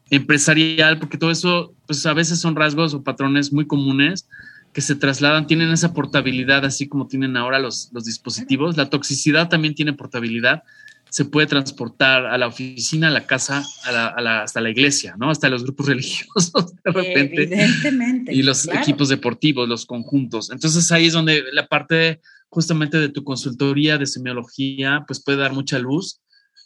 empresarial, 0.09 0.99
porque 0.99 1.17
todo 1.17 1.31
eso, 1.31 1.73
pues 1.87 2.05
a 2.05 2.13
veces 2.13 2.39
son 2.39 2.55
rasgos 2.55 2.93
o 2.93 3.03
patrones 3.03 3.51
muy 3.51 3.65
comunes 3.65 4.27
que 4.73 4.81
se 4.81 4.95
trasladan, 4.95 5.47
tienen 5.47 5.71
esa 5.71 5.93
portabilidad, 5.93 6.63
así 6.65 6.87
como 6.87 7.07
tienen 7.07 7.35
ahora 7.35 7.59
los, 7.59 7.89
los 7.91 8.05
dispositivos. 8.05 8.77
La 8.77 8.89
toxicidad 8.89 9.49
también 9.49 9.75
tiene 9.75 9.93
portabilidad 9.93 10.63
se 11.11 11.25
puede 11.25 11.45
transportar 11.45 12.25
a 12.25 12.37
la 12.37 12.47
oficina, 12.47 13.09
a 13.09 13.11
la 13.11 13.27
casa, 13.27 13.65
a 13.83 14.21
la, 14.21 14.43
hasta 14.43 14.61
la 14.61 14.69
iglesia, 14.69 15.15
¿no? 15.19 15.29
Hasta 15.29 15.49
los 15.49 15.63
grupos 15.63 15.85
religiosos 15.87 16.73
de 16.73 16.91
repente. 16.91 17.43
Evidentemente. 17.43 18.33
Y 18.33 18.41
los 18.43 18.65
equipos 18.69 19.09
deportivos, 19.09 19.67
los 19.67 19.85
conjuntos. 19.85 20.51
Entonces 20.51 20.89
ahí 20.93 21.07
es 21.07 21.13
donde 21.13 21.43
la 21.51 21.67
parte 21.67 22.21
justamente 22.47 22.97
de 22.97 23.09
tu 23.09 23.25
consultoría 23.25 23.97
de 23.97 24.05
semiología, 24.05 25.03
pues 25.05 25.21
puede 25.21 25.37
dar 25.39 25.51
mucha 25.51 25.79
luz 25.79 26.21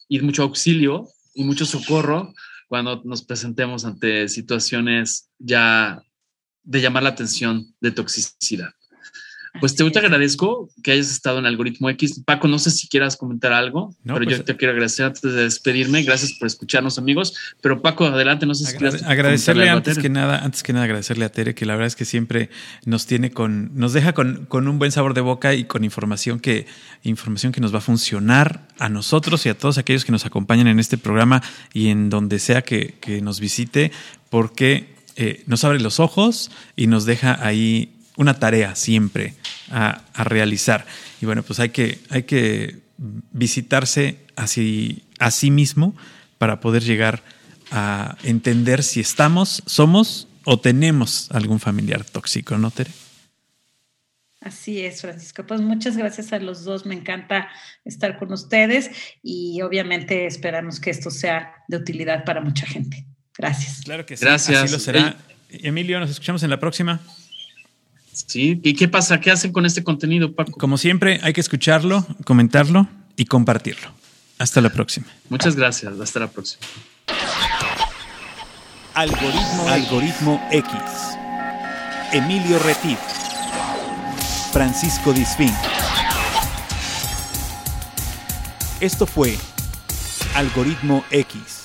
y 0.07 0.19
mucho 0.19 0.43
auxilio 0.43 1.07
y 1.33 1.43
mucho 1.43 1.65
socorro 1.65 2.31
cuando 2.67 3.01
nos 3.03 3.23
presentemos 3.23 3.83
ante 3.83 4.29
situaciones 4.29 5.29
ya 5.39 6.01
de 6.63 6.81
llamar 6.81 7.01
la 7.01 7.09
atención 7.09 7.73
de 7.81 7.91
toxicidad. 7.91 8.69
Pues 9.59 9.75
te, 9.75 9.89
te 9.89 9.99
agradezco 9.99 10.69
que 10.83 10.91
hayas 10.91 11.11
estado 11.11 11.39
en 11.39 11.45
Algoritmo 11.45 11.89
X. 11.89 12.21
Paco, 12.25 12.47
no 12.47 12.59
sé 12.59 12.71
si 12.71 12.87
quieras 12.87 13.17
comentar 13.17 13.53
algo, 13.53 13.95
pero 14.03 14.23
yo 14.23 14.37
pues, 14.37 14.45
te 14.45 14.55
quiero 14.55 14.73
agradecer 14.73 15.05
antes 15.05 15.21
de 15.21 15.43
despedirme. 15.43 16.03
Gracias 16.03 16.33
por 16.33 16.47
escucharnos, 16.47 16.97
amigos. 16.97 17.35
Pero 17.61 17.81
Paco, 17.81 18.05
adelante, 18.05 18.45
no 18.45 18.55
sé 18.55 18.65
si 18.65 18.77
quieres 18.77 19.03
agradecerle 19.03 19.69
antes 19.69 19.97
que 19.97 20.09
nada, 20.09 20.43
antes 20.43 20.63
que 20.63 20.73
nada 20.73 20.85
agradecerle 20.85 21.25
a 21.25 21.29
Tere 21.29 21.55
que 21.55 21.65
la 21.65 21.73
verdad 21.73 21.87
es 21.87 21.95
que 21.95 22.05
siempre 22.05 22.49
nos 22.85 23.05
tiene 23.05 23.31
con, 23.31 23.71
nos 23.75 23.93
deja 23.93 24.13
con, 24.13 24.45
con 24.45 24.67
un 24.67 24.79
buen 24.79 24.91
sabor 24.91 25.13
de 25.13 25.21
boca 25.21 25.53
y 25.53 25.65
con 25.65 25.83
información 25.83 26.39
que, 26.39 26.67
información 27.03 27.51
que 27.51 27.61
nos 27.61 27.73
va 27.73 27.79
a 27.79 27.81
funcionar 27.81 28.67
a 28.79 28.89
nosotros 28.89 29.45
y 29.45 29.49
a 29.49 29.57
todos 29.57 29.77
aquellos 29.77 30.05
que 30.05 30.11
nos 30.11 30.25
acompañan 30.25 30.67
en 30.67 30.79
este 30.79 30.97
programa 30.97 31.41
y 31.73 31.87
en 31.87 32.09
donde 32.09 32.39
sea 32.39 32.61
que, 32.61 32.95
que 32.99 33.21
nos 33.21 33.39
visite, 33.39 33.91
porque 34.29 34.95
eh, 35.15 35.43
nos 35.47 35.63
abre 35.63 35.79
los 35.79 35.99
ojos 35.99 36.51
y 36.75 36.87
nos 36.87 37.05
deja 37.05 37.39
ahí 37.45 37.94
una 38.17 38.39
tarea 38.39 38.75
siempre 38.75 39.33
a, 39.71 40.01
realizar. 40.23 40.85
Y 41.21 41.25
bueno, 41.25 41.43
pues 41.43 41.59
hay 41.59 41.69
que, 41.69 41.99
hay 42.09 42.23
que 42.23 42.79
visitarse 42.97 44.19
así, 44.35 45.03
a 45.19 45.31
sí 45.31 45.51
mismo 45.51 45.95
para 46.37 46.59
poder 46.59 46.83
llegar 46.83 47.23
a 47.71 48.17
entender 48.23 48.83
si 48.83 48.99
estamos, 48.99 49.63
somos 49.65 50.27
o 50.43 50.59
tenemos 50.59 51.29
algún 51.31 51.59
familiar 51.59 52.03
tóxico, 52.03 52.57
¿no, 52.57 52.71
Tere? 52.71 52.91
Así 54.45 54.85
es, 54.85 55.01
Francisco. 55.01 55.43
Pues 55.47 55.59
muchas 55.59 55.97
gracias 55.97 56.31
a 56.31 56.37
los 56.37 56.63
dos. 56.63 56.85
Me 56.85 56.93
encanta 56.93 57.49
estar 57.83 58.19
con 58.19 58.31
ustedes 58.31 58.91
y 59.23 59.59
obviamente 59.63 60.27
esperamos 60.27 60.79
que 60.79 60.91
esto 60.91 61.09
sea 61.09 61.51
de 61.67 61.77
utilidad 61.77 62.23
para 62.25 62.41
mucha 62.41 62.67
gente. 62.67 63.07
Gracias. 63.35 63.81
Claro 63.83 64.05
que 64.05 64.15
sí. 64.15 64.23
Gracias. 64.23 64.63
Así 64.63 64.71
lo 64.71 64.79
será. 64.79 65.17
Emilio, 65.49 65.99
nos 65.99 66.11
escuchamos 66.11 66.43
en 66.43 66.51
la 66.51 66.59
próxima. 66.59 67.01
Sí, 68.15 68.59
¿y 68.63 68.73
qué 68.75 68.87
pasa? 68.87 69.19
¿Qué 69.19 69.29
hacen 69.31 69.51
con 69.51 69.65
este 69.65 69.83
contenido, 69.83 70.33
Paco? 70.33 70.53
Como 70.53 70.77
siempre, 70.77 71.19
hay 71.21 71.33
que 71.33 71.41
escucharlo, 71.41 72.05
comentarlo 72.23 72.87
y 73.17 73.25
compartirlo. 73.25 73.91
Hasta 74.37 74.61
la 74.61 74.69
próxima. 74.69 75.07
Muchas 75.29 75.55
gracias. 75.55 75.99
Hasta 75.99 76.21
la 76.21 76.27
próxima. 76.27 76.65
Algoritmo, 78.93 79.67
Algoritmo 79.67 80.47
X. 80.51 80.71
Emilio 82.13 82.59
Retif. 82.59 82.97
Francisco 84.53 85.11
Disfín. 85.11 85.51
Esto 88.79 89.05
fue 89.05 89.37
Algoritmo 90.33 91.03
X. 91.11 91.64